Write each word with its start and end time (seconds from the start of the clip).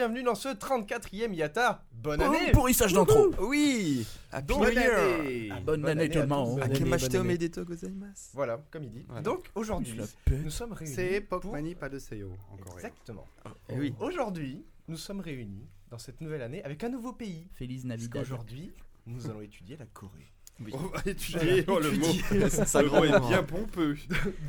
Bienvenue 0.00 0.22
dans 0.22 0.34
ce 0.34 0.48
34e 0.48 1.34
Yata. 1.34 1.84
Bonne 1.92 2.22
année 2.22 2.52
Pourrissage 2.52 2.94
d'intro. 2.94 3.34
Oui 3.38 4.06
Donc, 4.46 4.60
New 4.60 4.64
bonne 4.64 4.78
année. 4.78 5.48
Bonne 5.50 5.64
Bonne 5.82 5.84
année 5.86 6.08
tout 6.08 6.20
le 6.20 6.26
monde. 6.26 6.58
Voilà, 8.32 8.64
comme 8.70 8.84
il 8.84 8.90
dit. 8.92 9.04
Voilà. 9.06 9.20
Donc 9.20 9.50
aujourd'hui, 9.54 10.00
nous 10.30 10.48
sommes 10.48 10.72
réunis. 10.72 10.94
C'est 10.94 11.20
pour- 11.20 11.40
Pokemani, 11.40 11.74
pas 11.74 11.90
de 11.90 11.98
Seiyo, 11.98 12.32
encore 12.50 12.76
Exactement. 12.76 13.26
Eh 13.68 13.78
oui. 13.78 13.94
Aujourd'hui, 14.00 14.64
nous 14.88 14.96
sommes 14.96 15.20
réunis 15.20 15.68
dans 15.90 15.98
cette 15.98 16.22
nouvelle 16.22 16.40
année 16.40 16.64
avec 16.64 16.82
un 16.82 16.88
nouveau 16.88 17.12
pays. 17.12 17.48
Feliz 17.52 17.82
Parce 17.82 17.88
Navidad. 18.00 18.22
qu'aujourd'hui, 18.22 18.72
nous 19.04 19.28
allons 19.28 19.42
étudier 19.42 19.76
la 19.76 19.84
Corée. 19.84 20.32
Oui. 20.62 20.72
On 20.74 20.78
va 20.88 21.00
étudier, 21.06 21.64
oh, 21.68 21.78
le 21.80 21.90
mot, 21.92 22.06
le 22.32 22.88
mot 22.90 23.04
est 23.04 23.28
bien 23.28 23.42
pompeux. 23.42 23.96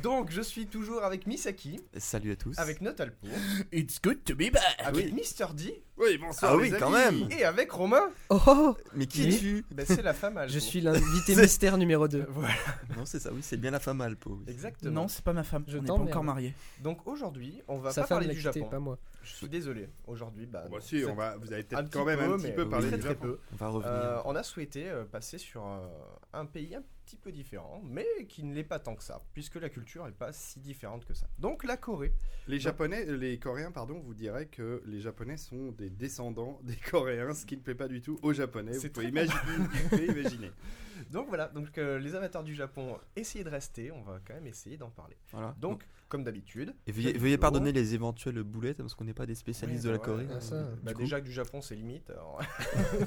Donc, 0.02 0.30
je 0.30 0.42
suis 0.42 0.66
toujours 0.66 1.02
avec 1.04 1.26
Misaki, 1.26 1.80
Salut 1.96 2.32
à 2.32 2.36
tous. 2.36 2.58
avec 2.58 2.82
Notalpo, 2.82 3.26
It's 3.72 3.98
good 4.02 4.22
to 4.24 4.34
be 4.34 4.52
back. 4.52 4.62
avec 4.78 5.10
Mr. 5.12 5.54
D 5.54 5.82
Oui, 5.96 6.18
bonsoir 6.18 6.52
Ah 6.52 6.62
les 6.62 6.70
oui, 6.70 6.78
quand 6.78 6.92
amis. 6.92 7.22
même. 7.22 7.32
et 7.32 7.44
avec 7.44 7.70
Romain. 7.72 8.10
Oh, 8.28 8.76
Mais 8.94 9.06
qui 9.06 9.28
es-tu 9.30 9.64
Ben, 9.70 9.86
c'est 9.86 10.02
la 10.02 10.12
femme 10.12 10.36
Alpo. 10.36 10.52
je 10.52 10.58
suis 10.58 10.82
l'invité 10.82 11.34
mystère 11.40 11.78
numéro 11.78 12.06
2. 12.06 12.26
Voilà, 12.30 12.52
Non, 12.96 13.06
c'est 13.06 13.18
ça, 13.20 13.32
oui, 13.32 13.40
c'est 13.42 13.56
bien 13.56 13.70
la 13.70 13.80
femme 13.80 14.02
Alpo. 14.02 14.38
oui. 14.46 14.52
exactement. 14.52 14.92
Non, 14.92 15.08
c'est 15.08 15.24
pas 15.24 15.32
ma 15.32 15.44
femme. 15.44 15.64
Je 15.66 15.78
n'est 15.78 15.86
pas 15.86 15.94
encore 15.94 16.24
marié. 16.24 16.52
Donc 16.82 17.06
aujourd'hui, 17.06 17.62
on 17.68 17.78
va 17.78 17.90
Sa 17.90 18.02
pas 18.02 18.08
parler 18.08 18.28
du 18.34 18.40
Japon. 18.40 18.64
pas 18.68 18.78
moi. 18.80 18.98
Je 19.22 19.32
suis 19.34 19.48
désolé. 19.48 19.88
Aujourd'hui, 20.06 20.46
bah, 20.46 20.64
non, 20.70 20.80
si, 20.80 21.00
c'est 21.00 21.06
on 21.06 21.14
va, 21.14 21.36
vous 21.36 21.52
avez 21.52 21.62
peut-être 21.62 21.90
quand 21.90 22.04
même 22.04 22.20
un 22.20 22.36
petit 22.38 22.52
peu 22.52 22.68
parlé 22.68 22.88
très 22.88 22.96
du 22.96 23.04
très 23.04 23.14
peu. 23.14 23.38
On 23.52 23.56
va 23.56 23.68
revenir. 23.68 23.92
Euh, 23.92 24.20
on 24.24 24.34
a 24.34 24.42
souhaité 24.42 24.88
euh, 24.88 25.04
passer 25.04 25.38
sur 25.38 25.64
euh, 25.64 25.86
un 26.32 26.46
pays 26.46 26.74
un 26.74 26.82
petit 27.04 27.16
peu 27.16 27.32
différent, 27.32 27.82
mais 27.84 28.06
qui 28.28 28.42
ne 28.44 28.54
l'est 28.54 28.64
pas 28.64 28.78
tant 28.78 28.94
que 28.94 29.02
ça, 29.02 29.22
puisque 29.34 29.56
la 29.56 29.68
culture 29.68 30.04
n'est 30.04 30.12
pas 30.12 30.32
si 30.32 30.60
différente 30.60 31.04
que 31.04 31.14
ça. 31.14 31.26
Donc 31.38 31.64
la 31.64 31.76
Corée. 31.76 32.12
Les 32.48 32.58
Japonais, 32.58 33.04
les 33.04 33.38
Coréens, 33.38 33.72
pardon, 33.72 34.00
vous 34.00 34.14
diraient 34.14 34.46
que 34.46 34.82
les 34.86 35.00
Japonais 35.00 35.36
sont 35.36 35.72
des 35.72 35.90
descendants 35.90 36.60
des 36.62 36.76
Coréens, 36.90 37.34
ce 37.34 37.46
qui 37.46 37.56
ne 37.56 37.62
plaît 37.62 37.74
pas 37.74 37.88
du 37.88 38.00
tout 38.00 38.18
aux 38.22 38.32
Japonais. 38.32 38.74
C'est 38.74 38.88
Vous 38.88 38.94
pouvez 38.94 39.08
imaginer. 39.08 39.56
vous 39.56 39.88
pouvez 39.88 40.06
imaginer. 40.06 40.50
Donc 41.10 41.28
voilà, 41.28 41.48
donc 41.48 41.76
euh, 41.78 41.98
les 41.98 42.14
amateurs 42.14 42.44
du 42.44 42.54
Japon, 42.54 42.98
essayez 43.16 43.44
de 43.44 43.48
rester, 43.48 43.90
on 43.90 44.02
va 44.02 44.20
quand 44.26 44.34
même 44.34 44.46
essayer 44.46 44.76
d'en 44.76 44.90
parler. 44.90 45.16
Voilà. 45.30 45.54
Donc, 45.58 45.86
comme 46.12 46.24
d'habitude, 46.24 46.74
Et 46.86 46.92
veuillez, 46.92 47.38
pardonner 47.38 47.72
les 47.72 47.94
éventuelles 47.94 48.42
boulettes 48.42 48.76
parce 48.76 48.94
qu'on 48.94 49.04
n'est 49.04 49.14
pas 49.14 49.24
des 49.24 49.34
spécialistes 49.34 49.84
Ouais, 49.84 49.88
de 49.88 49.92
la 49.92 49.98
bah 49.98 50.04
Corée. 50.04 50.26
ouais, 50.26 50.32
Ah, 50.36 50.40
ça. 50.42 50.54
euh, 50.56 50.74
bah 50.82 50.92
déjà 50.92 51.22
que 51.22 51.24
du 51.24 51.32
Japon 51.32 51.62
c'est 51.62 51.74
limite. 51.74 52.10
alors- 52.10 52.38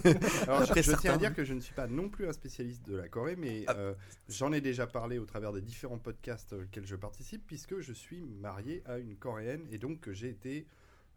Alors, 0.48 0.62
Après 0.64 0.82
je, 0.82 0.92
je 0.92 0.98
tiens 0.98 1.14
à 1.14 1.18
dire 1.18 1.36
que 1.36 1.44
je 1.44 1.54
ne 1.54 1.60
suis 1.60 1.76
pas 1.76 1.86
non 1.86 2.10
plus 2.10 2.28
un 2.28 2.34
spécialiste 2.34 2.84
de 2.88 2.96
la 2.96 3.08
Corée, 3.08 3.36
mais 3.36 3.64
Ah. 3.68 3.76
euh, 3.78 3.94
j'en 4.28 4.52
ai 4.52 4.60
déjà 4.60 4.88
parlé 4.88 5.20
au 5.20 5.26
travers 5.26 5.54
des 5.54 5.62
différents 5.62 6.00
podcasts 6.00 6.54
auxquels 6.54 6.88
je 6.88 6.96
participe, 6.96 7.46
puisque 7.46 7.80
je 7.80 7.94
suis 7.94 8.22
marié 8.22 8.82
à 8.88 8.98
une 8.98 9.16
Coréenne 9.18 9.68
et 9.72 9.78
donc 9.78 10.00
que 10.00 10.12
j'ai 10.12 10.30
été 10.30 10.66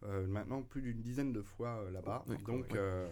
euh, 0.03 0.27
maintenant 0.27 0.61
plus 0.61 0.83
d'une 0.83 1.01
dizaine 1.01 1.33
de 1.33 1.41
fois 1.41 1.79
euh, 1.83 1.89
là-bas. 1.91 2.23
Oui, 2.27 2.35
donc, 2.45 2.75
euh, 2.75 3.07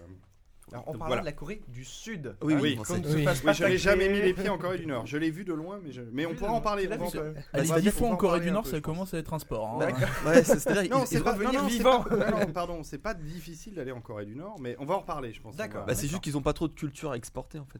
Alors, 0.74 0.84
on 0.88 0.92
donc 0.92 1.00
parle 1.00 1.10
voilà. 1.10 1.22
de 1.22 1.26
la 1.28 1.32
Corée 1.32 1.62
du 1.70 1.86
Sud. 1.86 2.36
Oui, 2.42 2.54
hein, 2.54 2.60
oui, 2.62 2.76
qu'on 2.76 2.98
ne 2.98 3.04
se 3.08 3.18
fasse 3.20 3.42
pas 3.42 3.54
je 3.54 3.64
n'ai 3.64 3.78
jamais 3.78 4.10
mis 4.10 4.22
les 4.22 4.34
pieds 4.34 4.50
en 4.50 4.58
Corée 4.58 4.78
du 4.78 4.86
Nord. 4.86 5.06
Je 5.06 5.18
l'ai 5.18 5.32
vu 5.32 5.46
de 5.46 5.54
loin, 5.54 5.80
mais, 5.82 5.92
je... 5.94 6.02
mais 6.12 6.26
on 6.26 6.36
pourra 6.36 6.52
en 6.52 6.62
parler. 6.62 6.90
on 6.92 7.80
dix 7.80 7.88
on 7.88 7.92
fois 7.92 8.10
en 8.10 8.18
Corée 8.18 8.42
du 8.42 8.52
Nord, 8.52 8.64
peu, 8.64 8.72
ça 8.72 8.82
commence 8.82 9.14
à 9.14 9.18
être 9.18 9.34
un 9.34 9.40
sport. 9.40 9.82
hein. 9.82 9.88
Ouais, 10.26 10.44
c'est- 10.44 10.90
Non, 10.90 11.06
c'est 11.06 11.22
pas, 11.24 11.34
revenir 11.34 11.54
non, 11.54 11.62
non, 11.64 11.70
c'est 11.70 11.78
vivant. 11.78 12.04
pas- 12.04 12.32
non, 12.32 12.52
pardon, 12.52 12.84
c'est 12.84 12.98
pas 12.98 13.14
difficile 13.14 13.76
d'aller 13.76 13.92
en 13.94 14.02
Corée 14.02 14.26
du 14.26 14.36
Nord, 14.36 14.60
mais 14.60 14.76
on 14.80 14.86
va 14.86 14.96
en 14.96 15.00
reparler, 15.00 15.32
je 15.34 15.42
pense. 15.42 15.56
D'accord. 15.56 15.86
Bah, 15.86 15.96
c'est 15.96 16.08
juste 16.08 16.22
qu'ils 16.22 16.38
ont 16.38 16.42
pas 16.42 16.54
trop 16.54 16.68
de 16.68 16.74
culture 16.74 17.12
à 17.12 17.18
exporter 17.18 17.60
en 17.60 17.66
fait. 17.66 17.80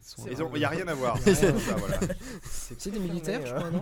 Il 0.54 0.58
n'y 0.58 0.64
a 0.64 0.68
rien 0.68 0.88
à 0.88 0.94
voir. 0.94 1.18
C'est 2.42 2.90
des 2.90 2.98
militaires, 2.98 3.44
je 3.44 3.54
crois, 3.54 3.70
non 3.70 3.80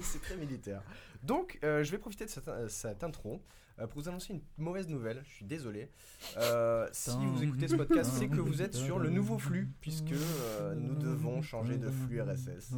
c'est 0.00 0.22
très 0.22 0.36
militaire. 0.36 0.82
Donc, 1.22 1.58
euh, 1.62 1.84
je 1.84 1.90
vais 1.90 1.98
profiter 1.98 2.24
de 2.24 2.30
cette, 2.30 2.48
euh, 2.48 2.68
intro 3.02 3.42
pour 3.86 4.02
vous 4.02 4.08
annoncer 4.08 4.32
une 4.34 4.40
mauvaise 4.56 4.88
nouvelle. 4.88 5.22
Je 5.24 5.30
suis 5.34 5.44
désolé. 5.44 5.90
Euh, 6.36 6.88
si 6.92 7.10
vous 7.24 7.42
écoutez 7.44 7.68
ce 7.68 7.76
podcast, 7.76 8.10
c'est 8.18 8.28
que 8.28 8.40
vous 8.40 8.62
êtes 8.62 8.74
sur 8.74 8.98
le 8.98 9.10
nouveau 9.10 9.38
flux, 9.38 9.68
puisque 9.80 10.12
euh, 10.12 10.74
nous 10.74 10.94
devons 10.94 11.42
changer 11.42 11.78
de 11.78 11.88
flux 11.90 12.20
RSS. 12.20 12.72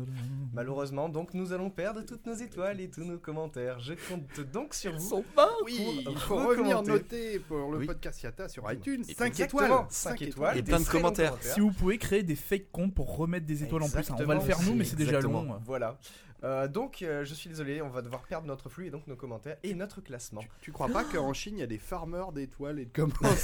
Malheureusement, 0.53 1.09
donc 1.09 1.35
nous 1.35 1.53
allons 1.53 1.71
perdre 1.71 2.03
toutes 2.05 2.27
nos 2.27 2.35
étoiles 2.35 2.81
et 2.81 2.91
tous 2.91 3.05
nos 3.05 3.19
commentaires. 3.19 3.79
Je 3.81 3.95
compte 4.09 4.41
donc 4.53 4.75
sur 4.75 4.97
vous. 4.97 5.25
Oui, 5.65 6.03
pour 6.05 6.13
il 6.13 6.19
faut 6.19 6.37
revenir 6.37 6.83
noter 6.83 7.39
pour 7.39 7.73
le 7.73 7.79
Oui. 7.79 7.87
podcast 7.87 8.23
Yata 8.23 8.49
sur 8.49 8.71
iTunes. 8.71 9.05
Et 9.09 9.15
5 9.15 9.27
Exactement, 9.27 9.87
étoiles. 9.89 10.23
étoiles. 10.29 10.59
Et 10.59 10.63
plein 10.63 10.81
de 10.81 10.85
commentaires. 10.85 11.37
Si 11.41 11.61
vous 11.61 11.73
pouvez 11.73 11.99
créer 11.99 12.23
des 12.23 12.37
fake 12.37 12.71
comptes 12.73 12.95
pour 12.95 13.17
remettre 13.17 13.47
des 13.47 13.63
étoiles 13.63 13.83
en 13.83 13.89
plus, 13.89 14.11
hein. 14.11 14.17
on 14.19 14.25
va 14.25 14.35
le 14.35 14.41
faire 14.41 14.61
nous, 14.63 14.75
mais 14.75 14.85
c'est 14.85 14.97
déjà 14.97 15.21
long. 15.21 15.59
Voilà. 15.65 15.99
Euh, 16.43 16.69
donc, 16.69 17.03
euh, 17.03 17.25
je 17.25 17.35
suis 17.35 17.51
désolé, 17.51 17.83
on 17.83 17.91
va 17.91 18.01
devoir 18.01 18.23
perdre 18.23 18.47
notre 18.47 18.69
flux 18.71 18.87
et 18.87 18.91
donc 18.91 19.07
nos 19.07 19.17
commentaires 19.17 19.57
et 19.63 19.75
notre 19.75 20.01
classement. 20.01 20.41
Tu, 20.41 20.49
tu 20.63 20.73
crois 20.73 20.89
pas 20.89 21.05
qu'en 21.13 21.33
Chine, 21.35 21.57
il 21.57 21.61
y 21.61 21.63
a 21.63 21.67
des 21.67 21.77
farmers 21.79 22.33
d'étoiles 22.33 22.79
et 22.79 22.87
de 22.87 22.91
commentaires 22.95 23.37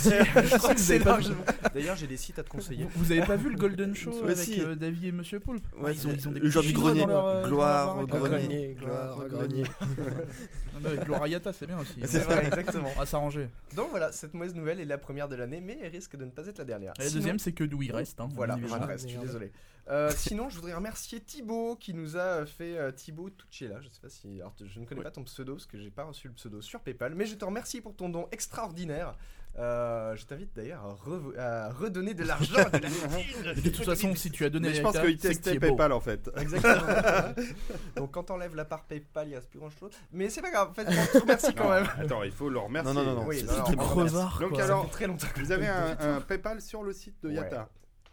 je 0.45 0.57
crois 0.57 0.71
que 0.75 0.79
vous 0.79 0.83
c'est 0.83 0.95
avez 0.95 1.05
pas 1.05 1.11
largement- 1.11 1.45
D'ailleurs, 1.75 1.97
j'ai 1.97 2.07
des 2.07 2.17
sites 2.17 2.39
à 2.39 2.43
te 2.43 2.49
conseiller. 2.49 2.85
Vous, 2.85 3.05
vous 3.05 3.13
avez 3.13 3.21
pas 3.21 3.37
vu 3.37 3.51
le 3.51 3.57
Golden 3.59 3.95
Show 3.95 4.13
Ouais, 4.23 4.31
avec 4.33 4.39
si. 4.39 4.63
euh, 4.63 4.75
David 4.75 5.05
et 5.05 5.13
Monsieur 5.13 5.41
Poulpe 5.41 5.67
Ouais, 5.79 5.93
ils 5.95 6.07
ont, 6.09 6.13
ils 6.13 6.29
ont 6.29 6.33
des 6.33 6.41
le 6.41 6.49
genre 6.49 6.63
du 6.63 6.73
grenier. 6.73 7.05
leur, 7.05 7.47
Gloire 7.47 7.99
au 7.99 8.07
grenier. 8.07 8.77
gloire, 8.81 9.17
Gloire, 9.17 9.29
grenier. 9.29 9.65
Ah 9.81 10.79
bah, 10.81 10.89
Avec 10.91 11.05
Gloria 11.05 11.29
Yata, 11.29 11.53
c'est 11.53 11.67
bien 11.67 11.79
aussi. 11.79 12.01
C'est 12.05 12.21
vrai, 12.21 12.47
exactement. 12.47 12.89
Va 12.97 13.07
s'arranger. 13.07 13.49
Donc 13.75 13.89
voilà, 13.91 14.13
cette 14.13 14.35
mauvaise 14.35 14.55
nouvelle 14.55 14.81
est 14.81 14.85
la 14.85 14.99
première 14.99 15.29
de 15.29 15.37
l'année, 15.37 15.61
mais 15.61 15.79
elle 15.83 15.93
risque 15.93 16.17
de 16.17 16.25
ne 16.25 16.31
pas 16.31 16.47
être 16.47 16.59
la 16.59 16.65
dernière. 16.65 16.93
Et 17.01 17.05
la 17.05 17.11
deuxième, 17.11 17.39
c'est 17.39 17.53
que 17.53 17.65
d'où 17.65 17.83
il 17.83 17.93
reste. 17.93 18.21
hein, 18.21 18.29
Voilà, 18.35 18.55
je 18.57 18.63
évidemment. 18.63 18.87
reste, 18.87 19.05
je 19.05 19.09
suis 19.13 19.19
désolé. 19.19 19.53
Euh, 19.89 20.11
sinon, 20.17 20.49
je 20.49 20.57
voudrais 20.57 20.75
remercier 20.75 21.21
Thibaut 21.21 21.77
qui 21.77 21.95
nous 21.95 22.17
a 22.17 22.45
fait 22.45 22.77
euh, 22.77 22.91
Thibaut 22.91 23.31
Tucella. 23.31 23.81
Je 23.81 23.89
sais 23.89 24.01
pas 24.01 24.09
si. 24.09 24.41
Alors, 24.41 24.55
je 24.59 24.81
ne 24.81 24.85
connais 24.85 24.99
Ouais. 24.99 25.05
pas 25.05 25.13
ton 25.13 25.23
pseudo 25.25 25.55
parce 25.55 25.67
que 25.67 25.79
j'ai 25.79 25.91
pas 25.91 26.05
reçu 26.05 26.27
le 26.27 26.35
pseudo 26.35 26.61
sur 26.61 26.81
PayPal, 26.81 27.15
mais 27.15 27.27
je 27.27 27.37
te 27.37 27.45
remercie 27.45 27.81
pour 27.81 27.95
ton 27.95 28.09
don 28.09 28.29
extraordinaire. 28.33 29.17
Euh, 29.59 30.15
je 30.17 30.27
t'invite 30.27 30.55
d'ailleurs 30.55 30.99
à, 31.39 31.71
redonner 31.71 32.13
de 32.13 32.25
l'argent. 32.25 32.57
de 32.73 33.45
la. 33.45 33.55
De 33.55 33.61
toute 33.71 33.85
façon, 33.85 34.15
si 34.15 34.31
tu 34.31 34.45
as 34.45 34.51
donné 34.51 34.69
Mais 34.69 34.75
je 34.75 34.83
pense 34.83 34.99
qu'il 34.99 35.17
testait. 35.17 35.59
PayPal 35.59 35.93
en 35.93 36.01
fait. 36.01 36.31
Exactement. 36.37 37.33
Donc, 37.97 38.11
quand 38.11 38.25
t'enlèves 38.25 38.55
la 38.55 38.67
part 38.67 38.85
PayPal, 38.85 39.29
il 39.29 39.35
reste 39.37 39.49
plus 39.49 39.61
grand 39.61 39.71
chose. 39.71 39.93
Mais 40.13 40.29
c'est 40.29 40.43
pas 40.43 40.51
grave, 40.51 40.71
en 40.71 40.75
fait, 40.75 40.85
te 40.85 41.19
remercie 41.19 41.55
quand 41.55 41.65
Non, 41.65 41.71
même. 41.71 41.89
Attends, 41.99 42.23
il 42.23 42.33
faut 42.33 42.51
le 42.51 42.59
remercier. 42.59 42.93
Non, 42.93 43.03
non, 43.03 43.15
non, 43.15 43.23
non. 43.23 43.27
Oui, 43.27 43.41
remercie. 43.41 43.77
crevards. 43.77 44.41
Donc 44.41 44.59
alors, 44.59 44.91
très 44.91 45.07
longtemps 45.07 45.29
Vous 45.37 45.53
avez 45.53 45.69
un, 45.69 46.21
PayPal 46.21 46.61
sur 46.61 46.83
le 46.83 46.93
site 46.93 47.23
de. 47.23 47.31
Yata. 47.31 47.61
Ouais, 47.61 47.67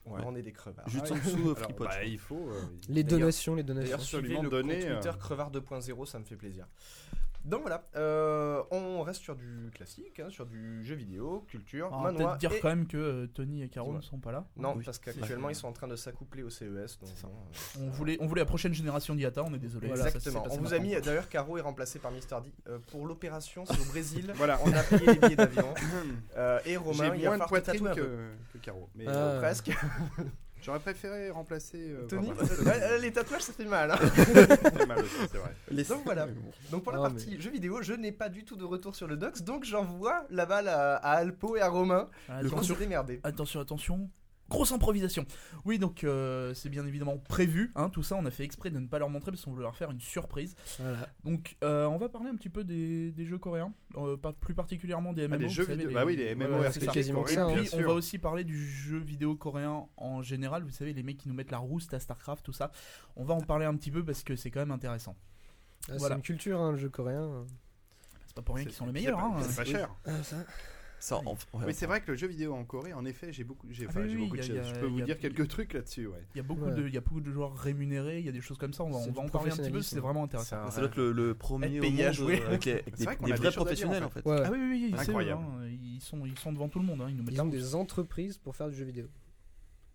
on 0.05 0.35
est 0.35 0.41
des 0.41 0.51
crevards. 0.51 0.87
Juste 0.89 1.05
Ah 1.09 1.13
en 1.13 1.17
dessous, 1.17 1.37
euh, 1.49 1.53
Alors, 1.55 1.57
Freepod. 1.59 1.87
bah, 1.87 2.03
il 2.03 2.19
faut. 2.19 2.49
euh, 2.49 2.61
Les 2.89 3.03
donations, 3.03 3.55
les 3.55 3.63
donations. 3.63 3.85
D'ailleurs, 3.91 4.01
suivez 4.01 4.23
absolument 4.35 4.43
le 4.43 4.49
donner, 4.49 4.79
compte 4.79 4.89
Twitter 5.01 5.09
euh. 5.09 5.13
crevard 5.19 5.51
2.0, 5.51 6.05
ça 6.05 6.19
me 6.19 6.23
fait 6.25 6.35
plaisir. 6.35 6.67
Donc 7.45 7.61
voilà, 7.61 7.83
euh, 7.97 8.63
on 8.71 9.01
reste 9.01 9.21
sur 9.21 9.35
du 9.35 9.69
classique, 9.73 10.19
hein, 10.21 10.29
sur 10.29 10.45
du 10.45 10.83
jeu 10.83 10.95
vidéo, 10.95 11.43
culture, 11.49 11.89
On 11.91 11.97
va 12.01 12.11
manoir. 12.11 12.37
peut-être 12.37 12.39
dire 12.39 12.53
et- 12.53 12.59
quand 12.61 12.69
même 12.69 12.87
que 12.87 12.95
euh, 12.97 13.27
Tony 13.27 13.63
et 13.63 13.67
Caro 13.69 13.93
ne 13.93 14.01
sont 14.01 14.17
pas 14.17 14.31
là. 14.31 14.45
Non, 14.55 14.75
Oui. 14.77 14.83
parce 14.85 14.97
qu'actuellement 14.97 15.49
ils 15.49 15.55
sont 15.55 15.67
en 15.67 15.73
train 15.73 15.87
de 15.89 15.95
s'accoupler 15.97 16.43
au 16.43 16.49
CES. 16.49 16.99
Donc, 16.99 17.09
bon, 17.21 17.29
euh, 17.29 17.81
On 17.85 17.89
voulait, 17.89 18.17
on 18.21 18.27
voulait 18.27 18.41
la 18.41 18.45
prochaine 18.45 18.73
génération 18.73 19.13
d'Iata, 19.13 19.43
on 19.43 19.53
est 19.53 19.59
désolé. 19.59 19.87
Voilà, 19.87 20.03
Ça 20.03 20.09
Exactement. 20.15 20.45
On 20.51 20.57
vous 20.57 20.73
a 20.73 20.79
mis, 20.79 20.95
d'ailleurs, 21.01 21.27
Caro 21.27 21.57
est 21.57 21.61
remplacé 21.61 21.99
par 21.99 22.11
Mister 22.11 22.37
D. 22.43 22.51
Euh, 22.69 22.79
pour 22.91 23.05
l'opération, 23.05 23.65
c'est 23.65 23.79
au 23.79 23.85
Brésil. 23.85 24.31
Voilà. 24.35 24.59
On 24.65 24.71
a 24.73 24.83
payé 24.83 25.05
les 25.05 25.15
billets 25.19 25.35
d'avion. 25.35 25.73
Euh, 26.37 26.59
et 26.65 26.77
Romain, 26.77 27.13
il 27.15 27.23
va 27.23 27.29
moins 27.29 27.37
de 27.37 27.43
poitrine 27.49 27.91
que, 27.93 28.31
que 28.53 28.57
Caro. 28.61 28.89
Mais 28.95 29.05
Presque. 29.05 29.71
j'aurais 30.63 30.79
préféré 30.79 31.29
remplacer. 31.29 31.77
euh, 31.91 32.07
Tony, 32.07 32.31
enfin, 32.31 32.71
euh, 32.71 32.97
les 32.99 33.11
tatouages 33.11 33.41
ça 33.41 33.53
fait 33.53 33.65
mal. 33.65 33.91
hein. 33.91 33.95
Mal 34.87 34.99
aussi, 34.99 35.15
c'est 35.31 35.37
vrai. 35.37 35.53
Les- 35.71 35.83
Donc 35.83 36.01
voilà. 36.05 36.27
Donc 36.71 36.83
pour 36.83 36.91
la 36.93 36.99
Ah, 36.99 37.09
partie 37.09 37.39
jeux 37.41 37.51
vidéo, 37.51 37.81
je 37.81 37.93
n'ai 37.93 38.11
pas 38.11 38.29
du 38.29 38.43
tout 38.45 38.55
de 38.55 38.63
retour 38.63 38.95
sur 38.95 39.07
le 39.07 39.17
docs, 39.17 39.41
donc 39.43 39.63
j'envoie 39.65 40.23
la 40.29 40.45
balle 40.45 40.67
à, 40.67 40.95
à 40.95 41.11
Alpo 41.17 41.55
et 41.57 41.61
à 41.61 41.67
Romain. 41.69 42.09
Ah, 42.29 42.37
Attention, 42.37 42.75
démerder. 42.79 43.19
attention, 43.23 43.59
attention. 43.59 44.09
Grosse 44.53 44.71
improvisation. 44.71 45.25
Oui, 45.65 45.79
donc 45.79 46.03
euh, 46.03 46.53
c'est 46.53 46.69
bien 46.69 46.85
évidemment 46.85 47.17
prévu. 47.17 47.71
Hein, 47.75 47.89
tout 47.89 48.03
ça, 48.03 48.15
on 48.15 48.25
a 48.25 48.29
fait 48.31 48.43
exprès 48.43 48.69
de 48.69 48.77
ne 48.79 48.85
pas 48.87 48.99
leur 48.99 49.09
montrer 49.09 49.31
parce 49.31 49.43
qu'on 49.43 49.51
voulait 49.51 49.63
leur 49.63 49.75
faire 49.75 49.89
une 49.89 49.99
surprise. 49.99 50.55
Voilà. 50.79 51.09
Donc, 51.23 51.57
euh, 51.63 51.85
on 51.87 51.97
va 51.97 52.07
parler 52.07 52.29
un 52.29 52.35
petit 52.35 52.49
peu 52.49 52.63
des, 52.63 53.11
des 53.11 53.25
jeux 53.25 53.39
coréens, 53.39 53.73
euh, 53.97 54.15
pas 54.15 54.31
plus 54.31 54.53
particulièrement 54.53 55.11
des 55.11 55.27
MMO. 55.27 55.35
Ah, 55.35 55.37
des 55.39 55.49
jeux 55.49 55.65
savez, 55.65 55.77
vidéo. 55.77 55.93
Bah 55.95 56.05
oui, 56.05 56.15
les 56.15 56.35
MMO 56.35 56.59
Ouais, 56.59 56.71
c'est 56.71 56.85
quasiment 56.85 57.25
ça, 57.25 57.49
Et 57.49 57.55
puis, 57.55 57.69
on 57.73 57.81
va 57.81 57.93
aussi 57.93 58.19
parler 58.19 58.43
du 58.43 58.63
jeu 58.69 58.99
vidéo 58.99 59.35
coréen 59.35 59.87
en 59.97 60.21
général. 60.21 60.63
Vous 60.63 60.69
savez, 60.71 60.93
les 60.93 61.01
mecs 61.03 61.17
qui 61.17 61.27
nous 61.29 61.33
mettent 61.33 61.51
la 61.51 61.57
rouste 61.57 61.93
à 61.95 61.99
StarCraft, 61.99 62.45
tout 62.45 62.53
ça. 62.53 62.71
On 63.15 63.23
va 63.25 63.33
en 63.33 63.41
parler 63.41 63.65
un 63.65 63.75
petit 63.75 63.89
peu 63.91 64.05
parce 64.05 64.21
que 64.23 64.35
c'est 64.35 64.51
quand 64.51 64.59
même 64.59 64.71
intéressant. 64.71 65.15
Ah, 65.89 65.93
Voilà. 65.97 66.13
C'est 66.15 66.19
une 66.19 66.23
culture, 66.23 66.61
hein, 66.61 66.71
le 66.73 66.77
jeu 66.77 66.89
coréen. 66.89 67.45
C'est 68.27 68.35
pas 68.35 68.41
pour 68.43 68.55
rien 68.55 68.65
qu'ils 68.65 68.73
sont 68.73 68.85
les 68.85 68.91
c'est 68.93 68.99
meilleurs. 69.07 69.17
pas- 69.19 69.25
hein. 69.25 69.41
C'est 69.41 69.55
pas 69.55 69.63
Oui. 69.63 69.71
cher. 69.71 69.89
Ah, 70.05 70.23
ça. 70.23 70.37
Ça, 71.03 71.17
en- 71.17 71.33
ouais, 71.33 71.65
Oui, 71.65 71.73
c'est 71.73 71.85
vrai 71.85 71.99
que 71.99 72.09
le 72.11 72.15
jeu 72.17 72.27
vidéo 72.27 72.53
en 72.53 72.63
Corée, 72.63 72.93
en 72.93 73.03
effet, 73.03 73.33
j'ai 73.33 73.43
beaucoup, 73.43 73.67
j'ai, 73.69 73.87
Ah 73.89 73.91
oui, 73.97 74.03
j'ai 74.09 74.15
oui, 74.15 74.21
beaucoup 74.23 74.37
de 74.37 74.41
il 74.41 74.47
y 74.55 74.57
a- 74.57 74.61
choses. 74.61 74.67
il 74.67 74.69
y 74.69 74.73
Je 74.73 74.77
a- 74.77 74.79
peux 74.79 74.85
vous 74.85 75.01
dire 75.01 75.17
quelques 75.19 75.47
trucs 75.49 75.73
là-dessus, 75.73 76.07
ouais. 76.07 76.23
Il 76.33 76.37
y 76.37 76.39
a 76.39 76.43
beaucoup 76.43 76.63
Ouais. 76.63 76.75
de, 76.75 76.87
il 76.87 76.93
y 76.93 76.97
a 76.97 77.01
beaucoup 77.01 77.19
de 77.19 77.29
joueurs 77.29 77.53
rémunérés. 77.57 78.19
Il 78.19 78.25
y 78.25 78.29
a 78.29 78.31
des 78.31 78.39
choses 78.39 78.57
comme 78.57 78.71
ça. 78.71 78.85
On 78.85 78.89
va, 78.89 78.99
on 78.99 79.25
en 79.25 79.27
parler 79.27 79.51
un 79.51 79.57
petit 79.57 79.69
peu. 79.69 79.81
C'est 79.81 79.99
vraiment 79.99 80.23
intéressant. 80.23 80.69
C'est 80.69 80.79
doit 80.79 80.87
être 80.87 80.95
le, 80.95 81.11
le 81.11 81.33
premier 81.35 81.75
Être 81.75 82.03
au 82.03 82.07
à 82.07 82.11
jouer. 82.13 82.41
euh, 82.41 82.47
avec, 82.47 82.63
les- 82.63 82.83
des, 82.97 83.03
vrai 83.03 83.17
qu'on 83.17 83.25
des 83.25 83.33
a 83.33 83.35
des 83.35 83.41
vrais 83.41 83.51
professionnels 83.51 84.03
en 84.05 84.09
fait. 84.09 84.25
Ouais. 84.25 84.43
Ah 84.45 84.49
oui, 84.49 84.57
oui, 84.61 84.69
oui, 84.71 84.91
c'est 84.91 84.95
eux, 84.95 85.09
Incroyable. 85.09 85.41
hein. 85.43 85.67
Ils 85.83 85.99
sont, 85.99 86.25
ils 86.25 86.39
sont 86.39 86.53
devant 86.53 86.69
tout 86.69 86.79
le 86.79 86.85
monde. 86.85 87.01
hein. 87.01 87.07
Ils 87.09 87.17
nous 87.17 87.23
mettent 87.23 87.33
Ils 87.33 87.41
ont 87.41 87.47
des 87.47 87.75
entreprises 87.75 88.37
pour 88.37 88.55
faire 88.55 88.69
du 88.69 88.75
jeu 88.77 88.85
vidéo. 88.85 89.07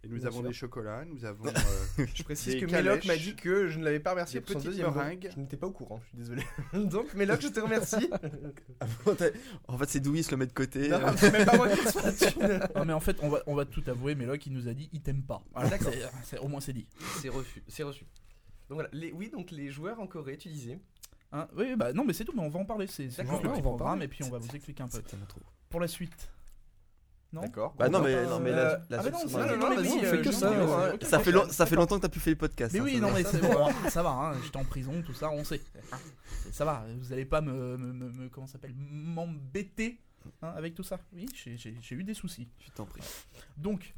Et 0.04 0.08
nous 0.08 0.18
Bien 0.18 0.26
avons 0.28 0.38
sûr. 0.40 0.48
des 0.48 0.54
chocolats, 0.54 1.04
nous 1.04 1.24
avons 1.24 1.46
euh, 1.98 2.06
Je 2.14 2.22
précise 2.22 2.54
Des 2.54 2.60
que 2.60 2.66
Méloc 2.66 3.04
m'a 3.04 3.14
calèches, 3.14 3.24
dit 3.24 3.34
que 3.34 3.66
je 3.66 3.80
ne 3.80 3.84
l'avais 3.84 3.98
pas 3.98 4.12
remercié 4.12 4.38
des 4.38 4.44
pour 4.44 4.52
son 4.52 4.58
petites 4.60 4.70
deuxième 4.70 4.90
don. 4.90 4.94
meringues. 4.94 5.28
Je 5.34 5.40
n'étais 5.40 5.56
pas 5.56 5.66
au 5.66 5.72
courant, 5.72 6.00
je 6.04 6.08
suis 6.08 6.18
désolé. 6.18 6.42
Donc 6.88 7.12
Méloc, 7.14 7.40
je 7.40 7.48
te 7.48 7.58
remercie. 7.60 8.08
En 9.66 9.76
fait, 9.78 9.88
c'est 9.88 10.00
Douy 10.00 10.22
se 10.22 10.30
le 10.30 10.36
met 10.36 10.46
de 10.46 10.52
côté. 10.52 10.88
Non, 10.88 10.96
euh, 10.98 11.12
c'est 11.16 11.32
même 11.32 11.44
pas 11.46 11.56
moi 11.56 11.68
qui 11.68 11.80
reçois 11.80 12.02
la 12.02 12.12
thune. 12.12 12.60
Non, 12.76 12.84
mais 12.84 12.92
en 12.92 13.00
fait, 13.00 13.16
on 13.22 13.28
va, 13.28 13.42
on 13.46 13.54
va 13.54 13.64
tout 13.64 13.82
avouer. 13.88 14.14
Mais 14.14 14.24
il 14.46 14.52
nous 14.52 14.68
a 14.68 14.72
dit, 14.74 14.88
il 14.92 15.00
t'aime 15.02 15.22
pas. 15.22 15.42
Voilà, 15.52 15.70
D'accord. 15.70 15.92
c'est- 15.92 16.08
c'est- 16.24 16.38
au 16.38 16.48
moins, 16.48 16.60
c'est 16.60 16.72
dit. 16.72 16.86
C'est 17.20 17.28
reçu, 17.28 17.62
c'est 17.66 17.82
reçu. 17.82 18.04
Donc 18.68 18.76
voilà, 18.76 18.88
les, 18.92 19.12
oui, 19.12 19.30
donc 19.30 19.50
les 19.50 19.70
joueurs 19.70 19.98
en 20.00 20.06
Corée, 20.06 20.36
tu 20.36 20.48
disais. 20.48 20.78
Hein 21.32 21.48
oui, 21.56 21.74
bah 21.76 21.92
non, 21.92 22.04
mais 22.04 22.12
c'est 22.12 22.24
tout. 22.24 22.32
Mais 22.34 22.42
on 22.42 22.48
va 22.48 22.60
en 22.60 22.64
parler. 22.64 22.86
C'est 22.86 23.10
c'est 23.10 23.22
D'accord, 23.22 23.32
juste 23.40 23.44
le 23.44 23.48
ouais, 23.50 23.54
petit 23.56 23.60
on 23.60 23.64
va 23.64 23.68
en 23.70 23.76
programme 23.76 23.98
parler. 23.98 24.04
et 24.04 24.08
puis 24.08 24.24
on 24.24 24.30
va 24.30 24.38
vous 24.38 24.54
expliquer 24.54 24.82
un 24.82 24.88
peu. 24.88 25.02
Pour 25.68 25.80
la 25.80 25.88
suite. 25.88 26.30
Non 27.32 27.42
D'accord. 27.42 27.74
Bah 27.78 27.88
non, 27.90 28.00
mais, 28.00 28.24
non, 28.24 28.40
mais 28.40 28.50
euh, 28.50 28.54
la, 28.54 28.96
la 28.96 29.00
ah, 29.00 29.02
mais 29.04 29.10
non, 29.10 29.18
suite, 29.18 29.30
c'est- 29.30 29.36
c'est- 29.36 29.56
non, 29.56 29.56
non, 29.58 29.68
mais 29.70 29.76
vas-y, 29.76 30.04
euh, 30.04 30.10
fait 30.10 30.16
que 30.18 30.22
jeux 30.24 30.32
ça, 30.32 30.48
hein, 30.50 30.96
ça, 31.02 31.18
fait 31.20 31.32
ça 31.50 31.66
fait 31.66 31.76
longtemps 31.76 31.96
que 31.96 32.02
t'as 32.02 32.08
plus 32.08 32.20
fait 32.20 32.30
les 32.30 32.36
podcasts. 32.36 32.72
Mais 32.72 32.80
hein, 32.80 32.84
oui, 32.84 32.94
ça 32.94 33.00
non, 33.00 33.08
va. 33.08 33.14
mais 33.18 33.24
c'est 33.24 33.40
bon. 33.42 33.66
ah, 33.84 33.90
Ça 33.90 34.02
va. 34.02 34.10
Hein, 34.10 34.32
J'étais 34.42 34.56
en 34.56 34.64
prison, 34.64 35.02
tout 35.04 35.12
ça, 35.12 35.30
on 35.30 35.44
sait. 35.44 35.60
Ça 36.52 36.64
va. 36.64 36.86
Vous 36.98 37.12
allez 37.12 37.26
pas 37.26 37.42
me, 37.42 37.76
me, 37.76 37.92
me- 37.92 38.10
me- 38.12 38.28
comment 38.30 38.46
ça 38.46 38.52
s'appelle, 38.54 38.74
m'embêter 38.78 40.00
hein, 40.42 40.52
avec 40.56 40.74
tout 40.74 40.82
ça. 40.82 40.98
Oui, 41.12 41.26
j'ai- 41.34 41.56
j'ai 41.58 41.76
j'ai 41.80 41.94
eu 41.96 42.04
des 42.04 42.14
soucis. 42.14 42.48
Je 42.60 42.70
t'en 42.70 42.86
prie. 42.86 43.02
Donc, 43.58 43.94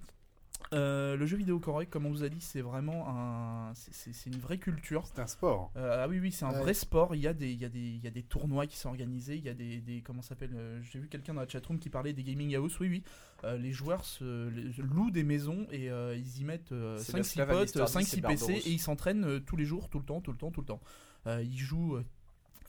euh, 0.73 1.17
le 1.17 1.27
jeu 1.27 1.37
vidéo 1.37 1.59
coréen, 1.59 1.87
comme 1.87 2.07
on 2.07 2.11
vous 2.11 2.23
a 2.23 2.29
dit, 2.29 2.41
c'est 2.41 2.61
vraiment 2.61 3.09
un, 3.09 3.73
c'est- 3.75 4.27
une 4.27 4.39
vraie 4.39 4.59
culture. 4.59 5.05
c'est 5.07 5.21
un 5.21 5.27
sport. 5.27 5.73
Euh, 5.77 6.03
ah 6.05 6.09
oui, 6.09 6.21
oui, 6.21 6.31
c'est 6.33 6.45
un 6.45 6.53
Ouais. 6.53 6.61
vrai 6.61 6.75
sport. 6.75 7.15
Il 7.15 7.21
y 7.21 7.27
a 7.27 7.33
des, 7.35 7.51
il 7.53 7.61
y 7.61 7.65
a 7.65 7.69
des, 7.69 7.79
il 7.81 8.01
y 8.03 8.07
a 8.07 8.11
des 8.11 8.23
tournois 8.23 8.67
qui 8.67 8.77
sont 8.77 8.89
organisés. 8.89 9.37
Il 9.37 9.45
y 9.45 9.49
a 9.49 9.55
des, 9.55 9.81
des 9.81 10.01
comment 10.03 10.23
ça 10.23 10.31
s'appelle 10.31 10.53
euh, 10.55 10.81
J'ai 10.83 10.99
vu 10.99 11.09
quelqu'un 11.09 11.35
dans 11.35 11.41
la 11.41 11.49
chatroom 11.49 11.79
qui 11.79 11.91
parlait 11.91 12.13
des 12.13 12.23
gaming 12.23 12.55
house. 12.55 12.79
Oui, 12.81 12.89
oui. 12.89 13.03
Euh, 13.45 13.57
les 13.57 13.73
joueurs 13.73 14.05
se 14.05 14.49
les- 14.51 14.73
louent 14.83 15.11
des 15.11 15.25
maisons 15.25 15.67
et 15.71 15.91
euh, 15.91 16.15
ils 16.17 16.41
y 16.41 16.45
mettent 16.45 16.75
C'est 16.99 17.13
la 17.17 17.23
5-6 17.23 17.25
Slava 17.25 17.53
potes, 17.55 17.63
Listardi, 17.63 17.93
5-6 17.93 18.05
c'est 18.05 18.21
PC 18.21 18.21
Barbaros. 18.23 18.51
et 18.51 18.71
ils 18.71 18.79
s'entraînent 18.81 19.25
euh, 19.25 19.41
tous 19.41 19.57
les 19.57 19.65
jours, 19.65 19.89
tout 19.89 19.99
le 19.99 20.05
temps, 20.05 20.21
tout 20.21 20.33
le 20.33 20.39
temps, 20.39 20.51
tout 20.51 20.61
le 20.61 20.67
temps. 20.67 20.81
Euh, 21.27 21.43
ils 21.43 21.59
jouent. 21.59 21.99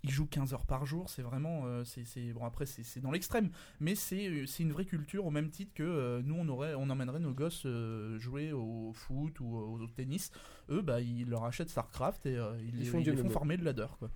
Ils 0.03 0.09
jouent 0.11 0.25
15 0.27 0.53
heures 0.53 0.65
par 0.65 0.85
jour, 0.85 1.09
c'est 1.09 1.21
vraiment, 1.21 1.63
euh, 1.65 1.83
c'est, 1.85 2.33
bon 2.33 2.43
après 2.45 2.65
c'est, 2.65 2.99
dans 3.01 3.11
l'extrême, 3.11 3.49
mais 3.79 3.95
c'est, 3.95 4.27
euh, 4.27 4.45
c'est 4.47 4.63
une 4.63 4.71
vraie 4.71 4.85
culture 4.85 5.25
au 5.25 5.31
même 5.31 5.49
titre 5.49 5.73
que 5.75 5.83
euh, 5.83 6.21
nous 6.23 6.35
on 6.35 6.47
aurait, 6.49 6.73
on 6.75 6.89
emmènerait 6.89 7.19
nos 7.19 7.33
gosses 7.33 7.63
euh, 7.65 8.17
jouer 8.19 8.51
au 8.51 8.91
foot 8.93 9.39
ou 9.39 9.55
au, 9.55 9.79
au 9.79 9.87
tennis. 9.87 10.31
Eux 10.69 10.81
bah 10.81 11.01
ils 11.01 11.29
leur 11.29 11.43
achètent 11.45 11.69
Starcraft 11.69 12.25
et 12.25 12.35
euh, 12.37 12.53
ils, 12.61 12.69
Ils 12.75 12.79
les- 12.79 12.85
font 12.85 12.99
ils 12.99 13.09
les 13.09 13.15
font 13.17 13.29
former 13.29 13.57
de 13.57 13.63
ladder 13.63 13.87
quoi. 13.99 14.09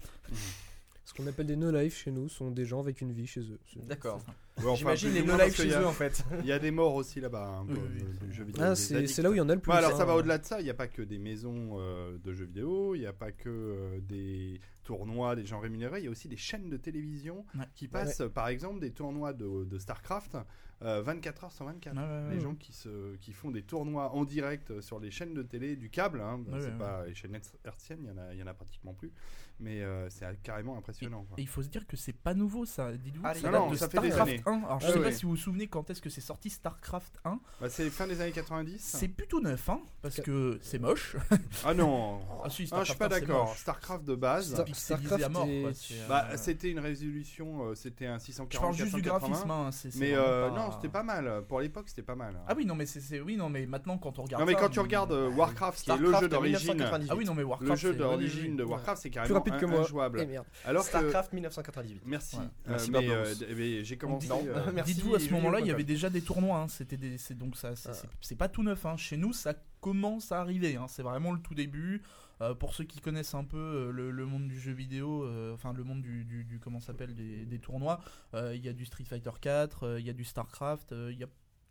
Ce 1.08 1.14
qu'on 1.14 1.28
appelle 1.28 1.46
des 1.46 1.56
no-life 1.56 1.96
chez 1.96 2.10
nous 2.12 2.28
sont 2.30 2.50
des 2.50 2.66
gens 2.66 2.80
avec 2.80 3.00
une 3.00 3.12
vie 3.12 3.28
chez 3.28 3.42
eux. 3.42 3.60
D'accord. 3.84 4.18
Ouais, 4.58 4.64
enfin, 4.64 4.76
J'imagine 4.76 5.14
les 5.14 5.22
no-life 5.22 5.56
chez 5.56 5.72
a- 5.72 5.82
eux 5.82 5.86
en 5.86 5.92
fait. 5.92 6.26
Il 6.40 6.48
y 6.48 6.52
a 6.52 6.58
des 6.58 6.72
morts 6.72 6.96
aussi 6.96 7.22
là-bas, 7.22 7.60
hein, 7.60 7.66
Oui, 7.70 7.78
oui. 7.96 8.54
Ah, 8.60 8.74
c'est 8.76 9.22
là 9.22 9.30
où 9.30 9.34
il 9.34 9.38
y 9.38 9.42
en 9.42 9.48
a 9.50 9.54
le 9.54 9.62
plus. 9.62 9.72
Ouais, 9.72 9.78
alors 9.78 9.94
hein. 9.94 9.98
ça 9.98 10.06
va 10.06 10.16
au-delà 10.16 10.40
de 10.40 10.46
ça, 10.46 10.60
il 10.62 10.64
n'y 10.64 10.72
a 10.72 10.74
pas 10.74 10.88
que 10.88 11.04
des 11.04 11.20
maisons 11.20 11.78
euh, 11.80 12.18
de 12.24 12.34
jeux 12.34 12.46
vidéo, 12.46 12.96
il 12.96 13.02
n'y 13.02 13.06
a 13.06 13.14
pas 13.14 13.32
que 13.32 13.50
euh, 13.50 14.00
des 14.02 14.60
tournois, 14.86 15.36
des 15.36 15.46
gens 15.46 15.60
rémunérés, 15.60 16.00
il 16.00 16.06
y 16.06 16.08
a 16.08 16.12
aussi 16.12 16.30
des 16.30 16.38
chaînes 16.38 16.70
de 16.70 16.78
télévision 16.78 17.46
Ouais. 17.56 17.66
qui 17.76 17.88
passent, 17.90 18.22
par 18.34 18.48
exemple, 18.48 18.80
des 18.80 18.92
tournois 18.92 19.34
de, 19.34 19.66
de 19.66 19.78
StarCraft 19.78 20.38
euh, 20.81 21.01
24 21.01 21.44
heures 21.45 21.51
sur 21.51 21.66
24. 21.66 21.95
Ouais, 21.95 22.01
ouais, 22.01 22.27
ouais. 22.30 22.36
Les 22.36 22.42
gens 22.42 22.56
qui, 22.56 22.74
se, 22.74 23.16
qui 23.18 23.31
font 23.33 23.50
des 23.51 23.63
tournois 23.63 24.12
en 24.13 24.24
direct 24.25 24.81
sur 24.81 25.00
les 25.00 25.12
chaînes 25.12 25.33
de 25.33 25.42
télé 25.44 25.75
du 25.75 25.89
câble, 25.89 26.22
hein, 26.22 26.39
Ouais, 26.48 26.60
c'est 26.60 26.68
ouais, 26.68 26.77
pas 26.77 27.06
les 27.06 27.13
chaînes 27.16 27.39
hertziennes, 27.63 28.00
il 28.04 28.07
y 28.10 28.12
en 28.12 28.18
a, 28.18 28.33
il 28.33 28.39
y 28.39 28.44
en 28.44 28.48
a 28.48 28.54
pratiquement 28.54 28.94
plus, 28.94 29.12
mais 29.60 29.81
euh, 29.81 30.10
c'est 30.10 30.25
carrément 30.44 30.77
impressionnant. 30.77 31.24
quoi. 31.24 31.36
Et 31.39 31.42
il 31.44 31.48
faut 31.48 31.63
se 31.63 31.69
dire 31.69 31.88
que 31.88 31.95
c'est 31.95 32.12
pas 32.13 32.33
nouveau 32.33 32.66
ça, 32.66 32.92
dites-vous. 32.92 33.22
Ah, 33.25 33.33
ça 33.33 33.42
non, 33.48 33.51
date 33.51 33.62
non, 33.62 33.72
de 33.72 33.75
ça 33.77 33.89
fait 33.89 34.00
des 34.01 34.12
Starcraft 34.12 34.48
années. 34.48 34.62
1. 34.63 34.66
Alors 34.66 34.80
je 34.81 34.88
Ah 34.88 34.92
sais 34.94 35.01
pas 35.01 35.12
si 35.12 35.24
vous 35.24 35.31
vous 35.31 35.38
souvenez 35.38 35.68
quand 35.68 35.89
est-ce 35.89 36.01
que 36.01 36.10
c'est 36.10 36.22
sorti 36.22 36.50
Starcraft 36.50 37.19
1. 37.24 37.39
Bah, 37.62 37.69
c'est 37.69 37.89
fin 37.89 38.06
des 38.07 38.19
années 38.22 38.31
90 38.33 38.77
C'est 38.80 39.07
plutôt 39.07 39.39
neuf, 39.39 39.69
hein, 39.69 39.80
parce 40.01 40.19
que 40.19 40.60
c'est 40.62 40.80
moche. 40.80 41.16
Ah 41.63 41.74
non 41.74 42.19
Ah 42.44 42.50
si, 42.50 42.68
Ah, 42.72 42.83
je 42.83 42.89
suis 42.89 42.98
pas 43.00 43.06
1, 43.06 43.10
c'est 43.12 43.19
d'accord. 43.22 43.56
StarCraft 43.56 44.04
de 44.04 44.16
base, 44.16 44.51
Star- 44.54 44.68
Starcraft 44.75 45.24
euh, 45.38 45.72
bah, 46.10 46.36
c'était 46.38 46.69
une 46.72 46.80
résolution, 46.80 47.69
euh, 47.69 47.75
c'était 47.75 48.07
un 48.07 48.19
Je 48.19 48.25
640 48.25 48.62
parle 48.62 48.75
juste 48.75 48.95
du 48.95 49.01
480, 49.01 49.30
graphisme, 49.45 49.51
hein, 49.51 49.92
Mais 50.00 50.13
euh, 50.13 50.50
pas- 50.50 50.56
non, 50.65 50.71
c'était 50.75 50.89
pas 50.89 51.03
mal. 51.03 51.44
Pour 51.47 51.59
l'époque, 51.62 51.89
c'était 51.89 52.01
pas 52.01 52.15
mal. 52.15 52.39
Ah 52.47 52.53
oui, 52.56 52.65
non, 52.65 52.75
mais 52.75 52.85
c'est 52.85 53.00
c'est- 53.00 53.19
oui, 53.21 53.38
non, 53.38 53.50
mais 53.50 53.65
maintenant 53.65 53.97
quand 53.97 54.19
on 54.19 54.23
regarde. 54.23 54.41
non, 54.41 54.45
mais 54.47 54.53
ça, 54.53 54.59
quand 54.59 54.69
tu 54.69 54.79
on- 54.79 54.83
regardes 54.83 55.12
euh, 55.12 55.29
Warcraft, 55.29 55.83
qui 55.83 55.89
est 55.91 55.94
le 55.94 56.00
Starcraft 56.00 56.23
jeu 56.23 56.29
d'origine, 56.29 56.57
1998. 56.59 57.09
Ah 57.12 57.15
oui, 57.15 57.25
non, 57.25 57.33
mais 57.33 57.44
Warcraft. 57.44 57.69
le 57.71 57.75
jeu 57.77 57.91
c'est- 57.91 57.97
d'origine 57.97 58.56
de. 58.57 58.63
Warcraft, 58.63 59.01
c'est 59.01 59.09
Plus 59.09 59.13
carrément 59.15 59.35
rapide 59.35 59.57
que 59.57 59.65
un- 59.65 59.69
moi. 59.69 59.79
injouable. 59.81 60.19
Eh 60.21 60.25
merde. 60.25 60.45
Alors 60.65 60.83
que 60.83 60.89
Starcraft 60.89 61.33
1998. 61.33 62.01
merci, 62.06 62.35
Ouais. 62.38 62.41
Euh, 62.44 62.47
Merci, 62.71 62.91
euh, 62.95 63.25
mais 63.56 63.83
j'ai 63.83 63.97
commencé. 63.97 64.29
Euh, 64.31 64.71
Merci, 64.73 64.94
Dites-vous, 64.95 65.15
à 65.15 65.19
ce 65.19 65.29
moment-là, 65.31 65.59
il 65.59 65.67
y 65.67 65.71
avait 65.71 65.83
déjà 65.83 66.09
des 66.09 66.21
tournois. 66.21 66.59
hein, 66.59 66.67
C'était 66.67 66.97
donc 67.35 67.56
ça, 67.57 67.75
c'est- 67.75 67.89
Ah. 67.91 68.07
c'est 68.21 68.35
pas 68.38 68.47
tout 68.50 68.63
neuf. 68.63 68.85
hein. 68.85 68.97
Chez 68.97 69.17
nous, 69.17 69.33
ça 69.33 69.53
commence 69.81 70.31
à 70.31 70.41
arriver. 70.41 70.75
hein. 70.75 70.85
C'est 70.88 71.03
vraiment 71.03 71.31
le 71.31 71.39
tout 71.39 71.53
début. 71.56 72.01
Euh, 72.42 72.54
pour 72.54 72.74
ceux 72.76 72.84
qui 72.84 73.00
connaissent 73.00 73.34
un 73.34 73.44
peu 73.46 73.58
euh, 73.58 73.92
le, 73.92 74.12
le 74.12 74.26
monde 74.26 74.48
du 74.48 74.60
jeu 74.60 74.74
vidéo, 74.74 75.24
euh, 75.24 75.54
enfin 75.54 75.72
le 75.74 75.84
monde 75.84 76.02
du, 76.02 76.26
du, 76.26 76.44
du- 76.44 76.60
comment 76.60 76.80
ça 76.80 76.88
s'appelle 76.88 77.14
des, 77.16 77.46
des 77.46 77.60
tournois, 77.60 78.02
euh, 78.34 78.54
il 78.56 78.64
y 78.66 78.68
a 78.70 78.74
du 78.74 78.86
Street 78.86 79.06
Fighter 79.06 79.32
4, 79.40 79.84
euh, 79.84 80.00
il 80.00 80.06
y 80.06 80.10
a 80.10 80.14
du 80.14 80.24
Starcraft, 80.26 80.92
euh, 80.92 81.12
il 81.14 81.18
y 81.20 81.24
a 81.24 81.28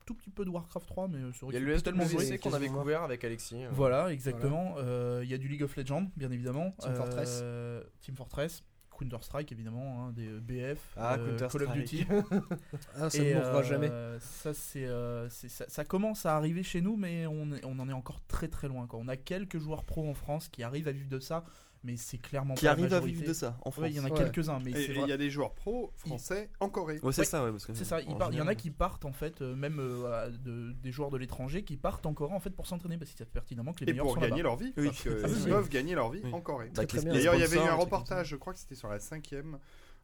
tout 0.07 0.15
petit 0.15 0.31
peu 0.31 0.45
de 0.45 0.51
Warcraft 0.51 0.87
3, 0.87 1.09
mais 1.09 1.19
c'est 1.33 1.41
Il 1.43 1.45
vrai 1.47 1.55
y 1.55 1.57
a 1.57 1.61
que 1.77 1.81
tellement 1.81 2.05
joué. 2.05 2.39
Qu'on 2.39 2.53
avait 2.53 2.69
couvert 2.83 3.03
avec 3.03 3.25
Alexis. 3.25 3.65
euh. 3.65 3.69
Voilà, 3.73 4.13
exactement. 4.13 4.75
Euh, 4.79 5.21
Il 5.25 5.31
y 5.31 5.35
a 5.35 5.39
du 5.39 5.49
League 5.49 5.63
of 5.63 5.75
Legends, 5.77 6.11
bien 6.17 6.31
évidemment. 6.31 6.73
Team 6.79 6.95
Fortress. 6.95 7.43
Team 8.01 8.15
Fortress. 8.15 8.63
Counter 8.99 9.17
Strike 9.23 9.53
évidemment, 9.53 10.07
hein, 10.09 10.13
des 10.13 10.29
BF, 10.29 10.79
Ah, 10.97 11.15
euh, 11.19 11.39
Call 11.49 11.63
of 11.65 11.73
Duty. 11.73 12.07
Ah, 12.99 13.11
ça 13.11 13.19
Et, 13.23 13.35
ne 13.35 13.39
mourra 13.41 13.59
euh, 13.59 13.63
jamais. 13.63 13.91
Ça, 14.21 14.55
c'est, 14.55 14.87
euh, 14.87 15.29
c'est- 15.29 15.49
ça, 15.49 15.65
ça 15.69 15.85
commence 15.85 16.27
à 16.27 16.37
arriver 16.37 16.63
chez 16.63 16.81
nous, 16.81 16.97
mais 16.97 17.27
on, 17.27 17.53
est- 17.53 17.65
on 17.65 17.79
en 17.79 17.89
est 17.89 17.93
encore 17.93 18.21
très 18.27 18.49
très 18.49 18.69
loin. 18.69 18.87
Quoi. 18.87 19.01
On 19.03 19.09
a 19.09 19.17
quelques 19.17 19.59
joueurs 19.59 19.85
pro 19.85 20.09
en 20.09 20.15
France 20.15 20.49
qui 20.49 20.63
arrivent 20.63 20.89
à 20.89 20.93
vivre 20.93 21.09
de 21.09 21.19
ça, 21.21 21.45
mais 21.85 21.97
c'est 21.97 22.19
clairement 22.19 22.55
Qui 22.55 22.63
pas 22.65 22.67
la 22.69 22.73
arrive 22.73 22.95
à 22.95 23.01
vivre 23.01 23.25
de 23.27 23.33
ça 23.33 23.57
en 23.63 23.69
Ouais, 23.69 23.73
France. 23.73 23.87
il 23.91 23.97
y 23.97 24.01
en 24.01 24.05
a 24.07 24.09
Ouais. 24.11 24.17
quelques-uns, 24.19 24.59
mais 24.65 24.71
Et 24.73 24.87
c'est 24.87 24.93
il 24.95 25.07
y 25.07 25.13
a 25.13 25.17
des 25.17 25.31
joueurs 25.31 25.53
pro 25.55 25.93
français 25.97 26.49
en 26.61 26.69
Corée. 26.71 26.99
Ouais, 27.03 27.13
c'est 27.13 27.21
Ouais. 27.21 27.25
ça, 27.27 27.45
ouais. 27.45 27.51
parce 27.53 27.67
que- 27.67 27.75
c'est 27.75 27.85
ça, 27.85 28.01
ils 28.01 28.09
il 28.33 28.39
y 28.39 28.41
en 28.41 28.47
a 28.47 28.55
qui 28.55 28.71
partent 28.71 29.05
en 29.05 29.13
fait, 29.13 29.43
euh, 29.43 29.55
même 29.55 29.79
euh, 29.79 30.31
de, 30.31 30.73
des 30.73 30.91
joueurs 30.91 31.11
de 31.11 31.19
l'étranger 31.19 31.63
qui 31.63 31.77
partent 31.77 32.07
en 32.07 32.15
Corée 32.15 32.35
en 32.35 32.41
fait 32.41 32.51
pour 32.51 32.67
s'entraîner 32.67 32.97
parce 32.97 33.11
qu'ils 33.11 33.19
savent 33.19 33.29
pertinemment 33.29 33.73
que 33.73 33.85
les 33.85 33.91
Et 33.91 33.93
meilleurs 33.93 34.07
pour 34.07 34.15
sont 34.15 34.21
gagner 34.21 34.43
leur 34.43 34.57
vie, 34.57 34.73
Oui. 34.77 34.87
parce 34.87 35.03
qu'ils 35.03 35.13
Ah 35.23 35.29
oui. 35.29 35.51
peuvent 35.51 35.69
gagner 35.69 35.95
leur 35.95 36.11
vie 36.11 36.21
Oui. 36.25 36.33
en 36.33 36.41
Corée. 36.41 36.71
Bah, 36.75 36.85
D'ailleurs, 36.87 37.35
il 37.35 37.41
y 37.41 37.45
avait 37.45 37.57
eu 37.57 37.61
un 37.61 37.75
reportage, 37.75 38.29
je 38.29 38.37
crois 38.37 38.53
que 38.55 38.59
c'était 38.59 38.75
sur 38.75 38.89
la 38.89 38.99
cinquième, 38.99 39.59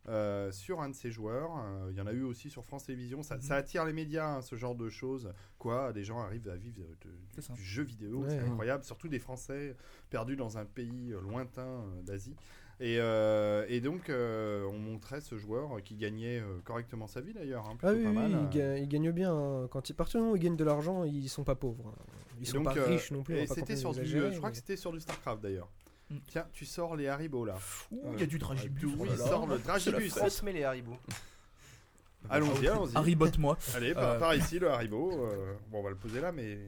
euh, 0.09 0.51
sur 0.51 0.81
un 0.81 0.89
de 0.89 0.95
ces 0.95 1.11
joueurs. 1.11 1.51
Euh, 1.59 1.89
Il 1.91 1.97
y 1.97 2.01
en 2.01 2.07
a 2.07 2.13
eu 2.13 2.23
aussi 2.23 2.51
sur 2.51 2.65
France 2.65 2.85
Télévisions. 2.85 3.23
Ça, 3.23 3.37
Mhm. 3.37 3.43
ça 3.43 3.57
attire 3.57 3.85
les 3.85 3.93
médias, 3.93 4.37
hein, 4.37 4.41
ce 4.43 4.57
genre 4.57 4.75
de 4.75 4.89
choses. 4.89 5.33
Quoi, 5.59 5.93
des 5.93 6.05
gens 6.05 6.21
arrivent 6.21 6.49
à 6.49 6.57
vivre 6.57 6.77
de- 6.79 7.09
de- 7.09 7.55
du 7.55 7.63
jeu 7.63 7.83
vidéo, 7.83 8.21
Ouais. 8.23 8.31
c'est 8.31 8.39
incroyable. 8.39 8.85
Surtout 8.85 9.09
des 9.09 9.19
Français 9.19 9.77
perdus 10.09 10.37
dans 10.37 10.57
un 10.59 10.65
pays 10.65 11.13
euh, 11.13 11.21
lointain 11.21 11.85
d'Asie. 12.05 12.35
Et, 12.83 12.97
euh, 12.99 13.67
et 13.69 13.83
donc, 13.83 14.09
euh, 14.09 14.65
on 14.73 14.79
montrait 14.79 15.21
ce 15.21 15.37
joueur 15.37 15.83
qui 15.85 15.97
gagnait 15.97 16.43
correctement 16.65 17.07
sa 17.07 17.21
vie 17.21 17.35
d'ailleurs. 17.35 17.67
hein, 17.69 17.77
Ah 17.83 17.93
oui, 17.93 18.03
pas 18.05 18.09
oui, 18.09 18.15
mal, 18.15 18.31
ils, 18.31 18.49
ga- 18.59 18.79
ils 18.79 18.89
gagnent 18.89 19.11
bien. 19.13 19.35
hein. 19.35 19.69
Quand 19.71 19.91
ils 19.91 19.95
partent, 19.95 20.15
ils 20.15 20.39
gagnent 20.41 20.57
de 20.57 20.65
l'argent, 20.65 21.05
ils 21.05 21.29
sont 21.29 21.45
pas 21.45 21.57
pauvres. 21.57 21.95
Ils 22.41 22.47
sont 22.47 22.63
donc, 22.63 22.73
pas 22.75 22.79
euh, 22.81 22.87
riches 22.87 23.11
non 23.11 23.23
plus. 23.23 23.37
Et 23.37 23.47
c'était 23.47 23.77
sur 23.77 23.93
du, 23.93 24.03
je 24.07 24.19
crois 24.39 24.49
mais- 24.49 24.51
que 24.53 24.57
c'était 24.57 24.77
sur 24.79 24.93
du 24.93 25.01
Starcraft 25.01 25.43
d'ailleurs. 25.43 25.69
Mm. 26.11 26.17
Tiens, 26.27 26.47
tu 26.53 26.65
sors 26.67 26.97
les 26.97 27.09
Haribo 27.09 27.45
là. 27.45 27.57
Ouh, 27.93 28.13
il 28.15 28.21
y 28.21 28.23
a 28.23 28.27
du 28.27 28.39
Dragibus. 28.39 28.85
Oui, 28.99 29.09
là 29.09 29.15
il 29.15 29.19
là. 29.21 29.27
sort 29.27 29.47
le 29.47 29.59
Dragibus. 29.59 30.15
Transmets 30.15 30.53
les 30.53 30.65
Haribo. 30.65 30.97
Allons-y, 32.29 32.69
allons-y. 32.69 32.97
Harry 32.97 33.15
botte-moi. 33.15 33.57
Allez, 33.75 33.95
par, 33.95 34.05
Euh, 34.05 34.19
par 34.19 34.35
ici 34.35 34.59
le 34.59 34.71
Haribo. 34.71 35.11
euh, 35.27 35.55
bon, 35.71 35.79
on 35.81 35.83
va 35.83 35.91
le 35.91 35.97
poser 35.97 36.21
là, 36.21 36.33
mais 36.33 36.59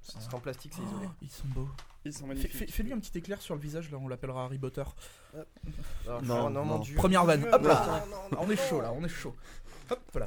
C'est 0.00 0.32
en 0.32 0.40
plastique, 0.40 0.72
c'est 0.74 0.82
isolé. 0.82 1.06
Oh, 1.08 1.14
ils 1.20 1.28
sont 1.30 1.48
beaux. 1.48 1.68
ils 2.04 2.12
sont 2.12 2.20
Fais- 2.20 2.26
magnifiques. 2.28 2.52
fais- 2.54 2.66
Fais-lui 2.66 2.92
un 2.92 2.98
petit 3.00 3.18
éclair 3.18 3.42
sur 3.42 3.54
le 3.54 3.60
visage, 3.60 3.90
là, 3.90 3.98
on 3.98 4.08
l'appellera 4.08 4.44
Harry 4.44 4.58
Potter. 4.58 4.84
Non, 6.06 6.22
Non, 6.22 6.50
non, 6.50 6.64
mon 6.64 6.74
non. 6.76 6.78
dieu. 6.78 6.96
Première 6.96 7.24
vanne. 7.24 7.44
Hop 7.52 7.62
là. 7.64 8.04
non, 8.08 8.16
non, 8.16 8.22
non, 8.32 8.38
On 8.46 8.50
est 8.50 8.68
chaud 8.68 8.80
là, 8.80 8.92
on 8.92 9.04
est 9.04 9.08
chaud. 9.08 9.34
Hop, 9.90 10.00
voilà. 10.12 10.26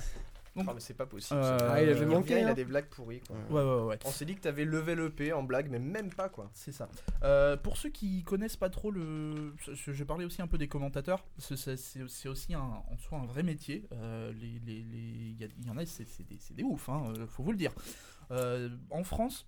Donc- 0.55 0.65
Ah, 0.67 0.73
mais 0.73 0.79
c'est 0.79 0.93
pas 0.95 1.05
possible. 1.05 1.39
Euh. 1.41 1.57
Ah, 1.71 1.81
il 1.81 1.89
avait 1.89 1.99
Il 2.01 2.07
manqué, 2.07 2.33
revient, 2.33 2.43
il 2.43 2.47
hein. 2.47 2.51
a 2.51 2.53
des 2.53 2.65
blagues 2.65 2.87
pourries. 2.89 3.21
quoi. 3.21 3.35
Ouais, 3.49 3.63
ouais, 3.63 3.85
ouais. 3.87 3.99
On 4.05 4.11
s'est 4.11 4.25
dit 4.25 4.35
que 4.35 4.41
t'avais 4.41 4.65
levé 4.65 4.95
le 4.95 5.09
P 5.09 5.31
en 5.31 5.43
blague, 5.43 5.69
mais 5.69 5.79
même 5.79 6.09
pas 6.09 6.27
quoi. 6.29 6.49
C'est 6.53 6.71
ça. 6.71 6.89
Euh, 7.23 7.55
pour 7.57 7.77
ceux 7.77 7.89
qui 7.89 8.23
connaissent 8.23 8.57
pas 8.57 8.69
trop 8.69 8.91
le. 8.91 9.53
je- 9.57 9.91
J'ai 9.93 10.05
parlé 10.05 10.25
aussi 10.25 10.41
un 10.41 10.47
peu 10.47 10.57
des 10.57 10.67
commentateurs. 10.67 11.23
C'est 11.37 11.55
c'est- 11.57 11.77
c'est- 11.77 12.07
c'est 12.07 12.29
aussi 12.29 12.53
un, 12.53 12.59
en 12.61 12.97
soi 12.97 13.19
un 13.19 13.25
vrai 13.25 13.43
métier. 13.43 13.87
Euh, 13.93 14.31
les- 14.33 14.59
les- 14.65 14.83
les- 14.83 14.97
Il 15.29 15.39
y, 15.39 15.43
a- 15.43 15.47
il 15.59 15.67
y 15.67 15.69
en 15.69 15.77
a, 15.77 15.85
c'est 15.85 16.05
c'est 16.07 16.27
des, 16.27 16.37
c'est 16.39 16.55
des 16.55 16.63
ouf, 16.63 16.89
hein, 16.89 17.03
euh, 17.17 17.27
faut 17.27 17.43
vous 17.43 17.51
le 17.51 17.57
dire. 17.57 17.71
Euh, 18.31 18.69
en 18.89 19.03
France, 19.03 19.45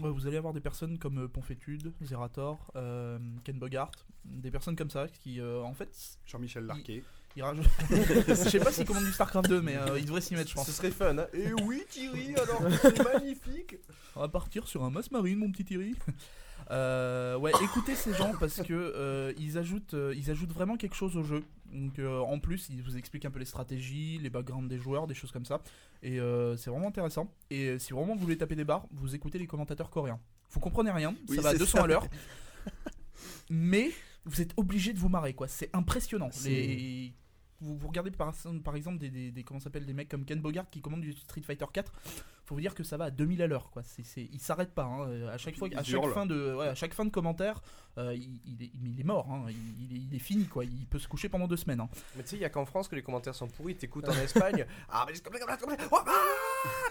vous 0.00 0.26
allez 0.28 0.36
avoir 0.36 0.52
des 0.54 0.60
personnes 0.60 0.98
comme 0.98 1.24
euh, 1.24 1.28
Ponfétude, 1.28 1.92
Zerator, 2.02 2.70
euh, 2.76 3.18
Ken 3.44 3.58
Bogart, 3.58 3.90
des 4.24 4.50
personnes 4.50 4.76
comme 4.76 4.90
ça 4.90 5.08
qui, 5.08 5.40
euh, 5.40 5.60
en 5.62 5.74
fait, 5.74 5.90
Jean-Michel 6.26 6.66
Larquet. 6.66 7.02
Je 8.28 8.34
sais 8.34 8.58
pas 8.58 8.72
s'ils 8.72 8.84
commandent 8.84 9.04
du 9.04 9.12
StarCraft 9.12 9.48
2, 9.48 9.62
mais 9.62 9.76
euh, 9.76 9.98
ils 9.98 10.04
devraient 10.04 10.20
s'y 10.20 10.34
mettre, 10.34 10.50
je 10.50 10.54
pense. 10.54 10.66
Ce 10.66 10.72
serait 10.72 10.90
fun. 10.90 11.16
Hein. 11.18 11.26
Et 11.32 11.52
oui, 11.64 11.84
Thierry, 11.88 12.34
alors 12.34 12.62
c'est 12.82 13.04
magnifique. 13.04 13.76
On 14.16 14.20
va 14.20 14.28
partir 14.28 14.66
sur 14.66 14.84
un 14.84 14.90
masse 14.90 15.10
marine, 15.10 15.38
mon 15.38 15.50
petit 15.50 15.64
Thierry. 15.64 15.94
Euh, 16.70 17.38
ouais, 17.38 17.52
écoutez 17.62 17.94
ces 17.94 18.12
gens 18.12 18.32
parce 18.38 18.60
que 18.62 18.74
euh, 18.74 19.32
ils 19.38 19.56
ajoutent, 19.56 19.94
euh, 19.94 20.12
ils 20.14 20.30
ajoutent 20.30 20.52
vraiment 20.52 20.76
quelque 20.76 20.96
chose 20.96 21.16
au 21.16 21.22
jeu. 21.22 21.42
Donc 21.72 21.98
en 21.98 22.38
plus, 22.38 22.68
ils 22.70 22.82
vous 22.82 22.96
expliquent 22.96 23.24
un 23.24 23.30
peu 23.30 23.38
les 23.38 23.46
stratégies, 23.46 24.18
les 24.18 24.28
backgrounds 24.28 24.68
des 24.68 24.78
joueurs, 24.78 25.06
des 25.06 25.14
choses 25.14 25.32
comme 25.32 25.44
ça. 25.44 25.60
Et 26.02 26.18
c'est 26.56 26.70
vraiment 26.70 26.88
intéressant. 26.88 27.32
Et 27.50 27.78
si 27.78 27.92
vraiment 27.92 28.14
vous 28.14 28.20
voulez 28.20 28.38
taper 28.38 28.54
des 28.54 28.64
barres, 28.64 28.86
vous 28.90 29.14
écoutez 29.14 29.38
les 29.38 29.46
commentateurs 29.46 29.90
coréens. 29.90 30.20
Vous 30.50 30.60
comprenez 30.60 30.90
rien, 30.90 31.14
Oui, 31.28 31.36
ça 31.36 31.42
va 31.42 31.48
à 31.50 31.52
c'est 31.52 31.58
200 31.58 31.78
ça. 31.78 31.84
à 31.84 31.86
l'heure. 31.86 32.06
Mais 33.50 33.90
vous 34.24 34.40
êtes 34.40 34.52
obligé 34.56 34.92
de 34.92 34.98
vous 34.98 35.08
marrer, 35.08 35.34
quoi. 35.34 35.48
C'est 35.48 35.70
impressionnant. 35.74 36.30
Les... 36.44 37.12
Vous, 37.60 37.88
regardez 37.88 38.10
par, 38.10 38.76
exemple 38.76 38.98
des, 38.98 39.44
s'appelle 39.58 39.84
des 39.84 39.92
mecs 39.92 40.08
comme 40.08 40.24
Ken 40.24 40.40
Bogart 40.40 40.70
qui 40.70 40.80
commandent 40.80 41.00
du 41.00 41.12
Street 41.12 41.42
Fighter 41.42 41.66
4 41.72 41.92
faut 42.48 42.54
vous 42.54 42.60
dire 42.62 42.74
que 42.74 42.82
ça 42.82 42.96
va 42.96 43.04
à 43.06 43.10
2000 43.10 43.42
à 43.42 43.46
l'heure 43.46 43.70
quoi 43.70 43.82
c'est 43.84 44.04
c'est- 44.04 44.28
il 44.32 44.40
s'arrête 44.40 44.72
pas 44.72 44.84
hein. 44.84 45.06
Euh, 45.08 45.28
à 45.34 45.36
chaque 45.38 45.56
fois 45.56 45.68
à 45.76 45.82
chaque 45.82 46.06
fin 46.08 46.24
de 46.26 46.54
ouais, 46.54 46.68
à 46.68 46.74
chaque 46.74 46.94
fin 46.94 47.04
de 47.04 47.10
commentaire 47.10 47.60
euh, 47.98 48.14
il, 48.14 48.40
il 48.46 48.62
est, 48.62 48.70
il 48.74 49.00
est 49.00 49.04
mort 49.04 49.28
hein. 49.30 49.44
il, 49.50 49.84
il 49.84 49.96
est, 49.96 50.00
il 50.08 50.14
est 50.14 50.18
fini 50.18 50.46
quoi 50.46 50.64
il 50.64 50.86
peut 50.86 50.98
se 50.98 51.08
coucher 51.08 51.28
pendant 51.28 51.46
deux 51.46 51.56
semaines 51.58 51.80
hein. 51.80 51.88
Mais 52.16 52.22
tu 52.22 52.30
sais, 52.30 52.36
il 52.36 52.42
y 52.42 52.44
a 52.44 52.48
qu'en 52.48 52.64
France 52.64 52.88
que 52.88 52.94
les 52.96 53.02
commentaires 53.02 53.34
sont 53.34 53.48
pourris. 53.48 53.74
T'écoutes 53.76 54.08
en 54.08 54.12
Espagne. 54.22 54.66
Ah, 54.88 55.04
mais 55.08 55.14
c'est. 55.14 55.22
Oh, 55.92 55.96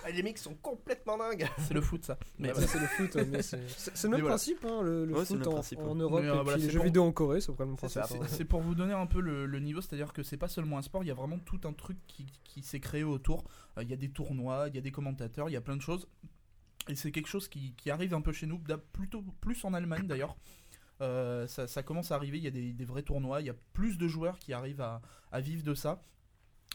ah 0.04 0.10
Les 0.12 0.24
mecs 0.24 0.38
sont 0.38 0.56
complètement 0.56 1.18
dingues. 1.18 1.48
c'est 1.60 1.74
le 1.74 1.82
foot 1.82 2.04
ça 2.06 2.18
mais 2.40 2.54
c'est 2.54 2.80
le 2.80 2.88
foot, 2.88 3.16
mais 3.30 3.42
c'est 3.42 3.58
le 4.04 4.10
même 4.10 4.20
voilà. 4.22 4.36
principe, 4.36 4.66
hein, 4.66 4.82
le, 4.82 5.06
le 5.06 5.14
Ouais, 5.16 5.26
c'est 5.26 5.34
le 5.34 5.40
foot 5.40 5.48
en, 5.48 5.52
principe, 5.54 5.80
en 5.80 5.96
ouais. 5.96 6.02
Europe 6.02 6.22
Mais, 6.22 6.28
euh, 6.30 6.34
et 6.40 6.44
voilà, 6.44 6.52
puis 6.54 6.62
c'est 6.62 6.68
les 6.68 6.72
jeux 6.74 6.80
pour- 6.80 6.86
vidéo 6.86 7.04
en 7.04 7.12
Corée, 7.12 7.42
c'est 7.42 7.52
le 7.60 7.76
principe. 7.76 8.48
pour 8.48 8.62
vous 8.62 8.76
donner 8.76 8.94
un 8.94 9.06
peu 9.08 9.20
le, 9.20 9.46
le 9.46 9.60
niveau, 9.60 9.82
c'est-à-dire 9.82 10.14
que 10.14 10.24
c'est 10.24 10.38
pas 10.38 10.48
seulement 10.48 10.78
un 10.78 10.82
sport, 10.82 11.04
il 11.04 11.08
y 11.08 11.12
a 11.12 11.16
vraiment 11.16 11.40
tout 11.40 11.60
un 11.66 11.74
truc 11.74 11.98
qui, 12.08 12.26
qui 12.44 12.62
s'est 12.64 12.80
créé 12.80 13.04
autour. 13.04 13.44
Euh, 13.78 13.84
Il 13.84 13.90
y 13.90 13.94
a 13.94 13.98
des 13.98 14.10
tournois, 14.10 14.68
il 14.68 14.76
y 14.76 14.78
a 14.78 14.82
des 14.82 14.92
commentateurs, 14.92 15.50
il 15.50 15.54
y 15.54 15.58
a 15.58 15.62
plein 15.62 15.76
de 15.78 15.82
choses. 15.82 16.08
Et 16.90 16.96
c'est 16.96 17.12
quelque 17.12 17.28
chose 17.28 17.48
qui, 17.48 17.74
qui 17.76 17.90
arrive 17.92 18.14
un 18.14 18.22
peu 18.22 18.32
chez 18.32 18.46
nous, 18.48 18.60
plutôt 18.94 19.22
plus 19.42 19.64
en 19.66 19.74
Allemagne 19.74 20.08
d'ailleurs. 20.08 20.36
Euh, 21.02 21.46
ça, 21.48 21.68
ça 21.68 21.84
commence 21.84 22.12
à 22.12 22.16
arriver, 22.16 22.38
il 22.38 22.44
y 22.44 22.48
a 22.48 22.52
des, 22.52 22.74
des 22.74 22.86
vrais 22.86 23.04
tournois, 23.04 23.42
il 23.42 23.48
y 23.48 23.50
a 23.50 23.56
plus 23.74 23.98
de 23.98 24.08
joueurs 24.08 24.40
qui 24.40 24.54
arrivent 24.54 24.82
à, 24.82 25.02
à 25.32 25.42
vivre 25.42 25.64
de 25.64 25.74
ça. 25.76 26.04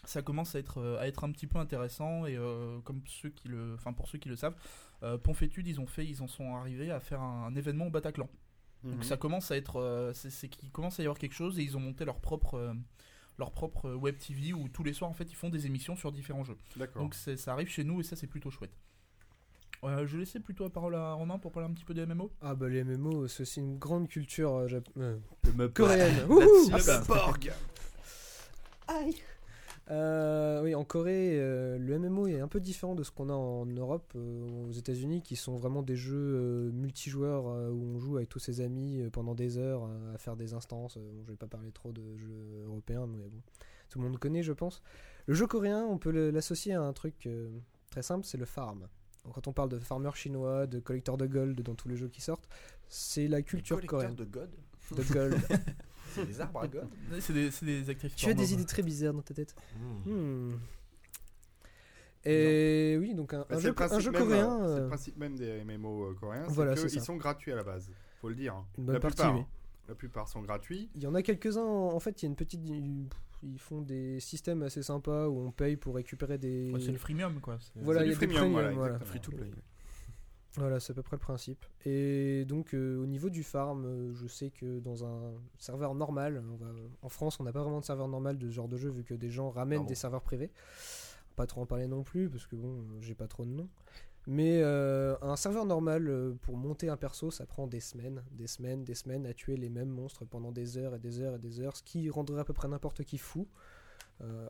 Ça 0.05 0.21
commence 0.23 0.55
à 0.55 0.59
être, 0.59 0.79
euh, 0.79 0.99
à 1.01 1.07
être 1.07 1.25
un 1.25 1.31
petit 1.33 1.47
peu 1.47 1.59
intéressant 1.59 2.27
et 2.27 2.37
euh, 2.37 2.81
comme 2.81 3.03
ceux 3.07 3.31
qui 3.31 3.49
le, 3.49 3.75
enfin 3.75 3.93
pour 3.93 4.09
ceux 4.09 4.19
qui 4.19 4.29
le 4.29 4.37
savent, 4.37 4.57
euh, 5.03 5.17
Ponfétude 5.17 5.67
ils 5.67 5.81
ont 5.81 5.87
fait, 5.87 6.05
ils 6.07 6.23
en 6.23 6.29
sont 6.29 6.57
arrivés 6.57 6.91
à 6.91 6.99
faire 7.01 7.21
un, 7.21 7.47
un 7.47 7.55
événement 7.55 7.87
au 7.87 7.91
Bataclan. 7.91 8.29
Donc 8.85 8.97
Mhm. 8.97 9.03
ça 9.05 9.17
commence 9.17 9.51
à 9.53 9.57
être, 9.57 10.11
c'est 10.13 10.49
qu'il 10.49 10.73
commence 10.73 10.99
à 10.99 11.05
y 11.05 11.07
avoir 11.07 11.19
quelque 11.19 11.35
chose 11.35 11.59
et 11.61 11.63
ils 11.63 11.77
ont 11.77 11.81
monté 11.81 12.05
leur 12.05 12.19
propre, 12.21 12.75
leur 13.39 13.53
propre 13.53 13.87
euh, 13.89 13.95
web 13.95 14.17
TV 14.19 14.53
où 14.53 14.69
tous 14.69 14.83
les 14.85 14.93
soirs 14.93 15.11
en 15.11 15.15
fait 15.15 15.25
ils 15.31 15.35
font 15.37 15.49
des 15.51 15.67
émissions 15.67 15.97
sur 15.97 16.13
différents 16.13 16.45
jeux. 16.45 16.57
Donc 17.01 17.15
ça 17.15 17.53
arrive 17.53 17.69
chez 17.69 17.85
nous 17.85 18.01
et 18.01 18.05
ça 18.05 18.17
c'est 18.17 18.27
plutôt 18.27 18.51
chouette. 18.51 18.73
Euh, 19.85 20.07
je 20.07 20.17
laissais 20.17 20.39
plutôt 20.39 20.63
la 20.63 20.71
parole 20.71 20.95
à 20.95 21.13
Romain 21.15 21.39
pour 21.39 21.51
parler 21.51 21.69
un 21.69 21.73
petit 21.73 21.85
peu 21.85 21.93
des 21.93 22.07
MMO. 22.07 22.31
Ah 22.41 22.55
bah 22.55 22.69
les 22.69 22.85
MMO, 22.85 23.27
c'est 23.27 23.43
aussi 23.43 23.59
une 23.59 23.79
grande 23.79 24.07
culture 24.09 24.55
euh, 24.55 24.69
jap- 24.69 24.87
euh, 24.99 25.19
coréenne. 25.75 26.15
Là, 26.29 26.47
Ah, 26.73 26.79
bah, 26.87 27.03
Borg 27.09 27.53
Aïe 28.89 29.17
Euh, 29.91 30.63
oui, 30.63 30.75
en 30.75 30.85
Corée, 30.85 31.33
euh, 31.33 31.77
le 31.77 31.99
MMO 31.99 32.29
est 32.29 32.41
un 32.41 32.49
peu 32.49 32.61
différent 32.61 32.95
de 32.95 33.03
ce 33.03 33.11
qu'on 33.11 33.29
a 33.29 33.35
en 33.35 33.67
Europe, 33.67 34.13
euh, 34.17 34.69
aux 34.69 34.73
États-Unis, 34.73 35.23
qui 35.23 35.37
sont 35.37 35.57
vraiment 35.57 35.83
des 35.83 35.97
jeux 35.97 36.71
multijoueurs 36.73 37.45
où 37.45 37.95
on 37.95 37.99
joue 37.99 38.17
avec 38.17 38.29
tous 38.29 38.39
ses 38.39 38.61
amis 38.61 39.03
pendant 39.13 39.35
des 39.35 39.59
heures 39.59 39.89
à 40.15 40.19
faire 40.19 40.37
des 40.37 40.55
instances. 40.55 40.97
Bon, 40.99 41.23
je 41.25 41.31
vais 41.33 41.37
pas 41.37 41.49
parler 41.49 41.73
trop 41.73 41.93
de 41.93 42.17
jeux 42.17 42.65
européens, 42.67 43.07
mais 43.07 43.29
bon, 43.29 43.43
tout 43.89 43.99
le 43.99 44.05
monde 44.05 44.19
connaît, 44.19 44.43
je 44.43 44.53
pense. 44.53 44.83
Le 45.27 45.35
jeu 45.35 45.47
coréen, 45.47 45.85
on 45.85 45.99
peut 45.99 46.31
l'associer 46.31 46.75
à 46.75 46.83
un 46.83 46.93
truc 46.93 47.29
très 47.91 48.03
simple, 48.03 48.25
c'est 48.25 48.39
le 48.39 48.47
farm. 48.47 48.89
Donc, 49.25 49.35
quand 49.35 49.47
on 49.47 49.53
parle 49.53 49.69
de 49.69 49.79
farmer 49.79 50.11
chinois, 50.15 50.67
de 50.67 50.81
collecteur 50.81 51.17
de 51.17 51.27
gold 51.27 51.61
dans 51.63 51.75
tous 51.75 51.89
les 51.89 51.97
jeux 51.97 52.09
qui 52.09 52.21
sortent, 52.21 52.49
c'est 52.89 53.29
la 53.29 53.43
culture 53.43 53.77
Collecteur 53.77 54.01
coréenne. 54.01 54.17
de 54.17 54.25
God 54.25 54.51
De 54.97 55.03
gold. 55.13 55.37
C'est 56.13 56.27
des 56.27 56.41
arbres 56.41 56.61
à 56.61 56.69
God 56.69 56.89
C'est 57.21 57.33
des, 57.33 57.51
des 57.63 57.91
actrices. 57.91 58.15
tu 58.15 58.29
as 58.29 58.35
des 58.35 58.53
idées 58.53 58.65
très 58.65 58.83
bizarres 58.83 59.15
dans 59.15 59.23
ta 59.23 59.35
tête. 59.35 59.55
Hmm. 60.07 60.11
Hmm. 60.11 60.59
Et 62.25 62.97
oui, 63.01 63.15
donc 63.15 63.35
un, 63.35 63.41
Bah, 63.41 63.57
un 63.57 63.59
jeu, 63.59 63.69
le 63.71 63.75
principe 63.75 63.97
un 63.97 64.01
jeu 64.01 64.11
même, 64.13 64.23
coréen, 64.23 64.61
euh, 64.63 64.67
C'est 64.67 64.79
euh, 64.79 64.83
le 64.83 64.89
principe 64.89 65.17
même 65.17 65.37
des 65.37 65.65
MMO 65.65 66.05
euh, 66.11 66.15
coréens, 66.15 66.45
Voilà, 66.49 66.75
que 66.75 66.81
ils 66.81 67.01
sont 67.01 67.17
gratuits 67.17 67.53
à 67.53 67.57
la 67.57 67.65
base. 67.65 67.91
Faut 68.21 68.29
le 68.29 68.37
dire. 68.37 68.55
hein. 68.55 68.65
Une 68.79 68.85
bonne 68.85 68.95
la 68.95 69.01
partie, 69.01 69.17
plupart, 69.17 69.35
oui. 69.35 69.41
hein. 69.41 69.47
La 69.89 69.95
plupart 69.97 70.29
sont 70.29 70.41
gratuits. 70.43 70.89
il 70.95 71.03
y 71.03 71.07
en 71.09 71.15
a 71.17 71.23
quelques-uns, 71.23 71.65
en 71.65 71.99
fait, 71.99 72.23
il 72.23 72.27
y 72.27 72.29
a 72.29 72.31
une 72.31 72.37
petite... 72.37 72.61
Ils 73.45 73.59
font 73.59 73.81
des 73.81 74.21
systèmes 74.21 74.63
assez 74.63 74.85
sympas 74.85 75.27
où 75.27 75.37
on 75.41 75.51
paye 75.51 75.77
pour 75.77 75.97
récupérer 75.97 76.39
des... 76.39 76.71
Ouais, 76.73 76.79
c'est 76.79 76.93
le 76.93 76.99
freemium 76.99 77.41
quoi. 77.41 77.59
c'est- 77.59 77.73
Voilà, 77.83 78.03
il 78.05 78.05
y 78.05 78.07
a 78.07 78.11
des 78.11 78.15
freemium, 78.15 78.53
premium, 78.53 78.75
voilà. 78.75 79.01
Free 79.01 79.21
to 79.21 79.33
play. 79.33 79.51
Voilà, 80.59 80.81
c'est 80.81 80.91
à 80.93 80.95
peu 80.95 81.03
près 81.03 81.17
le 81.17 81.21
principe. 81.21 81.65
Et 81.87 82.45
donc, 82.45 82.75
euh, 82.75 82.99
au 83.03 83.07
niveau 83.07 83.31
du 83.31 83.43
farm, 83.43 83.87
euh, 83.87 84.13
je 84.15 84.27
sais 84.27 84.51
que 84.51 84.81
dans 84.81 85.05
un 85.07 85.33
serveur 85.59 85.95
normal, 85.95 86.43
on 86.53 86.57
va- 86.57 86.73
en 87.01 87.09
France, 87.09 87.41
on 87.41 87.45
n'a 87.45 87.53
pas 87.53 87.63
vraiment 87.63 87.81
de 87.81 87.85
serveur 87.87 88.07
normal 88.09 88.37
de 88.39 88.49
ce 88.51 88.55
genre 88.55 88.69
de 88.69 88.77
jeu, 88.77 88.91
vu 88.91 89.03
que 89.03 89.15
des 89.15 89.31
gens 89.31 89.49
ramènent 89.51 89.79
Pardon. 89.79 89.89
des 89.89 89.95
serveurs 89.95 90.23
privés. 90.23 90.51
Pas 91.37 91.47
trop 91.47 91.63
en 91.63 91.67
parler 91.67 91.87
non 91.87 92.03
plus, 92.03 92.29
parce 92.29 92.47
que 92.47 92.55
bon, 92.57 92.81
euh, 92.81 93.01
j'ai 93.01 93.15
pas 93.15 93.29
trop 93.29 93.47
de 93.47 93.51
noms. 93.51 93.69
Mais 94.27 94.61
euh, 94.63 95.17
un 95.23 95.37
serveur 95.37 95.65
normal, 95.65 96.35
pour 96.43 96.57
monter 96.59 96.89
un 96.91 96.97
perso, 96.99 97.31
ça 97.31 97.45
prend 97.47 97.67
des 97.67 97.81
semaines, 97.81 98.23
des 98.31 98.47
semaines, 98.47 98.85
des 98.85 98.95
semaines 98.95 99.25
à 99.27 99.33
tuer 99.33 99.57
les 99.57 99.71
mêmes 99.71 99.89
monstres 99.89 100.25
pendant 100.27 100.53
des 100.53 100.77
heures 100.79 100.95
et 100.95 100.99
des 101.01 101.21
heures 101.21 101.35
et 101.37 101.39
des 101.41 101.61
heures, 101.61 101.77
ce 101.77 101.83
qui 101.83 102.09
rendrait 102.11 102.41
à 102.41 102.45
peu 102.45 102.53
près 102.53 102.69
n'importe 102.69 103.03
qui 103.05 103.17
fou. 103.19 103.49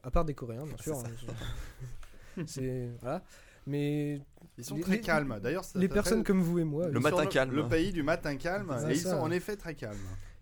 À 0.02 0.11
part 0.11 0.26
des 0.26 0.35
Coréens, 0.35 0.66
bien 0.66 0.76
sûr. 0.82 0.99
hein, 0.99 2.42
c'est 2.47 2.90
voilà. 3.00 3.23
Mais 3.66 4.21
Ils 4.59 4.64
sont 4.64 4.76
Les- 4.76 4.83
très 4.83 4.92
les- 4.97 5.00
calmes. 5.00 5.38
D'ailleurs, 5.42 5.64
les 5.76 5.88
personnes 5.88 6.25
comme 6.25 6.40
vous 6.42 6.59
et 6.59 6.64
moi, 6.64 6.88
Le 6.88 6.99
ils 6.99 7.02
matin 7.02 7.26
calme. 7.26 7.54
Le 7.54 7.66
pays 7.69 7.92
du 7.92 8.02
matin 8.02 8.37
calme. 8.37 8.75
Et 8.88 8.92
ils 8.92 9.00
sont 9.00 9.11
en 9.16 9.31
effet 9.31 9.57
très 9.57 9.75
calmes. 9.75 9.97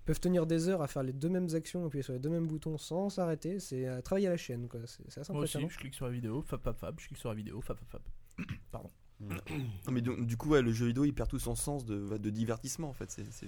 peuvent 0.07 0.19
tenir 0.21 0.47
des 0.47 0.69
heures 0.69 0.83
à 0.83 0.89
faire 0.89 1.03
les 1.05 1.13
deux 1.13 1.29
mêmes 1.29 1.47
actions, 1.55 1.87
appuyer 1.87 2.03
sur 2.03 2.13
les 2.13 2.19
deux 2.19 2.31
mêmes 2.31 2.47
boutons 2.49 2.77
sans 2.79 3.11
s'arrêter. 3.11 3.61
C'est 3.61 3.87
à 3.87 4.03
travailler 4.03 4.27
à 4.27 4.31
la 4.31 4.37
chaîne, 4.37 4.67
quoi. 4.67 4.81
C'est 4.87 5.07
assez 5.07 5.33
Moi 5.33 5.43
aussi, 5.43 5.57
impressionnant. 5.59 5.69
je 5.69 5.79
clique 5.79 5.95
sur 5.95 6.07
la 6.07 6.11
vidéo, 6.13 6.43
fap 6.43 6.61
fap 6.65 6.77
fap, 6.81 6.99
je 6.99 7.07
clique 7.07 7.19
sur 7.19 7.29
la 7.29 7.35
vidéo, 7.37 7.61
fap 7.61 7.79
fap 7.79 7.89
fap. 7.89 8.03
Pardon. 8.73 8.91
Non, 9.21 9.93
mais 9.93 10.01
donc, 10.01 10.27
du 10.27 10.37
coup, 10.37 10.49
ouais, 10.49 10.63
le 10.63 10.73
jeu 10.73 10.87
vidéo 10.87 11.05
il 11.05 11.13
perd 11.15 11.29
tout 11.29 11.39
son 11.39 11.55
sens 11.55 11.85
de, 11.85 12.17
de 12.17 12.31
divertissement 12.31 12.89
en 12.89 12.93
fait. 12.95 13.11
C'est, 13.11 13.31
c'est- 13.31 13.47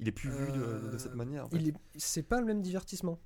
Il 0.00 0.08
est 0.08 0.12
plus 0.12 0.30
vu 0.30 0.46
de, 0.50 0.56
de 0.58 0.62
Euh, 0.62 0.98
cette 0.98 1.14
manière. 1.14 1.44
en 1.44 1.50
fait. 1.50 1.56
Il 1.58 1.68
est, 1.68 1.74
c'est 1.96 2.22
pas 2.22 2.40
le 2.40 2.46
même 2.46 2.62
divertissement. 2.62 3.20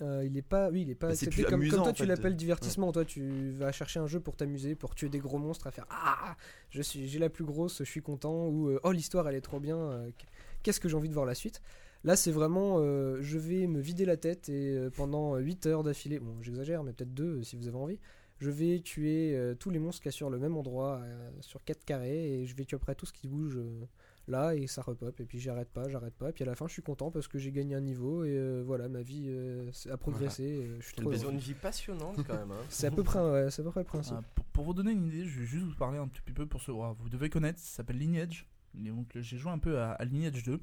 Euh, 0.00 0.24
il 0.24 0.36
est 0.36 0.42
pas, 0.42 0.70
oui, 0.70 0.82
il 0.82 0.90
est 0.90 0.94
pas 0.94 1.08
Bah, 1.08 1.14
c'est 1.14 1.26
accepté 1.26 1.42
plus 1.42 1.50
comme, 1.50 1.60
amusant, 1.60 1.76
comme 1.76 1.84
toi 1.84 1.90
en 1.90 1.94
tu 1.94 2.02
fait. 2.02 2.08
l'appelles 2.08 2.34
divertissement. 2.36 2.90
Toi, 2.92 3.04
tu 3.04 3.50
vas 3.50 3.70
chercher 3.72 4.00
un 4.00 4.06
jeu 4.06 4.20
pour 4.20 4.36
t'amuser, 4.36 4.74
pour 4.74 4.94
tuer 4.94 5.08
des 5.08 5.18
gros 5.20 5.38
monstres, 5.38 5.66
à 5.66 5.70
faire 5.70 5.86
ah, 5.90 6.36
je 6.70 6.82
suis, 6.82 7.06
j'ai 7.06 7.18
la 7.18 7.28
plus 7.28 7.44
grosse, 7.44 7.78
je 7.78 7.84
suis 7.90 8.02
content, 8.02 8.48
ou 8.48 8.68
euh, 8.68 8.80
oh 8.82 8.90
l'histoire 8.92 9.28
elle 9.28 9.36
est 9.36 9.40
trop 9.42 9.60
bien, 9.60 9.76
euh, 9.76 10.10
qu'est-ce 10.62 10.80
que 10.80 10.88
j'ai 10.88 10.96
envie 10.96 11.08
de 11.08 11.14
voir 11.14 11.26
la 11.26 11.34
suite? 11.34 11.62
Là, 12.04 12.16
c'est 12.16 12.32
vraiment, 12.32 12.78
euh, 12.80 13.18
je 13.20 13.38
vais 13.38 13.68
me 13.68 13.80
vider 13.80 14.04
la 14.04 14.16
tête 14.16 14.48
et 14.48 14.76
pendant 14.96 15.36
8 15.36 15.66
heures 15.66 15.82
d'affilée, 15.84 16.18
bon, 16.18 16.34
j'exagère, 16.42 16.82
mais 16.82 16.92
peut-être 16.92 17.14
2 17.14 17.42
si 17.44 17.54
vous 17.54 17.68
avez 17.68 17.76
envie, 17.76 18.00
je 18.40 18.50
vais 18.50 18.80
tuer 18.80 19.36
euh, 19.36 19.54
tous 19.54 19.70
les 19.70 19.78
monstres 19.78 20.02
qu'il 20.02 20.08
y 20.10 20.14
a 20.14 20.16
sur 20.16 20.28
le 20.30 20.38
même 20.38 20.56
endroit, 20.56 21.00
sur 21.42 21.62
4 21.62 21.84
carrés, 21.84 22.40
et 22.40 22.46
je 22.46 22.56
vais 22.56 22.64
tuer 22.64 22.74
après 22.76 22.96
tout 22.96 23.06
ce 23.06 23.12
qui 23.12 23.28
bouge 23.28 23.60
là, 24.28 24.54
et 24.54 24.66
ça 24.66 24.82
repop, 24.82 25.18
et 25.20 25.24
puis 25.24 25.40
j'arrête 25.40 25.68
pas, 25.68 25.88
j'arrête 25.88 26.14
pas, 26.14 26.30
et 26.30 26.32
puis 26.32 26.44
à 26.44 26.46
la 26.46 26.54
fin, 26.54 26.66
je 26.68 26.72
suis 26.72 26.82
content 26.82 27.10
parce 27.10 27.28
que 27.28 27.38
j'ai 27.38 27.50
gagné 27.52 27.74
un 27.74 27.80
niveau, 27.80 28.24
et 28.24 28.30
euh, 28.36 28.62
voilà, 28.64 28.88
ma 28.88 29.02
vie 29.02 29.24
euh, 29.28 29.70
a 29.90 29.96
progressé, 29.96 30.42
euh, 30.44 30.76
je 30.80 30.86
suis 30.86 30.94
trop 30.94 31.12
une 31.12 31.38
vie 31.38 31.54
passionnante 31.54 32.16
quand 32.26 32.34
même. 32.38 32.50
hein. 32.52 32.56
C'est 32.68 32.86
à 32.86 32.90
peu 32.90 33.02
près, 33.02 33.18
ouais, 33.20 33.50
c'est 33.50 33.62
à 33.62 33.64
peu 33.64 33.70
près 33.70 33.80
le 33.80 33.86
principe. 33.86 34.14
Euh, 34.14 34.20
pour, 34.34 34.44
pour 34.46 34.64
vous 34.64 34.74
donner 34.74 34.92
une 34.92 35.06
idée, 35.06 35.24
je 35.24 35.40
vais 35.40 35.46
juste 35.46 35.64
vous 35.64 35.74
parler 35.74 35.98
un 35.98 36.08
petit 36.08 36.32
peu 36.32 36.46
pour 36.46 36.60
ce. 36.60 36.70
oh, 36.70 36.96
vous 36.98 37.08
devez 37.08 37.28
connaître, 37.30 37.58
ça 37.58 37.76
s'appelle 37.78 37.98
Lineage. 37.98 38.46
Et 38.78 38.88
donc 38.90 39.08
j'ai 39.16 39.36
joué 39.36 39.50
un 39.52 39.58
peu 39.58 39.78
à, 39.78 39.92
à 39.92 40.04
Lineage 40.04 40.42
2. 40.44 40.58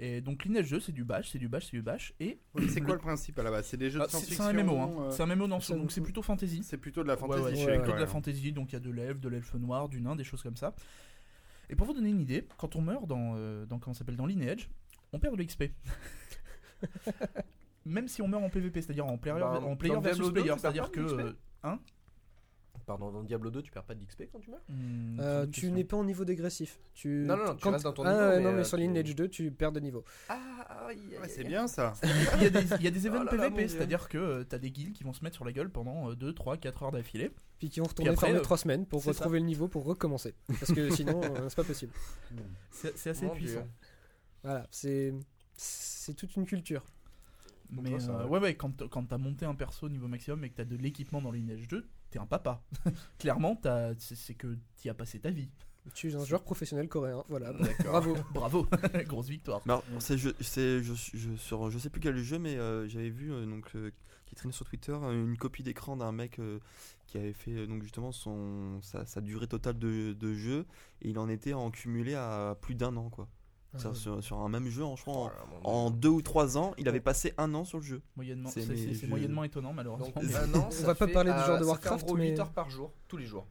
Et 0.00 0.20
donc 0.20 0.44
Lineage 0.44 0.70
2, 0.70 0.78
c'est 0.78 0.92
du 0.92 1.02
bash, 1.02 1.30
c'est 1.30 1.38
du 1.38 1.48
bash, 1.48 1.64
c'est 1.64 1.76
du 1.76 1.82
bash. 1.82 2.12
Et 2.20 2.38
Oui, 2.54 2.68
C'est 2.68 2.80
quoi 2.80 2.94
le 2.94 3.00
principe 3.00 3.36
à 3.40 3.42
la 3.42 3.50
base? 3.50 3.66
C'est 3.66 3.76
des 3.76 3.90
jeux 3.90 3.98
de 3.98 4.04
Ah, 4.04 4.06
c'est 4.08 4.18
science-fiction 4.18 4.44
c'est 4.44 4.50
un 4.56 4.62
MMO, 4.62 4.76
hein. 4.78 4.92
euh, 5.00 5.10
c'est 5.10 5.22
un 5.24 5.26
MMO, 5.34 5.48
non, 5.48 5.58
ça- 5.58 5.74
donc 5.74 5.90
c'est 5.90 6.00
plutôt 6.02 6.22
fantasy. 6.22 6.60
C'est 6.62 6.76
plutôt 6.76 7.02
de 7.02 7.08
la 7.08 7.14
Ouais, 7.14 7.18
fantasy 7.20 7.64
ouais, 7.64 7.72
les 7.72 7.78
plutôt 7.78 7.94
de 7.94 8.00
la 8.00 8.06
fantasy, 8.06 8.52
donc 8.52 8.70
il 8.70 8.74
y 8.74 8.76
a 8.76 8.80
de 8.80 8.90
l'elfe, 8.92 9.18
de 9.18 9.28
l'elfe 9.28 9.54
noir, 9.54 9.88
du 9.88 10.00
nain, 10.00 10.14
des 10.14 10.22
choses 10.22 10.42
comme 10.42 10.56
ça. 10.56 10.72
Et 11.70 11.76
pour 11.76 11.86
vous 11.86 11.92
donner 11.94 12.10
une 12.10 12.20
idée, 12.20 12.46
quand 12.56 12.76
on 12.76 12.80
meurt 12.80 13.06
dans, 13.06 13.34
euh, 13.36 13.66
dans 13.66 13.78
comment 13.78 13.94
s'appelle 13.94 14.16
dans 14.16 14.26
Lineage, 14.26 14.70
on 15.12 15.18
perd 15.18 15.36
de 15.36 15.42
l'XP. 15.42 15.64
Même 17.84 18.08
si 18.08 18.20
on 18.22 18.28
meurt 18.28 18.42
en 18.44 18.50
PVP, 18.50 18.82
c'est-à-dire 18.82 19.06
en 19.06 19.16
player, 19.18 19.38
Bah, 19.40 19.58
en 19.58 19.60
dans 19.60 19.76
player 19.76 19.92
Diablo 19.94 20.02
versus 20.02 20.26
2, 20.26 20.32
player, 20.32 20.42
tu 20.42 20.48
perds 20.50 20.60
c'est-à-dire 20.60 20.82
pas 20.84 20.88
que 20.90 21.00
de 21.00 21.04
l'XP? 21.06 21.20
euh, 21.20 21.32
hein 21.64 21.78
Pardon, 22.88 23.10
dans 23.12 23.22
Diablo 23.22 23.50
2, 23.50 23.60
tu 23.60 23.70
perds 23.70 23.84
pas 23.84 23.94
d'XP 23.94 24.24
quand 24.32 24.40
tu 24.40 24.50
meurs 24.50 24.62
Hmm, 24.68 25.18
Euh, 25.20 25.46
tu 25.46 25.70
n'es 25.70 25.84
pas 25.84 25.98
en 25.98 26.04
niveau 26.04 26.24
dégressif. 26.24 26.80
Tu... 26.94 27.24
Non, 27.26 27.36
non, 27.36 27.44
non, 27.44 27.54
tu 27.54 27.62
quand- 27.62 27.70
restes 27.72 27.84
dans 27.84 27.92
ton 27.92 28.02
ah, 28.06 28.12
niveau, 28.14 28.26
mais, 28.38 28.40
non, 28.40 28.52
mais 28.52 28.60
euh, 28.60 28.64
sur 28.64 28.78
tu- 28.78 28.82
Lineage 28.84 29.14
2, 29.14 29.28
tu 29.28 29.50
perds 29.50 29.72
de 29.72 29.80
niveau. 29.80 30.04
Ah, 30.30 30.86
Ouais, 30.86 30.94
aïe, 31.22 31.28
c'est 31.28 31.44
bien 31.44 31.66
ça. 31.68 31.92
Il 32.38 32.42
y 32.42 32.46
a 32.46 32.50
des, 32.50 32.64
il 32.76 32.82
y 32.82 32.86
a 32.86 32.90
des 32.90 33.06
événements 33.06 33.26
Oh 33.30 33.36
PVP, 33.36 33.68
c'est-à-dire 33.68 34.08
que 34.08 34.40
tu 34.40 34.48
t'as 34.48 34.56
des 34.58 34.70
guilds 34.70 34.94
qui 34.94 35.04
vont 35.04 35.12
se 35.12 35.22
mettre 35.22 35.36
sur 35.36 35.44
la 35.44 35.52
gueule 35.52 35.68
pendant 35.68 36.14
2, 36.14 36.32
3, 36.32 36.56
4 36.56 36.82
heures 36.82 36.92
d'affilée. 36.92 37.30
Puis 37.58 37.68
qui 37.68 37.80
vont 37.80 37.86
retourner 37.86 38.10
après, 38.12 38.28
farmer 38.28 38.38
euh, 38.40 38.42
3 38.42 38.56
semaines 38.56 38.86
pour 38.86 39.04
retrouver 39.04 39.38
le 39.40 39.44
niveau 39.44 39.68
pour 39.68 39.84
recommencer. 39.84 40.34
Parce 40.46 40.72
que 40.72 40.88
sinon, 40.90 41.20
euh, 41.24 41.48
c'est 41.50 41.56
pas 41.56 41.64
possible. 41.64 41.92
C'est 42.70 43.10
assez 43.10 43.28
puissant. 43.28 43.66
Voilà, 44.42 44.66
c'est 44.70 45.12
c'est 45.54 46.14
toute 46.14 46.34
une 46.36 46.46
culture. 46.46 46.86
Donc 47.70 47.84
Mais 47.84 47.90
là, 47.90 48.00
ça 48.00 48.12
euh, 48.12 48.18
va. 48.18 48.26
ouais, 48.28 48.38
ouais, 48.40 48.54
quand, 48.54 48.88
quand 48.88 49.04
t'as 49.04 49.18
monté 49.18 49.44
un 49.44 49.54
perso 49.54 49.86
au 49.86 49.90
niveau 49.90 50.08
maximum 50.08 50.42
et 50.44 50.48
que 50.48 50.54
t'as 50.56 50.64
de 50.64 50.76
l'équipement 50.76 51.20
dans 51.20 51.30
Lineage 51.32 51.68
2, 51.68 51.86
t'es 52.10 52.18
un 52.18 52.26
papa. 52.26 52.62
Clairement, 53.18 53.56
t'as- 53.56 53.94
c'est 53.98 54.34
que 54.34 54.56
t'y 54.76 54.88
as 54.88 54.94
passé 54.94 55.20
ta 55.20 55.30
vie. 55.30 55.50
Tu 55.94 56.10
es 56.10 56.14
un 56.16 56.24
joueur 56.24 56.42
professionnel 56.42 56.86
coréen, 56.88 57.24
voilà. 57.28 57.52
Bravo. 57.84 58.14
Bravo, 58.34 58.66
grosse 59.06 59.28
victoire. 59.28 59.62
Alors, 59.64 59.82
c'est 60.00 60.18
je, 60.18 60.28
c'est 60.40 60.82
je, 60.82 60.92
je, 60.94 61.34
sur 61.36 61.70
je 61.70 61.78
sais 61.78 61.88
plus 61.88 62.00
quel 62.00 62.18
jeu, 62.18 62.38
mais 62.38 62.56
euh, 62.56 62.86
j'avais 62.88 63.08
vu 63.08 63.32
euh, 63.32 63.46
donc 63.46 63.70
euh, 63.74 63.90
qui 64.26 64.34
traînait 64.34 64.52
sur 64.52 64.66
Twitter 64.66 64.92
euh, 64.92 65.24
une 65.24 65.38
copie 65.38 65.62
d'écran 65.62 65.96
d'un 65.96 66.12
mec 66.12 66.38
euh, 66.40 66.58
qui 67.06 67.16
avait 67.16 67.32
fait 67.32 67.66
donc 67.66 67.82
justement 67.82 68.12
son 68.12 68.80
sa, 68.82 69.06
sa 69.06 69.22
durée 69.22 69.46
totale 69.46 69.78
de, 69.78 70.12
de 70.12 70.34
jeu 70.34 70.66
et 71.00 71.08
il 71.08 71.18
en 71.18 71.26
était 71.30 71.54
en 71.54 71.70
cumulé 71.70 72.14
à 72.14 72.54
plus 72.60 72.74
d'un 72.74 72.94
an 72.98 73.08
quoi. 73.08 73.26
C'est-à-dire 73.76 73.96
Sur, 74.00 74.24
sur 74.24 74.38
un 74.40 74.48
même 74.48 74.68
jeu, 74.68 74.82
en, 74.84 74.96
je 74.96 75.02
crois, 75.02 75.30
Oh 75.36 75.42
en- 75.42 75.48
Dieu. 75.48 75.58
en 75.64 75.90
deux 75.90 76.08
ou 76.08 76.22
trois 76.22 76.56
ans, 76.56 76.72
il 76.78 76.88
avait 76.88 77.00
passé 77.00 77.34
un 77.38 77.52
an 77.54 77.64
sur 77.64 77.78
le 77.78 77.84
jeu. 77.84 78.02
Moyennement, 78.16 78.48
C'est 78.48 78.62
c'est 78.62 78.68
mes 78.72 78.76
c'est- 78.76 78.94
c'est 78.94 79.00
jeux- 79.02 79.08
moyennement 79.08 79.44
étonnant 79.44 79.72
malheureusement. 79.74 80.06
Donc 80.06 80.22
mais- 80.22 80.34
un 80.36 80.54
an, 80.54 80.68
On 80.80 80.84
va 80.84 80.94
pas 80.94 81.06
parler 81.08 81.32
du 81.32 81.38
genre 81.38 81.58
de 81.60 81.64
Warcraft, 81.64 82.12
mais- 82.14 82.30
8 82.30 82.40
heures 82.40 82.52
par 82.52 82.70
jour, 82.70 82.92
tous 83.08 83.16
les 83.18 83.26
jours. 83.26 83.46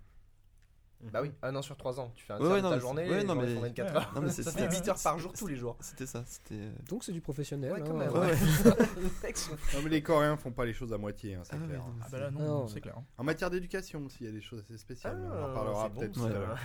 Bah 1.13 1.19
oui, 1.21 1.31
un 1.43 1.55
an 1.55 1.61
sur 1.61 1.77
3 1.77 1.99
ans. 1.99 2.11
Tu 2.15 2.25
fais 2.25 2.33
un 2.33 2.37
Ouais, 2.37 2.41
tiers 2.43 2.51
ouais, 2.53 2.57
de 2.57 2.63
non, 2.63 2.69
ta 2.71 2.79
journée, 2.79 3.09
ouais, 3.09 3.23
non, 3.23 3.35
les 3.35 3.41
mais- 3.41 3.47
journées 3.53 3.55
font 3.55 3.61
24 3.61 3.89
Ouais. 3.91 3.95
heures. 3.97 4.11
Non, 4.15 4.21
mais 4.21 4.29
c'est- 4.31 4.41
Ça 4.43 4.51
c'était- 4.51 4.67
fait 4.69 4.77
8 4.77 4.87
heures 4.89 4.99
par 5.03 5.19
jour 5.19 5.31
tous 5.33 5.45
les 5.47 5.55
jours. 5.55 5.77
C'était 5.79 6.05
ça, 6.07 6.23
c'était. 6.25 6.55
euh, 6.55 6.71
Donc 6.89 7.03
c'est 7.03 7.11
du 7.11 7.21
professionnel. 7.21 7.71
Ouais, 7.73 7.81
quand 7.85 7.99
hein, 7.99 7.99
même. 7.99 8.09
Non, 9.73 9.81
mais 9.83 9.89
les 9.89 10.01
Coréens 10.01 10.37
font 10.37 10.51
pas 10.51 10.65
les 10.65 10.73
choses 10.73 10.91
à 10.93 10.97
moitié, 10.97 11.35
hein, 11.35 11.41
c'est 11.43 11.53
Ah 11.55 11.65
clair. 11.67 11.79
non, 11.79 11.93
Ah 12.01 12.07
bah 12.11 12.19
là, 12.19 12.31
non, 12.31 12.39
Non. 12.39 12.67
c'est 12.67 12.81
clair. 12.81 12.95
En 13.17 13.23
matière 13.23 13.49
d'éducation 13.49 14.03
aussi, 14.05 14.17
il 14.21 14.25
y 14.27 14.29
a 14.29 14.33
des 14.33 14.41
choses 14.41 14.59
assez 14.61 14.77
spéciales. 14.77 15.17
mais 15.17 15.27
on 15.27 15.43
en 15.43 15.49
Ah, 15.51 15.53
parlera 15.53 15.89
bon, 15.89 15.99
peut-être 15.99 16.11
tout 16.13 16.23
à 16.25 16.29
l'heure. 16.29 16.57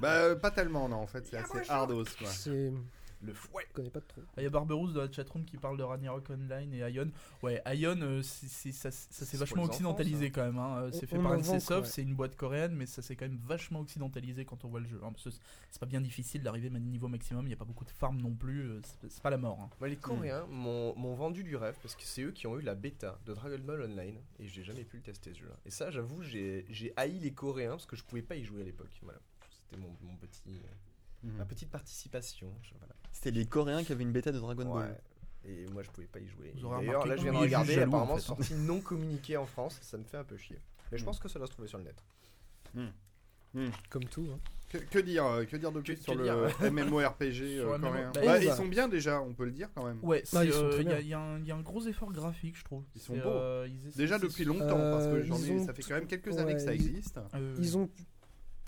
Bah, 0.00 0.12
euh, 0.14 0.36
pas 0.36 0.50
tellement, 0.50 0.88
non, 0.88 0.96
en 0.96 1.06
fait, 1.06 1.26
c'est 1.26 1.36
assez 1.62 1.70
hardos, 1.70 2.04
quoi. 2.18 2.28
C'est. 2.28 2.72
Le 3.22 3.32
fouet. 3.34 3.64
Je 3.70 3.74
connais 3.74 3.90
pas 3.90 4.00
trop. 4.00 4.22
Il 4.36 4.42
y 4.42 4.46
a 4.46 4.50
Barberousse 4.50 4.92
dans 4.94 5.02
la 5.02 5.10
chatroom 5.10 5.44
qui 5.44 5.56
parle 5.56 5.76
de 5.76 5.82
Ragnarok 5.82 6.30
Online 6.30 6.72
et 6.74 6.78
Ion. 6.90 7.10
Ouais, 7.42 7.60
Ion, 7.74 7.96
euh, 8.00 8.22
c'est- 8.22 8.72
ça, 8.72 8.90
ça 8.90 9.06
C'est 9.10 9.24
s'est 9.24 9.36
vachement 9.36 9.62
enfants, 9.62 9.72
occidentalisé 9.72 10.30
quand 10.30 10.44
même. 10.44 10.58
hein. 10.58 10.82
Euh, 10.82 10.90
C'est 10.92 11.06
fait 11.06 11.16
par 11.18 11.32
en 11.32 11.34
NC 11.34 11.46
vend, 11.46 11.60
Soft, 11.60 11.80
quoi. 11.80 11.84
c'est 11.88 12.02
une 12.02 12.14
boîte 12.14 12.36
coréenne, 12.36 12.74
mais 12.74 12.86
ça 12.86 13.02
s'est 13.02 13.16
quand 13.16 13.26
même 13.28 13.38
vachement 13.44 13.80
occidentalisé 13.80 14.44
quand 14.44 14.64
on 14.64 14.68
voit 14.68 14.80
le 14.80 14.86
jeu. 14.86 15.00
hein, 15.04 15.12
c'est- 15.16 15.78
pas 15.80 15.86
bien 15.86 16.00
difficile 16.00 16.42
d'arriver 16.42 16.70
à 16.74 16.78
niveau 16.78 17.06
maximum, 17.08 17.44
il 17.44 17.48
n'y 17.48 17.54
a 17.54 17.56
pas 17.56 17.64
beaucoup 17.64 17.84
de 17.84 17.90
farms 17.90 18.20
non 18.20 18.32
plus, 18.34 18.62
euh, 18.70 18.80
c'est 19.08 19.22
pas 19.22 19.30
la 19.30 19.36
mort. 19.38 19.58
hein. 19.60 19.86
Les 19.86 19.96
Coréens 19.96 20.44
m'ont 20.50 20.94
m'ont 20.96 21.14
vendu 21.14 21.44
du 21.44 21.54
rêve 21.56 21.76
parce 21.82 21.94
que 21.94 22.02
c'est 22.02 22.22
eux 22.22 22.32
qui 22.32 22.46
ont 22.46 22.58
eu 22.58 22.62
la 22.62 22.74
bêta 22.74 23.18
de 23.26 23.32
Dragon 23.34 23.58
Ball 23.60 23.82
Online 23.82 24.16
et 24.40 24.46
j'ai 24.48 24.64
jamais 24.64 24.84
pu 24.84 24.96
le 24.98 25.02
tester 25.02 25.32
ce 25.34 25.40
jeu-là. 25.40 25.56
Et 25.66 25.70
ça, 25.70 25.90
j'avoue, 25.90 26.22
j'ai 26.22 26.66
j'ai 26.68 26.92
haï 26.96 27.18
les 27.20 27.32
Coréens 27.32 27.70
parce 27.70 27.86
que 27.86 27.94
je 27.96 28.02
pouvais 28.04 28.22
pas 28.22 28.34
y 28.36 28.44
jouer 28.44 28.62
à 28.62 28.64
l'époque. 28.64 28.90
Voilà, 29.02 29.20
c'était 29.50 29.80
mon, 29.80 29.88
mon 30.02 30.16
petit, 30.16 30.60
Mhm. 31.24 31.36
ma 31.36 31.44
petite 31.44 31.70
participation. 31.70 32.52
Je- 32.62 32.74
voilà. 32.78 32.94
C'était 33.12 33.30
les 33.32 33.46
Coréens 33.46 33.82
qui 33.84 33.92
avaient 33.92 34.04
une 34.04 34.12
bêta 34.12 34.30
de 34.32 34.38
Dragon 34.38 34.64
Ball. 34.64 34.88
Ouais. 34.90 35.00
Et 35.44 35.66
moi, 35.72 35.82
je 35.82 35.90
pouvais 35.90 36.06
pas 36.06 36.18
y 36.20 36.26
jouer. 36.26 36.52
Vous 36.56 36.64
aurez 36.66 36.78
D'ailleurs, 36.86 37.02
remarqué 37.02 37.08
là, 37.08 37.16
je 37.16 37.22
viens 37.22 37.32
de 37.32 37.36
regarder, 37.38 37.74
jaloux, 37.74 37.88
apparemment, 37.88 38.12
en 38.14 38.16
fait, 38.16 38.22
hein. 38.22 38.36
sorti 38.36 38.54
non 38.54 38.80
communiqué 38.80 39.36
en 39.36 39.46
France. 39.46 39.78
Ça 39.82 39.96
me 39.96 40.04
fait 40.04 40.16
un 40.18 40.24
peu 40.24 40.36
chier. 40.36 40.58
Mais 40.92 40.98
je 40.98 41.02
Mm. 41.02 41.06
pense 41.06 41.18
que 41.18 41.28
ça 41.28 41.38
doit 41.38 41.46
se 41.48 41.52
trouver 41.52 41.68
sur 41.68 41.78
le 41.78 41.84
net. 41.84 42.02
Comme 43.90 44.04
tout. 44.04 44.28
hein. 44.32 44.38
Que, 44.68 44.76
que 44.76 44.98
dire, 44.98 45.24
euh, 45.24 45.44
que 45.46 45.56
dire 45.56 45.72
de 45.72 45.80
plus 45.80 45.94
Que- 45.96 46.02
sur 46.02 46.12
que 46.12 46.18
le 46.18 46.24
dire 46.24 46.34
MMORPG 46.72 47.56
Sur 47.60 47.72
euh, 47.72 47.78
coréen 47.78 48.10
bah, 48.14 48.20
Bah, 48.22 48.38
Ils 48.44 48.52
sont 48.52 48.66
bien 48.66 48.86
déjà, 48.86 49.22
on 49.22 49.32
peut 49.32 49.46
le 49.46 49.50
dire 49.52 49.70
quand 49.74 49.86
même. 49.86 49.98
Ouais, 50.02 50.22
Ah, 50.34 50.44
ils 50.44 50.52
sont 50.52 50.66
il 50.68 50.70
très 50.72 50.84
y, 50.84 50.92
a- 50.92 50.96
bien. 50.96 51.00
y 51.00 51.14
a 51.14 51.18
un 51.18 51.42
y 51.42 51.50
a 51.50 51.56
un 51.56 51.62
gros 51.62 51.80
effort 51.86 52.12
graphique, 52.12 52.58
je 52.58 52.64
trouve. 52.64 52.84
Ils 52.94 53.00
sont 53.00 53.14
C'est, 53.14 53.20
beaux. 53.22 53.30
euh, 53.30 53.66
ils 53.68 53.86
essaient- 53.88 53.96
Déjà 53.96 54.18
c'est- 54.18 54.26
depuis 54.26 54.44
longtemps, 54.44 54.66
parce 54.68 55.06
que 55.06 55.10
Euh, 55.12 55.24
j'en 55.24 55.38
ai, 55.38 55.46
ils 55.46 55.52
ont 55.52 55.64
ça 55.66 55.72
fait 55.72 55.82
quand 55.82 55.94
même 55.94 56.06
quelques 56.06 56.36
années 56.36 56.52
que 56.52 56.58
ça 56.60 56.66
ouais, 56.66 56.76
ils- 56.76 56.86
existe. 56.88 57.18
Euh, 57.34 57.54
Ils 57.58 57.78
ont 57.78 57.88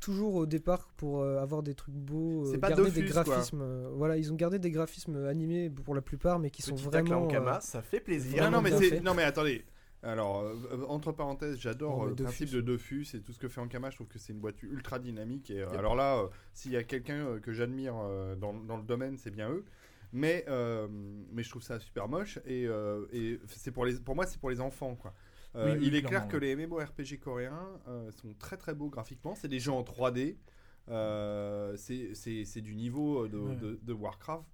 toujours 0.01 0.35
au 0.35 0.47
départ 0.47 0.89
pour 0.97 1.21
euh, 1.21 1.39
avoir 1.39 1.63
des 1.63 1.75
trucs 1.75 1.95
beaux, 1.95 2.43
euh, 2.47 2.51
C'est 2.51 2.59
pas 2.59 2.69
garder 2.71 2.85
Dofus, 2.85 3.03
des 3.03 3.11
quoi. 3.11 3.23
graphismes. 3.23 3.61
euh, 3.63 3.91
voilà, 3.95 4.17
ils 4.17 4.33
ont 4.33 4.37
gardé 4.37 4.59
des 4.59 4.71
graphismes 4.71 5.25
animés 5.27 5.71
pour 5.71 5.95
la 5.95 6.03
plupart, 6.03 6.39
mais 6.39 6.51
qui 6.51 6.63
sont 6.63 6.75
Petit 6.75 6.85
vraiment. 6.85 7.25
Ankama, 7.25 7.57
euh, 7.59 7.61
ça 7.61 7.83
fait 7.83 8.01
plaisir. 8.01 8.43
Non, 8.45 8.51
non, 8.51 8.63
mais 8.63 9.01
non, 9.01 9.15
mais 9.15 9.23
attendez. 9.23 9.65
Alors, 10.03 10.51
entre 10.89 11.13
parenthèses, 11.13 11.59
j'adore 11.59 12.07
le 12.07 12.15
principe 12.15 12.47
Dofus, 12.49 12.57
de. 12.57 12.61
Dofus 12.63 13.07
et 13.19 13.21
tout 13.21 13.33
ce 13.33 13.39
que 13.39 13.49
fait 13.49 13.61
Ankama. 13.61 13.91
Je 13.91 13.97
trouve 13.97 14.09
que 14.09 14.19
c'est 14.19 14.33
une 14.33 14.41
boîte 14.41 14.63
ultra 14.63 14.99
dynamique. 14.99 15.51
Et 15.51 15.61
euh, 15.61 15.69
alors 15.79 15.95
là, 15.95 16.17
euh, 16.21 16.29
s'il 16.55 16.73
y 16.73 16.77
a 16.79 16.83
quelqu'un 16.83 17.27
euh, 17.27 17.39
que 17.39 17.53
j'admire 17.53 17.95
euh, 18.03 18.35
dans, 18.35 18.55
dans 18.55 18.79
le 18.79 18.83
domaine, 18.83 19.19
c'est 19.19 19.31
bien 19.31 19.51
eux. 19.51 19.63
Mais, 20.15 20.47
euh, 20.49 20.89
mais 21.33 21.43
je 21.43 21.51
trouve 21.51 21.63
ça 21.63 21.79
super 21.79 22.09
moche. 22.09 22.39
Et, 22.47 22.67
euh, 22.67 23.05
et 23.13 23.39
c'est 23.49 23.73
pour, 23.73 23.85
les, 23.85 23.95
pour 24.01 24.15
moi, 24.17 24.25
c'est 24.25 24.41
pour 24.41 24.49
les 24.49 24.63
enfants. 24.63 24.95
Quoi. 24.97 25.13
Euh, 25.57 25.73
Oui, 25.73 25.79
oui, 25.81 25.87
il 25.89 25.95
est 25.97 26.03
clair 26.03 26.29
que 26.29 26.37
les 26.37 26.55
MMORPG 26.55 27.19
coréens 27.19 27.69
euh, 27.89 28.11
sont 28.13 28.33
très 28.39 28.57
très 28.57 28.75
beaux 28.75 28.89
graphiquement. 28.89 29.35
C'est 29.35 29.49
des 29.49 29.59
jeux 29.59 29.73
en 29.73 29.83
3D. 29.83 30.37
Euh, 30.89 31.75
c'est 31.77 32.15
c'est- 32.15 32.45
c'est 32.45 32.61
du 32.61 32.75
niveau 32.75 33.29
de, 33.29 33.39
Ouais. 33.39 33.57
de- 33.57 33.79
de 33.83 33.93
Warcraft. 33.93 34.45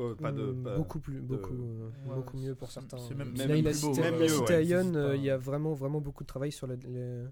euh, 0.00 0.14
pas 0.16 0.32
de, 0.32 0.42
euh, 0.42 0.62
pas- 0.64 0.76
beaucoup 0.76 0.98
plus, 0.98 1.20
beaucoup, 1.20 1.54
euh, 1.54 1.88
Ouais, 2.08 2.14
beaucoup 2.16 2.36
mieux 2.36 2.54
pour 2.56 2.72
certains. 2.72 2.98
c'est 2.98 3.14
même- 3.14 3.28
Là, 3.36 3.44
c'est 3.46 3.58
il 3.58 3.62
même 3.62 3.66
a 3.68 3.72
cité, 3.72 4.00
même 4.00 4.18
mieux, 4.18 4.28
cité 4.28 4.54
ouais. 4.54 4.66
Ion, 4.66 4.94
euh, 4.96 5.08
pas- 5.10 5.16
il 5.16 5.22
y 5.22 5.30
a 5.30 5.36
vraiment, 5.38 5.72
vraiment 5.74 6.00
beaucoup 6.00 6.24
de 6.24 6.28
travail 6.28 6.50
sur 6.50 6.66
la- 6.66 6.74
les, 6.74 7.24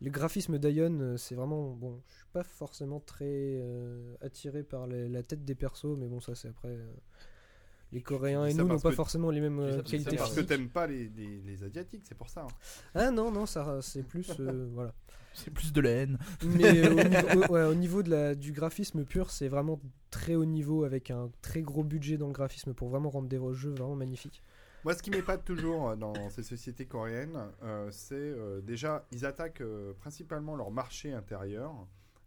les 0.00 0.10
graphismes 0.10 0.58
d'Ion. 0.58 0.96
euh, 1.00 1.16
C'est 1.16 1.34
vraiment 1.34 1.72
bon. 1.72 2.00
Je 2.08 2.14
suis 2.14 2.24
pas 2.32 2.44
forcément 2.44 3.00
très 3.00 3.24
euh, 3.26 4.14
attiré 4.20 4.62
par 4.62 4.86
les- 4.86 5.08
la 5.08 5.22
tête 5.24 5.44
des 5.44 5.56
persos, 5.56 5.96
mais 5.98 6.06
bon, 6.06 6.20
ça 6.20 6.34
c'est 6.36 6.48
après. 6.48 6.78
Les 7.92 8.02
Coréens 8.02 8.46
et 8.46 8.54
nous 8.54 8.66
n'ont 8.68 8.78
pas 8.78 8.92
forcément 8.92 9.30
les 9.30 9.40
mêmes 9.40 9.58
euh, 9.58 9.82
qualités 9.82 10.10
c'est 10.10 10.16
parce 10.16 10.34
que 10.34 10.40
t'aimes 10.40 10.68
pas 10.68 10.86
les, 10.86 11.08
les, 11.08 11.40
les 11.40 11.64
Asiatiques, 11.64 12.04
c'est 12.06 12.14
pour 12.16 12.28
ça. 12.28 12.42
hein. 12.42 12.54
Ah 12.94 13.10
non, 13.10 13.30
non, 13.30 13.46
ça 13.46 13.80
c'est 13.82 14.02
plus. 14.02 14.30
euh, 14.40 14.68
voilà. 14.74 14.92
C'est 15.32 15.52
plus 15.52 15.72
de 15.72 15.80
la 15.80 15.90
haine. 15.90 16.18
Mais 16.44 16.88
au, 16.88 16.94
niveau, 17.08 17.28
au- 17.48 17.52
ouais, 17.52 17.62
au 17.64 17.74
niveau 17.74 18.02
de 18.02 18.10
la, 18.10 18.34
du 18.34 18.52
graphisme 18.52 19.04
pur, 19.04 19.30
c'est 19.30 19.48
vraiment 19.48 19.80
très 20.10 20.34
haut 20.34 20.44
niveau 20.44 20.84
avec 20.84 21.10
un 21.10 21.30
très 21.40 21.62
gros 21.62 21.84
budget 21.84 22.16
dans 22.16 22.26
le 22.26 22.32
graphisme 22.32 22.74
pour 22.74 22.88
vraiment 22.88 23.10
rendre 23.10 23.28
des 23.28 23.40
jeux 23.52 23.70
vraiment 23.70 23.94
magnifiques. 23.96 24.42
Moi, 24.82 24.94
ce 24.94 25.02
qui 25.02 25.10
m'épate 25.10 25.44
toujours 25.44 25.90
euh, 25.90 25.96
dans 25.96 26.14
ces 26.30 26.42
sociétés 26.42 26.86
coréennes, 26.86 27.38
euh, 27.62 27.88
c'est 27.92 28.14
euh, 28.14 28.60
déjà, 28.60 29.06
ils 29.12 29.24
attaquent 29.26 29.60
euh, 29.60 29.92
principalement 30.00 30.56
leur 30.56 30.70
marché 30.70 31.12
intérieur 31.12 31.74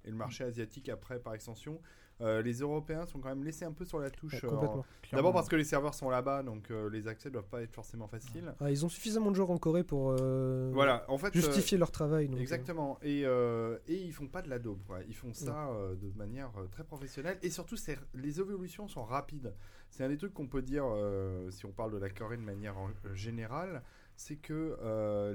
et 0.06 0.10
le 0.12 0.16
marché 0.16 0.44
asiatique 0.44 0.88
après 0.90 1.20
par 1.20 1.34
extension. 1.34 1.80
Euh, 2.24 2.42
les 2.42 2.60
Européens 2.60 3.06
sont 3.06 3.20
quand 3.20 3.30
même 3.30 3.44
laissés 3.44 3.66
un 3.66 3.74
peu 3.74 3.86
sur 3.86 4.00
la 4.00 4.10
touche. 4.10 4.42
Ouais, 4.44 4.50
euh. 4.52 4.82
D'abord 5.12 5.34
parce 5.34 5.50
que 5.50 5.56
les 5.58 5.64
serveurs 5.66 5.94
sont 5.94 6.10
là-bas, 6.10 6.42
donc 6.42 6.72
euh, 6.72 6.90
les 6.90 7.08
accès 7.08 7.30
doivent 7.30 7.48
pas 7.50 7.62
être 7.62 7.74
forcément 7.74 8.08
faciles. 8.08 8.54
Ah, 8.62 8.72
ils 8.72 8.86
ont 8.86 8.90
suffisamment 8.90 9.30
de 9.30 9.36
joueurs 9.36 9.52
en 9.52 9.58
Corée 9.58 9.84
pour 9.84 10.16
euh, 10.18 10.72
Voilà, 10.74 11.04
en 11.10 11.18
fait. 11.18 11.34
justifier 11.34 11.78
leur 11.78 11.92
travail. 11.92 12.30
donc, 12.30 12.40
Exactement. 12.40 12.98
Et, 13.04 13.22
et 13.24 13.96
ils 13.96 14.14
font 14.14 14.28
pas 14.28 14.42
de 14.42 14.50
la 14.50 14.58
daube. 14.60 14.80
quoi. 14.88 15.00
Ils 15.08 15.16
font 15.16 15.34
ça 15.34 15.68
euh, 15.70 15.96
de 15.96 16.12
manière 16.18 16.52
très 16.72 16.84
professionnelle. 16.84 17.38
Et 17.44 17.50
surtout, 17.50 17.76
les 18.14 18.40
évolutions 18.40 18.88
sont 18.88 19.04
rapides. 19.04 19.54
C'est 19.90 20.04
un 20.04 20.10
des 20.10 20.18
trucs 20.18 20.34
qu'on 20.34 20.48
peut 20.48 20.62
dire, 20.62 20.86
si 21.50 21.66
on 21.66 21.72
parle 21.72 21.92
de 21.92 21.98
la 21.98 22.10
Corée 22.10 22.38
de 22.38 22.42
manière 22.42 22.76
générale, 23.14 23.84
c'est 24.16 24.38
que 24.38 24.78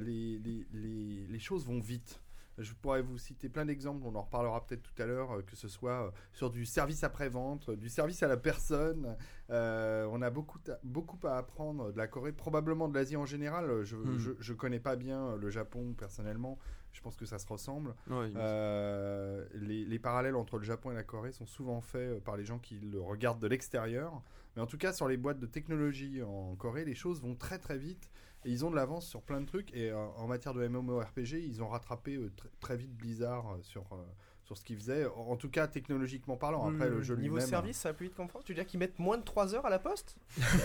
les, 0.00 0.38
les, 0.38 0.66
les, 0.72 1.26
les 1.28 1.38
choses 1.38 1.66
vont 1.66 1.80
vite. 1.80 2.20
Je 2.58 2.72
pourrais 2.74 3.02
vous 3.02 3.18
citer 3.18 3.48
plein 3.48 3.64
d'exemples, 3.64 4.02
on 4.04 4.14
en 4.16 4.22
reparlera 4.22 4.66
peut-être 4.66 4.82
tout 4.82 5.02
à 5.02 5.06
l'heure, 5.06 5.32
euh, 5.32 5.42
que 5.42 5.54
ce 5.56 5.68
soit 5.68 6.06
euh, 6.06 6.10
sur 6.32 6.50
du 6.50 6.66
service 6.66 7.04
après-vente, 7.04 7.68
euh, 7.68 7.76
du 7.76 7.88
service 7.88 8.22
à 8.22 8.28
la 8.28 8.36
personne. 8.36 9.16
Euh, 9.50 10.06
on 10.10 10.20
a 10.22 10.30
beaucoup, 10.30 10.58
à- 10.68 10.78
beaucoup 10.82 11.18
à 11.26 11.36
apprendre 11.38 11.92
de 11.92 11.96
la 11.98 12.06
Corée, 12.08 12.32
probablement 12.32 12.88
de 12.88 12.94
l'Asie 12.94 13.16
en 13.16 13.24
général. 13.26 13.84
Je, 13.84 13.96
Hmm. 13.96 14.18
je, 14.18 14.32
je 14.38 14.52
connais 14.52 14.80
pas 14.80 14.96
bien 14.96 15.36
le 15.36 15.50
Japon 15.50 15.94
personnellement, 15.96 16.58
je 16.92 17.00
pense 17.00 17.16
que 17.16 17.26
ça 17.26 17.38
se 17.38 17.46
ressemble. 17.46 17.94
Ouais, 18.10 18.30
Euh, 18.36 19.44
les, 19.54 19.84
les 19.84 19.98
parallèles 19.98 20.34
entre 20.36 20.58
le 20.58 20.64
Japon 20.64 20.90
et 20.90 20.94
la 20.94 21.04
Corée 21.04 21.32
sont 21.32 21.46
souvent 21.46 21.80
faits 21.80 22.22
par 22.24 22.36
les 22.36 22.44
gens 22.44 22.58
qui 22.58 22.78
le 22.80 23.00
regardent 23.00 23.40
de 23.40 23.46
l'extérieur. 23.46 24.22
Mais 24.56 24.62
en 24.62 24.66
tout 24.66 24.78
cas, 24.78 24.92
sur 24.92 25.06
les 25.08 25.16
boîtes 25.16 25.38
de 25.38 25.46
technologie 25.46 26.22
en 26.22 26.56
Corée, 26.56 26.84
les 26.84 26.94
choses 26.94 27.20
vont 27.22 27.34
très 27.36 27.58
très 27.58 27.78
vite. 27.78 28.10
Et 28.44 28.50
ils 28.50 28.64
ont 28.64 28.70
de 28.70 28.76
l'avance 28.76 29.06
sur 29.06 29.22
plein 29.22 29.40
de 29.40 29.46
trucs. 29.46 29.72
Et 29.74 29.90
euh, 29.90 29.96
en 30.16 30.26
matière 30.26 30.54
de 30.54 30.66
MMORPG, 30.66 31.32
ils 31.44 31.62
ont 31.62 31.68
rattrapé 31.68 32.14
euh, 32.16 32.28
tr- 32.36 32.46
très 32.60 32.76
vite 32.76 32.94
Blizzard 32.96 33.46
euh, 33.50 33.58
sur, 33.62 33.82
euh, 33.92 33.96
sur 34.44 34.56
ce 34.56 34.62
qu'ils 34.64 34.76
faisaient. 34.76 35.06
En 35.06 35.36
tout 35.36 35.50
cas, 35.50 35.66
technologiquement 35.66 36.36
parlant. 36.36 36.68
Après, 36.68 36.88
oui, 36.88 36.94
le 36.96 37.02
jeu 37.02 37.16
Niveau 37.16 37.40
service, 37.40 37.76
ça 37.78 37.88
va 37.90 37.94
plus 37.94 38.06
vite 38.06 38.14
qu'en 38.16 38.28
France 38.28 38.44
Tu 38.44 38.52
veux 38.52 38.56
dire 38.56 38.64
qu'ils 38.66 38.78
mettent 38.78 38.98
moins 39.00 39.18
de 39.18 39.24
3 39.24 39.54
heures 39.56 39.66
à 39.66 39.70
la 39.70 39.80
poste? 39.80 40.16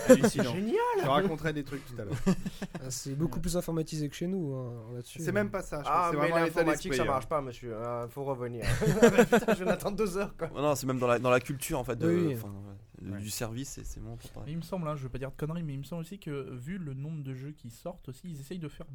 Hallucinant. 0.07 0.51
Génial 0.55 0.75
Je 1.01 1.07
raconterai 1.07 1.51
des 1.51 1.63
trucs 1.63 1.83
tout 1.85 1.99
à 1.99 2.05
l'heure. 2.05 2.15
ah, 2.75 2.89
c'est 2.89 3.15
beaucoup 3.15 3.39
plus 3.39 3.57
informatisé 3.57 4.07
que 4.07 4.15
chez 4.15 4.27
nous 4.27 4.53
hein, 4.53 4.73
là-dessus. 4.93 5.19
C'est 5.19 5.31
même 5.31 5.49
pas 5.49 5.63
ça. 5.63 5.81
Je 5.83 5.89
Ah, 5.89 6.11
mais 6.13 6.27
c'est 6.27 6.39
l'informatique, 6.39 6.93
ça 6.93 7.01
hein. 7.01 7.05
marche 7.05 7.27
pas, 7.27 7.41
monsieur. 7.41 7.73
Euh, 7.73 8.07
faut 8.07 8.23
revenir. 8.23 8.63
Putain, 8.81 9.53
je 9.55 9.63
vais 9.63 9.71
attendre 9.71 9.97
2 9.97 10.17
heures, 10.17 10.37
quoi. 10.37 10.49
Non, 10.55 10.75
c'est 10.75 10.85
même 10.85 10.99
dans 10.99 11.07
la, 11.07 11.17
dans 11.17 11.31
la 11.31 11.39
culture 11.39 11.79
en 11.79 11.83
fait 11.83 11.95
de, 11.95 12.07
Oui, 12.07 12.37
ouais, 13.11 13.19
du 13.21 13.29
service, 13.29 13.69
c'est 13.69 13.83
c'est 13.85 13.99
Mais 13.99 14.15
pareil. 14.33 14.53
il 14.53 14.57
me 14.57 14.61
semble, 14.61 14.87
hein, 14.87 14.95
je 14.95 15.03
veux 15.03 15.09
pas 15.09 15.17
dire 15.19 15.31
de 15.31 15.35
conneries, 15.35 15.63
mais 15.63 15.73
il 15.73 15.79
me 15.79 15.83
semble 15.83 16.01
aussi 16.01 16.19
que 16.19 16.53
vu 16.55 16.77
le 16.77 16.93
nombre 16.93 17.23
de 17.23 17.33
jeux 17.33 17.51
qui 17.51 17.69
sortent 17.69 18.09
aussi, 18.09 18.21
ils 18.29 18.39
essayent 18.39 18.59
de 18.59 18.69
faire 18.69 18.87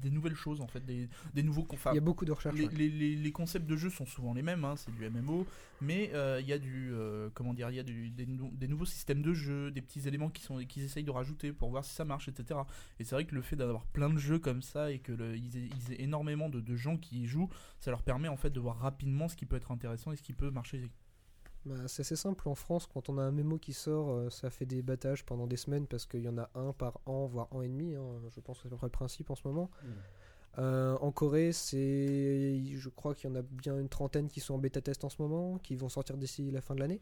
des 0.00 0.10
nouvelles 0.10 0.36
choses 0.36 0.60
en 0.62 0.68
fait, 0.68 0.80
des, 0.86 1.08
des 1.34 1.42
nouveaux. 1.42 1.66
Il 1.92 1.94
y 1.96 1.98
a 1.98 2.00
beaucoup 2.00 2.24
de 2.24 2.32
recherches. 2.32 2.56
les, 2.56 2.66
ouais. 2.68 2.74
les- 2.74 2.88
les- 2.88 3.16
les 3.16 3.32
concepts 3.32 3.66
de 3.66 3.76
jeu 3.76 3.90
sont 3.90 4.06
souvent 4.06 4.32
les 4.32 4.40
mêmes, 4.40 4.64
hein, 4.64 4.76
c'est 4.76 4.90
du 4.94 5.04
MMO, 5.04 5.46
mais 5.82 6.10
euh, 6.14 6.40
il 6.40 6.46
y 6.46 6.52
a 6.54 6.58
du 6.58 6.90
euh, 6.92 7.28
comment 7.34 7.52
dire, 7.52 7.68
il 7.70 7.76
y 7.76 7.80
a 7.80 7.82
du- 7.82 8.08
des, 8.08 8.24
des 8.24 8.68
nouveaux 8.68 8.86
systèmes 8.86 9.20
de 9.20 9.34
jeu, 9.34 9.70
des 9.72 9.82
petits 9.82 10.06
éléments 10.08 10.30
qui 10.30 10.42
sont 10.42 10.58
qu'ils 10.64 10.84
essayent 10.84 11.04
de 11.04 11.10
rajouter 11.10 11.52
pour 11.52 11.68
voir 11.70 11.84
si 11.84 11.92
ça 11.92 12.04
marche, 12.06 12.28
etc. 12.28 12.60
Et 12.98 13.04
c'est 13.04 13.14
vrai 13.14 13.26
que 13.26 13.34
le 13.34 13.42
fait 13.42 13.56
d'avoir 13.56 13.84
plein 13.84 14.08
de 14.08 14.16
jeux 14.18 14.38
comme 14.38 14.62
ça 14.62 14.90
et 14.90 15.00
que 15.00 15.12
le- 15.12 15.36
ils, 15.36 15.56
aient, 15.58 15.68
ils 15.76 15.92
aient 15.92 16.00
énormément 16.02 16.48
de, 16.48 16.60
de 16.60 16.76
gens 16.76 16.96
qui 16.96 17.22
y 17.22 17.26
jouent, 17.26 17.50
ça 17.80 17.90
leur 17.90 18.02
permet 18.02 18.28
en 18.28 18.36
fait 18.36 18.50
de 18.50 18.60
voir 18.60 18.78
rapidement 18.78 19.28
ce 19.28 19.36
qui 19.36 19.44
peut 19.44 19.56
être 19.56 19.72
intéressant 19.72 20.12
et 20.12 20.16
ce 20.16 20.22
qui 20.22 20.32
peut 20.32 20.50
marcher. 20.50 20.88
Bah, 21.66 21.74
c'est 21.88 22.00
assez 22.00 22.16
simple 22.16 22.48
en 22.48 22.54
France, 22.54 22.88
quand 22.92 23.10
on 23.10 23.18
a 23.18 23.22
un 23.22 23.30
mémo 23.30 23.58
qui 23.58 23.74
sort, 23.74 24.10
euh, 24.10 24.30
ça 24.30 24.48
fait 24.48 24.64
des 24.64 24.80
battages 24.80 25.24
pendant 25.26 25.46
des 25.46 25.58
semaines 25.58 25.86
parce 25.86 26.06
qu'il 26.06 26.22
y 26.22 26.28
en 26.28 26.38
a 26.38 26.48
un 26.54 26.72
par 26.72 27.00
an, 27.04 27.26
voire 27.26 27.48
an 27.50 27.60
et 27.60 27.68
demi. 27.68 27.94
hein. 27.94 28.02
Je 28.30 28.40
pense 28.40 28.58
que 28.58 28.62
c'est 28.62 28.68
à 28.68 28.70
peu 28.70 28.76
près 28.76 28.86
le 28.86 28.92
principe 28.92 29.30
en 29.30 29.34
ce 29.34 29.46
moment. 29.46 29.70
Mm. 29.82 29.88
Euh, 30.58 30.96
en 31.00 31.12
Corée, 31.12 31.52
c'est, 31.52 32.62
je 32.64 32.88
crois 32.88 33.14
qu'il 33.14 33.30
y 33.30 33.32
en 33.32 33.36
a 33.36 33.42
bien 33.42 33.78
une 33.78 33.88
trentaine 33.88 34.28
qui 34.28 34.40
sont 34.40 34.54
en 34.54 34.58
bêta 34.58 34.80
test 34.80 35.04
en 35.04 35.08
ce 35.08 35.20
moment, 35.20 35.58
qui 35.58 35.76
vont 35.76 35.88
sortir 35.88 36.16
d'ici 36.16 36.50
la 36.50 36.60
fin 36.60 36.74
de 36.74 36.80
l'année. 36.80 37.00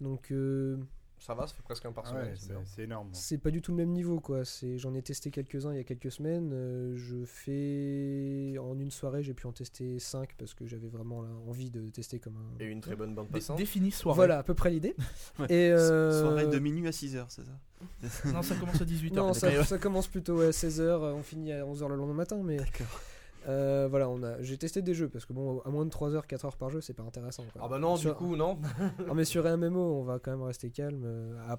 Donc 0.00 0.30
euh, 0.30 0.78
Ça 1.26 1.32
va, 1.32 1.46
ça 1.46 1.54
fait 1.54 1.62
presque 1.62 1.86
un 1.86 1.92
par 1.92 2.04
Ah 2.06 2.10
semaine. 2.10 2.24
ouais, 2.26 2.32
c'est 2.36 2.46
c'est 2.48 2.52
bien. 2.52 2.62
c'est 2.66 2.82
énorme. 2.82 3.08
c'est 3.12 3.38
pas 3.38 3.50
du 3.50 3.62
tout 3.62 3.70
le 3.70 3.78
même 3.78 3.92
niveau 3.92 4.20
quoi. 4.20 4.42
J'en 4.76 4.94
ai 4.94 5.00
testé 5.00 5.30
quelques-uns 5.30 5.72
il 5.72 5.76
y 5.78 5.80
a 5.80 5.84
quelques 5.84 6.10
semaines. 6.12 6.50
euh, 6.52 6.94
je 6.96 7.24
fais 7.24 8.58
en 8.58 8.78
une 8.78 8.90
soirée, 8.90 9.22
j'ai 9.22 9.32
pu 9.32 9.46
en 9.46 9.52
tester 9.52 9.98
5 9.98 10.34
parce 10.36 10.52
que 10.52 10.66
j'avais 10.66 10.88
vraiment 10.88 11.22
là, 11.22 11.28
envie 11.48 11.70
de 11.70 11.88
tester 11.88 12.18
comme 12.18 12.36
un. 12.36 12.62
Et 12.62 12.66
une 12.66 12.82
très 12.82 12.94
bonne 12.94 13.14
bande 13.14 13.28
passante. 13.30 13.56
Définis 13.56 13.90
soirée. 13.92 14.16
Voilà 14.16 14.38
à 14.38 14.42
peu 14.42 14.52
près 14.54 14.70
l'idée. 14.70 14.94
Ouais. 15.38 15.46
Et 15.48 15.70
euh, 15.72 16.20
Soirée 16.20 16.46
de 16.46 16.58
minuit 16.58 16.86
à 16.86 16.90
6h, 16.90 17.24
c'est 17.28 17.42
ça? 17.44 18.32
Non, 18.32 18.42
ça 18.42 18.54
commence 18.56 18.80
à 18.80 18.84
18h. 18.84 19.14
Non, 19.14 19.32
ça, 19.32 19.64
ça 19.64 19.78
commence 19.78 20.06
plutôt 20.06 20.40
à 20.42 20.50
16h, 20.50 20.82
on 21.14 21.22
finit 21.22 21.52
à 21.52 21.64
11h 21.64 21.88
le 21.88 21.96
lendemain 21.96 22.14
matin, 22.14 22.40
mais 22.44 22.56
D'accord. 22.58 23.00
Euh, 23.48 23.86
voilà, 23.90 24.08
on 24.08 24.22
a, 24.22 24.40
j'ai 24.42 24.56
testé 24.58 24.82
des 24.82 24.94
jeux 24.94 25.08
parce 25.08 25.26
que 25.26 25.32
bon, 25.32 25.60
à 25.60 25.70
moins 25.70 25.84
de 25.84 25.90
3h, 25.90 26.26
4h 26.26 26.56
par 26.56 26.70
jeu, 26.70 26.80
c'est 26.80 26.94
pas 26.94 27.02
intéressant. 27.02 27.44
quoi. 27.52 27.62
Ah 27.64 27.68
bah 27.68 27.78
non, 27.78 27.96
Sur- 27.96 28.12
du 28.12 28.16
coup, 28.18 28.36
non. 28.36 28.58
Non, 29.06 29.14
mais 29.14 29.24
sur 29.24 29.46
un 29.46 29.56
MMO, 29.56 29.80
on 30.00 30.02
va 30.04 30.18
quand 30.18 30.30
même 30.30 30.42
rester 30.42 30.70
calme. 30.70 31.02
euh, 31.04 31.56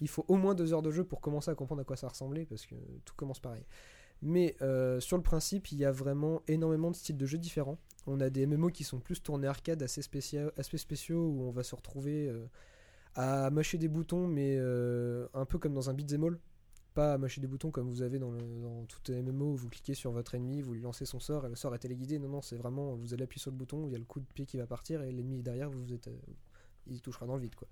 Il 0.00 0.08
faut 0.08 0.24
au 0.28 0.36
moins 0.36 0.54
2 0.54 0.72
heures 0.72 0.82
de 0.82 0.90
jeu 0.90 1.04
pour 1.04 1.20
commencer 1.20 1.50
à 1.50 1.54
comprendre 1.54 1.80
à 1.82 1.84
quoi 1.84 1.96
ça 1.96 2.08
ressemblait 2.08 2.46
parce 2.46 2.66
que 2.66 2.74
tout 3.04 3.14
commence 3.16 3.40
pareil. 3.40 3.64
Mais 4.22 4.54
euh, 4.62 5.00
sur 5.00 5.16
le 5.16 5.22
principe, 5.22 5.72
il 5.72 5.78
y 5.78 5.84
a 5.84 5.92
vraiment 5.92 6.42
énormément 6.46 6.90
de 6.90 6.96
styles 6.96 7.16
de 7.16 7.26
jeux 7.26 7.38
différents. 7.38 7.78
On 8.06 8.20
a 8.20 8.28
des 8.30 8.46
MMO 8.46 8.68
qui 8.68 8.84
sont 8.84 8.98
plus 9.00 9.22
tournés 9.22 9.46
arcade, 9.46 9.82
assez, 9.82 10.02
spécia- 10.02 10.52
assez 10.58 10.76
spéciaux, 10.78 11.26
où 11.26 11.42
on 11.44 11.50
va 11.50 11.62
se 11.62 11.74
retrouver 11.74 12.28
euh, 12.28 12.44
à 13.14 13.50
mâcher 13.50 13.78
des 13.78 13.88
boutons, 13.88 14.26
mais 14.26 14.58
un 14.58 15.44
peu 15.46 15.58
comme 15.58 15.74
dans 15.74 15.88
un 15.90 15.94
beat'em 15.94 16.24
all. 16.24 16.38
Pas 16.94 17.14
à 17.14 17.18
mâcher 17.18 17.40
des 17.40 17.46
boutons 17.46 17.70
comme 17.70 17.88
vous 17.88 18.02
avez 18.02 18.18
dans, 18.18 18.30
le, 18.30 18.40
dans 18.62 18.84
tout 18.86 19.00
MMO 19.12 19.52
où 19.52 19.56
vous 19.56 19.68
cliquez 19.68 19.94
sur 19.94 20.10
votre 20.10 20.34
ennemi, 20.34 20.60
vous 20.60 20.74
lui 20.74 20.80
lancez 20.80 21.04
son 21.06 21.20
sort 21.20 21.46
et 21.46 21.48
le 21.48 21.54
sort 21.56 21.74
est 21.74 21.78
téléguidé. 21.78 22.18
Non, 22.18 22.28
non, 22.28 22.42
c'est 22.42 22.56
vraiment, 22.56 22.96
vous 22.96 23.14
allez 23.14 23.24
appuyer 23.24 23.40
sur 23.40 23.50
le 23.50 23.56
bouton, 23.56 23.86
il 23.86 23.92
y 23.92 23.94
a 23.94 23.98
le 23.98 24.04
coup 24.04 24.20
de 24.20 24.26
pied 24.26 24.44
qui 24.46 24.56
va 24.56 24.66
partir 24.66 25.02
et 25.02 25.12
l'ennemi 25.12 25.38
est 25.38 25.42
derrière, 25.42 25.70
vous, 25.70 25.82
vous 25.82 25.92
êtes, 25.92 26.08
euh, 26.08 26.16
il 26.88 27.00
touchera 27.00 27.26
dans 27.26 27.36
le 27.36 27.42
vide. 27.42 27.54
quoi. 27.54 27.68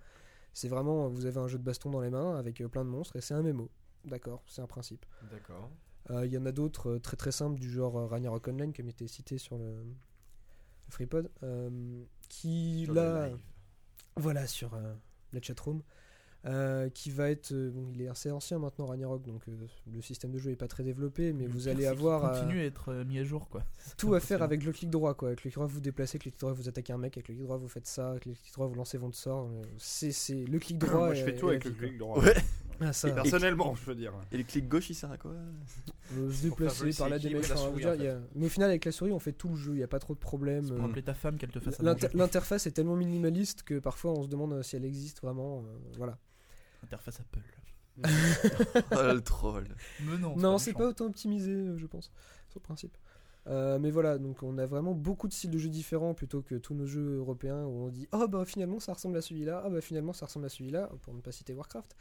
C'est 0.52 0.68
vraiment, 0.68 1.08
vous 1.08 1.26
avez 1.26 1.38
un 1.38 1.48
jeu 1.48 1.58
de 1.58 1.64
baston 1.64 1.90
dans 1.90 2.00
les 2.00 2.10
mains 2.10 2.36
avec 2.36 2.60
euh, 2.60 2.68
plein 2.68 2.84
de 2.84 2.90
monstres 2.90 3.16
et 3.16 3.20
c'est 3.20 3.34
un 3.34 3.42
MMO. 3.42 3.68
D'accord, 4.04 4.42
c'est 4.46 4.62
un 4.62 4.66
principe. 4.66 5.04
D'accord. 5.30 5.68
Euh, 6.10 6.24
Il 6.24 6.32
y 6.32 6.38
en 6.38 6.46
a 6.46 6.52
d'autres 6.52 6.98
très 6.98 7.16
très 7.16 7.32
simples 7.32 7.58
du 7.58 7.70
genre 7.70 8.08
Ragnarok 8.08 8.46
Online 8.48 8.72
comme 8.72 8.88
était 8.88 9.08
cité 9.08 9.36
sur 9.36 9.58
le, 9.58 9.82
le 9.82 10.90
FreePod 10.90 11.30
euh, 11.42 12.02
qui 12.28 12.82
Sur 12.84 12.94
là 12.94 13.30
voilà 14.16 14.46
sur 14.46 14.74
euh, 14.74 14.94
la 15.32 15.42
chatroom 15.42 15.82
euh, 16.46 16.88
qui 16.90 17.10
va 17.10 17.30
être 17.30 17.50
euh, 17.52 17.70
bon, 17.70 17.86
il 17.92 18.00
est 18.00 18.08
assez 18.08 18.30
ancien 18.30 18.58
maintenant 18.60 18.86
Ragnarok 18.86 19.22
donc 19.24 19.42
euh, 19.48 19.52
le 19.92 20.00
système 20.00 20.30
de 20.30 20.38
jeu 20.38 20.52
est 20.52 20.56
pas 20.56 20.68
très 20.68 20.84
développé 20.84 21.32
mais 21.32 21.46
Le 21.46 21.50
vous 21.50 21.66
allez 21.66 21.84
avoir 21.86 22.24
euh, 22.24 22.40
continue 22.40 22.60
à 22.60 22.64
être 22.64 22.90
euh, 22.92 23.04
mis 23.04 23.18
à 23.18 23.24
jour 23.24 23.48
quoi. 23.48 23.64
tout 23.96 24.14
à 24.14 24.20
faire 24.20 24.42
avec 24.42 24.64
le 24.64 24.70
clic 24.72 24.88
droit 24.88 25.14
quoi 25.14 25.28
avec 25.28 25.40
le 25.40 25.42
clic 25.50 25.54
droit 25.54 25.66
vous 25.66 25.74
vous 25.74 25.80
déplacez 25.80 26.16
avec 26.16 26.26
le 26.26 26.30
clic 26.30 26.40
droit 26.40 26.52
vous 26.52 26.68
attaquez 26.68 26.92
un 26.92 26.98
mec 26.98 27.16
avec 27.16 27.26
le 27.28 27.34
clic 27.34 27.44
droit 27.44 27.56
vous 27.56 27.68
faites 27.68 27.88
ça 27.88 28.10
avec 28.12 28.24
le 28.26 28.34
clic 28.34 28.52
droit 28.54 28.68
vous 28.68 28.74
lancez 28.76 28.98
votre 28.98 29.16
sort 29.16 29.50
c'est 29.78 30.12
c'est 30.12 30.44
le 30.44 30.58
clic 30.60 30.78
droit 30.78 31.06
Moi, 31.06 31.14
je 31.14 31.22
et- 31.22 31.24
fais 31.24 31.34
tout 31.36 31.46
et 31.48 31.50
avec 31.50 31.64
le 31.64 31.72
clic 31.72 31.98
droit. 31.98 32.18
Ouais. 32.22 32.34
Ah, 32.80 32.92
ça, 32.92 33.10
Personnellement, 33.10 33.74
je 33.74 33.84
veux 33.86 33.96
dire. 33.96 34.12
Et 34.30 34.36
le 34.36 34.44
clic 34.44 34.68
gauche, 34.68 34.88
il 34.90 34.94
sert 34.94 35.10
à 35.10 35.16
quoi? 35.16 35.32
Euh, 36.14 36.30
se 36.30 36.42
déplacer 36.44 36.90
par 36.96 37.08
il 37.08 37.32
y 38.04 38.06
a- 38.06 38.20
mais 38.36 38.46
au 38.46 38.48
final 38.48 38.70
avec 38.70 38.84
la 38.84 38.92
souris 38.92 39.10
on 39.10 39.18
fait 39.18 39.32
tout 39.32 39.48
le 39.48 39.56
jeu 39.56 39.72
il 39.72 39.78
n'y 39.78 39.82
a 39.82 39.88
pas 39.88 39.98
trop 39.98 40.14
de 40.14 40.18
problèmes 40.20 40.68
Pour 40.68 40.84
appeler 40.84 41.02
ta 41.02 41.12
femme 41.14 41.36
qu'elle 41.36 41.50
te 41.50 41.58
fasse. 41.58 41.82
L'interface 42.14 42.68
est 42.68 42.70
tellement 42.70 42.94
minimaliste 42.94 43.64
que 43.64 43.80
parfois 43.80 44.12
on 44.12 44.22
se 44.22 44.28
demande 44.28 44.62
si 44.62 44.76
elle 44.76 44.84
existe 44.84 45.20
vraiment. 45.22 45.64
euh, 45.66 45.76
voilà. 45.96 46.18
Interface 46.82 47.20
Apple. 47.20 47.40
Oh 48.00 48.02
le 49.12 49.20
troll. 49.20 49.66
Mais 50.04 50.18
non, 50.18 50.36
Non, 50.36 50.58
c'est 50.58 50.72
pas 50.72 50.86
autant 50.86 51.06
optimisé, 51.06 51.52
euh, 51.52 51.76
je 51.76 51.86
pense, 51.86 52.12
sur 52.48 52.60
le 52.60 52.64
principe. 52.64 52.96
Euh, 53.46 53.78
mais 53.78 53.90
voilà, 53.90 54.18
donc 54.18 54.42
on 54.42 54.58
a 54.58 54.66
vraiment 54.66 54.92
beaucoup 54.92 55.26
de 55.26 55.32
styles 55.32 55.50
de 55.50 55.58
jeux 55.58 55.70
différents 55.70 56.12
plutôt 56.12 56.42
que 56.42 56.54
tous 56.56 56.74
nos 56.74 56.86
jeux 56.86 57.16
européens 57.16 57.64
où 57.64 57.86
on 57.86 57.88
dit 57.88 58.06
oh 58.12 58.28
bah 58.28 58.44
finalement 58.44 58.78
ça 58.78 58.92
ressemble 58.92 59.16
à 59.16 59.22
celui-là, 59.22 59.62
ah 59.64 59.70
bah 59.70 59.80
finalement 59.80 60.12
ça 60.12 60.26
ressemble 60.26 60.44
à 60.44 60.48
celui-là, 60.50 60.90
pour 61.00 61.14
ne 61.14 61.20
pas 61.22 61.32
citer 61.32 61.54
Warcraft, 61.54 61.96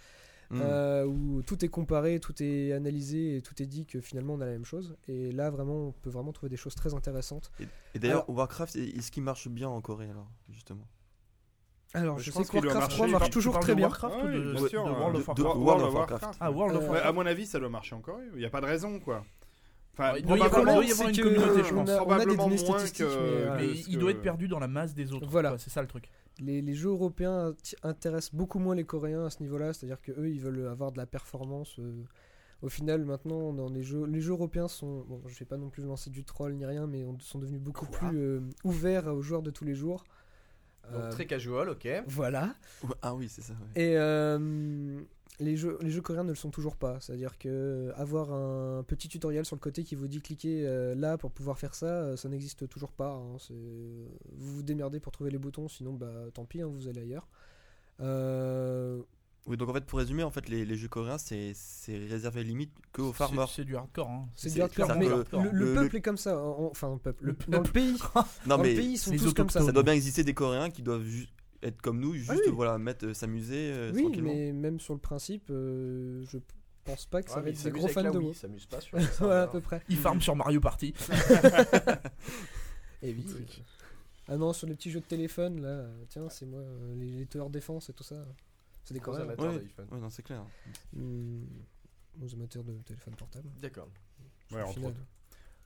Hmm. 0.49 0.61
euh, 0.61 1.05
où 1.05 1.41
tout 1.41 1.65
est 1.65 1.67
comparé, 1.67 2.21
tout 2.21 2.41
est 2.41 2.71
analysé 2.71 3.35
et 3.35 3.41
tout 3.41 3.61
est 3.61 3.65
dit 3.65 3.85
que 3.85 3.99
finalement 3.99 4.35
on 4.35 4.39
a 4.41 4.45
la 4.45 4.53
même 4.53 4.63
chose. 4.65 4.95
Et 5.07 5.31
là 5.33 5.49
vraiment 5.49 5.87
on 5.87 5.91
peut 5.91 6.09
vraiment 6.09 6.31
trouver 6.31 6.49
des 6.49 6.55
choses 6.57 6.73
très 6.75 6.93
intéressantes. 6.93 7.51
Et 7.93 7.99
d'ailleurs, 7.99 8.29
Warcraft, 8.29 8.75
est-ce 8.77 9.11
qu'il 9.11 9.23
marche 9.23 9.49
bien 9.49 9.67
en 9.67 9.81
Corée 9.81 10.09
alors, 10.09 10.29
justement? 10.49 10.87
Alors 11.97 12.19
je, 12.19 12.23
je 12.25 12.31
sais 12.31 12.37
pense 12.39 12.49
que 12.49 12.57
Warcraft 12.57 12.75
marcher. 12.79 12.95
3 12.95 13.05
Tu 13.07 13.11
marche 13.13 13.29
toujours 13.29 13.59
très 13.59 13.75
bien. 13.75 13.87
Warcraft 13.87 14.15
Ah 14.17 14.23
ou 14.23 14.27
oui, 14.27 14.33
de, 14.35 14.51
bien 14.53 14.61
de- 14.61 14.67
sûr, 14.67 14.83
de 14.85 14.89
World 14.91 15.15
de- 15.15 15.19
of 15.19 15.35
de- 15.35 15.41
Warcraft 15.41 15.65
World 15.65 15.83
of 15.83 15.93
Warcraft. 15.93 16.37
Ah, 16.39 16.51
World 16.51 16.75
of 16.75 16.83
Euh, 16.83 16.85
Warcraft. 16.87 17.05
à 17.07 17.11
mon 17.13 17.25
avis, 17.25 17.45
ça 17.45 17.59
doit 17.59 17.69
marcher 17.69 17.95
en 17.95 18.01
Corée. 18.01 18.23
Il 18.33 18.39
n'y 18.39 18.45
a 18.45 18.49
pas 18.49 18.61
de 18.61 18.65
raison, 18.65 18.99
quoi. 18.99 19.25
Enfin, 19.93 20.13
Il 20.17 20.25
doit 20.25 20.37
y 20.37 20.41
avoir- 20.41 20.61
une 20.61 20.87
communauté, 21.17 21.63
je 21.63 21.73
on 21.73 21.77
pense. 21.77 21.89
a- 21.89 22.03
on 22.05 22.11
a 22.11 22.25
des 22.25 22.35
données 22.37 22.57
statistiques, 22.57 23.07
que- 23.07 23.55
mais, 23.57 23.63
euh, 23.63 23.73
il 23.87 23.97
doit 23.97 24.11
être 24.11 24.21
perdu 24.21 24.47
dans 24.47 24.59
la 24.59 24.67
masse 24.67 24.93
des 24.93 25.11
autres. 25.11 25.27
Voilà. 25.27 25.57
C'est 25.57 25.69
ça 25.71 25.81
le 25.81 25.87
truc. 25.87 26.09
les, 26.39 26.61
les 26.61 26.75
jeux 26.75 26.89
européens 26.91 27.49
int- 27.49 27.75
intéressent 27.81 28.35
beaucoup 28.35 28.59
moins 28.59 28.75
les 28.75 28.83
Coréens 28.83 29.25
à 29.25 29.31
ce 29.31 29.41
niveau-là, 29.41 29.73
c'est-à-dire 29.73 29.99
que 29.99 30.11
eux 30.11 30.29
ils 30.29 30.39
veulent 30.39 30.67
avoir 30.67 30.91
de 30.91 30.97
la 30.99 31.07
performance. 31.07 31.79
euh, 31.79 32.03
au 32.61 32.69
final, 32.69 33.05
maintenant, 33.05 33.53
dans 33.53 33.69
les 33.69 33.81
jeux, 33.81 34.05
les 34.05 34.21
jeux 34.21 34.33
européens 34.33 34.67
sont, 34.67 35.03
bon, 35.07 35.19
je 35.25 35.37
vais 35.39 35.45
pas 35.45 35.57
non 35.57 35.69
plus 35.71 35.81
lancer 35.83 36.11
du 36.11 36.23
troll 36.23 36.53
ni 36.53 36.63
rien, 36.65 36.85
mais 36.85 37.03
on- 37.05 37.17
sont 37.19 37.39
devenus 37.39 37.59
beaucoup 37.59 37.87
Quoi 37.87 38.09
plus 38.09 38.17
euh, 38.19 38.41
ouverts 38.63 39.07
aux 39.07 39.21
joueurs 39.23 39.41
de 39.41 39.49
tous 39.49 39.65
les 39.65 39.73
jours. 39.73 40.03
Donc 40.91 41.01
Euh, 41.03 41.11
très 41.11 41.25
casual, 41.25 41.69
ok. 41.69 41.87
Voilà. 42.07 42.55
Ah 43.01 43.13
oui, 43.15 43.27
c'est 43.29 43.41
ça. 43.41 43.53
ouais. 43.53 43.81
Et 43.83 43.97
euh, 43.97 44.99
les 45.39 45.55
jeux, 45.57 45.77
les 45.81 45.91
jeux 45.91 46.01
coréens 46.01 46.23
ne 46.23 46.29
le 46.29 46.35
sont 46.35 46.49
toujours 46.49 46.75
pas. 46.77 46.99
C'est-à-dire 47.01 47.37
que 47.37 47.49
euh, 47.49 47.91
avoir 47.95 48.31
un 48.33 48.83
petit 48.83 49.07
tutoriel 49.09 49.45
sur 49.45 49.55
le 49.55 49.59
côté 49.61 49.83
qui 49.83 49.95
vous 49.95 50.07
dit 50.07 50.21
cliquez 50.21 50.65
euh, 50.65 50.95
là 50.95 51.17
pour 51.17 51.31
pouvoir 51.31 51.59
faire 51.59 51.75
ça, 51.75 52.15
ça 52.17 52.29
n'existe 52.29 52.67
toujours 52.69 52.91
pas. 52.91 53.11
hein. 53.11 53.37
Vous 53.49 54.55
vous 54.55 54.63
démerdez 54.63 54.99
pour 54.99 55.11
trouver 55.11 55.29
les 55.31 55.37
boutons, 55.37 55.67
sinon 55.67 55.93
bah 55.93 56.11
tant 56.33 56.45
pis, 56.45 56.61
hein, 56.61 56.67
vous 56.67 56.87
allez 56.87 57.01
ailleurs. 57.01 57.27
Euh, 57.99 59.01
Oui, 59.47 59.55
donc 59.55 59.69
en 59.69 59.73
fait, 59.73 59.85
pour 59.85 59.99
résumer, 59.99 60.23
en 60.23 60.29
fait, 60.29 60.49
les, 60.49 60.65
les 60.65 60.75
jeux 60.75 60.89
coréens, 60.89 61.17
c'est 61.17 61.53
c'est 61.55 61.97
réservé 61.97 62.43
limite 62.43 62.71
que 62.91 63.01
aux 63.01 63.13
farmers. 63.13 63.47
C'est 63.47 63.61
c'est 63.61 63.65
du 63.65 63.77
hardcore. 63.77 64.09
Hein. 64.09 64.27
c'est 64.35 64.49
C'est- 64.49 64.55
du 64.55 64.61
hardcore, 64.61 64.93
mais 64.97 65.07
le, 65.07 65.23
le 65.31 65.49
le- 65.51 65.73
peuple 65.73 65.95
est 65.97 66.01
comme 66.01 66.17
ça. 66.17 66.37
en- 66.41 66.65
enfin, 66.69 66.91
le 66.91 66.97
peuple. 66.99 67.25
Le 67.25 67.31
le- 67.31 67.51
dans 67.51 67.61
le 67.61 67.69
pays, 67.71 67.93
Non, 68.15 68.23
dans 68.45 68.57
mais 68.57 68.73
le 68.73 68.81
pays, 68.81 68.91
ils 68.93 68.97
sont 68.97 69.15
tous 69.15 69.33
comme 69.33 69.49
ça. 69.49 69.61
ça 69.63 69.71
doit 69.71 69.83
bien 69.83 69.93
exister 69.93 70.23
des 70.25 70.33
Coréens 70.33 70.69
qui 70.69 70.81
doivent 70.81 71.05
ju- 71.05 71.27
être 71.63 71.81
comme 71.81 71.99
nous, 71.99 72.13
juste 72.13 72.29
Ah 72.31 72.35
oui. 72.45 72.51
voilà, 72.53 72.77
mettre, 72.77 73.05
euh, 73.07 73.13
s'amuser 73.13 73.71
euh, 73.73 73.91
Oui, 73.95 74.03
tranquillement. 74.03 74.33
mais 74.33 74.51
même 74.53 74.79
sur 74.81 74.93
le 74.93 74.99
principe, 74.99 75.45
euh, 75.49 76.23
je 76.29 76.37
pense 76.83 77.05
pas 77.05 77.23
que 77.23 77.29
ça 77.29 77.37
Ouais, 77.37 77.43
va 77.43 77.49
être 77.49 77.63
des 77.63 77.71
gros 77.71 77.87
fans 77.87 78.03
de 78.03 78.09
Wii, 78.09 78.17
WoW. 78.19 78.31
il 78.31 78.35
s'amuse 78.35 78.65
pas 78.65 78.81
sur 78.81 78.97
les 78.97 79.03
Voilà, 79.05 79.13
à 79.13 79.15
serveurs. 79.45 79.51
peu 79.51 79.61
près. 79.61 79.81
Il 79.89 79.97
farm 79.97 80.21
sur 80.21 80.35
Mario 80.35 80.59
Party. 80.59 80.93
Et 83.01 83.13
oui. 83.13 83.25
Ah 84.27 84.37
non, 84.37 84.53
sur 84.53 84.67
les 84.67 84.75
petits 84.75 84.91
jeux 84.91 84.99
de 84.99 85.05
téléphone, 85.05 85.61
là, 85.61 85.85
tiens, 86.09 86.27
c'est 86.29 86.45
moi, 86.45 86.59
euh, 86.59 86.95
les, 86.95 87.25
les 87.25 87.49
défense 87.49 87.89
et 87.89 87.93
tout 87.93 88.03
ça. 88.03 88.23
C'est 88.87 88.93
des 88.93 89.01
Gros 89.01 89.11
Coréens. 89.11 89.25
amateurs 89.25 89.53
Ouais. 89.53 89.59
d'iPhone. 89.59 89.87
Ouais, 89.91 89.99
non, 89.99 90.09
c'est 90.09 90.23
clair. 90.23 90.45
Hmm, 90.93 91.43
aux 92.23 92.33
amateurs 92.33 92.63
de 92.63 92.71
téléphone 92.83 93.15
portable. 93.15 93.49
D'accord. 93.61 93.89
Ouais. 94.51 94.63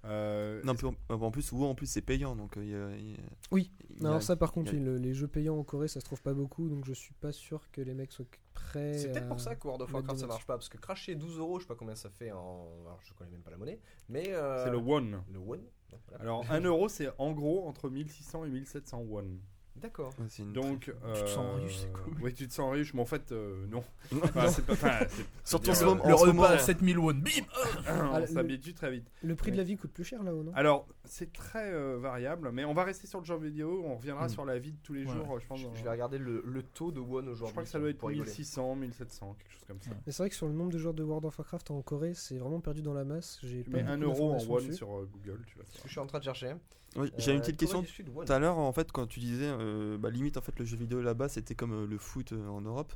Euh, 0.04 0.60
Non, 0.64 0.74
puis 0.74 0.88
en, 0.88 0.96
en 1.14 1.30
plus, 1.30 1.52
WoW, 1.52 1.66
en 1.66 1.76
plus, 1.76 1.86
c'est 1.86 2.02
payant, 2.02 2.36
donc 2.36 2.58
euh, 2.58 2.64
il 2.64 2.70
y 2.72 2.76
a- 2.76 2.98
il 2.98 3.12
y 3.12 3.14
a- 3.14 3.18
Oui. 3.52 3.72
il 3.92 3.98
y 4.02 4.06
a- 4.08 4.10
Non, 4.10 4.20
ça 4.20 4.36
par 4.36 4.52
contre, 4.52 4.74
le- 4.74 4.98
les 4.98 5.14
jeux 5.14 5.28
payants 5.28 5.56
en 5.60 5.64
Corée, 5.64 5.88
ça 5.88 6.00
se 6.00 6.06
trouve 6.06 6.24
pas 6.24 6.34
beaucoup, 6.34 6.68
donc 6.68 6.86
je 6.86 6.94
suis 6.94 7.14
pas 7.14 7.32
sûr 7.32 7.70
que 7.72 7.82
les 7.82 7.94
mecs 7.94 8.12
soient 8.12 8.26
prêts. 8.56 8.98
C'est 8.98 9.12
peut-être 9.12 9.28
pour 9.28 9.40
ça 9.40 9.56
que 9.56 9.68
World 9.68 9.84
of 9.84 9.94
Warcraft 9.94 10.20
ça 10.20 10.26
marche 10.26 10.48
pas, 10.48 10.56
parce 10.56 10.70
que 10.70 10.80
cracher 10.80 11.14
12 11.14 11.38
euros, 11.38 11.60
je 11.60 11.66
sais 11.66 11.68
pas 11.68 11.76
combien 11.76 11.94
ça 11.94 12.10
fait 12.10 12.32
en. 12.32 12.68
Alors 12.88 13.00
je 13.04 13.14
connais 13.14 13.30
même 13.30 13.44
pas 13.44 13.52
la 13.52 13.58
monnaie, 13.58 13.80
mais. 14.10 14.34
euh, 14.34 14.64
C'est 14.66 14.72
le 14.72 14.78
won. 14.78 15.22
Le 15.32 15.38
won 15.38 15.60
donc 15.92 16.00
voilà. 16.08 16.24
Alors, 16.24 16.50
1 16.50 16.62
euro, 16.66 16.90
c'est 16.90 17.10
en 17.20 17.32
gros 17.34 17.68
entre 17.68 17.88
1600 17.92 18.46
et 18.46 18.50
1700 18.50 19.02
won. 19.02 19.38
D'accord. 19.78 20.12
Ouais, 20.20 20.46
Donc, 20.46 20.92
Tu 21.16 21.22
te 21.24 21.28
sens 21.30 21.46
euh, 21.60 21.64
riche, 21.64 21.78
c'est 21.80 21.92
cool. 21.92 22.14
Oui, 22.22 22.34
tu 22.34 22.48
te 22.48 22.54
sens 22.54 22.72
riche, 22.72 22.94
mais 22.94 23.02
en 23.02 23.06
fait, 23.06 23.32
euh, 23.32 23.66
non. 23.68 23.84
Enfin, 24.24 24.48
c'est 24.48 24.66
pas. 24.66 24.74
enfin, 24.74 24.98
c'est- 25.10 25.26
Surtout 25.44 25.72
en 25.72 25.74
c'est-à-dire, 25.74 25.76
ce 25.76 25.86
moment- 25.86 26.10
Le 26.10 26.18
ce 26.18 26.38
repas 26.38 26.50
à 26.52 26.58
7000 26.60 27.00
won. 27.00 27.14
Bim 27.14 27.30
euh, 27.30 27.44
Ah, 27.88 28.10
on 28.14 28.20
le- 28.20 28.28
s'habitue 28.28 28.74
très 28.74 28.92
vite. 28.92 29.08
Le 29.24 29.36
prix 29.36 29.52
de 29.52 29.58
la 29.58 29.64
vie 29.64 29.78
coûte 29.78 29.92
plus 29.92 30.04
cher 30.04 30.22
là-haut, 30.24 30.44
non? 30.44 30.52
Alors, 30.56 30.88
c'est 31.14 31.34
très 31.34 31.74
euh, 31.74 31.98
variable, 32.00 32.52
mais 32.54 32.64
on 32.64 32.74
va 32.74 32.86
rester 32.86 33.06
sur 33.06 33.20
le 33.20 33.26
jeu 33.26 33.36
vidéo. 33.38 33.84
On 33.86 33.96
reviendra 33.98 34.28
Mm. 34.28 34.30
sur 34.30 34.46
la 34.46 34.58
vie 34.60 34.72
de 34.72 34.78
tous 34.82 34.94
les 34.94 35.06
Ouais. 35.06 35.12
jours. 35.14 35.38
Je 35.42 35.46
pense. 35.46 35.60
Je, 35.60 35.84
vais 35.84 35.90
regarder 35.90 36.18
le, 36.18 36.42
le 36.46 36.64
taux 36.64 36.92
de 36.94 37.02
won 37.02 37.18
aujourd'hui. 37.28 37.46
je 37.48 37.52
crois 37.52 37.64
que 37.64 37.70
ça 37.70 37.80
doit 37.80 37.90
être 37.90 37.98
pour 37.98 38.08
rigoler. 38.10 38.30
1600, 38.30 38.76
1700, 38.76 39.36
quelque 39.38 39.52
chose 39.52 39.64
comme 39.68 39.82
ça. 39.82 39.90
Ouais. 39.92 39.98
Mais 40.06 40.12
c'est 40.14 40.24
vrai 40.24 40.30
que 40.30 40.36
sur 40.36 40.48
le 40.48 40.54
nombre 40.54 40.72
de 40.72 40.78
joueurs 40.78 40.94
de 40.94 41.04
World 41.04 41.26
of 41.26 41.38
Warcraft 41.38 41.70
en 41.72 41.82
Corée, 41.82 42.14
c'est 42.14 42.38
vraiment 42.38 42.62
perdu 42.62 42.82
dans 42.82 42.94
la 42.94 43.04
masse. 43.04 43.40
J'ai 43.44 43.64
beaucoup 43.64 43.78
1 43.86 43.98
euro 43.98 44.32
en 44.34 44.56
dessus. 44.56 44.74
sur 44.74 44.90
euh, 44.98 45.10
Google, 45.12 45.42
tu 45.48 45.58
vas 45.58 45.66
Je 45.84 45.90
suis 45.90 46.00
en 46.00 46.06
train 46.08 46.20
de 46.20 46.24
chercher. 46.24 46.54
Ouais, 46.96 47.10
J'ai 47.18 47.32
une 47.34 47.38
Euh, 47.38 47.42
petite 47.42 47.58
question. 47.58 47.84
Tout 47.84 48.32
à 48.32 48.40
l'heure, 48.40 48.58
en 48.58 48.72
fait, 48.72 48.92
quand 48.94 49.06
tu 49.08 49.20
disais, 49.20 49.48
euh, 49.50 49.98
bah, 49.98 50.10
limite, 50.10 50.38
en 50.38 50.42
fait, 50.42 50.58
le 50.60 50.66
jeu 50.66 50.78
vidéo 50.78 51.02
là-bas, 51.02 51.28
c'était 51.30 51.56
comme 51.56 51.74
euh, 51.74 51.86
le 51.88 51.98
foot 51.98 52.32
euh, 52.32 52.48
en 52.48 52.62
Europe. 52.62 52.94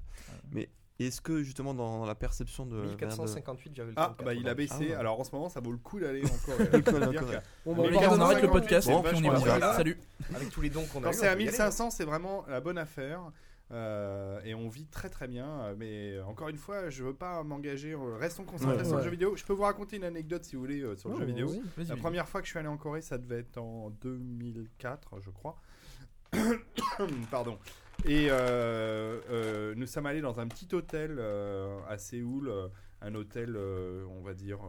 Mais 0.52 0.70
est-ce 1.00 1.20
que 1.22 1.44
justement 1.44 1.74
dans 1.74 2.06
la 2.06 2.16
perception 2.16 2.66
de, 2.66 2.82
de- 2.86 2.96
1458,34. 2.96 3.94
Ah, 3.98 4.16
bah 4.24 4.34
il 4.34 4.48
a 4.48 4.54
baissé. 4.54 4.94
Ah. 4.96 5.00
Alors 5.00 5.20
en 5.20 5.24
ce 5.24 5.32
moment, 5.36 5.50
ça 5.50 5.60
vaut 5.60 5.72
le 5.72 5.78
coup 5.78 6.00
d'aller 6.00 6.24
en 6.26 6.46
Corée. 6.46 6.70
Le 6.72 6.80
coup 6.82 6.84
Je 6.86 6.92
veux 6.92 7.00
d'aller 7.00 7.06
en 7.06 7.12
dire 7.12 7.20
Corée. 7.22 7.36
que 7.38 7.42
Bon, 7.66 7.76
Mais 7.84 7.90
les 7.90 7.98
on 8.08 8.12
on 8.14 8.22
arrête 8.22 8.42
le 8.42 8.50
podcast 8.50 8.88
et 8.90 8.94
puis 9.04 9.16
on 9.16 9.24
y 9.24 9.28
va. 9.46 9.74
Salut. 9.74 9.98
Avec 10.34 10.50
tous 10.52 10.62
les 10.62 10.70
dons 10.70 10.86
qu'on 10.86 11.00
a 11.02 11.04
Quand 11.08 11.14
c'est 11.14 11.28
on 11.28 11.32
à 11.32 11.36
peut 11.36 11.42
y 11.42 11.48
aller. 11.48 11.52
1500, 11.52 11.90
c'est 11.92 12.06
vraiment 12.06 12.46
la 12.48 12.62
bonne 12.62 12.78
affaire. 12.78 13.20
euh, 13.72 14.40
et 14.46 14.54
on 14.54 14.70
vit 14.70 14.86
très 14.86 15.10
très 15.10 15.28
bien, 15.28 15.48
euh, 15.48 15.76
mais 15.76 16.20
encore 16.22 16.50
une 16.50 16.56
fois, 16.56 16.90
je 16.92 17.04
veux 17.04 17.16
pas 17.16 17.42
m'engager. 17.44 17.94
euh, 17.94 18.16
Restons 18.18 18.44
concentrés 18.46 18.78
Ouais. 18.78 18.84
sur 18.84 18.92
le 18.94 18.98
Ouais. 19.00 19.04
jeu 19.04 19.10
vidéo. 19.10 19.36
Je 19.36 19.44
peux 19.44 19.54
vous 19.54 19.64
raconter 19.64 19.96
une 19.98 20.04
anecdote 20.04 20.44
si 20.46 20.56
vous 20.56 20.62
voulez 20.62 20.82
euh, 20.82 20.96
sur 20.96 21.10
le 21.10 21.16
Oh, 21.16 21.20
jeu 21.20 21.26
vidéo. 21.26 21.52
La 21.90 21.96
première 21.98 22.30
fois 22.30 22.42
que 22.42 22.46
je 22.46 22.52
suis 22.52 22.60
allé 22.60 22.68
en 22.70 22.78
Corée, 22.78 23.02
ça 23.02 23.18
devait 23.18 23.40
être 23.40 23.58
en 23.58 23.90
2004, 24.02 25.20
je 25.20 25.30
crois. 25.32 25.58
Pardon. 27.32 27.58
Et 28.08 28.28
euh, 28.30 29.20
euh, 29.32 29.74
nous 29.76 29.88
sommes 29.88 30.06
allés 30.06 30.22
dans 30.22 30.40
un 30.40 30.48
petit 30.48 30.68
hôtel 30.74 31.18
euh, 31.20 31.78
à 31.90 31.98
Séoul, 31.98 32.52
un 33.02 33.16
hôtel, 33.16 33.58
on 33.58 34.22
va 34.22 34.34
dire. 34.34 34.60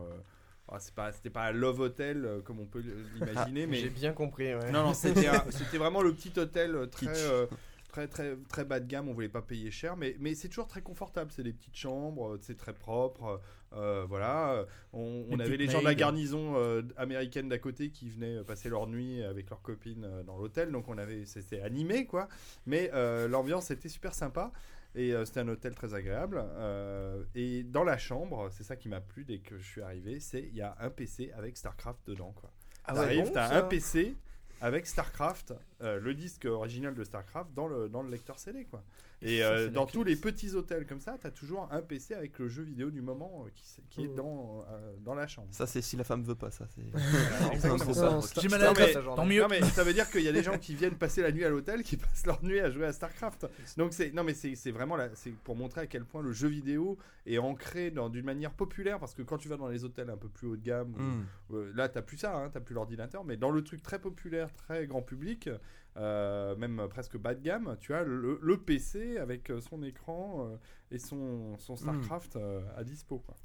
ah, 0.68 0.78
c'est 0.80 0.94
pas, 0.94 1.12
c'était 1.12 1.30
pas 1.30 1.46
un 1.46 1.52
love 1.52 1.80
hotel 1.80 2.24
euh, 2.24 2.40
comme 2.40 2.60
on 2.60 2.66
peut 2.66 2.82
l'imaginer, 3.14 3.66
mais 3.66 3.76
J'ai 3.76 3.90
bien 3.90 4.12
compris. 4.12 4.54
ouais. 4.54 4.70
non, 4.72 4.82
non, 4.84 4.94
c'était, 4.94 5.28
vraiment 5.78 6.02
le 6.02 6.12
petit 6.14 6.32
hôtel 6.38 6.88
très, 6.90 7.06
euh, 7.08 7.46
très, 7.90 8.08
très, 8.08 8.36
très 8.48 8.64
bas 8.64 8.80
de 8.80 8.86
gamme. 8.86 9.08
On 9.08 9.12
voulait 9.12 9.28
pas 9.28 9.42
payer 9.42 9.70
cher, 9.70 9.96
mais, 9.96 10.16
mais 10.18 10.34
c'est 10.34 10.48
toujours 10.48 10.66
très 10.66 10.82
confortable. 10.82 11.30
C'est 11.30 11.42
des 11.42 11.52
petites 11.52 11.76
chambres, 11.76 12.38
c'est 12.40 12.56
très 12.56 12.72
propre. 12.74 13.40
Euh, 13.72 14.04
voilà. 14.08 14.64
On, 14.92 15.24
on 15.30 15.38
avait 15.38 15.56
les 15.56 15.68
gens 15.68 15.80
de 15.80 15.84
la 15.84 15.94
garnison 15.94 16.54
euh, 16.56 16.82
américaine 16.96 17.48
d'à 17.48 17.58
côté 17.58 17.90
qui 17.90 18.08
venaient 18.08 18.36
euh, 18.36 18.44
passer 18.44 18.68
leur 18.68 18.86
nuit 18.86 19.22
avec 19.22 19.50
leurs 19.50 19.62
copines 19.62 20.04
euh, 20.04 20.22
dans 20.22 20.36
l'hôtel. 20.38 20.70
Donc 20.72 20.88
on 20.88 20.98
avait, 20.98 21.24
c'était 21.26 21.60
animé, 21.60 22.06
quoi. 22.06 22.28
Mais 22.66 22.90
euh, 22.94 23.28
l'ambiance 23.28 23.70
était 23.70 23.88
super 23.88 24.14
sympa. 24.14 24.52
Et 24.94 25.12
euh, 25.12 25.26
c'était 25.26 25.40
un 25.40 25.48
hôtel 25.48 25.74
très 25.74 25.92
agréable. 25.94 26.42
euh, 26.56 27.22
et 27.34 27.62
dans 27.64 27.84
la 27.84 27.98
chambre, 27.98 28.48
c'est 28.50 28.64
ça 28.64 28.76
qui 28.76 28.88
m'a 28.88 29.00
plu 29.02 29.24
dès 29.24 29.38
que 29.38 29.58
je 29.58 29.64
suis 29.64 29.82
arrivé, 29.82 30.20
c'est 30.20 30.40
il 30.42 30.56
y 30.56 30.62
a 30.62 30.74
un 30.80 30.88
PC 30.88 31.32
avec 31.36 31.56
Starcraft 31.58 32.00
dedans, 32.06 32.32
quoi. 32.34 32.50
Ah 32.86 32.94
T'arrives, 32.94 33.24
bon, 33.26 33.32
t'as 33.32 33.58
un 33.58 33.62
PC 33.62 34.14
avec 34.62 34.86
StarCraft, 34.86 35.52
euh, 35.82 36.00
le 36.00 36.14
disque 36.14 36.46
original 36.46 36.94
de 36.94 37.04
StarCraft 37.04 37.52
dans 37.52 37.66
le, 37.66 37.90
dans 37.90 38.00
le 38.02 38.08
lecteur 38.10 38.38
CD 38.38 38.64
quoi. 38.64 38.82
Et 39.22 39.38
Ça, 39.40 39.44
euh, 39.50 39.68
dans 39.70 39.86
tous 39.86 40.04
les 40.04 40.14
petits 40.14 40.54
hôtels 40.54 40.86
comme 40.86 41.00
ça, 41.00 41.16
t'as 41.20 41.30
toujours 41.30 41.68
un 41.72 41.80
PC 41.80 42.14
avec 42.14 42.38
le 42.38 42.48
jeu 42.48 42.62
vidéo 42.62 42.90
du 42.90 43.00
moment 43.00 43.44
euh, 43.46 43.50
qui, 43.88 44.04
est 44.04 44.08
Mm. 44.08 44.14
dans, 44.14 44.64
euh, 44.70 44.94
dans 45.04 45.14
la 45.14 45.26
chambre. 45.26 45.48
Ça, 45.52 45.66
c'est 45.66 45.80
si 45.80 45.96
la 45.96 46.04
femme 46.04 46.22
veut 46.22 46.34
pas, 46.34 46.50
ça. 46.50 46.66
c'est- 46.68 46.82
J'ai 48.42 48.48
mal 48.48 48.62
à 48.62 48.72
la 48.72 49.02
tant 49.14 49.24
mieux. 49.24 49.40
Non 49.42 49.48
mais 49.48 49.62
ça 49.62 49.84
veut 49.84 49.92
dire 49.94 50.10
qu'il 50.10 50.22
y 50.22 50.28
a 50.28 50.32
des 50.32 50.42
gens 50.42 50.58
qui 50.58 50.74
viennent 50.74 50.94
passer 50.96 51.22
la 51.22 51.32
nuit 51.32 51.44
à 51.44 51.48
l'hôtel 51.48 51.82
qui 51.82 51.96
passent 51.96 52.26
leur 52.26 52.42
nuit 52.44 52.60
à 52.60 52.70
jouer 52.70 52.86
à 52.86 52.92
StarCraft. 52.92 53.46
Donc 53.76 53.92
c'est 53.92 54.12
non 54.12 54.24
mais 54.24 54.34
c'est 54.34 54.70
vraiment 54.70 54.96
là 54.96 55.08
c'est 55.14 55.30
pour 55.32 55.56
montrer 55.56 55.82
à 55.82 55.86
quel 55.86 56.04
point 56.04 56.22
le 56.22 56.32
jeu 56.32 56.48
vidéo 56.48 56.98
est 57.26 57.38
ancré 57.38 57.90
dans 57.90 58.08
d'une 58.08 58.24
manière 58.24 58.52
populaire 58.52 58.98
parce 58.98 59.14
que 59.14 59.22
quand 59.22 59.38
tu 59.38 59.48
vas 59.48 59.56
dans 59.56 59.68
les 59.68 59.84
hôtels 59.84 60.10
un 60.10 60.16
peu 60.16 60.28
plus 60.28 60.46
haut 60.46 60.56
de 60.56 60.62
gamme 60.62 60.94
où- 60.94 61.00
Hmm. 61.00 61.24
euh, 61.54 61.72
là, 61.74 61.88
t'as 61.88 62.02
plus 62.02 62.16
ça, 62.18 62.36
hein, 62.36 62.50
t'as 62.52 62.60
plus 62.60 62.74
l'ordinateur, 62.74 63.24
mais 63.24 63.36
dans 63.36 63.50
le 63.50 63.62
truc 63.62 63.82
très 63.82 63.98
populaire, 64.00 64.52
très 64.54 64.86
grand 64.86 65.02
public, 65.02 65.48
même 65.96 66.86
presque 66.90 67.16
bas 67.16 67.34
de 67.34 67.40
gamme, 67.40 67.76
tu 67.80 67.94
as 67.94 68.02
le, 68.02 68.38
le 68.40 68.56
PC 68.58 69.16
avec 69.18 69.50
euh, 69.50 69.60
son 69.60 69.82
écran 69.82 70.46
euh, 70.46 70.56
et 70.90 70.98
son, 70.98 71.56
son 71.58 71.76
StarCraft 71.76 72.36
euh, 72.36 72.60
à 72.76 72.84
dispo. 72.84 73.18
Quoi. 73.18 73.36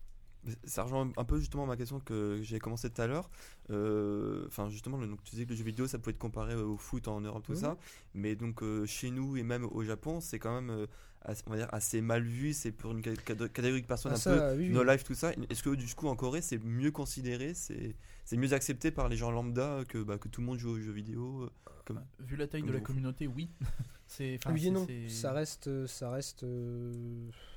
Ça 0.63 0.83
rejoint 0.83 1.11
un 1.17 1.23
peu 1.23 1.37
justement 1.39 1.65
ma 1.67 1.77
question 1.77 1.99
que 1.99 2.39
j'ai 2.41 2.59
commencé 2.59 2.89
tout 2.89 3.01
à 3.01 3.07
l'heure. 3.07 3.29
Euh, 3.69 4.45
Enfin, 4.47 4.69
justement, 4.69 4.97
le- 4.97 5.07
donc, 5.07 5.23
tu 5.23 5.31
disais 5.31 5.45
que 5.45 5.51
le 5.51 5.55
jeu 5.55 5.63
vidéo 5.63 5.87
ça 5.87 5.99
pouvait 5.99 6.11
être 6.11 6.17
comparé 6.19 6.55
au 6.55 6.77
foot 6.77 7.07
en 7.07 7.21
Europe, 7.21 7.43
tout 7.45 7.55
ça. 7.55 7.77
Mais 8.15 8.35
donc, 8.35 8.63
euh, 8.63 8.85
chez 8.85 9.11
nous 9.11 9.37
et 9.37 9.43
même 9.43 9.65
au 9.65 9.83
Japon, 9.83 10.19
c'est 10.19 10.39
quand 10.39 10.53
même 10.59 10.71
euh, 10.71 10.87
assez, 11.21 11.43
on 11.47 11.51
va 11.51 11.57
dire, 11.57 11.67
assez 11.71 12.01
mal 12.01 12.23
vu. 12.23 12.53
C'est 12.53 12.71
pour 12.71 12.91
une 12.91 13.03
ca- 13.03 13.13
ca- 13.27 13.35
catégorie 13.49 13.81
de 13.83 13.87
personnes 13.87 14.13
Ah, 14.13 14.15
un 14.15 14.19
ça, 14.19 14.31
peu 14.51 14.57
oui, 14.57 14.67
oui. 14.67 14.73
no 14.73 14.83
life, 14.83 15.03
tout 15.03 15.13
ça. 15.13 15.31
Est-ce 15.49 15.61
que 15.63 15.75
du 15.75 15.93
coup, 15.93 16.07
en 16.07 16.15
Corée, 16.15 16.41
c'est 16.41 16.57
mieux 16.63 16.91
considéré? 16.91 17.53
C'est 17.53 18.37
mieux 18.37 18.53
accepté 18.53 18.91
par 18.91 19.09
les 19.09 19.17
gens 19.17 19.29
lambda 19.31 19.83
que, 19.87 19.99
bah, 19.99 20.17
que 20.17 20.27
tout 20.27 20.41
le 20.41 20.47
monde 20.47 20.57
joue 20.57 20.71
aux 20.71 20.79
jeux 20.79 20.91
vidéo 20.91 21.43
euh, 21.43 21.49
comme... 21.85 22.01
Vu 22.19 22.35
la 22.35 22.47
taille 22.47 22.63
de 22.63 22.71
la 22.71 22.79
communauté, 22.79 23.27
oui. 23.27 23.49
C'est. 24.07 24.39
Oui 24.49 24.67
et 24.67 24.71
non, 24.71 24.87
ça 25.07 25.31
reste, 25.33 25.85
ça 25.87 26.09
reste. 26.09 26.45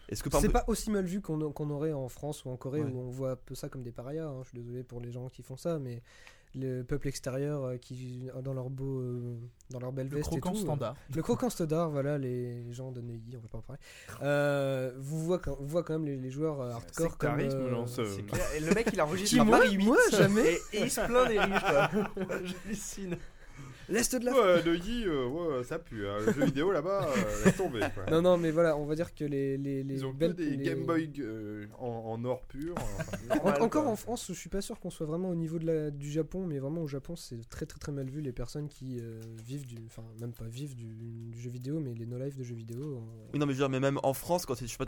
Est-ce 0.08 0.22
que 0.22 0.28
par 0.28 0.40
C'est 0.40 0.48
pas 0.48 0.64
aussi 0.66 0.90
mal 0.90 1.04
vu 1.04 1.20
qu'on 1.20 1.52
qu'on 1.52 1.70
aurait 1.70 1.92
en 1.92 2.08
France 2.08 2.44
ou 2.44 2.50
en 2.50 2.56
Corée 2.56 2.82
Ouais. 2.82 2.90
où 2.90 2.98
on 2.98 3.10
voit 3.10 3.32
un 3.32 3.36
peu 3.36 3.54
ça 3.54 3.68
comme 3.68 3.82
des 3.82 3.92
parias. 3.92 4.26
hein. 4.26 4.40
Je 4.42 4.48
suis 4.50 4.58
désolé 4.58 4.82
pour 4.82 5.00
les 5.00 5.10
gens 5.12 5.28
qui 5.28 5.42
font 5.42 5.56
ça, 5.56 5.78
mais 5.78 6.02
le 6.56 6.82
peuple 6.82 7.08
extérieur 7.08 7.64
euh, 7.64 7.76
qui 7.78 8.28
dans 8.44 8.54
leur 8.54 8.70
beau, 8.70 9.00
euh, 9.00 9.36
dans 9.70 9.80
leur 9.80 9.90
belle 9.92 10.08
Le 10.08 10.18
veste 10.18 10.28
et 10.32 10.38
croquant 10.38 10.52
tout, 10.52 10.58
euh, 10.58 10.62
standard. 10.62 10.96
Le 11.12 11.20
croquant 11.22 11.50
standard, 11.50 11.90
voilà, 11.90 12.16
les 12.16 12.72
gens 12.72 12.92
de 12.92 13.00
Neuilly, 13.00 13.36
on 13.36 13.40
va 13.40 13.48
pas 13.48 13.58
en 13.58 13.62
parler. 13.62 13.80
Euh, 14.22 14.92
vous 14.98 15.18
voyez 15.24 15.42
quand, 15.42 15.56
vous 15.58 15.66
voyez 15.66 15.84
quand 15.84 15.94
même 15.94 16.04
les, 16.06 16.16
les 16.16 16.30
joueurs 16.30 16.60
euh, 16.60 16.70
hardcore 16.70 17.18
comme. 17.18 17.40
Euh, 17.40 17.70
non, 17.72 17.88
ce- 17.88 18.04
C'est 18.04 18.22
clair. 18.22 18.46
Et 18.56 18.60
le 18.60 18.72
mec 18.72 18.88
il 18.92 19.02
enregistre 19.02 19.42
moi 19.44 19.58
Paris 19.58 19.74
8 19.74 19.84
Moi, 19.84 19.96
jamais. 20.12 20.52
et, 20.72 20.76
et 20.76 20.82
il 20.84 20.90
se 20.92 21.00
plaint 21.00 21.26
des 21.28 21.40
riches 21.40 21.60
quoi. 21.60 21.90
J'hallucine. 22.44 23.16
L'Est 23.88 24.14
de 24.16 24.24
la 24.24 24.32
Ouais, 24.32 24.62
Neuilly, 24.64 25.04
euh, 25.06 25.26
ouais, 25.26 25.64
ça 25.64 25.78
pue. 25.78 26.06
hein. 26.06 26.16
Le 26.26 26.32
jeu 26.32 26.44
vidéo 26.46 26.72
là-bas, 26.72 27.08
euh, 27.08 27.44
laisse 27.44 27.56
tomber. 27.56 27.80
quoi. 27.94 28.06
Non, 28.10 28.22
non, 28.22 28.38
mais 28.38 28.50
voilà, 28.50 28.76
on 28.76 28.86
va 28.86 28.94
dire 28.94 29.14
que 29.14 29.24
les. 29.24 29.56
les, 29.58 29.82
les 29.82 29.94
Ils 29.94 30.06
ont 30.06 30.12
que 30.12 30.16
belles- 30.18 30.34
des 30.34 30.56
les- 30.56 30.64
Game 30.64 30.84
Boy 30.86 31.10
euh, 31.18 31.66
en, 31.78 31.86
en 31.86 32.24
or 32.24 32.42
pur. 32.46 32.74
enfin, 32.76 33.16
En- 33.30 33.34
normal, 33.36 33.62
encore 33.62 33.82
quoi. 33.84 33.92
en 33.92 33.96
France, 33.96 34.26
je 34.28 34.32
suis 34.32 34.48
pas 34.48 34.60
sûr 34.60 34.78
qu'on 34.80 34.90
soit 34.90 35.06
vraiment 35.06 35.28
au 35.30 35.34
niveau 35.34 35.58
de 35.58 35.66
la, 35.66 35.90
du 35.90 36.10
Japon, 36.10 36.46
mais 36.46 36.58
vraiment 36.58 36.82
au 36.82 36.88
Japon, 36.88 37.16
c'est 37.16 37.48
très 37.48 37.66
très 37.66 37.78
très 37.78 37.92
mal 37.92 38.08
vu 38.08 38.20
les 38.20 38.32
personnes 38.32 38.68
qui 38.68 38.98
euh, 39.00 39.20
vivent 39.44 39.66
du. 39.66 39.76
Enfin, 39.86 40.02
même 40.20 40.32
pas 40.32 40.46
vivent 40.46 40.74
du, 40.76 40.94
du 41.30 41.40
jeu 41.40 41.50
vidéo, 41.50 41.80
mais 41.80 41.94
les 41.94 42.06
no-life 42.06 42.36
de 42.36 42.42
jeux 42.42 42.54
vidéo. 42.54 42.80
euh, 42.82 43.00
Oui, 43.32 43.38
non, 43.38 43.46
mais 43.46 43.52
je 43.52 43.58
veux 43.58 43.64
dire, 43.64 43.70
mais 43.70 43.80
même 43.80 43.98
en 44.02 44.14
France, 44.14 44.46
quand 44.46 44.54
t'es- 44.54 44.66
je 44.66 44.70
sais 44.72 44.76
pas, 44.78 44.86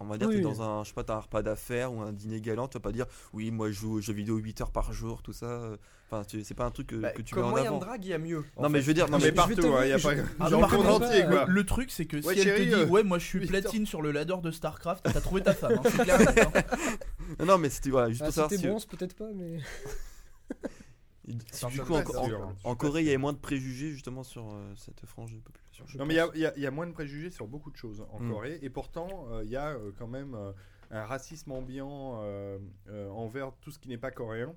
on 0.00 0.06
va 0.06 0.18
dire, 0.18 0.28
Oui, 0.28 0.34
t'es 0.34 0.38
oui. 0.38 0.42
dans 0.42 0.60
un, 0.62 0.84
je 0.84 0.88
sais 0.88 0.94
pas, 0.94 1.04
t'as 1.04 1.16
un 1.16 1.20
repas 1.20 1.42
d'affaires 1.42 1.92
ou 1.92 2.00
un 2.00 2.12
dîner 2.12 2.40
galant, 2.40 2.68
tu 2.68 2.76
vas 2.76 2.80
pas 2.82 2.92
dire, 2.92 3.06
oui, 3.32 3.50
moi 3.50 3.68
je 3.68 3.72
joue 3.74 3.94
aux 3.94 4.00
jeux 4.00 4.12
vidéo 4.12 4.36
8 4.36 4.60
heures 4.60 4.72
par 4.72 4.92
jour, 4.92 5.22
tout 5.22 5.32
ça. 5.32 5.76
Euh, 6.12 6.16
Enfin, 6.16 6.24
tu- 6.24 6.44
c'est 6.44 6.54
pas 6.54 6.64
un 6.66 6.70
truc 6.70 6.88
que, 6.88 6.96
Bah, 6.96 7.10
que 7.12 7.22
tu 7.22 7.34
comme 7.34 7.44
mets 7.44 7.48
en 7.48 7.50
moyen 7.52 7.66
avant. 7.68 7.78
de 7.78 7.84
drague, 7.84 8.04
il 8.04 8.08
y 8.10 8.12
a 8.14 8.18
mieux. 8.18 8.44
Non, 8.60 8.68
mais 8.68 8.78
fait. 8.78 8.82
je 8.82 8.86
veux 8.88 8.94
dire, 8.94 9.06
non, 9.08 9.18
Non, 9.18 9.24
mais 9.24 9.32
partout, 9.32 9.74
hein, 9.74 9.86
y 9.86 9.92
a 9.92 9.98
je- 9.98 10.02
pas. 10.08 10.14
Ah, 10.40 10.50
par 10.50 10.70
contre, 10.70 10.88
entier, 10.90 11.24
quoi. 11.24 11.46
Le 11.48 11.64
truc, 11.64 11.90
c'est 11.90 12.04
que 12.06 12.16
Ouais, 12.18 12.34
si 12.34 12.40
elle 12.40 12.44
chérie, 12.44 12.70
te 12.70 12.74
dit 12.76 12.80
euh, 12.82 12.86
ouais, 12.88 13.02
moi 13.02 13.18
je 13.18 13.24
suis 13.26 13.46
platine 13.46 13.86
sur 13.86 14.02
le 14.02 14.12
ladder 14.12 14.36
de 14.42 14.50
Starcraft, 14.50 15.04
t'as 15.12 15.20
trouvé 15.20 15.42
ta 15.42 15.54
femme. 15.54 15.72
hein, 15.78 15.82
c'est 15.84 16.02
clair 16.02 16.18
hein. 17.40 17.44
Non, 17.44 17.58
mais 17.58 17.70
c'était 17.70 17.90
voilà, 17.90 18.10
juste 18.10 18.22
Ah, 18.22 18.26
pour 18.26 18.32
si 18.32 18.34
savoir 18.36 18.50
t'es 18.50 18.56
si, 18.58 18.66
bronze, 18.66 18.86
peut-être 18.86 19.14
pas, 19.16 19.28
mais. 19.34 19.58
si 21.28 21.38
Ça 21.52 21.68
du 21.68 21.78
me 21.80 21.84
coup, 21.84 21.94
en, 21.94 22.74
Corée, 22.76 23.00
il 23.02 23.06
y 23.06 23.08
avait 23.08 23.16
moins 23.18 23.32
de 23.32 23.38
préjugés 23.38 23.90
justement 23.92 24.22
sur 24.22 24.50
euh, 24.50 24.72
cette 24.76 25.04
frange 25.06 25.32
de 25.32 25.38
population. 25.40 25.84
Non, 25.98 26.04
mais 26.04 26.14
il 26.14 26.40
y 26.40 26.46
a- 26.46 26.52
y, 26.58 26.62
y 26.64 26.70
moins 26.70 26.86
de 26.86 26.92
préjugés 26.92 27.30
sur 27.30 27.46
beaucoup 27.46 27.70
de 27.70 27.76
choses 27.76 28.04
en 28.10 28.20
Mm. 28.20 28.30
Corée. 28.32 28.58
Et 28.62 28.70
pourtant, 28.70 29.26
euh, 29.30 29.42
il 29.44 29.50
y 29.50 29.56
a 29.56 29.68
euh, 29.70 29.92
quand 29.98 30.08
même 30.08 30.34
euh, 30.34 30.52
un 30.90 31.04
racisme 31.04 31.52
ambiant 31.52 32.20
euh, 32.22 32.58
euh, 32.90 33.08
envers 33.10 33.52
tout 33.60 33.70
ce 33.70 33.78
qui 33.78 33.88
n'est 33.88 33.98
pas 33.98 34.10
coréen. 34.10 34.54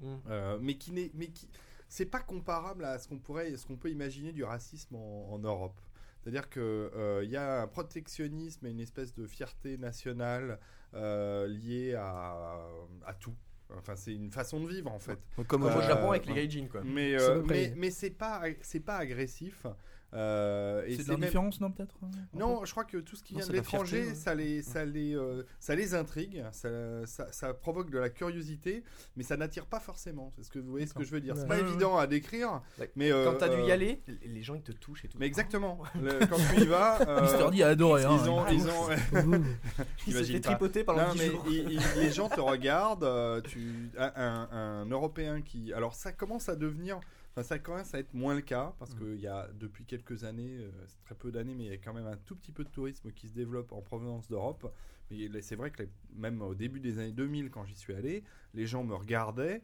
Mm. 0.00 0.16
Euh, 0.30 0.58
mais 0.60 0.74
qui 0.74 0.92
n'est. 0.92 1.10
Mais 1.14 1.28
qui. 1.28 1.48
C'est 1.88 2.06
pas 2.06 2.20
comparable 2.20 2.84
à 2.84 2.98
ce 2.98 3.08
qu'on 3.08 3.18
pourrait, 3.18 3.56
ce 3.56 3.66
qu'on 3.66 3.76
peut 3.76 3.90
imaginer 3.90 4.32
du 4.32 4.44
racisme 4.44 4.94
en, 4.94 5.28
en 5.32 5.38
Europe. 5.40 5.80
C'est-à-dire 6.22 6.48
que 6.50 6.60
euh, 6.94 7.22
il 7.24 7.30
y 7.30 7.36
a 7.36 7.62
un 7.62 7.66
protectionnisme 7.66 8.66
et 8.66 8.70
une 8.70 8.80
espèce 8.80 9.14
de 9.14 9.26
fierté 9.26 9.76
nationale 9.78 10.58
euh, 10.94 11.48
liée 11.48 11.94
à, 11.94 12.58
à 13.06 13.14
tout. 13.14 13.34
Enfin, 13.76 13.96
c'est 13.96 14.14
une 14.14 14.30
façon 14.30 14.60
de 14.60 14.68
vivre 14.68 14.92
en 14.92 14.98
fait. 14.98 15.18
Donc, 15.36 15.46
comme 15.46 15.62
au 15.62 15.68
Euh, 15.68 15.80
Japon 15.82 16.10
avec 16.10 16.26
les 16.26 16.32
ouais. 16.32 16.46
gaijin 16.46 16.66
quoi. 16.68 16.82
Mais 16.84 17.14
euh, 17.18 17.42
mais, 17.46 17.72
mais 17.76 17.90
c'est 17.90 18.10
pas 18.10 18.42
c'est 18.62 18.80
pas 18.80 18.96
agressif. 18.96 19.66
Euh, 20.12 20.82
C'est 20.88 20.96
de 20.96 21.02
c'est 21.02 21.08
même- 21.10 21.20
l'indifférence, 21.20 21.60
non, 21.60 21.70
peut-être 21.70 21.94
hein, 22.02 22.10
non, 22.34 22.64
je 22.64 22.72
crois 22.72 22.82
que 22.84 22.96
tout 22.96 23.14
ce 23.14 23.22
qui 23.22 23.34
Non, 23.34 23.38
vient 23.40 23.48
de 23.48 23.52
l'étranger, 23.52 24.08
ouais. 24.08 24.14
ça 24.16 24.34
les, 24.34 24.60
ça 24.62 24.84
les, 24.84 25.14
euh, 25.14 25.44
ça 25.60 25.76
les 25.76 25.94
intrigue, 25.94 26.44
ça, 26.50 26.68
ça, 27.06 27.30
ça 27.30 27.54
provoque 27.54 27.90
de 27.90 27.98
la 27.98 28.10
curiosité, 28.10 28.82
mais 29.16 29.22
ça 29.22 29.36
n'attire 29.36 29.66
pas 29.66 29.78
forcément. 29.78 30.32
C'est 30.34 30.42
ce 30.42 30.50
que 30.50 30.58
vous 30.58 30.70
voyez 30.70 30.86
ce 30.88 30.94
que 30.94 31.04
je 31.04 31.10
veux 31.12 31.20
dire. 31.20 31.36
C'est 31.36 31.42
Ouais. 31.42 31.48
pas 31.48 31.54
Ouais, 31.58 31.62
ouais, 31.62 31.68
évident 31.68 31.96
à 31.96 32.08
décrire, 32.08 32.60
Ouais. 32.80 32.90
mais 32.96 33.12
euh, 33.12 33.24
Quand 33.30 33.38
t'as 33.38 33.48
dû 33.50 33.60
euh, 33.60 33.66
y 33.66 33.70
aller, 33.70 34.02
les 34.24 34.42
gens 34.42 34.56
ils 34.56 34.62
te 34.62 34.72
touchent 34.72 35.04
et 35.04 35.08
tout. 35.08 35.16
Mais 35.20 35.26
exactement. 35.26 35.78
Le- 36.02 36.26
quand 36.26 36.38
tu 36.54 36.62
y 36.62 36.66
vas, 36.66 37.00
euh, 37.08 37.20
Mister 37.22 37.50
D 37.52 37.62
a 37.62 37.68
adoré. 37.68 38.04
hein. 38.04 38.18
ils 38.20 38.28
ont, 38.28 38.46
ils 38.48 38.68
ont, 38.68 40.40
tripoter 40.40 40.84
pendant 40.84 41.06
Non, 41.08 41.12
10 41.12 41.18
mais 41.20 41.30
jours. 41.30 41.44
il- 41.48 41.72
il- 41.72 42.00
les 42.00 42.10
gens 42.10 42.28
te 42.28 42.40
regardent. 42.40 43.04
euh, 43.04 43.40
tu, 43.42 43.90
un, 43.98 44.12
un- 44.16 44.48
un 44.52 44.86
Européen 44.86 45.40
qui. 45.42 45.72
Alors, 45.72 45.94
ça 45.94 46.12
commence 46.12 46.48
à 46.48 46.56
devenir. 46.56 46.98
Enfin, 47.32 47.42
ça 47.44 47.58
commence 47.58 47.94
à 47.94 47.98
être 48.00 48.12
moins 48.12 48.34
le 48.34 48.40
cas 48.40 48.74
parce 48.78 48.94
Mm. 48.94 48.98
qu'il 48.98 49.20
y 49.20 49.26
a 49.28 49.48
depuis 49.54 49.84
quelques 49.84 50.24
années, 50.24 50.58
euh, 50.58 50.70
c'est 50.86 51.00
très 51.00 51.14
peu 51.14 51.30
d'années, 51.30 51.54
mais 51.54 51.64
il 51.64 51.70
y 51.70 51.74
a 51.74 51.78
quand 51.78 51.92
même 51.94 52.06
un 52.06 52.16
tout 52.16 52.34
petit 52.36 52.52
peu 52.52 52.64
de 52.64 52.70
tourisme 52.70 53.12
qui 53.12 53.28
se 53.28 53.34
développe 53.34 53.72
en 53.72 53.80
provenance 53.82 54.28
d'Europe. 54.28 54.72
Mais 55.10 55.40
c'est 55.40 55.56
vrai 55.56 55.70
que 55.70 55.82
les- 55.84 55.90
même 56.14 56.42
au 56.42 56.54
début 56.54 56.80
des 56.80 56.98
années 56.98 57.12
2000, 57.12 57.50
quand 57.50 57.64
j'y 57.64 57.74
suis 57.76 57.94
allé, 57.94 58.24
les 58.54 58.66
gens 58.66 58.84
me 58.84 58.94
regardaient. 58.94 59.62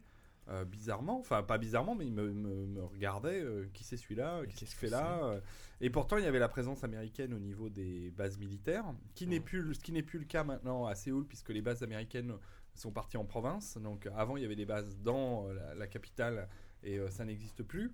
euh, 0.49 0.63
bizarrement, 0.63 1.19
enfin 1.19 1.43
pas 1.43 1.57
bizarrement, 1.57 1.93
mais 1.93 2.05
il 2.05 2.13
me, 2.13 2.31
me- 2.31 2.65
me 2.67 2.81
regardait, 2.85 3.41
euh, 3.41 3.65
qui 3.73 3.83
c'est 3.83 3.97
celui-là, 3.97 4.43
qu'est-ce 4.45 4.59
qu'il 4.59 4.67
fait 4.69 4.89
là 4.89 5.21
euh. 5.25 5.41
Et 5.81 5.89
pourtant, 5.89 6.15
il 6.15 6.23
y 6.23 6.25
avait 6.25 6.39
la 6.39 6.47
présence 6.47 6.85
américaine 6.85 7.33
au 7.33 7.37
niveau 7.39 7.67
des 7.67 8.11
bases 8.11 8.37
militaires, 8.37 8.85
qui 9.13 9.27
n'est 9.27 9.39
Mhm. 9.39 9.43
plus, 9.43 9.73
ce 9.73 9.81
qui 9.81 9.91
n'est 9.91 10.03
plus 10.03 10.19
le 10.19 10.23
cas 10.23 10.45
maintenant 10.45 10.85
à 10.85 10.95
Séoul, 10.95 11.25
puisque 11.27 11.49
les 11.49 11.61
bases 11.61 11.83
américaines 11.83 12.33
sont 12.75 12.91
parties 12.93 13.17
en 13.17 13.25
province. 13.25 13.77
Donc 13.77 14.07
avant, 14.15 14.37
il 14.37 14.43
y 14.43 14.45
avait 14.45 14.55
des 14.55 14.65
bases 14.65 14.97
dans 14.99 15.49
la, 15.51 15.75
la 15.75 15.87
capitale, 15.87 16.47
et 16.87 16.97
euh, 16.97 17.09
ça 17.09 17.25
n'existe 17.25 17.63
plus. 17.63 17.93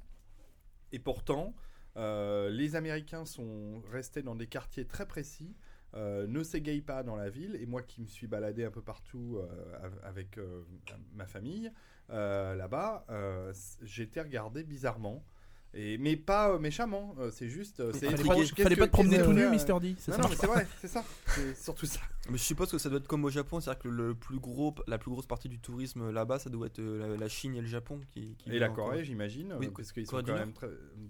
Et 0.91 0.99
pourtant, 0.99 1.53
euh, 1.97 2.49
les 2.49 2.75
Américains 2.75 3.25
sont 3.25 3.81
restés 3.91 4.21
dans 4.21 4.35
des 4.35 4.47
quartiers 4.47 4.85
très 4.85 5.07
précis, 5.07 5.55
euh, 5.95 6.27
ne 6.27 6.43
s'égayent 6.43 6.81
pas 6.81 7.03
dans 7.03 7.15
la 7.15 7.29
ville. 7.29 7.55
Et 7.55 7.65
moi 7.65 7.81
qui 7.81 8.01
me 8.01 8.07
suis 8.07 8.27
baladé 8.27 8.63
un 8.63 8.71
peu 8.71 8.81
partout 8.81 9.39
av- 9.81 9.99
avec 10.03 10.39
ma 11.13 11.25
famille 11.25 11.71
là-bas, 12.09 13.05
été 14.03 14.21
regardé 14.21 14.63
bizarrement. 14.63 15.23
Et, 15.75 15.97
mais 15.97 16.15
pas 16.15 16.51
euh, 16.51 16.59
méchamment, 16.59 17.15
euh, 17.19 17.31
c'est 17.31 17.49
juste. 17.49 17.79
euh, 17.79 17.91
c'est 17.93 18.15
Fallait 18.15 18.45
fallait 18.45 18.75
pas 18.75 18.85
te 18.87 18.91
promener 18.91 19.21
tout 19.23 19.33
nu, 19.33 19.49
Mister 19.49 19.73
D. 19.81 19.95
c'est 19.97 20.11
Non, 20.11 20.17
ça 20.17 20.23
non, 20.23 20.29
mais 20.29 20.35
c'est 20.35 20.47
vrai, 20.47 20.67
c'est 20.79 20.87
ça. 20.87 21.03
C'est 21.27 21.57
surtout 21.57 21.87
ça. 21.87 21.99
Mais 22.29 22.37
je 22.37 22.43
suppose 22.43 22.71
que 22.71 22.77
ça 22.77 22.89
doit 22.89 22.99
être 22.99 23.07
comme 23.07 23.25
au 23.25 23.29
Japon, 23.29 23.59
c'est-à-dire 23.59 23.81
que 23.81 23.87
le 23.89 24.13
plus 24.13 24.39
gros, 24.39 24.75
la 24.87 24.97
plus 24.99 25.09
grosse 25.09 25.25
partie 25.25 25.49
du 25.49 25.59
tourisme 25.59 26.11
là-bas, 26.11 26.37
ça 26.39 26.49
doit 26.51 26.67
être 26.67 26.79
la, 26.79 27.17
la 27.17 27.27
Chine 27.27 27.55
et 27.55 27.61
le 27.61 27.67
Japon 27.67 27.99
qui. 28.11 28.35
qui 28.35 28.51
Et 28.51 28.59
la. 28.59 28.69
Corée, 28.69 29.03
j'imagine, 29.03 29.55
Oui, 29.59 29.69
parce 29.75 29.91
qu'ils 29.91 30.05
sont 30.05 30.11
Corée 30.11 30.23
du 30.23 30.31
quand 30.31 30.37
même 30.37 30.53
très. 30.53 30.69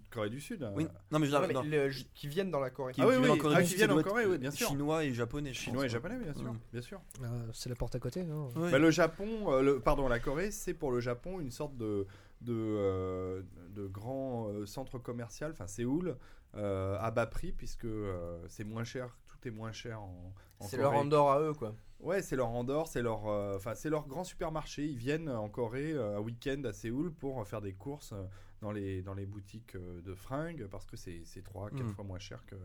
Corée 0.09 0.29
du 0.29 0.39
Sud. 0.39 0.65
Oui, 0.75 0.87
non 1.11 1.19
mais 1.19 1.27
je 1.27 1.35
Ouais, 1.35 1.47
mais 1.47 1.53
non. 1.53 1.63
le- 1.63 1.89
qui 2.13 2.27
viennent 2.27 2.51
dans 2.51 2.59
la 2.59 2.69
Corée. 2.69 2.93
Qui- 2.93 3.01
Ah 3.01 3.07
oui, 3.07 3.37
Corée 3.37 3.55
ah, 3.57 3.61
du 3.61 3.63
qui 3.65 3.69
Sud, 3.71 3.77
viennent 3.79 3.91
en 3.91 4.01
Corée, 4.01 4.25
oui, 4.25 4.37
bien 4.37 4.51
sûr. 4.51 4.67
Chinois 4.69 5.03
et 5.03 5.13
japonais. 5.13 5.53
Chinois 5.53 5.83
et 5.83 5.85
pense, 5.87 5.91
japonais, 5.93 6.19
bien 6.19 6.33
sûr. 6.33 6.53
Mm. 6.53 6.59
Bien 6.71 6.81
sûr. 6.81 7.01
Ah, 7.23 7.27
c'est 7.51 7.69
la 7.69 7.75
porte 7.75 7.95
à 7.95 7.99
côté, 7.99 8.23
non? 8.23 8.49
Bah, 8.55 8.79
le 8.79 8.91
Japon, 8.91 9.79
pardon, 9.83 10.07
la 10.07 10.19
Corée, 10.19 10.51
c'est 10.51 10.73
pour 10.73 10.91
le 10.91 11.01
Japon 11.01 11.39
une 11.41 11.51
sorte 11.51 11.75
de, 11.75 12.07
de, 12.43 12.53
euh, 12.55 13.41
de 13.69 13.87
grand 13.87 14.47
euh, 14.49 14.65
centre 14.65 14.99
commercial, 14.99 15.51
enfin 15.51 15.67
Séoul, 15.67 16.17
euh, 16.55 16.97
à 16.99 17.09
bas 17.11 17.25
prix, 17.25 17.51
puisque 17.51 17.85
euh, 17.85 18.43
c'est 18.47 18.63
moins 18.63 18.83
cher, 18.83 19.17
tout 19.27 19.47
est 19.47 19.51
moins 19.51 19.71
cher 19.71 20.01
en, 20.01 20.33
en 20.59 20.65
C'est 20.67 20.77
leur 20.77 20.93
Andorre 20.93 21.31
à 21.31 21.39
eux, 21.41 21.53
quoi. 21.53 21.75
Ouais, 21.99 22.21
c'est 22.21 22.35
leur 22.35 22.49
Andorre, 22.49 22.87
c'est 22.87 23.01
leur, 23.01 23.27
euh, 23.27 23.55
enfin 23.55 23.75
c'est 23.75 23.89
leur 23.89 24.07
grand 24.07 24.23
supermarché. 24.25 24.85
Ils 24.85 24.97
viennent 24.97 25.29
en 25.29 25.47
Corée 25.49 25.93
euh, 25.93 26.17
un 26.17 26.19
week-end 26.19 26.61
à 26.65 26.73
Séoul 26.73 27.11
pour 27.13 27.47
faire 27.47 27.61
des 27.61 27.73
courses 27.73 28.13
dans 28.61 28.71
les, 28.71 29.01
dans 29.01 29.13
les 29.13 29.25
boutiques 29.25 29.75
euh, 29.75 30.01
de 30.01 30.13
fringues 30.13 30.67
parce 30.69 30.85
que 30.85 30.97
c'est 30.97 31.23
3 31.43 31.69
4 31.71 31.81
Mm. 31.83 31.93
fois 31.93 32.03
moins 32.03 32.19
cher 32.19 32.45
que, 32.45 32.55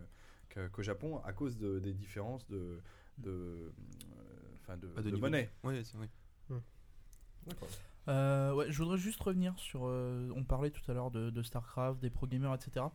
que- 0.49 0.69
qu'au 0.69 0.83
Japon 0.83 1.19
à 1.25 1.33
cause 1.33 1.57
de- 1.57 1.79
des 1.79 1.93
différences 1.95 2.47
de, 2.49 2.81
de, 3.19 3.31
euh, 3.31 3.71
enfin 4.61 4.77
de, 4.77 4.89
de 5.11 5.17
monnaie. 5.17 5.51
C'est 5.85 5.97
vrai. 5.97 6.09
D'accord. 7.47 7.69
Euh, 8.09 8.53
ouais, 8.55 8.71
je 8.73 8.79
voudrais 8.83 8.99
juste 8.99 9.23
revenir 9.23 9.59
sur. 9.59 9.83
euh, 9.87 10.31
on 10.35 10.45
parlait 10.45 10.71
tout 10.71 10.83
à 10.91 10.95
l'heure 10.95 11.11
de, 11.11 11.43
StarCraft, 11.43 12.01
des 12.01 12.11
pro 12.11 12.27
gamers, 12.27 12.55
etc. 12.55 12.87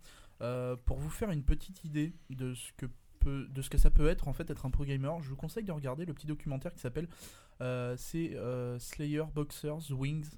Euh, 0.41 0.75
pour 0.85 0.97
vous 0.97 1.09
faire 1.09 1.29
une 1.29 1.43
petite 1.43 1.83
idée 1.85 2.13
de 2.29 2.53
ce 2.55 2.71
que 2.73 2.87
peut, 3.19 3.47
de 3.49 3.61
ce 3.61 3.69
que 3.69 3.77
ça 3.77 3.89
peut 3.91 4.07
être 4.07 4.27
en 4.27 4.33
fait 4.33 4.49
être 4.49 4.65
un 4.65 4.71
pro 4.71 4.83
gamer, 4.85 5.21
je 5.21 5.29
vous 5.29 5.35
conseille 5.35 5.63
de 5.63 5.71
regarder 5.71 6.05
le 6.05 6.13
petit 6.13 6.27
documentaire 6.27 6.73
qui 6.73 6.79
s'appelle 6.79 7.07
c'est 7.95 8.35
Slayer 8.79 9.23
Boxers 9.33 9.91
Wings. 9.91 10.29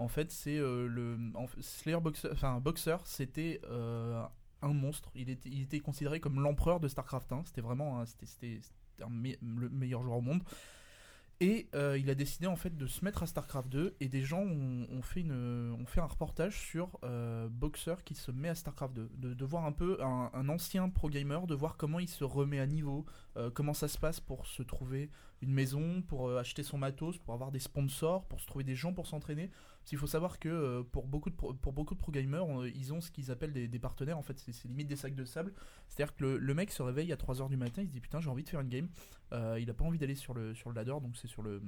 En 0.00 0.08
fait, 0.08 0.32
c'est 0.32 0.58
le 0.58 1.16
en 1.34 1.46
Slayer 1.60 2.00
Boxer, 2.00 2.28
enfin 2.32 2.58
Boxer, 2.60 2.96
c'était 3.04 3.60
un 3.68 4.72
monstre. 4.72 5.10
Il 5.14 5.28
était, 5.30 5.50
il 5.50 5.62
était 5.62 5.80
considéré 5.80 6.18
comme 6.20 6.40
l'empereur 6.40 6.80
de 6.80 6.88
Starcraft 6.88 7.30
1. 7.30 7.42
C'était 7.44 7.60
vraiment, 7.60 8.00
un- 8.00 8.06
c'était, 8.06 8.60
le 8.98 9.68
meilleur 9.68 10.02
joueur 10.02 10.16
au 10.18 10.22
monde. 10.22 10.42
Et 11.40 11.68
euh, 11.74 11.98
il 11.98 12.08
a 12.10 12.14
décidé 12.14 12.46
en 12.46 12.56
fait 12.56 12.76
de 12.76 12.86
se 12.86 13.04
mettre 13.04 13.22
à 13.22 13.26
StarCraft 13.26 13.68
2 13.68 13.96
et 14.00 14.08
des 14.08 14.22
gens 14.22 14.42
ont, 14.42 15.02
fait, 15.02 15.24
un 15.28 16.06
reportage 16.06 16.60
sur 16.60 16.88
euh, 17.02 17.48
Boxer 17.50 17.96
qui 18.04 18.14
se 18.14 18.30
met 18.30 18.48
à 18.48 18.54
StarCraft 18.54 18.94
2. 18.94 19.34
De, 19.34 19.44
voir 19.44 19.66
un 19.66 19.72
peu 19.72 19.98
un, 20.00 20.30
un 20.32 20.48
ancien 20.48 20.88
pro 20.88 21.08
gamer, 21.08 21.46
de 21.46 21.54
voir 21.54 21.76
comment 21.76 21.98
il 21.98 22.08
se 22.08 22.24
remet 22.24 22.60
à 22.60 22.66
niveau, 22.66 23.04
euh, 23.36 23.50
comment 23.52 23.74
ça 23.74 23.88
se 23.88 23.98
passe 23.98 24.20
pour 24.20 24.46
se 24.46 24.62
trouver 24.62 25.10
une 25.44 25.52
maison, 25.52 26.02
pour 26.02 26.28
euh, 26.28 26.38
acheter 26.38 26.62
son 26.62 26.78
matos, 26.78 27.18
pour 27.18 27.34
avoir 27.34 27.52
des 27.52 27.58
sponsors, 27.58 28.24
pour 28.26 28.40
se 28.40 28.46
trouver 28.46 28.64
des 28.64 28.74
gens 28.74 28.92
pour 28.92 29.06
s'entraîner. 29.06 29.50
Parce 29.78 29.90
qu'il 29.90 29.98
faut 29.98 30.06
savoir 30.06 30.38
que 30.38 30.48
euh, 30.48 30.82
pour, 30.82 31.06
beaucoup 31.06 31.30
de 31.30 31.36
pro, 31.36 31.52
pour 31.54 31.72
beaucoup 31.72 31.94
de 31.94 32.00
pro 32.00 32.10
gamers, 32.10 32.66
ils 32.74 32.92
ont 32.92 33.00
ce 33.00 33.10
qu'ils 33.10 33.30
appellent 33.30 33.52
des, 33.52 33.78
partenaires. 33.78 34.18
En 34.18 34.22
fait, 34.22 34.38
c'est 34.38 34.64
limite 34.64 34.88
des 34.88 34.96
sacs 34.96 35.14
de 35.14 35.24
sable. 35.24 35.52
C'est-à-dire 35.88 36.16
que 36.16 36.24
le, 36.24 36.54
mec 36.54 36.72
se 36.72 36.82
réveille 36.82 37.12
à 37.12 37.16
3h 37.16 37.48
du 37.48 37.56
matin, 37.56 37.82
il 37.82 37.88
se 37.88 37.92
dit 37.92 38.00
putain, 38.00 38.20
j'ai 38.20 38.30
envie 38.30 38.44
de 38.44 38.48
faire 38.48 38.60
une 38.60 38.68
game. 38.68 38.88
Euh, 39.32 39.58
il 39.60 39.68
a 39.70 39.74
pas 39.74 39.84
envie 39.84 39.98
d'aller 39.98 40.14
sur 40.14 40.34
le, 40.34 40.54
sur 40.54 40.70
le 40.70 40.74
ladder, 40.74 40.96
donc 41.02 41.16
c'est 41.16 41.28
sur 41.28 41.42
le. 41.42 41.62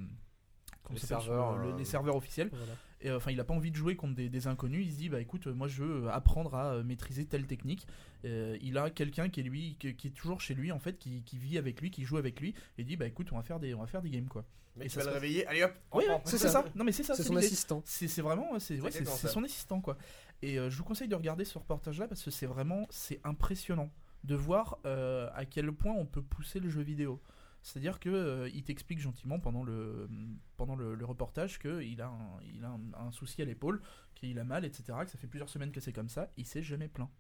S'appelle, 0.95 1.23
sur 1.23 1.23
serveurs, 1.35 1.57
le- 1.59 1.73
euh, 1.73 1.77
les 1.77 1.85
serveurs 1.85 2.17
officiels. 2.17 2.49
Voilà. 2.53 2.73
Et 3.03 3.11
euh, 3.11 3.17
enfin, 3.19 3.31
il 3.31 3.41
a 3.41 3.45
pas 3.45 3.53
envie 3.55 3.71
de 3.71 3.77
jouer 3.77 3.95
contre 3.97 4.15
des, 4.15 4.29
des 4.29 4.47
inconnus. 4.47 4.87
Il 4.87 4.93
se 4.93 4.97
dit, 4.99 5.09
bah 5.09 5.21
écoute, 5.21 5.47
euh, 5.47 5.53
moi 5.55 5.69
je 5.69 5.83
veux 5.83 6.07
euh, 6.07 6.11
apprendre 6.13 6.55
à 6.55 6.73
euh, 6.75 6.83
maîtriser 6.83 7.27
telle 7.27 7.47
technique. 7.47 7.87
Euh, 8.25 8.57
il 8.63 8.79
a 8.79 8.89
quelqu'un 8.91 9.29
qui 9.29 9.41
est 9.41 9.43
lui, 9.43 9.77
qui, 9.79 9.95
qui 9.95 10.07
est 10.09 10.11
toujours 10.11 10.41
chez 10.41 10.55
lui 10.55 10.73
en 10.73 10.79
fait, 10.79 10.99
qui, 10.99 11.23
qui 11.23 11.37
vit 11.39 11.59
avec 11.59 11.81
lui, 11.81 11.91
qui 11.91 12.05
joue 12.05 12.17
avec 12.17 12.41
lui, 12.41 12.51
et 12.51 12.83
il 12.83 12.85
dit, 12.87 12.97
bah 12.97 13.07
écoute, 13.07 13.29
on 13.33 13.37
va 13.37 13.43
faire 13.43 13.61
des, 13.61 13.75
on 13.75 13.81
va 13.81 13.87
faire 13.87 14.03
des 14.03 14.11
games 14.11 14.29
quoi. 14.29 14.45
Mais 14.77 14.87
Et 14.87 14.89
tu 14.89 14.95
ça 14.95 15.01
vas 15.01 15.05
se 15.05 15.11
le 15.11 15.15
réveiller, 15.15 15.47
allez 15.47 15.63
hop, 15.63 15.73
Oui, 15.95 16.05
c'est 16.25 16.37
ça. 16.39 16.65
Non 16.75 16.85
mais 16.85 16.93
c'est 16.93 17.03
ça. 17.03 17.15
C'est 17.15 17.23
son 17.23 17.37
assistant. 17.37 17.83
C'est 17.87 18.21
vraiment, 18.23 18.59
c'est 18.59 18.79
ouais, 18.81 18.91
son 18.91 19.43
assistant 19.45 19.81
quoi. 19.81 19.97
Et 20.43 20.59
euh, 20.59 20.69
je 20.69 20.77
vous 20.77 20.85
conseille 20.85 21.09
de 21.09 21.15
regarder 21.15 21.45
ce 21.47 21.57
reportage 21.59 21.99
là 21.99 22.07
parce 22.09 22.23
que 22.23 22.31
c'est 22.31 22.45
vraiment, 22.47 22.87
c'est 22.91 23.21
impressionnant 23.25 23.91
de 24.25 24.35
voir 24.35 24.79
euh, 24.85 25.31
à 25.35 25.45
quel 25.47 25.71
point 25.73 25.93
on 25.95 26.05
peut 26.05 26.21
pousser 26.23 26.61
le 26.61 26.69
jeu 26.69 26.83
vidéo. 26.83 27.23
C'est-à-dire 27.67 27.99
que 27.99 28.09
euh, 28.09 28.49
il 28.51 28.63
t'explique 28.63 29.01
gentiment 29.01 29.41
pendant 29.41 29.65
le 29.65 30.09
pendant 30.57 30.77
le, 30.77 30.95
reportage 31.05 31.59
que 31.59 31.83
il 31.83 32.01
a 32.01 32.07
un, 32.07 32.41
il 32.55 32.65
a 32.65 32.79
un, 32.97 33.11
souci 33.11 33.43
à 33.43 33.45
l'épaule, 33.45 33.83
qu'il 34.15 34.39
a 34.39 34.45
mal, 34.45 34.65
etc. 34.65 34.85
Que 35.03 35.11
ça 35.11 35.19
fait 35.19 35.27
plusieurs 35.27 35.49
semaines 35.49 35.73
que 35.73 35.81
c'est 35.81 35.93
comme 35.93 36.09
ça. 36.09 36.31
Il 36.37 36.47
s'est 36.47 36.63
jamais 36.63 36.87
plaint. 36.87 37.11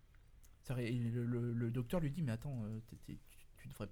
Le, 0.70 1.52
le- 1.52 1.70
docteur 1.72 1.98
lui 1.98 2.12
dit 2.12 2.22
mais 2.22 2.30
attends, 2.30 2.62
euh, 2.64 2.78
t'es- 3.06 3.18
tu, 3.56 3.66
devrais, 3.66 3.88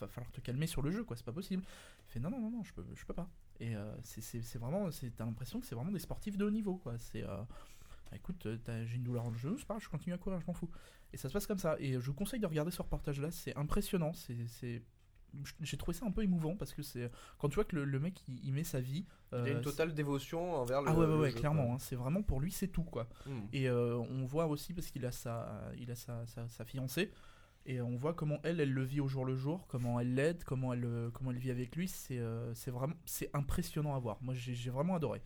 va 0.00 0.08
falloir 0.08 0.32
te 0.32 0.40
calmer 0.40 0.66
sur 0.66 0.82
le 0.82 0.90
jeu 0.90 1.04
quoi. 1.04 1.16
C'est 1.16 1.24
pas 1.24 1.32
possible. 1.32 1.62
Il 2.08 2.10
fait 2.10 2.18
non 2.18 2.30
non 2.30 2.40
non 2.40 2.50
non, 2.50 2.64
je 2.64 2.72
peux 2.74 2.82
peux 2.82 3.14
pas. 3.14 3.30
Et 3.60 3.76
euh, 3.76 3.94
c'est- 4.02 4.58
vraiment, 4.58 4.88
t'as 5.16 5.24
l'impression 5.24 5.60
que 5.60 5.66
c'est 5.66 5.76
vraiment 5.76 5.92
des 5.92 6.00
sportifs 6.00 6.36
de 6.36 6.44
haut 6.44 6.50
niveau, 6.50 6.78
quoi. 6.78 6.98
C'est, 6.98 7.22
euh, 7.22 7.36
bah, 8.10 8.16
écoute, 8.16 8.44
euh, 8.46 8.84
j'ai 8.86 8.96
une 8.96 9.04
douleur 9.04 9.30
le 9.30 9.38
genou, 9.38 9.56
c'est 9.56 9.66
pas 9.66 9.78
je 9.78 9.88
continue 9.88 10.14
à 10.14 10.18
courir, 10.18 10.40
je 10.40 10.46
m'en 10.46 10.52
fous. 10.52 10.70
Et 11.12 11.16
ça 11.16 11.28
se 11.28 11.32
passe 11.32 11.46
comme 11.46 11.58
ça. 11.60 11.76
Et 11.78 11.92
je 11.92 11.98
vous 12.06 12.14
conseille 12.14 12.40
de 12.40 12.46
regarder 12.46 12.72
ce 12.72 12.82
reportage-là, 12.82 13.30
c'est 13.30 13.54
impressionnant. 13.56 14.12
C'est- 14.14 14.82
j'ai 15.60 15.76
trouvé 15.76 15.96
ça 15.96 16.06
un 16.06 16.10
peu 16.10 16.22
émouvant 16.22 16.56
parce 16.56 16.72
que 16.74 16.82
c'est 16.82 17.10
quand 17.38 17.48
tu 17.48 17.54
vois 17.56 17.64
que 17.64 17.76
le, 17.76 17.84
le 17.84 17.98
mec 17.98 18.22
il, 18.28 18.44
il 18.44 18.52
met 18.52 18.64
sa 18.64 18.80
vie. 18.80 19.04
Il 19.32 19.36
a 19.36 19.38
euh, 19.38 19.54
une 19.56 19.60
totale 19.62 19.94
dévotion 19.94 20.54
envers 20.54 20.82
le. 20.82 20.88
ah 20.88 20.92
ouais 20.92 21.00
ouais 21.00 21.06
le 21.06 21.18
ouais 21.18 21.30
jeu, 21.30 21.38
clairement. 21.38 21.74
hein, 21.74 21.78
c'est 21.78 21.96
vraiment 21.96 22.22
pour 22.22 22.40
lui 22.40 22.52
c'est 22.52 22.68
tout 22.68 22.84
quoi. 22.84 23.08
Hmm. 23.26 23.40
Et 23.52 23.68
euh, 23.68 23.96
on 23.96 24.24
voit 24.24 24.46
aussi 24.46 24.74
parce 24.74 24.88
qu'il 24.90 25.04
a 25.06 25.12
sa, 25.12 25.62
il 25.78 25.90
a 25.90 25.94
sa, 25.94 26.26
sa, 26.26 26.48
sa 26.48 26.64
fiancée. 26.64 27.10
Et 27.64 27.80
on 27.80 27.96
voit 27.96 28.12
comment 28.12 28.40
elle, 28.42 28.58
elle 28.60 28.72
le 28.72 28.82
vit 28.82 29.00
au 29.00 29.06
jour 29.06 29.24
le 29.24 29.36
jour, 29.36 29.68
comment 29.68 30.00
elle 30.00 30.14
l'aide, 30.14 30.42
comment 30.42 30.72
elle, 30.72 30.84
euh, 30.84 31.10
comment 31.12 31.30
elle 31.30 31.38
vit 31.38 31.52
avec 31.52 31.76
lui. 31.76 31.86
C'est, 31.86 32.18
euh, 32.18 32.52
c'est 32.54 32.72
vraiment, 32.72 32.96
c'est 33.04 33.30
impressionnant 33.34 33.94
à 33.94 34.00
voir. 34.00 34.18
Moi, 34.20 34.34
j'ai, 34.34 34.68
vraiment 34.68 34.96
adoré. 34.96 35.22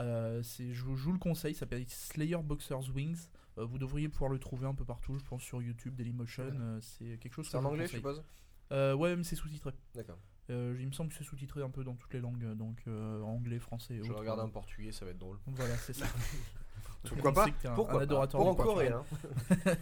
Euh, 0.00 0.42
c'est, 0.42 0.72
je, 0.72 0.82
vous- 0.84 1.12
le 1.12 1.18
conseille, 1.18 1.54
ça 1.54 1.60
s'appelle 1.60 1.84
Slayer 1.88 2.38
Boxers 2.42 2.90
Wings. 2.92 3.28
Euh, 3.58 3.64
vous 3.64 3.78
devriez 3.78 4.08
pouvoir 4.08 4.32
le 4.32 4.40
trouver 4.40 4.66
un 4.66 4.74
peu 4.74 4.84
partout, 4.84 5.16
je 5.16 5.24
pense 5.24 5.42
sur 5.42 5.62
YouTube, 5.62 5.94
Dailymotion. 5.94 6.42
Euh, 6.60 6.78
c'est 6.80 7.18
quelque 7.18 7.34
chose. 7.34 7.46
C'est 7.48 7.56
en 7.56 7.64
anglais, 7.64 7.86
je 7.86 7.92
suppose? 7.92 8.24
Euh, 8.72 8.94
ouais, 8.94 9.14
mais 9.16 9.22
c'est 9.24 9.36
sous-titré. 9.36 9.72
D'accord. 9.94 10.18
Euh, 10.50 10.76
il 10.78 10.86
me 10.86 10.92
semble 10.92 11.10
que 11.10 11.16
c'est 11.16 11.24
sous-titré 11.24 11.62
un 11.62 11.70
peu 11.70 11.82
dans 11.84 11.94
toutes 11.94 12.12
les 12.14 12.20
langues, 12.20 12.54
donc 12.56 12.78
euh, 12.86 13.20
anglais, 13.22 13.58
français. 13.58 13.94
et 13.94 13.98
Je 13.98 14.02
vais 14.04 14.10
autres. 14.10 14.20
regarder 14.20 14.42
en 14.42 14.48
portugais, 14.48 14.92
ça 14.92 15.04
va 15.04 15.10
être 15.10 15.18
drôle. 15.18 15.38
Voilà, 15.46 15.76
c'est 15.76 15.92
ça. 15.92 16.06
Pourquoi 17.08 17.32
pas 17.32 17.46
que 17.50 17.68
un- 17.68 17.72
un 17.72 17.74
Pourquoi 17.74 17.96
pas 17.98 18.02
adorateur 18.02 18.40
Pour 18.40 18.48
en 18.50 18.54
Corée, 18.54 18.88
hein. 18.88 19.02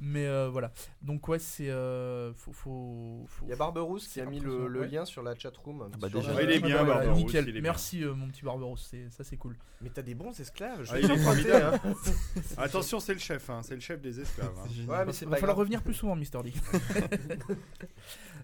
Mais 0.00 0.26
euh, 0.26 0.48
voilà. 0.50 0.72
Donc 1.02 1.26
ouais, 1.28 1.38
c'est 1.38 1.70
euh, 1.70 2.32
faut, 2.34 2.52
faut, 2.52 3.24
faut- 3.28 3.46
Il 3.46 3.50
y 3.50 3.52
a 3.52 3.56
Barberousse 3.56 4.06
qui 4.08 4.20
a 4.20 4.26
mis 4.26 4.38
le, 4.38 4.46
impressionnant, 4.46 4.68
le 4.68 4.80
ouais. 4.80 4.88
lien 4.88 5.04
sur 5.04 5.22
la 5.22 5.34
chatroom. 5.34 5.88
Ah 5.92 5.96
bah 5.98 6.08
déjà. 6.08 6.42
il 6.42 6.50
est 6.50 6.60
bien, 6.60 6.84
voilà, 6.84 7.00
Barberousse, 7.06 7.24
nickel. 7.24 7.44
il 7.44 7.50
est 7.50 7.52
bien. 7.52 7.62
Merci 7.62 8.04
euh, 8.04 8.12
mon 8.14 8.28
petit 8.28 8.44
Barberousse, 8.44 8.86
c'est 8.90 9.08
ça 9.10 9.24
c'est 9.24 9.36
cool. 9.36 9.56
Mais 9.80 9.88
t'as 9.90 10.02
des 10.02 10.14
bons 10.14 10.38
esclaves. 10.38 10.82
Je 10.84 10.92
Ah, 10.92 11.00
il 11.00 11.10
est 11.10 11.16
formidable. 11.18 11.80
hein. 11.84 11.94
Attention, 12.58 13.00
c'est 13.00 13.14
le 13.14 13.20
chef, 13.20 13.48
hein, 13.50 13.60
c'est 13.62 13.74
le 13.76 13.80
chef 13.80 14.00
des 14.00 14.20
esclaves. 14.20 14.52
hein. 14.58 14.68
Ouais, 14.88 14.98
mais 15.00 15.04
Va 15.06 15.12
c'est 15.12 15.24
va 15.26 15.36
falloir 15.36 15.54
grave. 15.54 15.58
revenir 15.60 15.82
plus 15.82 15.94
souvent, 15.94 16.16
Mister 16.16 16.40
D. 16.42 16.52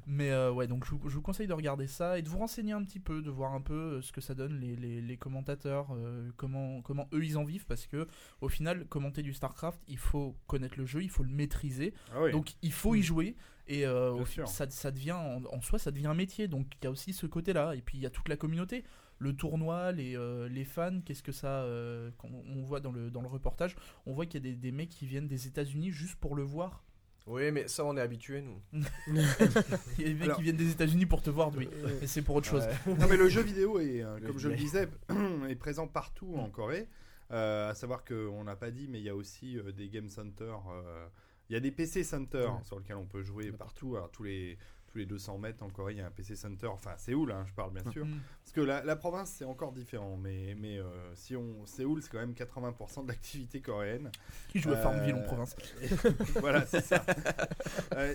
Mais 0.06 0.30
euh, 0.30 0.52
ouais, 0.52 0.66
donc 0.66 0.84
je 0.84 0.90
vous, 0.90 1.08
je 1.08 1.14
vous 1.14 1.22
conseille 1.22 1.46
de 1.46 1.54
regarder 1.54 1.86
ça 1.86 2.18
et 2.18 2.22
de 2.22 2.28
vous 2.28 2.36
renseigner 2.38 2.72
un 2.74 2.84
petit 2.84 3.00
peu, 3.00 3.22
de 3.22 3.30
voir 3.30 3.54
un 3.54 3.62
peu 3.62 4.02
ce 4.02 4.12
que 4.12 4.20
ça 4.20 4.34
donne 4.34 4.60
les, 4.60 4.76
les, 4.76 5.00
les 5.00 5.16
commentateurs, 5.16 5.86
euh, 5.96 6.28
comment, 6.36 6.82
comment 6.82 7.08
eux 7.14 7.24
ils 7.24 7.38
en 7.38 7.44
vivent, 7.44 7.64
parce 7.64 7.83
que 7.86 8.06
au 8.40 8.48
final, 8.48 8.86
commenter 8.86 9.22
du 9.22 9.32
StarCraft, 9.34 9.80
il 9.88 9.98
faut 9.98 10.36
connaître 10.46 10.78
le 10.78 10.86
jeu, 10.86 11.02
il 11.02 11.10
faut 11.10 11.22
le 11.22 11.30
maîtriser, 11.30 11.94
Ah 12.12 12.22
oui. 12.22 12.32
donc 12.32 12.52
il 12.62 12.72
faut 12.72 12.94
y 12.94 13.02
jouer. 13.02 13.36
Et 13.66 13.86
euh, 13.86 14.12
au 14.12 14.26
ça, 14.26 14.68
ça 14.68 14.90
devient 14.90 15.12
en, 15.12 15.42
en 15.50 15.60
soi, 15.62 15.78
ça 15.78 15.90
devient 15.90 16.08
un 16.08 16.14
métier. 16.14 16.48
Donc 16.48 16.66
il 16.80 16.84
y 16.84 16.86
a 16.86 16.90
aussi 16.90 17.12
ce 17.14 17.24
côté-là. 17.26 17.74
Et 17.74 17.80
puis 17.80 17.96
il 17.96 18.02
y 18.02 18.06
a 18.06 18.10
toute 18.10 18.28
la 18.28 18.36
communauté, 18.36 18.84
le 19.18 19.34
tournoi, 19.34 19.90
les, 19.92 20.16
euh, 20.18 20.48
les 20.50 20.64
fans. 20.64 21.00
Qu'est-ce 21.02 21.22
que 21.22 21.32
ça, 21.32 21.62
euh, 21.62 22.10
quand 22.18 22.28
on 22.30 22.62
voit 22.62 22.80
dans 22.80 22.92
le 22.92 23.10
dans 23.10 23.22
le 23.22 23.28
reportage, 23.28 23.74
on 24.04 24.12
voit 24.12 24.26
qu'il 24.26 24.44
y 24.44 24.46
a 24.48 24.50
des, 24.52 24.56
des 24.56 24.70
mecs 24.70 24.90
qui 24.90 25.06
viennent 25.06 25.28
des 25.28 25.46
États-Unis 25.46 25.92
juste 25.92 26.16
pour 26.16 26.34
le 26.36 26.42
voir. 26.42 26.84
Oui, 27.26 27.50
mais 27.52 27.66
ça, 27.68 27.86
on 27.86 27.96
est 27.96 28.02
habitué, 28.02 28.42
nous. 28.42 28.60
Il 29.06 29.14
y 29.16 30.04
a 30.04 30.08
des 30.08 30.12
mecs 30.14 30.22
Alors- 30.24 30.36
qui 30.36 30.42
viennent 30.42 30.56
des 30.56 30.70
États-Unis 30.70 31.06
pour 31.06 31.22
te 31.22 31.30
voir, 31.30 31.50
oui. 31.56 31.66
Euh, 31.72 31.98
Mais 32.02 32.06
c'est 32.06 32.20
pour 32.20 32.36
autre 32.36 32.46
chose. 32.48 32.64
Ouais. 32.86 32.94
Non 32.98 33.06
mais 33.08 33.16
le 33.16 33.30
jeu 33.30 33.40
vidéo 33.40 33.78
est, 33.80 34.02
euh, 34.02 34.18
Le 34.18 34.26
comme 34.26 34.38
je 34.38 34.48
le 34.48 34.56
disais, 34.56 34.88
est 35.48 35.54
présent 35.54 35.86
partout 35.86 36.34
en 36.36 36.50
Corée. 36.50 36.86
Euh, 37.30 37.70
à 37.70 37.74
savoir 37.74 38.04
qu'on 38.04 38.44
n'a 38.44 38.54
pas 38.56 38.70
dit, 38.70 38.86
mais 38.88 38.98
il 39.00 39.04
y 39.04 39.08
a 39.08 39.16
aussi 39.16 39.58
euh, 39.58 39.72
des 39.72 39.88
game 39.88 40.08
centers. 40.08 40.62
euh, 40.70 41.06
il 41.50 41.52
y 41.52 41.56
a 41.56 41.60
des 41.60 41.70
PC 41.72 42.04
centers 42.04 42.54
Ouais. 42.54 42.62
sur 42.64 42.78
lesquels 42.78 42.96
on 42.96 43.06
peut 43.06 43.22
jouer 43.22 43.52
partout. 43.52 43.96
Alors 43.96 44.10
tous 44.10 44.22
les 44.24 44.58
tous 44.86 44.98
les 44.98 45.06
200 45.06 45.38
mètres 45.38 45.60
en 45.64 45.68
Corée, 45.70 45.94
il 45.94 45.98
y 45.98 46.00
a 46.00 46.06
un 46.06 46.10
PC 46.10 46.36
center. 46.36 46.68
Enfin, 46.68 46.96
Séoul, 46.98 47.32
hein, 47.32 47.44
je 47.48 47.52
parle 47.52 47.72
bien 47.72 47.90
sûr. 47.90 48.06
Mm. 48.06 48.20
Parce 48.42 48.52
que 48.52 48.60
la, 48.60 48.84
la 48.84 48.94
province 48.94 49.28
c'est 49.30 49.44
encore 49.44 49.72
différent, 49.72 50.16
mais 50.16 50.54
mais 50.54 50.78
si 51.14 51.34
on 51.34 51.66
Séoul, 51.66 52.00
c'est 52.00 52.10
quand 52.10 52.20
même 52.20 52.32
80% 52.32 53.02
de 53.02 53.08
l'activité 53.08 53.60
coréenne. 53.60 54.10
Qui 54.50 54.60
joue 54.60 54.70
à 54.72 54.76
Farmville 54.76 55.14
en 55.16 55.22
province. 55.22 55.56
voilà, 56.40 56.64
c'est 56.66 56.80
ça. 56.80 57.04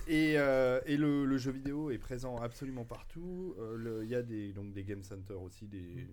Et 0.08 0.34
et 0.34 0.98
le, 0.98 1.26
le 1.26 1.38
jeu 1.38 1.52
vidéo 1.52 1.92
est 1.92 1.98
présent 1.98 2.38
absolument 2.38 2.86
partout. 2.86 3.56
Il 4.04 4.08
y 4.08 4.16
a 4.16 4.22
des, 4.24 4.54
donc 4.54 4.72
des 4.72 4.84
game 4.86 5.04
centers 5.04 5.42
aussi 5.42 5.68
des, 5.68 6.08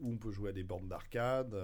où 0.00 0.10
on 0.12 0.16
peut 0.16 0.30
jouer 0.30 0.50
à 0.50 0.52
des 0.52 0.62
bornes 0.64 0.88
d'arcade. 0.88 1.56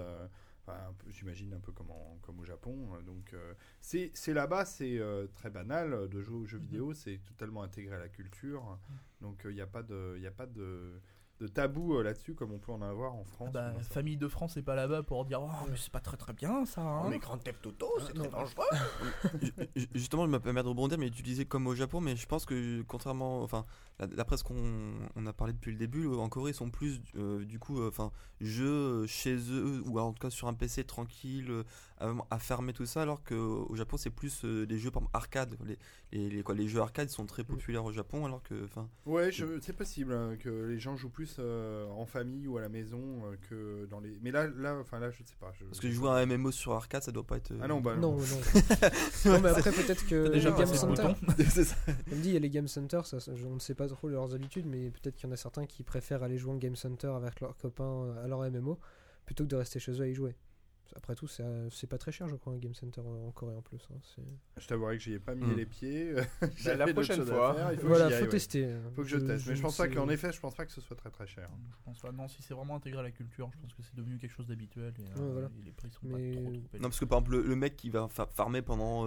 Euh, 0.69 0.71
enfin, 0.89 0.93
J'imagine 1.09 1.53
un 1.53 1.59
peu 1.59 1.71
comme, 1.71 1.91
en- 1.91 2.17
comme 2.21 2.39
au 2.39 2.45
Japon. 2.45 2.77
euh, 2.95 3.01
Donc 3.01 3.33
euh, 3.33 3.53
c'est 3.81 4.11
là-bas, 4.33 4.65
c'est 4.65 4.97
euh, 4.99 5.27
très 5.35 5.49
banal 5.49 5.93
euh, 5.93 6.07
de 6.07 6.21
jouer 6.21 6.37
aux 6.37 6.45
jeux 6.45 6.57
Mhm. 6.57 6.63
vidéo. 6.65 6.93
C'est 6.93 7.19
totalement 7.25 7.63
intégré 7.63 7.95
à 7.95 7.99
la 7.99 8.09
culture. 8.09 8.79
Donc 9.21 9.45
euh, 9.45 9.51
il 9.51 9.55
n'y 9.55 9.61
a 9.61 9.67
pas 9.67 9.83
de, 9.83 10.17
y 10.19 10.27
a 10.27 10.31
pas 10.31 10.45
de, 10.47 10.99
de 11.41 11.47
tabou 11.47 11.95
euh, 11.97 12.03
là-dessus 12.03 12.35
comme 12.35 12.51
on 12.53 12.59
peut 12.59 12.71
en 12.71 12.81
avoir 12.81 13.15
en 13.15 13.23
France. 13.25 13.49
Ah 13.49 13.71
bah, 13.71 13.73
ou 13.77 13.83
famille 13.83 14.15
de 14.17 14.27
France 14.27 14.55
est 14.57 14.61
pas 14.61 14.75
là-bas 14.75 15.03
pour 15.03 15.25
dire 15.25 15.41
oh 15.41 15.49
mais 15.69 15.75
c'est 15.75 15.91
pas 15.91 15.99
très 15.99 16.15
très 16.17 16.33
bien 16.33 16.65
ça. 16.65 16.81
hein. 16.81 17.01
On 17.05 17.11
est 17.11 17.17
grand 17.19 17.37
Theft 17.37 17.65
Auto, 17.65 17.87
c'est 17.99 18.15
non. 18.15 18.23
très 18.25 18.31
dangereux. 18.31 18.65
Ju- 19.41 19.51
ju- 19.75 19.87
Justement, 19.95 20.25
je 20.25 20.31
me 20.31 20.39
permets 20.39 20.61
de 20.63 20.67
rebondir, 20.67 20.97
mais 20.97 21.09
tu 21.09 21.21
disais 21.23 21.45
comme 21.45 21.67
au 21.67 21.75
Japon, 21.75 21.99
mais 21.99 22.15
je 22.15 22.25
pense 22.27 22.45
que 22.45 22.81
contrairement, 22.83 23.41
enfin, 23.41 23.65
la- 23.99 24.07
d'après 24.07 24.37
ce 24.37 24.43
qu'on 24.43 24.93
on 25.15 25.25
a 25.25 25.33
parlé 25.33 25.53
depuis 25.53 25.71
le 25.71 25.77
début, 25.77 26.07
en 26.07 26.29
Corée, 26.29 26.51
ils 26.51 26.55
sont 26.55 26.69
plus, 26.69 27.01
euh, 27.15 27.43
du 27.43 27.57
coup, 27.59 27.81
euh, 27.81 27.87
enfin, 27.89 28.11
jeux 28.39 29.05
chez 29.07 29.35
eux 29.51 29.81
ou 29.85 29.99
en 29.99 30.13
tout 30.13 30.19
cas 30.21 30.29
sur 30.29 30.47
un 30.47 30.53
PC 30.53 30.83
tranquille, 30.83 31.49
euh, 31.49 31.63
à, 31.99 32.13
à 32.35 32.39
fermer 32.39 32.73
tout 32.73 32.85
ça, 32.85 33.01
alors 33.03 33.23
qu'au 33.23 33.73
Japon, 33.75 33.97
c'est 33.97 34.09
plus 34.09 34.43
euh, 34.45 34.65
des 34.65 34.77
jeux 34.79 34.91
par 34.91 35.01
exemple, 35.03 35.17
arcade. 35.17 35.57
Les, 35.65 35.77
les, 36.11 36.29
les- 36.29 36.43
quoi, 36.43 36.55
les 36.55 36.67
jeux 36.67 36.81
arcade 36.81 37.09
sont 37.09 37.25
très 37.25 37.43
populaires 37.43 37.85
au 37.85 37.91
Japon, 37.93 38.25
alors 38.25 38.41
que, 38.43 38.65
enfin, 38.65 38.87
Ouais, 39.05 39.31
je- 39.31 39.59
c'est 39.61 39.73
possible 39.73 40.13
hein, 40.13 40.35
que 40.39 40.49
les 40.67 40.79
gens 40.79 40.95
jouent 40.97 41.09
plus 41.09 41.30
euh, 41.39 41.87
en 41.89 42.05
famille 42.05 42.47
ou 42.47 42.57
à 42.57 42.61
la 42.61 42.69
maison 42.69 42.99
euh, 43.25 43.35
que 43.49 43.85
dans 43.87 43.99
les. 43.99 44.17
Mais 44.21 44.31
là, 44.31 44.47
là, 44.47 44.77
enfin 44.79 44.99
là, 44.99 45.09
je 45.11 45.17
sais 45.23 45.35
pas. 45.39 45.51
je- 45.59 45.65
parce 45.65 45.79
que 45.79 45.89
jouer 45.91 46.09
à 46.09 46.13
un 46.13 46.25
MMO 46.25 46.51
sur 46.51 46.73
arcade, 46.73 47.03
ça 47.03 47.11
doit 47.11 47.25
pas 47.25 47.37
être. 47.37 47.51
euh, 47.51 47.59
Ah 47.61 47.67
non, 47.67 47.81
bah 47.81 47.95
Non, 47.95 48.17
non. 48.17 48.17
non, 48.17 49.39
mais 49.41 49.49
après, 49.49 49.71
peut-être 49.71 50.05
que 50.07 50.29
les 50.29 50.41
Game 50.41 50.65
Center, 50.73 51.03
ça. 51.63 51.75
comme 52.09 52.19
dit, 52.19 52.29
il 52.29 52.33
y 52.33 52.37
a 52.37 52.39
les 52.39 52.49
Game 52.49 52.67
Center, 52.67 53.01
ça, 53.03 53.17
on 53.45 53.53
ne 53.55 53.59
sait 53.59 53.75
pas 53.75 53.87
trop 53.87 54.09
leurs 54.09 54.33
habitudes, 54.33 54.65
mais 54.65 54.89
peut-être 54.89 55.15
qu'il 55.15 55.27
y 55.27 55.29
en 55.29 55.33
a 55.33 55.37
certains 55.37 55.65
qui 55.65 55.83
préfèrent 55.83 56.23
aller 56.23 56.37
jouer 56.37 56.53
en 56.53 56.57
Game 56.57 56.75
Center 56.75 57.07
avec 57.15 57.39
leurs 57.41 57.57
copains 57.57 58.15
à 58.23 58.27
leur 58.27 58.39
MMO 58.49 58.79
plutôt 59.25 59.43
que 59.43 59.49
de 59.49 59.55
rester 59.55 59.79
chez 59.79 59.91
eux 59.93 60.01
à 60.01 60.07
y 60.07 60.13
jouer. 60.13 60.35
Après 60.95 61.15
tout, 61.15 61.27
c'est 61.27 61.43
euh, 61.43 61.69
c'est 61.69 61.87
pas 61.87 61.97
très 61.97 62.11
cher, 62.11 62.27
je 62.27 62.35
crois, 62.35 62.53
un 62.53 62.57
Game 62.57 62.73
Center 62.73 63.01
en 63.01 63.31
Corée 63.31 63.55
en 63.55 63.61
plus. 63.61 63.79
hein, 63.93 64.21
Je 64.57 64.67
t'avouerai 64.67 64.97
que 64.97 65.03
j'y 65.03 65.13
ai 65.13 65.19
pas 65.19 65.35
mis 65.35 65.45
Hmm. 65.45 65.55
les 65.55 65.65
pieds. 65.65 66.13
Bah, 66.65 66.75
la 66.75 66.87
prochaine 66.93 67.25
fois. 67.25 67.53
faire, 67.55 67.71
il 67.73 67.79
faut 67.79 67.87
Voilà, 67.87 68.05
que 68.05 68.09
faut 68.11 68.15
aille, 68.17 68.23
ouais. 68.23 68.29
tester. 68.29 68.65
euh, 68.65 68.89
Faut 68.95 69.01
que 69.03 69.07
je, 69.07 69.17
teste. 69.17 69.47
Mais 69.47 69.55
je 69.55 69.61
pense 69.61 69.79
ne 69.79 69.85
pas 69.87 69.93
qu'en 69.93 70.09
effet, 70.09 70.31
je 70.31 70.39
pense 70.39 70.53
pas 70.55 70.65
que 70.65 70.71
ce 70.71 70.81
soit 70.81 70.95
très 70.95 71.09
très 71.09 71.27
cher. 71.27 71.49
Je 71.71 71.83
pense 71.85 71.99
pas. 71.99 72.11
Non, 72.11 72.27
si 72.27 72.41
c'est 72.41 72.53
vraiment 72.53 72.75
intégré 72.75 72.99
à 72.99 73.03
la 73.03 73.11
culture, 73.11 73.49
je 73.53 73.57
pense 73.59 73.73
que 73.73 73.81
c'est 73.83 73.95
devenu 73.95 74.17
quelque 74.17 74.31
chose 74.33 74.47
d'habituel 74.47 74.93
et, 74.99 75.01
euh, 75.19 75.23
Ouais, 75.25 75.31
voilà. 75.31 75.49
et 75.61 75.65
les 75.65 75.71
prix 75.71 75.89
sont 75.91 75.99
Mais- 76.03 76.11
pas 76.11 76.17
trop 76.35 76.41
trop 76.43 76.53
élevés. 76.53 76.67
Non, 76.79 76.81
parce 76.89 76.99
que 76.99 77.05
par 77.05 77.19
exemple, 77.19 77.37
le, 77.37 77.41
le 77.43 77.55
mec 77.55 77.75
qui 77.77 77.89
va 77.89 78.07
fa- 78.09 78.27
farmer 78.33 78.61
pendant 78.61 79.05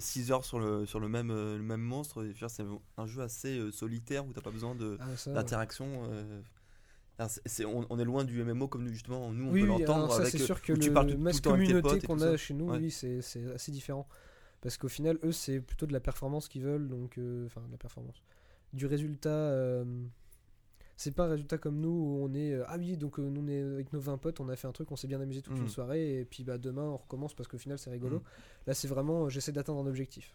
6 0.00 0.32
heures 0.32 0.44
sur 0.44 0.58
le, 0.58 0.86
sur 0.86 1.00
le, 1.00 1.08
même, 1.08 1.30
euh, 1.30 1.56
le 1.56 1.62
même 1.62 1.80
monstre, 1.82 2.26
c'est 2.48 2.64
un 2.96 3.06
jeu 3.06 3.22
assez 3.22 3.58
euh, 3.58 3.70
solitaire 3.70 4.26
où 4.26 4.32
t'as 4.32 4.40
pas 4.40 4.50
besoin 4.50 4.76
Ah, 5.00 5.04
on, 7.66 7.86
on 7.90 7.98
est 7.98 8.04
loin 8.04 8.24
du 8.24 8.42
MMO 8.44 8.68
comme 8.68 8.84
nous, 8.84 8.92
justement, 8.92 9.30
nous 9.32 9.48
on 9.48 9.52
Oui, 9.52 9.62
peut 9.64 9.70
oui, 9.70 9.80
l'entendre 9.80 10.14
avec 10.14 10.28
c'est 10.30 10.40
euh, 10.42 10.46
sûr 10.46 10.62
que 10.62 10.72
où 10.72 10.76
tu 10.78 10.88
le 10.88 10.94
parles 10.94 11.12
tout- 11.12 11.18
masse 11.18 11.36
le 11.36 11.50
communauté 11.50 12.00
qu'on 12.06 12.20
a 12.20 12.36
chez 12.36 12.54
nous, 12.54 12.70
Ouais. 12.70 12.78
oui, 12.78 12.90
c'est 12.90 13.20
c'est 13.22 13.44
assez 13.52 13.72
différent. 13.72 14.06
Parce 14.60 14.76
qu'au 14.76 14.88
final, 14.88 15.18
eux, 15.24 15.32
c'est 15.32 15.60
plutôt 15.60 15.86
de 15.86 15.92
la 15.92 16.00
performance 16.00 16.48
qu'ils 16.48 16.62
veulent, 16.62 16.88
donc 16.88 17.16
euh, 17.18 17.46
enfin 17.46 17.60
de 17.66 17.70
la 17.72 17.78
performance, 17.78 18.22
du 18.72 18.86
résultat. 18.86 19.28
euh, 19.30 19.84
c'est 21.00 21.14
pas 21.14 21.26
un 21.26 21.28
résultat 21.30 21.58
comme 21.58 21.78
nous 21.80 21.90
où 21.90 22.24
on 22.28 22.34
est 22.34 22.54
euh, 22.54 22.64
ah 22.66 22.74
oui 22.76 22.96
donc 22.96 23.18
nous 23.18 23.40
on 23.40 23.46
est 23.46 23.62
avec 23.62 23.92
nos 23.92 24.00
20 24.00 24.18
potes 24.18 24.40
on 24.40 24.48
a 24.48 24.56
fait 24.56 24.66
un 24.66 24.72
truc 24.72 24.90
on 24.90 24.96
s'est 24.96 25.06
bien 25.06 25.20
amusé 25.20 25.42
toute 25.42 25.56
Mm. 25.56 25.62
une 25.62 25.68
soirée 25.68 26.18
et 26.18 26.24
puis 26.24 26.42
bah 26.42 26.58
demain 26.58 26.82
on 26.82 26.96
recommence 26.96 27.34
parce 27.34 27.48
qu'au 27.48 27.56
final 27.56 27.78
c'est 27.78 27.88
rigolo 27.90 28.16
Mm. 28.18 28.22
là 28.66 28.74
c'est 28.74 28.88
vraiment 28.88 29.28
j'essaie 29.28 29.52
d'atteindre 29.52 29.78
un 29.80 29.86
objectif. 29.86 30.34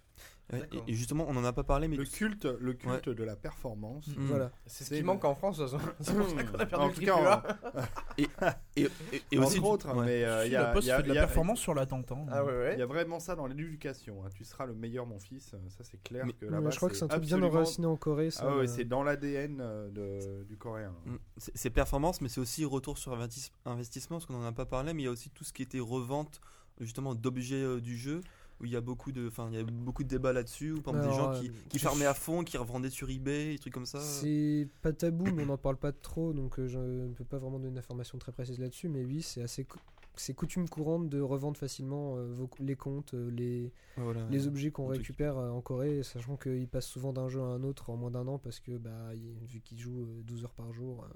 Et, 0.51 0.57
et 0.91 0.93
justement, 0.93 1.25
on 1.27 1.35
en 1.37 1.43
a 1.45 1.53
pas 1.53 1.63
parlé, 1.63 1.87
mais 1.87 1.95
Le 1.95 2.03
culte, 2.05 2.45
le 2.45 2.73
culte 2.73 3.09
de 3.09 3.23
la 3.23 3.35
performance. 3.35 4.07
Mm. 4.07 4.25
voilà 4.25 4.51
C'est 4.67 4.83
ce 4.83 4.89
qui 4.89 4.99
le- 4.99 5.05
manque 5.05 5.23
en 5.25 5.33
France, 5.33 5.57
de 5.57 5.63
toute 5.67 5.79
façon. 5.79 5.91
c'est 6.01 6.13
pour 6.15 6.29
ça 6.29 6.43
qu'on 6.43 6.59
a 6.59 6.65
perdu 6.65 6.85
En 6.85 6.87
le 6.89 6.93
cas, 7.05 7.43
et, 8.17 8.27
et, 8.75 8.87
et 9.31 9.37
Entre 9.39 9.47
aussi, 9.47 9.59
autres, 9.59 9.95
ouais. 9.95 10.05
mais 10.05 10.23
euh, 10.25 10.45
il 10.45 10.51
y 10.51 10.55
a, 10.55 10.61
y 10.61 10.91
a- 10.91 10.95
fait 10.97 11.03
de 11.03 11.07
la 11.07 11.13
y 11.15 11.17
a- 11.17 11.21
performance 11.21 11.59
sur 11.59 11.73
l'attente. 11.73 12.11
hein. 12.11 12.25
Ah 12.29 12.43
ouais, 12.43 12.73
Il 12.73 12.79
y 12.79 12.81
a 12.83 12.85
vraiment 12.85 13.19
ça 13.19 13.35
dans 13.35 13.47
l'éducation. 13.47 14.23
hein. 14.23 14.29
Tu 14.35 14.43
seras 14.43 14.65
le 14.65 14.73
meilleur, 14.75 15.05
mon 15.07 15.19
fils. 15.19 15.55
Ça, 15.69 15.83
c'est 15.83 16.03
clair 16.03 16.25
Mais- 16.25 16.33
que 16.33 16.45
je 16.69 16.75
crois 16.77 16.89
que 16.89 16.95
c'est 16.95 17.05
un 17.05 17.07
truc 17.07 17.23
bien 17.23 17.41
enraciné 17.41 17.87
en 17.87 17.95
Corée 17.95 18.29
ça, 18.29 18.43
Ah 18.45 18.57
ouais, 18.57 18.63
euh, 18.63 18.67
c'est 18.67 18.85
dans 18.85 19.01
l'ADN 19.01 19.59
euh, 19.61 20.43
du 20.43 20.57
coréen. 20.57 20.93
Mm. 21.05 21.15
C'est 21.37 21.69
performance, 21.71 22.21
mais 22.21 22.29
c'est 22.29 22.41
aussi 22.41 22.63
retour 22.65 22.97
sur 22.97 23.13
investis- 23.17 23.51
investissement, 23.65 24.17
parce 24.17 24.25
qu'on 24.27 24.35
en 24.35 24.45
a 24.45 24.51
pas 24.51 24.65
parlé, 24.65 24.93
mais 24.93 25.03
il 25.03 25.05
y 25.05 25.09
a 25.09 25.11
aussi 25.11 25.29
tout 25.31 25.43
ce 25.45 25.53
qui 25.53 25.63
était 25.63 25.79
revente 25.79 26.41
justement 26.79 27.15
d'objets 27.15 27.55
euh, 27.63 27.79
du 27.79 27.97
jeu, 27.97 28.21
où 28.63 28.65
il 28.65 28.71
y 28.71 28.75
a 28.77 28.81
beaucoup 28.81 29.11
de, 29.11 29.27
enfin, 29.27 29.49
il 29.51 29.57
y 29.57 29.59
a 29.59 29.63
beaucoup 29.65 30.03
de 30.03 30.07
débats 30.07 30.31
là-dessus, 30.33 30.71
où 30.71 30.81
par 30.81 30.95
exemple 30.95 31.09
des 31.11 31.17
gens 31.17 31.39
qui, 31.41 31.49
euh, 31.49 31.51
qui 31.69 31.79
farmaient 31.79 32.05
à 32.05 32.13
fond, 32.13 32.43
qui 32.45 32.57
revendaient 32.57 32.89
sur 32.89 33.09
eBay, 33.09 33.51
des 33.51 33.59
trucs 33.59 33.73
comme 33.73 33.85
ça. 33.85 33.99
C'est 33.99 34.67
pas 34.81 34.93
tabou, 34.93 35.25
mais 35.33 35.43
on 35.43 35.47
n'en 35.47 35.57
parle 35.57 35.75
pas 35.77 35.91
trop, 35.91 36.31
donc 36.33 36.57
euh, 36.59 36.67
je 36.67 36.79
ne 36.79 37.13
peux 37.13 37.25
pas 37.25 37.37
vraiment 37.37 37.59
donner 37.59 37.75
d'informations 37.75 38.17
très 38.17 38.31
précises 38.31 38.59
là-dessus. 38.59 38.87
Mais 38.87 39.03
oui, 39.03 39.21
c'est 39.21 39.41
assez, 39.41 39.67
c'est 40.15 40.33
coutume 40.33 40.69
courante 40.69 41.09
de 41.09 41.19
revendre 41.19 41.57
facilement 41.57 42.15
euh, 42.17 42.31
vos- 42.31 42.49
les 42.59 42.75
comptes, 42.77 43.13
les, 43.13 43.73
Ouais, 43.97 44.03
voilà. 44.03 44.25
les 44.29 44.47
objets 44.47 44.71
qu'on 44.71 44.85
truc. 44.85 44.97
récupère 44.99 45.35
en 45.37 45.59
Corée, 45.61 46.01
sachant 46.03 46.37
qu'ils 46.37 46.67
passent 46.69 46.87
souvent 46.87 47.11
d'un 47.11 47.27
jeu 47.27 47.41
à 47.41 47.45
un 47.45 47.63
autre 47.63 47.89
en 47.89 47.97
moins 47.97 48.11
d'un 48.11 48.27
an 48.27 48.37
parce 48.39 48.59
que 48.61 48.77
bah, 48.77 49.11
vu 49.47 49.59
qu'ils 49.61 49.79
jouent 49.79 50.03
euh, 50.03 50.21
12 50.23 50.45
heures 50.45 50.53
par 50.53 50.71
jour, 50.71 51.03
euh, 51.03 51.13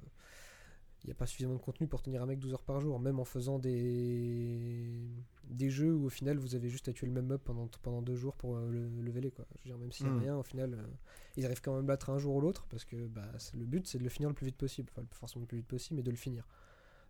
il 1.04 1.08
n'y 1.08 1.12
a 1.12 1.16
pas 1.16 1.28
suffisamment 1.28 1.54
de 1.56 1.62
contenu 1.62 1.88
pour 1.88 2.02
tenir 2.02 2.22
un 2.24 2.26
mec 2.26 2.40
12 2.40 2.54
heures 2.54 2.64
par 2.64 2.82
jour, 2.82 3.00
même 3.00 3.20
en 3.20 3.24
faisant 3.24 3.60
des, 3.60 5.08
des 5.50 5.70
jeux 5.70 5.94
où 5.94 6.06
au 6.06 6.10
final 6.10 6.38
vous 6.38 6.56
avez 6.56 6.70
juste 6.70 6.88
à 6.90 6.94
tuer 6.94 7.08
le 7.08 7.14
même 7.14 7.28
mob 7.28 7.42
pendant, 7.44 7.68
pendant 7.82 8.02
deux 8.02 8.16
jours 8.16 8.36
pour 8.36 8.56
euh, 8.58 8.70
le, 8.70 8.90
le 8.90 9.02
leveler. 9.02 9.32
Quoi. 9.32 9.46
Je 9.56 9.64
veux 9.64 9.76
dire, 9.76 9.78
même 9.78 9.92
s'il 9.92 10.06
n'y 10.08 10.12
a 10.12 10.16
Mm. 10.16 10.20
rien, 10.20 10.38
au 10.38 10.44
final, 10.44 10.74
euh, 10.74 10.84
ils 11.38 11.46
arrivent 11.46 11.62
quand 11.62 11.74
même 11.76 11.84
à 11.86 11.88
battre 11.88 12.10
un 12.10 12.18
jour 12.18 12.36
ou 12.36 12.42
l'autre 12.42 12.66
parce 12.70 12.86
que 12.86 13.08
bah, 13.08 13.32
le 13.54 13.66
but 13.66 13.88
c'est 13.88 13.98
de 13.98 14.04
le 14.04 14.10
finir 14.10 14.30
le 14.30 14.36
plus 14.36 14.46
vite 14.46 14.58
possible, 14.58 14.90
enfin 14.96 15.06
forcément 15.12 15.42
le 15.44 15.48
plus 15.48 15.58
vite 15.58 15.68
possible, 15.68 15.98
mais 15.98 16.04
de 16.04 16.12
le 16.12 16.18
finir. 16.18 16.48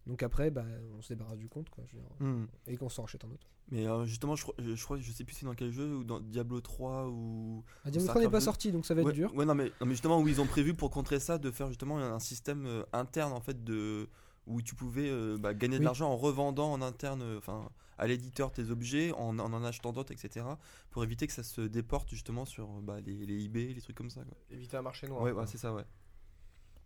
Donc 0.06 0.24
après, 0.24 0.52
bah, 0.52 0.66
on 0.98 1.02
se 1.02 1.10
débarrasse 1.10 1.38
du 1.38 1.50
compte 1.50 1.70
quoi, 1.70 1.84
je 1.88 1.96
veux 1.98 2.02
dire, 2.02 2.12
Mm. 2.20 2.48
et 2.68 2.78
qu'on 2.78 2.88
s'en 2.90 3.02
rachète 3.02 3.26
un 3.26 3.32
autre. 3.32 3.48
Mais 3.70 3.86
euh, 3.86 4.06
justement, 4.06 4.36
je, 4.38 4.46
je, 4.60 4.82
crois, 4.84 4.98
je 4.98 5.12
sais 5.12 5.26
plus 5.26 5.36
c'est 5.36 5.46
dans 5.46 5.54
quel 5.54 5.72
jeu, 5.72 5.98
ou 5.98 6.04
dans 6.06 6.22
Diablo 6.22 6.62
3 6.62 7.08
ou. 7.10 7.64
Ah, 7.84 7.92
Diablo 7.92 8.06
ça 8.08 8.14
3 8.14 8.22
n'est 8.22 8.30
pas 8.30 8.40
sorti 8.40 8.72
donc 8.72 8.86
ça 8.86 8.94
va 8.94 9.02
être 9.02 9.12
dur. 9.12 9.34
Ouais, 9.36 9.44
non 9.46 9.56
mais, 9.56 9.66
non, 9.82 9.86
mais 9.88 9.92
justement 9.92 10.22
où 10.22 10.28
ils 10.30 10.40
ont 10.40 10.46
prévu 10.46 10.74
pour 10.74 10.90
contrer 10.92 11.20
ça 11.20 11.38
de 11.38 11.52
faire 11.52 11.68
justement 11.68 11.98
un 11.98 12.20
système 12.20 12.86
interne 12.94 13.34
en 13.34 13.42
fait 13.42 13.64
de 13.66 14.08
où 14.48 14.62
tu 14.62 14.74
pouvais 14.76 15.10
euh, 15.10 15.38
bah, 15.38 15.54
gagner 15.54 15.76
de 15.76 15.80
Oui. 15.82 15.86
l'argent 15.86 16.10
en 16.10 16.18
revendant 16.18 16.72
en 16.72 16.82
interne, 16.82 17.22
euh, 17.22 17.38
enfin 17.38 17.70
à 18.00 18.08
l'éditeur 18.08 18.52
tes 18.52 18.70
objets, 18.72 19.12
en 19.14 19.38
en, 19.39 19.54
en 19.54 19.64
achetant 19.64 19.91
d'autres, 19.91 20.12
etc. 20.14 20.45
Pour 20.91 21.04
éviter 21.04 21.28
que 21.28 21.34
ça 21.34 21.43
se 21.43 21.62
déporte 21.62 22.10
justement 22.10 22.45
sur 22.45 22.68
bah, 22.82 22.98
les, 23.06 23.26
les 23.26 23.45
eBay, 23.45 23.74
les 23.74 23.82
trucs 23.82 23.95
comme 23.98 24.10
ça. 24.10 24.22
Quoi. 24.22 24.38
Éviter 24.52 24.78
un 24.78 24.82
marché 24.84 25.08
noir. 25.08 25.22
Ouais, 25.22 25.32
ouais, 25.32 25.45
c'est 25.48 25.58
ça, 25.58 25.74
ouais. 25.74 25.84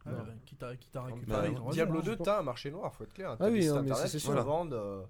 Ah, 0.06 0.12
Non. 0.12 0.18
bah, 0.20 0.34
quitte 0.46 0.64
à, 0.64 0.76
quitte 0.76 0.96
à 0.96 1.04
récupérer. 1.04 1.54
Diablo 1.72 2.00
hein. 2.00 2.04
2, 2.04 2.16
t'as 2.18 2.40
un 2.40 2.44
marché 2.44 2.72
noir, 2.72 2.94
faut 2.96 3.04
être 3.04 3.14
clair. 3.14 3.36
Ah 3.40 3.50
oui, 3.50 3.60
des 3.62 3.68
non, 3.68 3.96
c'est 3.96 4.10
qui 4.10 4.20
sûr. 4.20 4.34
revendent 4.36 4.74
euh, 4.74 5.04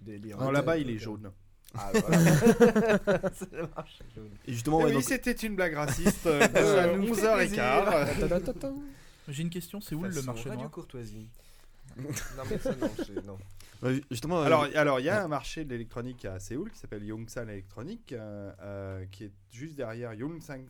des 0.00 0.32
Alors 0.32 0.48
Ah, 0.48 0.52
là-bas, 0.52 0.78
il 0.78 0.90
est 0.90 0.98
jaune. 0.98 1.30
Ah, 1.74 1.90
voilà. 1.94 2.18
c'est 3.34 3.52
le 3.52 3.66
marché 3.74 4.04
jaune. 4.14 4.30
Et 4.46 4.52
justement, 4.52 4.80
Eh 4.80 4.84
ouais, 4.84 4.88
oui, 4.88 4.94
donc- 4.94 5.04
c'était 5.04 5.32
une 5.32 5.54
blague 5.54 5.74
raciste 5.74 6.26
euh, 6.26 6.40
fait 6.40 6.96
11h15. 6.98 8.18
Ta-ta-ta-ta. 8.20 8.72
J'ai 9.28 9.42
une 9.42 9.50
question, 9.50 9.80
c'est 9.80 9.94
où 9.94 10.02
le 10.02 10.22
marché 10.22 10.48
Radio 10.48 10.62
noir? 10.62 10.70
Courtoisie. 10.72 11.28
Non, 11.96 12.42
mais 12.50 12.58
ça, 12.58 12.74
non, 12.76 12.90
c'est- 12.96 13.24
non. 13.26 13.38
ouais, 13.82 14.00
justement, 14.10 14.40
euh, 14.40 14.44
Alors, 14.46 14.66
alors 14.74 15.00
il 15.00 15.06
y 15.06 15.08
a 15.08 15.22
un 15.22 15.28
marché 15.28 15.64
de 15.64 15.70
l'électronique 15.70 16.24
à 16.24 16.38
Séoul 16.38 16.70
qui 16.70 16.78
s'appelle 16.78 17.04
Yongsan 17.04 17.48
Electronic, 17.48 18.12
euh, 18.12 18.52
euh, 18.60 19.04
qui 19.10 19.24
est 19.24 19.32
juste 19.50 19.74
derrière 19.76 20.14
Yongsan 20.14 20.64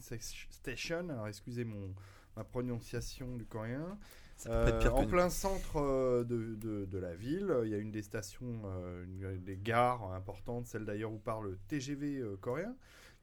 Station. 0.50 1.08
Alors, 1.08 1.28
excusez 1.28 1.64
mon 1.64 1.94
ma 2.36 2.44
prononciation 2.44 3.36
du 3.36 3.44
coréen. 3.44 3.98
Euh, 4.46 4.88
en 4.90 5.02
nous. 5.02 5.08
plein 5.08 5.30
centre 5.30 6.24
de, 6.24 6.54
de, 6.56 6.84
de 6.86 6.98
la 6.98 7.14
ville, 7.14 7.54
il 7.64 7.70
y 7.70 7.74
a 7.74 7.78
une 7.78 7.92
des 7.92 8.02
stations, 8.02 8.62
euh, 8.64 9.04
une 9.04 9.44
des 9.44 9.56
gares 9.56 10.12
importantes, 10.14 10.66
celle 10.66 10.84
d'ailleurs 10.84 11.12
où 11.12 11.18
part 11.18 11.42
le 11.42 11.56
TGV 11.68 12.16
euh, 12.18 12.36
coréen, 12.40 12.74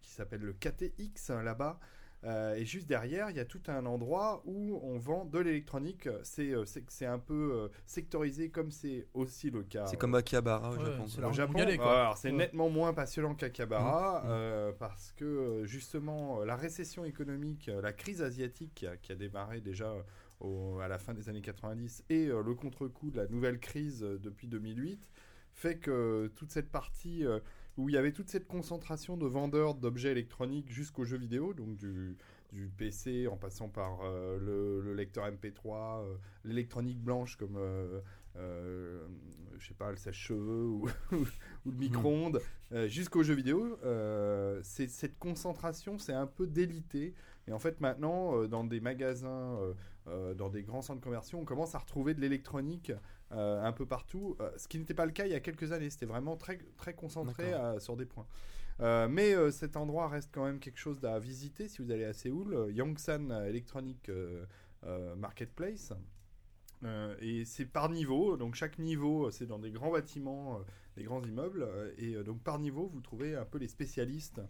qui 0.01 0.11
s'appelle 0.11 0.41
le 0.41 0.53
KTX 0.53 1.31
hein, 1.31 1.43
là-bas. 1.43 1.77
Euh, 2.25 2.55
et 2.55 2.65
juste 2.65 2.87
derrière, 2.87 3.29
il 3.29 3.37
y 3.37 3.39
a 3.39 3.45
tout 3.45 3.61
un 3.67 3.85
endroit 3.85 4.41
où 4.45 4.77
on 4.83 4.97
vend 4.97 5.23
de 5.25 5.39
l'électronique. 5.39 6.09
C'est 6.23 6.51
euh, 6.51 6.65
c'est- 6.65 7.05
un 7.05 7.17
peu 7.19 7.51
euh, 7.53 7.67
sectorisé 7.85 8.49
comme 8.49 8.71
c'est 8.71 9.07
aussi 9.13 9.49
le 9.49 9.63
cas. 9.63 9.85
C'est 9.85 9.95
euh, 9.95 9.99
comme 9.99 10.15
Akihabara 10.15 10.71
au 10.71 10.73
Ouais, 10.77 10.85
Japon. 10.85 11.07
c'est 11.07 11.23
au 11.23 11.31
Japon, 11.31 11.53
Ouais. 11.59 12.31
nettement 12.33 12.69
moins 12.69 12.93
passionnant 12.93 13.35
qu'Akabara 13.35 14.19
Mmh. 14.19 14.27
euh, 14.27 14.71
parce 14.77 15.13
que 15.13 15.61
justement 15.65 16.43
la 16.43 16.57
récession 16.57 17.05
économique, 17.05 17.71
la 17.81 17.93
crise 17.93 18.21
asiatique 18.21 18.73
qui 18.75 18.85
a, 18.85 18.97
qui 18.97 19.13
a 19.13 19.15
démarré 19.15 19.61
déjà 19.61 19.93
au- 20.41 20.79
à 20.79 20.87
la 20.89 20.97
fin 20.97 21.13
des 21.13 21.29
années 21.29 21.41
90 21.41 22.03
et 22.09 22.27
euh, 22.27 22.41
le 22.43 22.53
contre-coup 22.53 23.11
de 23.11 23.17
la 23.17 23.27
nouvelle 23.27 23.59
crise 23.59 24.01
depuis 24.01 24.47
2008 24.47 25.07
fait 25.53 25.77
que 25.77 26.31
toute 26.35 26.51
cette 26.51 26.69
partie 26.69 27.25
euh, 27.25 27.39
où 27.79 27.87
il 27.89 27.95
y 27.95 27.97
avait 27.97 28.11
toute 28.11 28.29
cette 28.29 28.47
concentration 28.47 29.15
de 29.15 29.25
vendeurs 29.25 29.73
d'objets 29.73 30.11
électroniques 30.11 30.69
jusqu'aux 30.69 31.05
jeux 31.05 31.17
vidéo, 31.17 31.53
donc 31.53 31.77
du, 31.77 32.17
du 32.51 32.67
PC 32.67 33.27
en 33.27 33.37
passant 33.37 33.69
par 33.69 34.01
euh, 34.03 34.37
le, 34.37 34.81
le 34.81 34.93
lecteur 34.93 35.25
MP3, 35.25 36.03
euh, 36.03 36.15
l'électronique 36.43 37.01
blanche 37.01 37.37
comme 37.37 37.55
euh, 37.57 38.01
euh, 38.35 39.07
je 39.57 39.67
sais 39.67 39.73
pas 39.73 39.91
le 39.91 39.97
sèche-cheveux 39.97 40.65
ou, 40.65 40.89
ou 41.65 41.71
le 41.71 41.77
micro-ondes, 41.77 42.41
euh, 42.73 42.87
jusqu'aux 42.89 43.23
jeux 43.23 43.33
vidéo, 43.33 43.79
cette 44.63 45.17
concentration 45.17 45.97
c'est 45.97 46.13
un 46.13 46.27
peu 46.27 46.47
délité. 46.47 47.13
Et 47.49 47.53
en 47.53 47.59
fait 47.59 47.81
maintenant 47.81 48.37
euh, 48.37 48.47
dans 48.47 48.63
des 48.63 48.79
magasins, 48.79 49.57
euh, 49.59 49.73
euh, 50.07 50.33
dans 50.35 50.49
des 50.49 50.63
grands 50.63 50.83
centres 50.83 51.01
commerciaux, 51.01 51.39
on 51.39 51.45
commence 51.45 51.75
à 51.75 51.79
retrouver 51.79 52.13
de 52.13 52.21
l'électronique 52.21 52.91
un 53.31 53.71
peu 53.73 53.85
partout, 53.85 54.37
ce 54.57 54.67
qui 54.67 54.79
n'était 54.79 54.95
pas 54.95 55.05
le 55.05 55.11
cas 55.11 55.27
il 55.27 55.31
y 55.31 55.35
a 55.35 55.39
quelques 55.39 55.71
années. 55.71 55.91
C'était 55.91 56.07
vraiment 56.07 56.35
très 56.35 56.57
très 56.77 56.95
concentré 56.95 57.53
à- 57.53 57.79
sur 57.79 57.95
des 57.95 58.07
points. 58.07 58.25
Mais 58.79 59.35
cet 59.51 59.77
endroit 59.77 60.07
reste 60.07 60.31
quand 60.33 60.45
même 60.45 60.59
quelque 60.59 60.79
chose 60.79 61.05
à 61.05 61.19
visiter 61.19 61.67
si 61.67 61.83
vous 61.83 61.91
allez 61.91 62.05
à 62.05 62.13
Séoul. 62.13 62.71
Yongsan 62.71 63.29
Electronic 63.45 64.09
Marketplace. 65.15 65.93
Euh, 66.83 67.15
et 67.19 67.43
c'est 67.43 67.65
par 67.65 67.89
niveau, 67.89 68.37
donc 68.37 68.55
chaque 68.55 68.79
niveau 68.79 69.31
c'est 69.31 69.45
dans 69.45 69.59
des 69.59 69.71
grands 69.71 69.91
bâtiments, 69.91 70.55
euh, 70.55 70.63
des 70.95 71.03
grands 71.03 71.21
immeubles, 71.21 71.63
euh, 71.63 71.91
et 71.97 72.23
donc 72.23 72.41
par 72.41 72.57
niveau 72.57 72.87
vous 72.87 73.01
trouvez 73.01 73.35
un 73.35 73.43
peu 73.43 73.57
les 73.57 73.67
spécialistes 73.67 74.41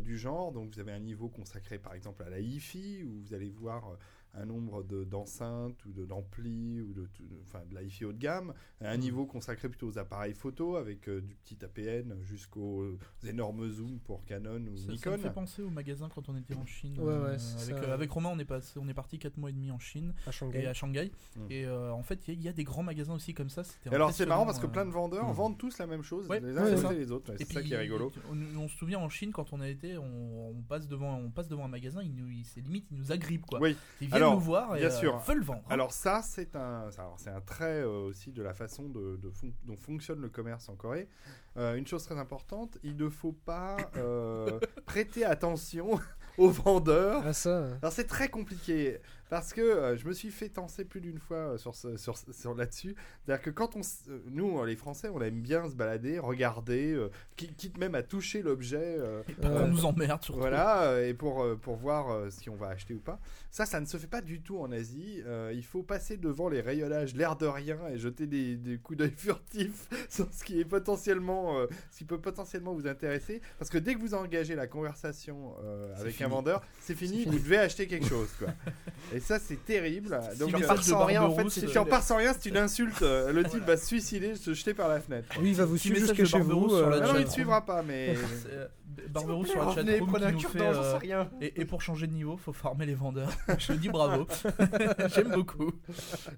du 0.00 0.18
genre. 0.18 0.52
Donc 0.52 0.74
vous 0.74 0.80
avez 0.80 0.92
un 0.92 1.00
niveau 1.00 1.28
consacré 1.28 1.78
par 1.78 1.94
exemple 1.94 2.22
à 2.22 2.30
la 2.30 2.40
hi-fi 2.40 3.04
où 3.04 3.20
vous 3.20 3.34
allez 3.34 3.50
voir 3.50 3.88
euh, 3.88 3.96
un 4.34 4.46
nombre 4.46 4.82
de- 4.84 5.04
d'enceintes 5.04 5.84
ou 5.86 5.92
de- 5.92 6.04
d'amplis 6.06 6.80
ou 6.80 6.92
de, 6.92 7.06
tout- 7.06 7.24
de- 7.24 7.40
enfin, 7.46 7.60
de 7.68 7.74
la 7.74 7.82
hi-fi 7.82 8.04
haut 8.04 8.12
de 8.12 8.18
gamme, 8.18 8.54
un 8.80 8.96
niveau 8.96 9.26
consacré 9.26 9.68
plutôt 9.68 9.88
aux 9.88 9.98
appareils 9.98 10.34
photo 10.34 10.76
avec 10.76 11.08
euh, 11.08 11.20
du 11.20 11.34
petit 11.34 11.58
APN 11.64 12.14
jusqu'aux 12.22 12.82
euh, 12.82 12.98
énormes 13.26 13.68
zooms 13.68 13.98
pour 14.04 14.24
Canon 14.24 14.60
ou 14.72 14.76
Ça, 14.76 14.86
ça 14.86 14.92
Nikon. 14.92 15.10
me 15.12 15.16
fait 15.18 15.30
penser 15.32 15.62
au 15.62 15.70
magasin 15.70 16.08
quand 16.14 16.28
on 16.28 16.36
était 16.36 16.54
en 16.54 16.64
Chine. 16.66 16.98
Ouais, 16.98 17.08
euh, 17.12 17.22
ouais, 17.22 17.28
avec, 17.30 17.40
ça. 17.40 17.72
euh, 17.74 17.94
avec 17.94 18.10
Romain, 18.10 18.30
on 18.32 18.38
est, 18.38 18.44
passé, 18.44 18.78
on 18.80 18.88
est 18.88 18.94
parti 18.94 19.18
4 19.18 19.36
mois 19.36 19.50
et 19.50 19.52
demi 19.52 19.70
en 19.70 19.78
Chine 19.78 20.14
à 20.26 20.30
Shanghai. 20.30 20.60
et 20.62 20.66
à 20.66 20.74
Shanghai. 20.74 21.10
Mm. 21.36 21.40
Et 21.50 21.64
euh, 21.66 21.92
en 21.92 22.02
fait, 22.02 22.26
il 22.28 22.34
y, 22.34 22.36
a- 22.36 22.38
il 22.40 22.42
y 22.44 22.48
a 22.48 22.52
des 22.52 22.64
grands 22.64 22.82
magasins 22.84 23.14
aussi 23.14 23.34
comme 23.34 23.50
ça. 23.50 23.62
alors 23.90 24.12
c'est 24.12 24.26
marrant 24.26 24.44
parce 24.46 24.58
que 24.58 24.66
euh. 24.66 24.70
plein 24.70 24.86
de 24.86 24.90
vendeurs 24.90 25.28
Hmm. 25.28 25.32
vendent 25.32 25.58
tous 25.58 25.76
la 25.78 25.86
même 25.86 26.02
chose, 26.02 26.28
Ouais, 26.28 26.40
les 26.40 26.56
uns 26.56 26.64
ouais, 26.64 26.70
les 26.70 26.76
c'est 26.76 26.82
autres 26.84 26.88
ça. 26.88 26.94
et 26.94 26.98
les 26.98 27.10
autres. 27.12 27.32
C'est 27.36 27.52
ça 27.52 27.62
qui 27.62 27.72
est 27.72 27.76
rigolo. 27.78 28.12
On, 28.30 28.38
on 28.58 28.68
se 28.68 28.76
souvient 28.76 28.98
en 29.00 29.08
Chine 29.08 29.32
quand 29.32 29.52
on 29.52 29.60
a 29.60 29.68
été, 29.68 29.98
on, 29.98 30.50
on 30.50 30.62
passe 30.62 30.86
devant, 30.88 31.16
on 31.18 31.30
passe 31.30 31.48
devant 31.48 31.64
un 31.64 31.68
magasin, 31.68 32.02
il 32.02 32.14
nous, 32.14 32.28
il- 32.28 32.44
c'est 32.44 32.60
limite, 32.60 32.86
ils 32.90 32.96
nous 32.96 33.12
agrippent 33.12 33.46
quoi. 33.46 33.60
Oui. 33.60 33.76
Viennent 34.20 34.28
Alors, 34.28 34.34
nous 34.40 34.44
voir 34.44 34.76
et 34.76 34.80
bien 34.80 34.88
euh, 34.88 34.90
sûr. 34.98 35.18
veulent 35.18 35.38
le 35.38 35.44
vendre. 35.44 35.62
hein. 35.66 35.70
Alors 35.72 35.92
ça, 35.92 36.20
c'est 36.22 36.54
un, 36.56 36.88
c'est 37.16 37.30
un 37.30 37.40
trait 37.40 37.80
euh, 37.82 38.06
aussi 38.08 38.32
de 38.32 38.42
la 38.42 38.54
façon 38.54 38.88
de, 38.88 39.16
de 39.16 39.30
fon- 39.30 39.52
dont 39.64 39.76
fonctionne 39.76 40.20
le 40.20 40.28
commerce 40.28 40.68
en 40.68 40.76
Corée. 40.76 41.08
Euh, 41.56 41.74
une 41.74 41.86
chose 41.86 42.04
très 42.04 42.18
importante, 42.18 42.78
il 42.82 42.96
ne 42.96 43.08
faut 43.08 43.32
pas 43.32 43.76
euh, 43.96 44.60
prêter 44.86 45.24
attention 45.24 45.98
aux 46.38 46.50
vendeurs. 46.50 47.22
Ah 47.26 47.32
ça. 47.32 47.66
Alors 47.82 47.92
c'est 47.92 48.06
très 48.06 48.28
compliqué 48.28 49.00
parce 49.30 49.52
que 49.54 49.60
euh, 49.60 49.96
je 49.96 50.06
me 50.06 50.12
suis 50.12 50.30
fait 50.30 50.48
tenser 50.48 50.84
plus 50.84 51.00
d'une 51.00 51.18
fois 51.18 51.36
euh, 51.36 51.56
sur, 51.58 51.74
ce- 51.74 51.96
sur, 51.96 52.18
sur 52.18 52.54
là-dessus. 52.54 52.94
C'est-à-dire 53.24 53.42
que 53.42 53.50
quand 53.50 53.76
on, 53.76 53.80
euh, 54.10 54.18
nous 54.30 54.62
les 54.64 54.76
Français, 54.76 55.08
on 55.08 55.20
aime 55.22 55.40
bien 55.40 55.68
se 55.70 55.74
balader, 55.74 56.18
regarder, 56.18 56.92
euh, 56.92 57.08
qui- 57.36 57.52
quitte 57.54 57.78
même 57.78 57.94
à 57.94 58.02
toucher 58.02 58.42
l'objet. 58.42 58.98
on 59.42 59.68
nous 59.68 59.84
emmerde 59.86 60.22
surtout. 60.22 60.40
voilà, 60.40 61.00
et 61.02 61.14
pour, 61.14 61.46
pour 61.60 61.76
voir 61.76 62.30
si 62.32 62.50
on 62.50 62.56
va 62.56 62.68
acheter 62.68 62.92
ou 62.94 63.00
pas. 63.00 63.20
Ça, 63.50 63.64
ça 63.66 63.80
ne 63.80 63.86
se 63.86 63.96
fait 63.96 64.06
pas 64.06 64.20
du 64.20 64.40
tout 64.42 64.58
en 64.58 64.70
Asie. 64.72 65.22
Il 65.52 65.64
faut 65.64 65.82
passer 65.82 66.16
devant 66.16 66.48
les 66.48 66.60
rayonnages, 66.60 67.14
l'air 67.14 67.36
de 67.36 67.46
rien, 67.46 67.78
et 67.88 67.98
jeter 67.98 68.26
des, 68.26 68.56
des 68.56 68.78
coups 68.78 68.98
d'œil 68.98 69.12
furtifs 69.16 69.88
sur 70.08 70.26
ce 70.32 70.42
qui 70.44 70.60
est 70.60 70.64
potentiellement, 70.64 71.56
ce 71.92 71.98
qui 71.98 72.04
peut 72.04 72.20
potentiellement 72.20 72.74
vous 72.74 72.86
intéresser. 72.88 73.40
Parce 73.58 73.70
que 73.70 73.78
dès 73.78 73.94
que 73.94 74.00
vous 74.00 74.14
engagez 74.14 74.54
la 74.56 74.66
conversation 74.66 75.54
avec 75.96 76.14
un 76.14 76.18
fini. 76.18 76.30
vendeur, 76.30 76.62
c'est 76.80 76.94
fini, 76.96 77.24
vous 77.24 77.38
devez 77.38 77.58
acheter 77.58 77.86
quelque 77.86 78.06
chose. 78.08 78.28
Quoi. 78.38 78.48
Et 79.14 79.19
ça, 79.20 79.38
c'est 79.38 79.64
terrible. 79.64 80.10
Donc, 80.10 80.22
Si 80.22 80.28
euh, 80.30 80.34
le 80.38 80.44
repars 80.46 80.60
message 80.60 80.78
de 80.78 80.82
sans 80.90 81.04
rien, 81.04 81.22
en 81.22 81.28
Barberousse, 81.28 81.54
fait, 81.54 81.60
si 81.60 81.66
c'est- 81.66 81.72
tu 81.72 81.78
en 81.78 81.84
pars 81.84 82.02
sans 82.02 82.16
rien, 82.16 82.32
c'est 82.38 82.48
une 82.48 82.56
insulte. 82.56 83.02
Euh, 83.02 83.32
Le 83.32 83.42
type 83.44 83.52
Voilà. 83.60 83.66
va 83.66 83.76
se 83.76 83.86
suicider, 83.86 84.34
se 84.34 84.52
jeter 84.54 84.74
par 84.74 84.88
la 84.88 85.00
fenêtre. 85.00 85.28
Oui, 85.40 85.50
il 85.50 85.56
va 85.56 85.64
vous 85.64 85.76
suivre 85.78 86.06
de 86.12 86.24
chez 86.24 86.38
vous. 86.40 86.74
Euh, 86.74 87.00
non, 87.00 87.14
il 87.18 87.24
ne 87.26 87.30
suivra 87.30 87.64
pas, 87.64 87.82
mais. 87.82 88.14
Barberousse 89.10 89.48
sur 89.48 89.58
la 89.58 89.64
Revenez, 89.66 89.92
chatroom 89.92 90.08
prenez 90.10 90.24
qui 90.26 90.28
un 90.28 90.32
nous 90.32 90.38
fait. 90.40 90.58
cure-dent, 90.58 90.72
j'en 90.72 90.82
sais 90.82 90.88
euh, 90.94 90.98
rien. 90.98 91.30
et, 91.40 91.60
et 91.60 91.64
pour 91.64 91.82
changer 91.82 92.06
de 92.06 92.12
niveau, 92.12 92.36
faut 92.36 92.52
farmer 92.52 92.86
les 92.86 92.94
vendeurs. 92.94 93.30
Je 93.58 93.72
dis 93.74 93.88
bravo. 93.88 94.26
J'aime 95.14 95.30
beaucoup. 95.32 95.72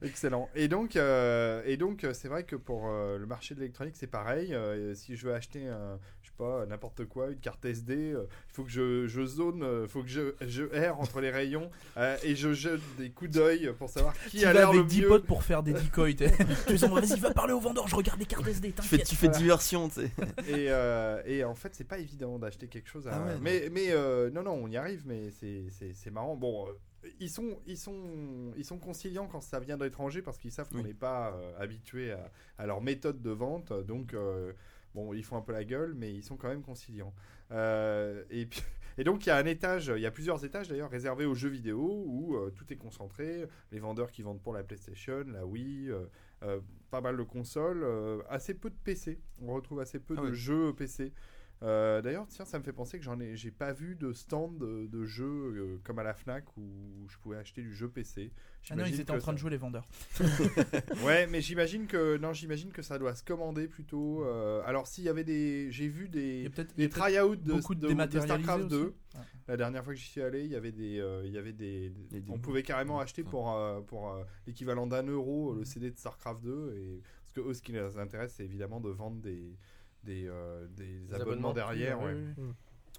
Excellent. 0.03 0.49
Et 0.55 0.69
donc, 0.69 0.97
euh, 0.97 1.63
et 1.67 1.77
donc, 1.77 2.05
euh, 2.05 2.13
c'est 2.15 2.29
vrai 2.29 2.45
que 2.45 2.57
pour 2.57 2.87
euh, 2.89 3.19
le 3.19 3.27
marché 3.27 3.55
de 3.55 3.61
l'électronique, 3.61 3.95
c'est 3.97 4.07
pareil. 4.07 4.55
Euh, 4.55 4.95
si 4.95 5.17
je 5.17 5.27
veux 5.27 5.35
acheter, 5.35 5.61
je 6.23 6.29
sais 6.29 6.35
pas, 6.39 6.67
n'importe 6.67 7.05
quoi, 7.07 7.31
une 7.31 7.39
carte 7.39 7.65
SD, 7.65 7.95
euh, 8.13 8.25
il 8.49 8.55
faut 8.55 8.65
que 8.65 8.71
je, 8.71 9.07
je 9.07 9.25
zone, 9.27 9.67
il 9.83 9.89
faut 9.89 10.03
que 10.03 10.09
je, 10.09 10.35
je 10.41 10.65
erre 10.75 10.99
entre 11.01 11.21
les 11.21 11.31
rayons 11.31 11.71
euh, 11.97 12.17
et 12.23 12.35
je 12.37 12.53
jette 12.53 12.81
des 12.99 13.11
coups 13.11 13.31
d'œil 13.31 13.73
pour 13.79 13.89
savoir 13.91 14.15
qui 14.29 14.39
Tu 14.39 14.45
a 14.47 14.53
l'air 14.53 14.73
le 14.73 14.81
avec 14.81 14.91
10 14.91 15.03
mieux. 15.03 15.09
potes 15.09 15.27
pour 15.27 15.43
faire 15.43 15.63
des 15.63 15.73
decoys. 15.73 16.15
tu 16.67 16.75
dis, 16.75 16.87
vas-y, 16.87 17.19
va 17.21 17.33
parler 17.33 17.53
au 17.53 17.61
vendeur, 17.61 17.87
je 17.89 17.97
regarde 17.97 18.19
les 18.19 18.27
cartes 18.27 18.47
SD, 18.47 18.73
Tu 18.73 18.83
fais, 18.83 18.97
t'inquiète. 18.99 19.09
tu 19.09 19.17
fais 19.17 19.29
diversion, 19.29 19.89
tu 19.89 19.95
sais. 20.03 20.11
Et, 20.49 20.67
euh, 20.71 21.23
et 21.27 21.45
en 21.45 21.55
fait, 21.55 21.75
c'est 21.75 21.85
pas 21.85 21.99
évident 21.99 22.39
d'acheter 22.43 22.69
quelque 22.69 22.89
chose. 22.89 23.09
À... 23.09 23.13
Ah 23.15 23.25
ouais, 23.27 23.35
non. 23.35 23.41
mais 23.41 23.69
mais 23.71 23.87
euh, 23.91 24.31
non, 24.31 24.43
non, 24.43 24.53
on 24.53 24.69
y 24.69 24.77
arrive, 24.77 25.03
mais 25.07 25.31
c'est- 25.31 26.11
marrant. 26.11 26.37
Bon. 26.37 26.69
euh, 26.69 26.73
ils 27.19 27.31
sont, 27.31 27.59
ils, 27.67 27.77
sont, 27.79 28.53
ils 28.57 28.65
sont 28.65 28.79
conciliants 28.79 29.27
quand 29.27 29.41
ça 29.41 29.59
vient 29.59 29.77
de 29.77 29.85
l'étranger 29.85 30.23
parce 30.23 30.39
qu'ils 30.39 30.53
savent 30.53 30.69
qu'on 30.69 30.77
Oui. 30.79 30.85
n'est 30.85 30.95
pas 30.95 31.33
euh, 31.35 31.59
habitué 31.59 32.13
à, 32.13 32.31
à 32.59 32.67
leur 32.67 32.81
méthode 32.81 33.21
de 33.23 33.31
vente. 33.31 33.73
Donc, 33.73 34.15
bon, 34.95 35.13
ils 35.13 35.25
font 35.25 35.37
un 35.37 35.43
peu 35.43 35.53
la 35.53 35.65
gueule, 35.65 35.95
mais 35.95 36.13
ils 36.15 36.23
sont 36.23 36.37
quand 36.37 36.49
même 36.49 36.63
conciliants. 36.63 37.13
Et, 38.31 38.47
puis, 38.49 38.63
et 38.99 39.05
donc, 39.05 39.27
il 39.27 39.31
y 39.31 39.33
a 39.33 39.37
un 39.37 39.47
étage, 39.47 39.93
il 39.95 40.01
y 40.01 40.07
a 40.07 40.11
plusieurs 40.11 40.45
étages 40.45 40.69
d'ailleurs 40.69 40.91
réservés 40.91 41.25
aux 41.25 41.35
jeux 41.35 41.49
vidéo 41.49 42.05
où 42.07 42.37
euh, 42.37 42.51
tout 42.51 42.71
est 42.73 42.77
concentré. 42.77 43.47
Les 43.73 43.79
vendeurs 43.81 44.11
qui 44.13 44.23
vendent 44.23 44.41
pour 44.41 44.53
la 44.53 44.63
PlayStation, 44.63 45.25
la 45.27 45.45
Wii, 45.45 45.91
euh, 45.91 46.05
euh, 46.45 46.61
pas 46.91 47.01
mal 47.01 47.17
de 47.17 47.23
consoles, 47.23 47.85
assez 48.29 48.55
peu 48.55 48.71
de 48.71 48.77
PC. 48.85 49.19
On 49.41 49.55
retrouve 49.55 49.81
assez 49.81 49.99
peu 49.99 50.15
Ah 50.19 50.23
de 50.23 50.33
jeux 50.33 50.73
PC. 50.75 51.13
Euh, 51.63 52.03
D'ailleurs, 52.03 52.27
tiens, 52.29 52.45
ça 52.45 52.59
me 52.59 52.65
fait 52.65 52.73
penser 52.73 52.99
que 52.99 53.05
j'en 53.05 53.21
ai, 53.21 53.37
j'ai 53.37 53.51
pas 53.53 53.73
vu 53.73 53.95
de 53.95 54.13
stand 54.13 54.59
de, 54.59 54.87
de 54.87 55.05
jeux 55.05 55.25
euh, 55.25 55.79
comme 55.85 55.99
à 55.99 56.03
la 56.03 56.13
Fnac 56.15 56.45
où 56.57 57.07
je 57.09 57.17
pouvais 57.19 57.37
acheter 57.37 57.63
du 57.63 57.73
jeu 57.73 57.89
PC. 57.89 58.33
Ah 58.71 58.75
non, 58.77 58.85
ils 58.85 59.01
étaient 59.01 59.13
en 59.13 59.19
train 59.19 59.33
de 59.33 59.39
jouer 59.39 59.51
les 59.51 59.57
vendeurs. 59.57 59.87
Ouais, 61.05 61.27
mais 61.27 61.41
j'imagine 61.41 61.87
que 61.87 62.17
non, 62.17 62.33
j'imagine 62.33 62.71
que 62.71 62.83
ça 62.83 62.99
doit 62.99 63.15
se 63.15 63.23
commander 63.25 63.69
plutôt. 63.69 64.25
euh, 64.25 64.63
alors 64.65 64.87
s'il 64.87 65.05
y 65.05 65.09
avait 65.09 65.25
des, 65.25 65.71
j'ai 65.71 65.89
vu 65.89 66.09
des 66.09 66.49
des 66.77 66.89
try-outs 66.89 67.37
de, 67.37 67.53
de 67.53 67.61
de- 67.61 67.75
de 67.75 67.89
dématérialisés 67.89 68.43
Starcraft 68.43 68.69
2. 68.69 68.77
aussi. 68.77 68.87
Ouais. 69.15 69.21
La 69.49 69.57
dernière 69.57 69.85
fois 69.85 69.93
que 69.93 69.99
j'y 69.99 70.07
suis 70.07 70.23
allé, 70.23 70.45
il 70.45 70.51
y 70.51 70.57
avait 70.57 70.73
des, 70.73 70.99
euh, 71.01 71.23
il 71.25 71.33
y 71.33 71.39
avait 71.39 71.53
des, 71.53 71.91
Des 72.11 72.23
on 72.29 72.39
pouvait 72.39 72.63
carrément 72.63 73.01
acheter 73.01 73.23
pour 73.25 73.53
euh, 73.53 73.81
pour 73.83 74.11
euh, 74.13 74.23
l'équivalent 74.47 74.87
d'un 74.87 75.03
euro 75.07 75.55
le 75.55 75.65
CD 75.65 75.91
de 75.91 75.97
Starcraft 75.99 76.43
2 76.43 76.75
et 76.77 77.03
parce 77.23 77.33
que 77.35 77.41
eux, 77.51 77.55
ce 77.55 77.63
qui 77.63 77.73
les 77.73 77.99
intéresse, 77.99 78.35
c'est 78.37 78.45
évidemment 78.45 78.81
de 78.81 78.91
vendre 78.91 79.21
des 79.21 79.57
des, 80.05 80.27
euh, 80.29 80.67
des 80.69 81.13
abonnements, 81.15 81.51
abonnements. 81.51 81.53
derrière. 81.53 82.01
Oui, 82.01 82.13
ouais. 82.13 82.15
oui, 82.37 82.45
oui. 82.49 82.53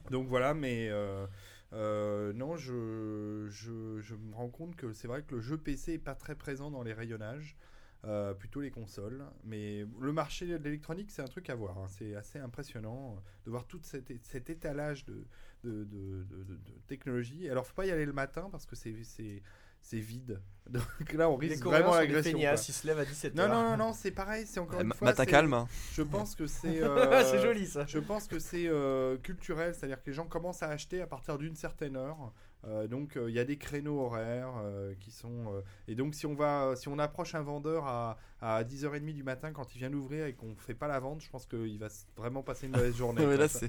Donc 0.10 0.28
voilà, 0.28 0.54
mais 0.54 0.90
euh, 0.90 1.26
euh, 1.74 2.34
non, 2.34 2.58
je, 2.58 3.48
je, 3.50 4.00
je 4.02 4.16
me 4.16 4.36
rends 4.36 4.50
compte 4.50 4.76
que 4.76 4.92
c'est 4.94 5.08
vrai 5.08 5.24
que 5.24 5.36
le 5.36 5.42
jeu 5.42 5.58
PC 5.58 5.94
est 5.94 5.98
pas 5.98 6.16
très 6.16 6.36
présent 6.36 6.70
dans 6.70 6.84
les 6.84 6.94
rayonnages, 6.94 7.56
euh, 8.04 8.34
plutôt 8.34 8.60
les 8.60 8.72
consoles. 8.72 9.24
Mais 9.46 9.86
le 10.00 10.12
marché 10.12 10.46
de 10.46 10.58
l'électronique, 10.58 11.10
c'est 11.10 11.22
un 11.22 11.28
truc 11.28 11.50
à 11.50 11.56
voir. 11.56 11.78
hein. 11.78 11.88
C'est 11.88 12.16
assez 12.16 12.38
impressionnant 12.38 13.16
de 13.46 13.50
voir 13.52 13.66
tout 13.66 13.80
cet, 13.84 14.12
étalage 14.50 15.06
de, 15.06 15.26
de- 15.64 15.86
de- 15.86 16.24
de 16.24 16.60
technologie. 16.88 17.50
Alors, 17.50 17.66
faut 17.66 17.74
pas 17.76 17.86
y 17.86 17.92
aller 17.92 18.06
le 18.06 18.14
matin 18.14 18.50
parce 18.52 18.66
que 18.66 18.76
c'est 18.76 19.42
c'est- 19.84 19.98
vide. 20.00 20.42
Donc 20.70 21.12
là, 21.14 21.30
on 21.30 21.38
Les 21.38 21.50
risque 21.50 21.66
vraiment 21.66 21.94
l'agression. 21.94 22.38
ils 22.40 22.58
se 22.58 22.88
lèvent 22.88 23.00
à 23.00 23.04
17h. 23.04 23.36
Non, 23.36 23.50
non, 23.50 23.64
non, 23.72 23.78
non, 23.78 23.94
c'est 23.94 24.12
pareil. 24.12 24.46
C'est 24.48 24.62
encore 24.62 24.80
Eh, 24.80 24.86
une 24.86 24.94
fois. 24.94 25.10
Matin 25.10 25.26
calme. 25.26 25.54
hein. 25.54 25.68
Je 25.92 26.02
pense 26.02 26.36
que 26.36 26.48
c'est. 26.48 26.82
euh, 26.82 27.22
c'est 27.30 27.42
joli 27.42 27.68
ça. 27.68 27.86
je 27.86 28.00
pense 28.00 28.28
que 28.28 28.40
c'est 28.40 28.68
euh, 28.68 29.18
culturel, 29.18 29.76
c'est-à-dire 29.76 30.02
que 30.02 30.10
les 30.10 30.14
gens 30.14 30.26
commencent 30.26 30.64
à 30.64 30.70
acheter 30.70 31.02
à 31.02 31.08
partir 31.08 31.38
d'une 31.38 31.56
certaine 31.56 31.98
heure. 31.98 32.32
Euh, 32.66 32.88
donc 32.88 33.18
euh, 33.18 33.30
il 33.30 33.36
y 33.36 33.40
a 33.40 33.44
des 33.44 33.58
créneaux 33.58 34.00
horaires 34.00 34.54
euh, 34.64 34.94
qui 35.02 35.12
sont 35.12 35.54
euh, 35.54 35.60
et 35.90 35.96
donc 35.96 36.16
si 36.16 36.26
on 36.26 36.34
va 36.34 36.78
si 36.78 36.88
on 36.88 36.98
approche 36.98 37.36
un 37.36 37.42
vendeur 37.42 37.86
à, 37.86 38.18
à 38.40 38.64
10h30 38.64 39.14
du 39.14 39.22
matin 39.22 39.52
quand 39.52 39.76
il 39.76 39.80
vient 39.80 39.90
d'ouvrir 39.90 40.28
et 40.28 40.34
qu'on 40.34 40.56
fait 40.56 40.74
pas 40.74 40.88
la 40.88 41.02
vente, 41.02 41.20
je 41.22 41.30
pense 41.30 41.46
qu'il 41.46 41.78
va 41.78 41.90
vraiment 42.16 42.42
passer 42.42 42.68
une 42.68 42.72
mauvaise 42.72 42.96
journée. 42.96 43.26
Là, 43.38 43.50
ça, 43.50 43.68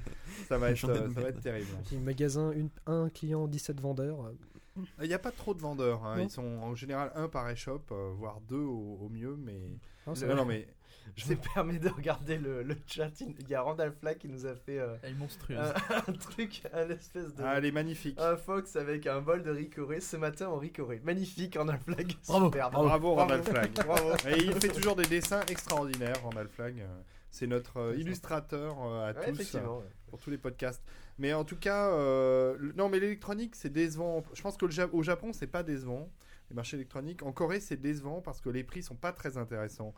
ça 0.48 0.58
va 0.58 0.70
être 0.70 0.78
ça 0.78 0.86
va 1.20 1.28
être 1.30 1.40
terrible. 1.40 1.66
Magasin, 2.04 2.52
une, 2.52 2.68
un 2.86 3.08
client, 3.08 3.48
17 3.48 3.80
vendeurs. 3.80 4.30
Euh, 4.78 4.82
Il 5.02 5.08
n'y 5.08 5.14
a 5.14 5.18
pas 5.18 5.30
trop 5.32 5.54
de 5.54 5.60
vendeurs. 5.60 6.04
hein. 6.04 6.16
Non. 6.16 6.24
Ils 6.24 6.30
sont 6.30 6.42
en 6.62 6.74
général 6.74 7.10
un 7.14 7.28
par 7.28 7.48
échoppe, 7.50 7.90
euh, 7.92 8.10
voire 8.16 8.40
deux 8.42 8.56
au, 8.62 8.98
au 9.02 9.08
mieux. 9.08 9.36
Mais 9.36 9.58
non, 10.06 10.14
Le- 10.20 10.26
va. 10.26 10.34
non, 10.34 10.44
mais 10.44 10.66
Je 11.16 11.28
me 11.28 11.36
permets 11.36 11.78
de 11.78 11.90
regarder 11.90 12.38
le, 12.38 12.62
le 12.62 12.76
chat. 12.86 13.10
Il 13.20 13.48
y 13.48 13.54
a 13.54 13.60
Randall 13.60 13.92
Flack 13.92 14.18
qui 14.18 14.28
nous 14.28 14.46
a 14.46 14.54
fait 14.54 14.78
euh, 14.78 14.96
Elle 15.02 15.10
est 15.12 15.14
monstrueuse. 15.18 15.58
un, 15.58 15.96
un 16.08 16.12
truc, 16.14 16.62
un 16.72 16.88
espèce 16.88 17.34
de. 17.34 17.42
ah, 17.44 17.54
elle 17.58 17.66
est 17.66 17.72
magnifique. 17.72 18.18
un 18.18 18.36
fox 18.36 18.74
avec 18.76 19.06
un 19.06 19.20
bol 19.20 19.42
de 19.42 19.50
ricoré 19.50 20.00
ce 20.00 20.16
matin 20.16 20.48
en 20.48 20.56
ricoré. 20.56 21.00
Magnifique, 21.04 21.56
Randall 21.56 21.78
Flack. 21.80 22.16
Bravo, 22.26 23.14
Randall 23.14 23.42
Flagg. 23.42 23.72
Bravo. 23.86 24.12
Et 24.28 24.38
il 24.44 24.52
fait 24.54 24.68
toujours 24.68 24.96
des 24.96 25.06
dessins 25.06 25.42
extraordinaires, 25.48 26.16
Randall 26.22 26.48
Flagg. 26.48 26.82
Euh, 27.34 27.38
C'est 27.38 27.46
notre 27.48 27.76
euh, 27.78 27.96
illustrateur 27.96 28.76
euh, 28.84 29.10
à 29.10 29.12
Ouais, 29.12 29.24
tous 29.26 29.30
effectivement. 29.40 29.78
ouais. 29.78 29.84
pour 30.08 30.20
tous 30.20 30.30
les 30.30 30.38
podcasts. 30.38 30.82
Mais 31.18 31.32
en 31.32 31.44
tout 31.44 31.56
cas, 31.56 31.90
euh, 31.90 32.56
non, 32.76 32.88
mais 32.88 33.00
l'électronique 33.00 33.56
c'est 33.56 33.72
décevant. 33.72 34.22
Je 34.32 34.42
pense 34.42 34.56
qu'au 34.56 34.68
Ja- 34.70 34.88
au 34.92 35.02
Japon 35.02 35.32
c'est 35.32 35.46
pas 35.48 35.62
décevant. 35.62 36.08
Les 36.50 36.54
marchés 36.56 36.76
électroniques. 36.76 37.22
En 37.22 37.32
Corée 37.32 37.60
c'est 37.60 37.80
décevant 37.80 38.20
parce 38.20 38.40
que 38.40 38.50
les 38.50 38.62
prix 38.64 38.82
sont 38.82 38.94
pas 38.96 39.12
très 39.12 39.36
intéressants. 39.36 39.94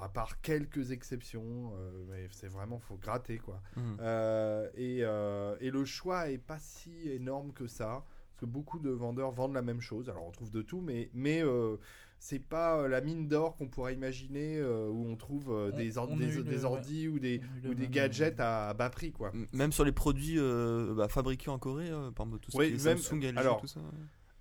À 0.00 0.08
part 0.08 0.40
quelques 0.42 0.92
exceptions, 0.92 1.72
euh, 1.74 2.04
mais 2.10 2.28
c'est 2.30 2.46
vraiment 2.48 2.78
faut 2.78 2.96
gratter 2.96 3.38
quoi. 3.38 3.60
Euh, 4.00 4.68
et, 4.74 5.00
euh, 5.02 5.56
et 5.60 5.70
le 5.70 5.84
choix 5.84 6.30
est 6.30 6.38
pas 6.38 6.58
si 6.60 7.08
énorme 7.10 7.52
que 7.52 7.66
ça. 7.66 8.04
Parce 8.28 8.40
que 8.40 8.46
beaucoup 8.46 8.78
de 8.78 8.90
vendeurs 8.90 9.32
vendent 9.32 9.54
la 9.54 9.62
même 9.62 9.80
chose. 9.80 10.08
Alors 10.08 10.24
on 10.24 10.30
trouve 10.30 10.50
de 10.52 10.62
tout, 10.62 10.80
mais, 10.80 11.10
mais 11.14 11.42
euh, 11.42 11.76
c'est 12.20 12.38
pas 12.40 12.78
euh, 12.80 12.88
la 12.88 13.00
mine 13.00 13.28
d'or 13.28 13.56
qu'on 13.56 13.68
pourrait 13.68 13.94
imaginer 13.94 14.56
euh, 14.58 14.88
où 14.88 15.06
on 15.06 15.16
trouve 15.16 15.50
euh, 15.52 15.70
On- 15.72 15.76
des, 15.76 15.98
or- 15.98 16.08
on 16.10 16.16
des, 16.16 16.42
des 16.42 16.64
ordis 16.64 17.08
ou 17.08 17.18
des, 17.18 17.40
ou 17.64 17.74
gadgets 17.74 18.40
à, 18.40 18.68
à 18.70 18.74
bas 18.74 18.90
prix. 18.90 19.12
quoi. 19.12 19.32
Même 19.52 19.72
sur 19.72 19.84
les 19.84 19.92
produits 19.92 20.38
euh, 20.38 20.94
bah, 20.96 21.08
fabriqués 21.08 21.50
en 21.50 21.58
Corée, 21.58 21.90
euh, 21.90 22.10
par 22.10 22.26
exemple 22.26 22.40
tout 22.42 22.50
ce 22.50 22.56
Oui, 22.58 22.68
qui 22.68 22.80
est 22.80 22.84
même- 22.84 22.98
Samsung, 22.98 23.22
LG, 23.22 23.38
alors, 23.38 23.60
tout 23.60 23.66
ça. 23.68 23.80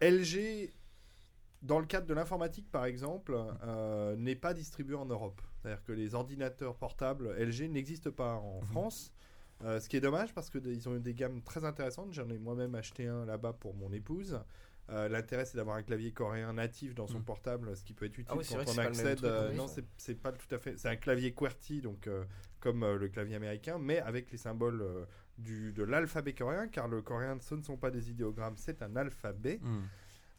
LG, 0.02 0.72
dans 1.62 1.80
le 1.80 1.86
cadre 1.86 2.08
de 2.08 2.14
l'informatique 2.14 2.70
par 2.72 2.86
exemple, 2.86 3.38
euh, 3.64 4.16
n'est 4.16 4.36
pas 4.36 4.54
distribué 4.54 4.96
en 4.96 5.06
Europe. 5.06 5.42
C'est-à-dire 5.62 5.84
que 5.84 5.92
les 5.92 6.16
ordinateurs 6.16 6.76
portables 6.76 7.36
LG 7.38 7.70
n'existent 7.70 8.12
pas 8.12 8.36
en 8.36 8.62
Mhm. 8.62 8.68
France. 8.68 9.14
Euh, 9.64 9.80
ce 9.80 9.90
qui 9.90 9.98
est 9.98 10.02
dommage 10.02 10.36
parce 10.36 10.52
qu'ils 10.52 10.88
ont 10.88 10.96
eu 10.96 11.00
des 11.00 11.16
gammes 11.16 11.42
très 11.42 11.66
intéressantes. 11.66 12.14
J'en 12.14 12.30
ai 12.30 12.38
moi-même 12.38 12.76
acheté 12.76 13.08
un 13.08 13.26
là-bas 13.26 13.54
pour 13.54 13.74
mon 13.74 13.92
épouse. 13.92 14.40
Euh, 14.90 15.10
L'intérêt 15.10 15.44
c'est 15.46 15.58
d'avoir 15.58 15.76
un 15.76 15.84
clavier 15.84 16.12
coréen 16.14 16.54
natif 16.54 16.96
dans 16.96 17.08
son 17.08 17.20
Mhm. 17.20 17.26
portable, 17.26 17.76
ce 17.76 17.84
qui 17.84 17.94
peut 17.94 18.06
être 18.06 18.18
utile 18.18 18.26
Ah 18.30 18.38
oui, 18.38 18.46
quand 18.50 18.72
on 18.74 18.78
accède. 18.78 19.24
euh, 19.26 19.50
oui. 19.52 19.58
non, 19.58 19.68
c'est- 19.98 20.16
pas 20.22 20.32
tout 20.32 20.54
à 20.56 20.58
fait. 20.60 20.78
C'est 20.78 20.88
un 20.88 20.96
clavier 20.96 21.34
QWERTY, 21.34 21.82
donc 21.82 22.08
euh, 22.08 22.24
comme 22.62 22.84
euh, 22.84 22.96
le 22.98 23.10
clavier 23.10 23.36
américain, 23.36 23.78
mais 23.80 24.00
avec 24.00 24.32
les 24.32 24.38
symboles 24.38 24.82
euh, 24.82 25.06
du, 25.38 25.74
de 25.74 25.84
l'alphabet 25.84 26.34
coréen, 26.34 26.68
car 26.68 26.88
le 26.88 27.02
coréen 27.02 27.38
ce 27.42 27.56
ne 27.56 27.62
sont 27.64 27.76
pas 27.78 27.92
des 27.92 28.10
idéogrammes, 28.10 28.56
c'est 28.58 28.82
un 28.82 28.96
alphabet. 28.96 29.60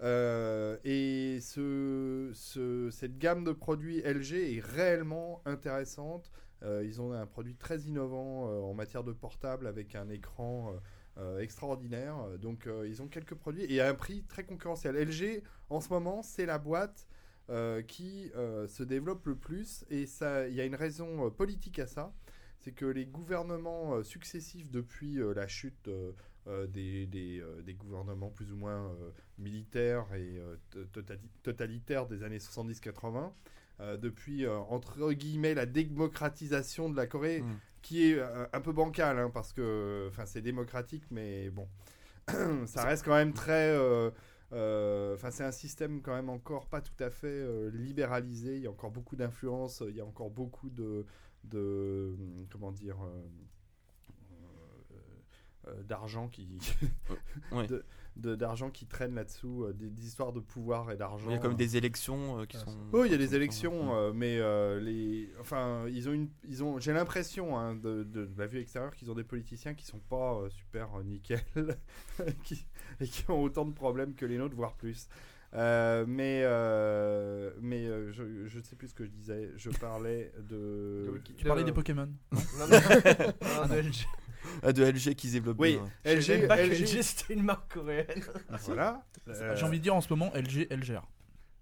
Euh, 0.01 0.77
et 0.85 1.41
ce, 1.41 2.31
ce- 2.33 2.89
cette 2.91 3.19
gamme 3.19 3.43
de 3.45 3.53
produits 3.53 3.99
LG 4.01 4.57
est 4.57 4.61
réellement 4.65 5.43
intéressante. 5.45 6.31
Euh, 6.63 6.83
ils 6.85 7.01
ont 7.01 7.13
un 7.13 7.27
produit 7.27 7.55
très 7.57 7.81
innovant 7.83 8.49
euh, 8.49 8.61
en 8.61 8.75
matière 8.75 9.05
de 9.05 9.13
portable 9.13 9.67
avec 9.67 9.95
un 9.95 10.09
écran 10.09 10.75
euh, 11.19 11.41
extraordinaire. 11.41 12.17
Donc 12.41 12.67
euh, 12.67 12.87
ils 12.89 13.03
ont 13.03 13.09
quelques 13.09 13.35
produits 13.35 13.65
et 13.65 13.81
à 13.81 13.89
un 13.89 13.95
prix 13.95 14.23
très 14.25 14.45
concurrentiel. 14.45 14.95
LG 14.97 15.43
en 15.71 15.81
ce 15.81 15.89
moment 15.91 16.23
c'est 16.23 16.47
la 16.47 16.59
boîte 16.59 17.07
euh, 17.51 17.83
qui 17.83 18.31
se 18.69 18.83
développe 18.83 19.27
le 19.27 19.35
plus 19.37 19.85
et 19.91 20.07
ça 20.07 20.47
il 20.49 20.55
y 20.55 20.61
a 20.61 20.65
une 20.65 20.75
raison 20.77 21.31
politique 21.31 21.79
à 21.79 21.87
ça. 21.87 22.13
C'est 22.61 22.73
que 22.73 22.85
les 22.87 23.07
gouvernements 23.07 24.03
successifs 24.03 24.71
depuis 24.71 25.19
la 25.35 25.47
chute 25.47 25.89
des, 26.69 27.75
gouvernements 27.79 28.31
plus 28.31 28.53
ou 28.53 28.57
moins 28.57 28.91
militaires 29.39 30.07
et 30.15 30.41
to- 30.71 30.85
totali- 31.01 31.21
totalitaires 31.43 32.07
des 32.07 32.23
années 32.23 32.39
70-80, 32.39 33.33
euh, 33.81 33.97
depuis 33.97 34.47
entre 34.47 35.13
guillemets 35.13 35.55
la 35.55 35.67
démocratisation 35.67 36.89
de 36.91 36.97
la 36.97 37.07
Corée, 37.07 37.43
Mhm. 37.43 37.57
Qui 37.89 38.11
est 38.13 38.19
euh, 38.19 38.47
un 38.53 38.61
peu 38.61 38.73
bancale, 38.73 39.19
hein, 39.19 39.31
parce 39.33 39.55
que 39.55 40.07
enfin 40.11 40.27
c'est 40.27 40.43
démocratique, 40.43 41.05
mais 41.11 41.49
bon, 41.49 41.67
ça 42.67 42.85
reste 42.85 43.03
quand 43.07 43.15
même 43.15 43.33
très. 43.33 43.71
euh, 43.71 44.11
euh, 44.53 45.15
Enfin, 45.15 45.31
c'est 45.31 45.45
un 45.45 45.53
système 45.53 46.03
quand 46.03 46.15
même 46.15 46.29
encore 46.29 46.67
pas 46.67 46.83
tout 46.83 47.03
à 47.03 47.09
fait 47.09 47.27
euh, 47.29 47.71
libéralisé. 47.71 48.57
Il 48.57 48.63
y 48.63 48.67
a 48.67 48.71
encore 48.71 48.91
beaucoup 48.91 49.17
d'influence. 49.17 49.83
Il 49.89 49.97
y 49.97 50.01
a 50.03 50.05
encore 50.05 50.31
beaucoup 50.31 50.69
de, 50.69 51.07
de 51.45 52.15
comment 52.51 52.73
dire, 52.73 52.99
d'argent 55.87 56.29
qui, 56.29 56.59
Ouais. 57.53 57.67
de- 57.69 57.77
de- 57.77 57.85
d'argent 58.19 58.71
qui 58.71 58.85
traîne 58.87 59.15
là-dessous, 59.15 59.65
euh, 59.65 59.73
des, 59.73 59.89
des 59.89 60.07
histoires 60.07 60.33
de 60.33 60.41
pouvoir 60.41 60.91
et 60.91 60.97
d'argent. 60.97 61.31
Il 61.31 61.33
y 61.33 61.37
a 61.37 61.39
comme 61.39 61.55
des 61.55 61.77
élections 61.77 62.41
euh, 62.41 62.45
qui 62.47 62.57
Ah, 62.57 62.65
sont. 62.65 62.77
Oui, 62.93 63.07
il 63.09 63.13
y 63.13 63.15
a 63.15 63.19
des 63.19 63.35
élections, 63.35 63.95
euh, 63.97 64.13
mais 64.13 64.39
euh, 64.39 64.81
les, 64.81 65.33
enfin, 65.41 65.87
ils 65.89 66.09
ont 66.09 66.13
une, 66.13 66.29
ils 66.45 66.65
ont, 66.65 66.79
j'ai 66.81 66.93
l'impression 66.93 67.57
hein, 67.59 67.75
de, 67.77 68.03
de- 68.03 68.27
de 68.27 68.39
la 68.39 68.47
vue 68.47 68.59
extérieure 68.61 68.95
qu'ils 68.95 69.11
ont 69.11 69.15
des 69.15 69.25
politiciens 69.25 69.75
qui 69.75 69.87
sont 69.87 70.01
pas 70.01 70.35
euh, 70.35 70.49
super 70.51 70.89
euh, 70.99 71.03
nickel, 71.05 71.41
qui, 72.45 72.67
et 73.01 73.07
qui 73.07 73.31
ont 73.31 73.41
autant 73.43 73.65
de 73.65 73.73
problèmes 73.73 74.15
que 74.15 74.27
les 74.27 74.37
nôtres, 74.39 74.57
voire 74.57 74.75
plus. 74.75 75.09
Euh, 75.55 76.05
mais 76.07 76.43
euh, 76.45 77.53
mais 77.63 77.87
euh, 77.87 78.13
je, 78.13 78.47
je 78.47 78.59
ne 78.59 78.63
sais 78.63 78.77
plus 78.77 78.89
ce 78.89 78.95
que 78.95 79.05
je 79.07 79.11
disais. 79.11 79.51
Je 79.57 79.71
parlais 79.71 80.31
de. 80.47 81.23
Tu 81.39 81.45
parlais 81.47 81.65
des 81.65 81.73
Pokémon. 81.73 82.09
Non, 82.33 82.67
non, 82.69 82.69
non. 83.69 83.75
Ah, 84.63 84.73
de 84.73 84.85
LG 84.85 85.15
qui 85.15 85.29
se 85.29 85.33
développe 85.35 85.59
Oui, 85.61 85.79
bien. 86.05 86.15
LG, 86.15 86.47
pas 86.47 86.57
LG, 86.57 86.73
LG 86.83 87.03
c'était 87.03 87.35
une 87.35 87.43
marque 87.43 87.73
coréenne. 87.73 88.23
voilà. 88.67 89.05
Euh, 89.29 89.55
J'ai 89.57 89.65
envie 89.65 89.79
de 89.79 89.83
dire 89.83 89.95
en 89.95 90.01
ce 90.01 90.13
moment 90.13 90.31
LG, 90.35 90.69
LGR. 90.71 91.03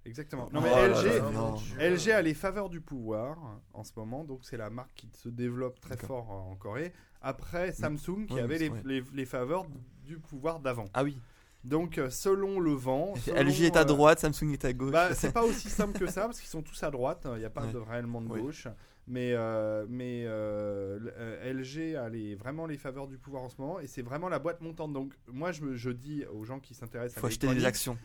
Exactement. 0.04 0.48
Non 0.52 0.60
Oh 0.60 0.62
mais 0.62 0.70
là 0.70 0.88
LG, 1.02 1.04
là, 1.18 1.30
non. 1.32 1.56
LG 1.80 2.10
a 2.10 2.22
les 2.22 2.34
faveurs 2.34 2.68
du 2.70 2.80
pouvoir 2.80 3.36
en 3.72 3.82
ce 3.82 3.90
moment, 3.96 4.22
donc 4.24 4.40
c'est 4.44 4.56
la 4.56 4.70
marque 4.70 4.92
qui 4.94 5.08
se 5.12 5.28
développe 5.28 5.80
très 5.80 5.96
D'accord. 5.96 6.26
fort 6.26 6.30
en 6.30 6.54
Corée. 6.56 6.92
Après 7.22 7.72
Samsung 7.72 8.26
qui 8.28 8.34
Ouais, 8.34 8.40
avait 8.42 8.58
les, 8.58 8.68
ouais. 8.68 8.82
les- 8.84 9.02
les 9.12 9.24
faveurs 9.24 9.66
du 10.04 10.18
pouvoir 10.18 10.60
d'avant. 10.60 10.84
Ah 10.94 11.02
oui. 11.02 11.18
Donc 11.66 11.98
euh, 11.98 12.10
selon 12.10 12.60
le 12.60 12.72
vent, 12.72 13.14
selon, 13.16 13.42
LG 13.42 13.62
est 13.64 13.76
à 13.76 13.80
euh, 13.80 13.84
droite, 13.84 14.20
Samsung 14.20 14.52
est 14.52 14.64
à 14.64 14.72
gauche. 14.72 14.92
bah, 14.92 15.14
c'est 15.14 15.32
pas 15.32 15.42
aussi 15.44 15.68
simple 15.68 15.98
que 15.98 16.06
ça 16.06 16.22
parce 16.22 16.38
qu'ils 16.40 16.48
sont 16.48 16.62
tous 16.62 16.80
à 16.84 16.90
droite. 16.90 17.26
Il 17.34 17.38
n'y 17.40 17.44
a 17.44 17.50
pas 17.50 17.64
Ouais. 17.66 17.72
de 17.72 17.78
réellement 17.78 18.20
de 18.20 18.28
Oui. 18.28 18.40
gauche. 18.40 18.68
Mais, 19.08 19.32
euh, 19.34 19.86
mais 19.88 20.24
LG 21.52 21.96
a 21.96 22.08
les, 22.08 22.34
vraiment 22.34 22.66
les 22.66 22.76
faveurs 22.76 23.06
du 23.06 23.18
pouvoir 23.18 23.42
en 23.42 23.48
ce 23.48 23.60
moment 23.60 23.78
et 23.80 23.86
c'est 23.86 24.02
vraiment 24.02 24.28
la 24.28 24.38
boîte 24.38 24.60
montante. 24.60 24.92
Donc 24.92 25.14
moi 25.28 25.52
je, 25.52 25.62
me, 25.62 25.74
je 25.76 25.90
dis 25.90 26.24
aux 26.32 26.44
gens 26.44 26.60
qui 26.60 26.74
s'intéressent 26.74 27.18
à 27.18 27.20
faut 27.20 27.26
acheter 27.28 27.52
des 27.54 27.64
actions. 27.64 27.96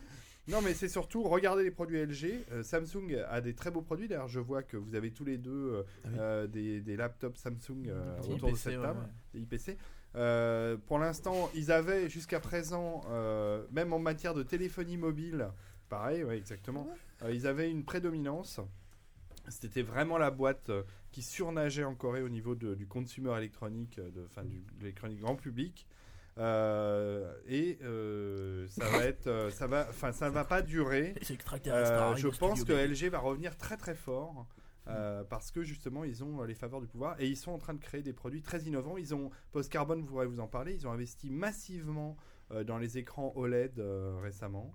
non, 0.48 0.62
mais 0.62 0.74
c'est 0.74 0.88
surtout 0.90 1.24
regarder 1.24 1.64
les 1.64 1.72
produits 1.72 2.04
LG. 2.04 2.46
Euh, 2.52 2.64
Samsung 2.64 3.16
a 3.30 3.42
des 3.42 3.54
très 3.54 3.72
beaux 3.72 3.82
produits. 3.82 4.08
D'ailleurs, 4.08 4.28
je 4.28 4.40
vois 4.40 4.64
que 4.64 4.78
vous 4.78 4.96
avez 4.96 5.12
tous 5.12 5.26
les 5.26 5.38
deux 5.38 5.52
euh, 5.52 5.84
Ah 5.84 6.08
oui. 6.08 6.16
euh, 6.20 6.48
des, 6.48 6.82
des 6.82 6.96
laptops 6.96 7.38
Samsung 7.40 7.88
euh, 7.88 8.20
autour 8.22 8.50
de 8.50 8.54
IPC, 8.54 8.58
cette 8.58 8.78
ouais, 8.78 8.82
table, 8.84 9.00
ouais. 9.00 9.40
des 9.40 9.42
IPC. 9.42 9.78
Euh, 10.16 10.78
pour 10.88 11.00
l'instant, 11.00 11.50
ils 11.56 11.72
avaient 11.72 12.10
jusqu'à 12.10 12.40
présent, 12.40 13.02
euh, 13.10 13.66
même 13.72 13.94
en 13.94 14.00
matière 14.00 14.34
de 14.34 14.44
téléphonie 14.44 14.98
mobile, 14.98 15.50
pareil, 15.90 16.24
ouais, 16.24 16.38
exactement, 16.38 16.88
euh, 17.24 17.32
ils 17.34 17.48
avaient 17.48 17.72
une 17.72 17.84
prédominance. 17.86 18.60
C'était 19.48 19.82
vraiment 19.82 20.18
la 20.18 20.30
boîte 20.32 20.70
qui 21.12 21.22
surnageait 21.22 21.84
en 21.84 21.96
Corée 21.96 22.22
au 22.22 22.30
niveau 22.30 22.56
de- 22.56 22.76
du 22.76 22.88
consumer 22.88 23.36
électronique, 23.38 24.00
de, 24.00 24.26
enfin, 24.26 24.44
du, 24.44 24.58
de 24.60 24.80
l'électronique 24.82 25.20
grand 25.20 25.36
public. 25.36 25.88
Euh, 26.38 27.34
et 27.48 27.78
euh, 27.84 28.66
ça 28.68 28.88
va 28.90 29.04
être, 29.04 29.50
ça 29.52 29.68
va, 29.68 29.88
enfin, 29.90 30.12
ça 30.14 30.30
va 30.30 30.46
pas 30.46 30.62
durer. 30.62 31.14
Euh, 31.76 31.98
je 32.16 32.28
pense 32.40 32.60
que. 32.64 32.74
LG 33.06 33.10
va 33.10 33.20
revenir 33.20 33.58
très 33.58 33.76
très 33.78 33.96
fort. 33.96 34.46
Euh, 34.88 35.24
parce 35.24 35.52
que 35.52 35.64
justement 35.64 36.04
ils 36.04 36.24
ont 36.24 36.42
euh, 36.42 36.46
les 36.48 36.56
faveurs 36.56 36.82
du 36.82 36.88
pouvoir 36.88 37.16
et 37.20 37.28
ils 37.28 37.38
sont 37.38 37.52
en 37.52 37.58
train 37.60 37.74
de 37.74 37.80
créer 37.80 38.02
des 38.02 38.14
produits 38.14 38.42
très 38.42 38.62
innovants. 38.64 38.98
Ils 38.98 39.14
ont 39.14 39.30
Post 39.52 39.72
Carbon, 39.72 39.96
vous 39.98 40.06
pourrez 40.06 40.26
vous 40.26 40.40
en 40.40 40.48
parler. 40.48 40.74
Ils 40.74 40.88
ont 40.88 40.92
investi 40.92 41.30
massivement 41.30 42.18
euh, 42.52 42.64
dans 42.64 42.78
les 42.78 42.98
écrans 42.98 43.32
OLED 43.36 43.80
euh, 43.80 44.18
récemment. 44.22 44.74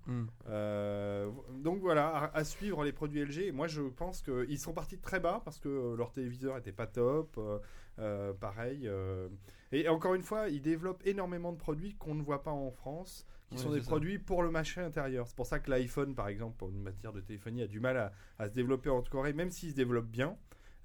Euh, 0.48 1.30
donc 1.58 1.80
voilà, 1.80 2.08
à, 2.08 2.36
à 2.38 2.44
suivre 2.44 2.84
les 2.84 2.92
produits 2.92 3.24
LG. 3.24 3.52
Moi, 3.52 3.66
je 3.66 3.82
pense 3.82 4.22
qu'ils 4.22 4.58
sont 4.58 4.72
partis 4.72 4.96
de 4.96 5.02
très 5.02 5.20
bas 5.20 5.42
parce 5.44 5.58
que 5.58 5.94
leur 5.96 6.12
téléviseur 6.12 6.56
était 6.56 6.72
pas 6.72 6.86
top. 6.86 7.38
pareil. 8.40 8.88
Et 9.72 9.88
encore 9.88 10.14
une 10.14 10.22
fois, 10.22 10.48
ils 10.48 10.62
développent 10.62 11.02
énormément 11.06 11.52
de 11.52 11.58
produits 11.58 11.94
qu'on 11.94 12.14
ne 12.14 12.22
voit 12.22 12.42
pas 12.42 12.52
en 12.52 12.70
France, 12.70 13.26
qui 13.50 13.58
sont 13.58 13.70
des 13.70 13.80
ça. 13.80 13.86
produits 13.86 14.18
pour 14.18 14.42
le 14.42 14.50
marché 14.50 14.80
intérieur. 14.80 15.26
C'est 15.26 15.36
pour 15.36 15.46
ça 15.46 15.58
que 15.58 15.70
l'iPhone, 15.70 16.14
par 16.14 16.28
exemple, 16.28 16.56
pour 16.56 16.68
une 16.70 16.82
matière 16.82 17.12
de 17.12 17.20
téléphonie, 17.20 17.62
a 17.62 17.66
du 17.66 17.80
mal 17.80 17.96
à, 17.96 18.12
à 18.38 18.48
se 18.48 18.54
développer 18.54 18.90
en 18.90 19.02
Corée, 19.02 19.32
même 19.32 19.50
s'il 19.50 19.70
se 19.70 19.76
développe 19.76 20.06
bien. 20.06 20.36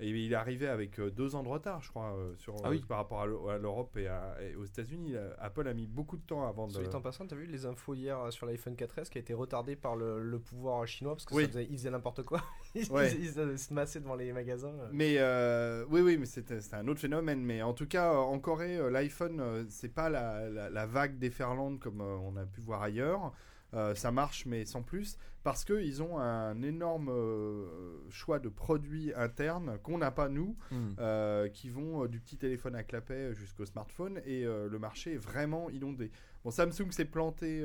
Et 0.01 0.09
il 0.09 0.31
est 0.31 0.35
arrivé 0.35 0.67
avec 0.67 0.99
euh, 0.99 1.11
deux 1.11 1.35
ans 1.35 1.43
de 1.43 1.47
retard, 1.47 1.81
je 1.83 1.89
crois, 1.89 2.15
euh, 2.17 2.33
sur, 2.37 2.55
Ah 2.63 2.69
oui. 2.71 2.83
par 2.87 2.97
rapport 2.97 3.21
à 3.21 3.25
l'E- 3.27 3.49
à 3.49 3.57
l'Europe 3.57 3.95
et, 3.97 4.09
aux 4.55 4.65
États-Unis. 4.65 5.15
Euh, 5.15 5.29
Apple 5.39 5.67
a 5.67 5.73
mis 5.73 5.85
beaucoup 5.85 6.17
de 6.17 6.23
temps 6.23 6.47
avant 6.47 6.67
de. 6.67 6.73
Soit 6.73 6.95
en 6.95 7.01
passant, 7.01 7.27
t'as 7.27 7.35
vu 7.35 7.45
les 7.45 7.65
infos 7.65 7.93
hier 7.93 8.19
euh, 8.19 8.31
sur 8.31 8.45
l'iPhone 8.47 8.73
4S 8.73 9.09
qui 9.09 9.19
a 9.19 9.21
été 9.21 9.33
retardé 9.33 9.75
par 9.75 9.95
le, 9.95 10.19
le 10.21 10.39
pouvoir 10.39 10.87
chinois 10.87 11.13
parce 11.13 11.25
que 11.25 11.35
Oui. 11.35 11.43
ça 11.43 11.49
faisait, 11.49 11.67
ils 11.69 11.77
faisaient 11.77 11.91
n'importe 11.91 12.23
quoi. 12.23 12.41
ils, 12.75 12.91
Ouais. 12.91 13.13
ils- 13.13 13.25
ils 13.51 13.59
se 13.59 13.73
massaient 13.73 13.99
devant 14.01 14.15
les 14.15 14.33
magasins. 14.33 14.73
euh. 14.79 14.89
Mais 14.91 15.15
euh, 15.19 15.85
oui, 15.89 16.01
oui, 16.01 16.17
mais 16.17 16.25
c'était 16.25 16.57
un 16.73 16.87
autre 16.87 16.99
phénomène. 16.99 17.43
Mais 17.43 17.61
en 17.61 17.73
tout 17.73 17.87
cas, 17.87 18.11
euh, 18.11 18.17
en 18.17 18.39
Corée, 18.39 18.77
euh, 18.77 18.89
l'iPhone, 18.89 19.39
euh, 19.39 19.63
c'est 19.69 19.93
pas 19.93 20.09
la, 20.09 20.49
la- 20.49 20.69
la 20.69 20.85
vague 20.87 21.19
déferlante 21.19 21.79
comme 21.79 22.01
euh, 22.01 22.17
on 22.23 22.35
a 22.37 22.45
pu 22.45 22.61
voir 22.61 22.81
ailleurs. 22.81 23.33
Euh, 23.73 23.95
ça 23.95 24.11
marche, 24.11 24.45
mais 24.45 24.65
sans 24.65 24.81
plus, 24.83 25.17
parce 25.43 25.63
qu'ils 25.63 26.03
ont 26.03 26.19
un 26.19 26.61
énorme 26.61 27.09
euh, 27.09 27.65
choix 28.09 28.37
de 28.39 28.49
produits 28.49 29.13
internes 29.15 29.77
qu'on 29.81 29.97
n'a 29.97 30.11
pas 30.11 30.27
nous, 30.27 30.57
Hmm. 30.71 30.89
euh, 30.99 31.47
qui 31.47 31.69
vont 31.69 32.05
du 32.07 32.19
petit 32.19 32.35
téléphone 32.37 32.75
à 32.75 32.83
clapet 32.83 33.33
jusqu'au 33.33 33.65
smartphone, 33.65 34.19
et 34.25 34.43
le 34.43 34.77
marché 34.77 35.13
est 35.13 35.17
vraiment 35.17 35.69
inondé. 35.69 36.11
Bon, 36.43 36.51
Samsung 36.51 36.91
s'est 36.91 37.05
planté 37.05 37.63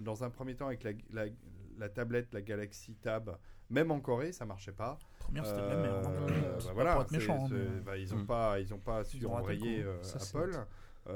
dans 0.00 0.24
un 0.24 0.30
premier 0.30 0.54
temps 0.54 0.66
avec 0.68 0.82
la, 0.82 0.92
la- 1.12 1.30
la 1.78 1.88
tablette, 1.88 2.32
la 2.32 2.40
Galaxy 2.40 2.94
Tab, 2.94 3.36
même 3.68 3.90
en 3.90 4.00
Corée, 4.00 4.32
ça 4.32 4.44
marchait 4.46 4.72
pas. 4.72 4.98
Première, 5.18 5.44
c'était 5.44 5.60
la 5.60 5.76
merde. 5.76 6.06
hein. 6.06 6.26
bah 6.64 6.70
voilà, 6.74 7.06
méchant. 7.10 7.48
hein, 7.50 7.80
bah, 7.84 7.96
ils 7.98 8.10
n'ont 8.14 8.22
Mm. 8.22 8.26
pas, 8.26 8.60
ils 8.60 8.72
ont 8.74 8.78
pas 8.78 9.04
su 9.04 9.24
enrayer 9.26 9.84
Ça, 10.02 10.18
Apple. 10.38 10.56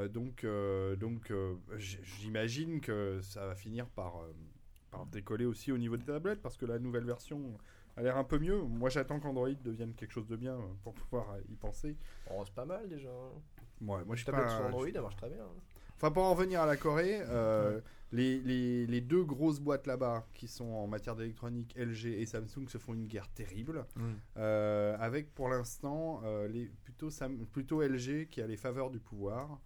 Donc, 0.08 0.44
euh, 0.44 0.96
donc 0.96 1.30
euh, 1.30 1.54
j'imagine 1.76 2.80
que 2.80 3.20
ça 3.22 3.46
va 3.46 3.54
finir 3.54 3.86
par, 3.88 4.18
euh, 4.18 4.32
par 4.90 5.06
décoller 5.06 5.44
aussi 5.44 5.72
au 5.72 5.78
niveau 5.78 5.96
des 5.96 6.04
tablettes 6.04 6.42
parce 6.42 6.56
que 6.56 6.66
la 6.66 6.78
nouvelle 6.78 7.04
version 7.04 7.56
a 7.96 8.02
l'air 8.02 8.16
un 8.16 8.24
peu 8.24 8.38
mieux. 8.38 8.60
Moi, 8.62 8.90
j'attends 8.90 9.18
qu'Android 9.20 9.48
devienne 9.64 9.94
quelque 9.94 10.12
chose 10.12 10.26
de 10.28 10.36
bien 10.36 10.54
euh, 10.54 10.62
pour 10.82 10.94
pouvoir 10.94 11.30
euh, 11.32 11.40
y 11.50 11.56
penser. 11.56 11.96
Oh, 12.30 12.42
c'est 12.44 12.54
pas 12.54 12.64
mal 12.64 12.88
déjà. 12.88 13.08
hein. 13.08 13.40
Ouais, 13.80 14.04
moi, 14.04 14.14
je 14.14 14.22
suis 14.22 14.26
Tablette 14.26 14.46
pas. 14.46 14.56
sur 14.56 14.64
Android, 14.66 14.86
elle 14.86 15.00
marche 15.00 15.16
très 15.16 15.30
bien. 15.30 15.42
hein. 15.42 15.60
Enfin, 15.96 16.12
pour 16.12 16.22
en 16.22 16.32
revenir 16.34 16.60
à 16.60 16.66
la 16.66 16.76
Corée, 16.76 17.20
euh, 17.22 17.80
les, 18.12 18.38
les- 18.40 18.86
les 18.86 19.00
deux 19.00 19.24
grosses 19.24 19.58
boîtes 19.58 19.88
là-bas, 19.88 20.24
qui 20.32 20.46
sont 20.46 20.64
en 20.68 20.86
matière 20.86 21.16
d'électronique, 21.16 21.74
LG 21.76 22.06
et 22.20 22.24
Samsung, 22.26 22.68
se 22.68 22.78
font 22.78 22.94
une 22.94 23.08
guerre 23.08 23.28
terrible. 23.30 23.84
Euh, 24.36 24.96
avec 25.00 25.34
pour 25.34 25.48
l'instant 25.48 26.20
euh, 26.24 26.46
les 26.46 26.66
plutôt, 26.84 27.10
Sam- 27.10 27.44
plutôt 27.46 27.82
LG 27.82 28.28
qui 28.30 28.40
a 28.40 28.46
les 28.46 28.56
faveurs 28.56 28.90
du 28.90 29.00
pouvoir. 29.00 29.58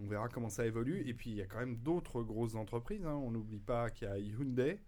On 0.00 0.06
verra 0.06 0.28
comment 0.28 0.48
ça 0.48 0.64
évolue. 0.66 1.02
Et 1.06 1.14
puis 1.14 1.30
il 1.30 1.36
y 1.36 1.42
a 1.42 1.46
quand 1.46 1.58
même 1.58 1.76
d'autres 1.76 2.22
grosses 2.22 2.54
entreprises. 2.54 3.04
hein. 3.06 3.14
On 3.14 3.30
n'oublie 3.30 3.58
pas 3.60 3.90
qu'il 3.90 4.08
y 4.08 4.10
a 4.10 4.18
Hyundai. 4.18 4.80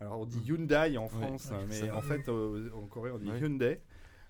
Alors 0.00 0.20
on 0.20 0.26
dit 0.26 0.40
Hyundai 0.46 0.96
en 0.98 1.08
France, 1.08 1.50
Ouais, 1.50 1.64
mais 1.68 1.90
en 1.90 2.02
fait 2.02 2.28
euh, 2.28 2.70
en 2.74 2.86
Corée 2.86 3.10
on 3.10 3.18
dit 3.18 3.30
Ouais. 3.30 3.38
Hyundai. 3.40 3.80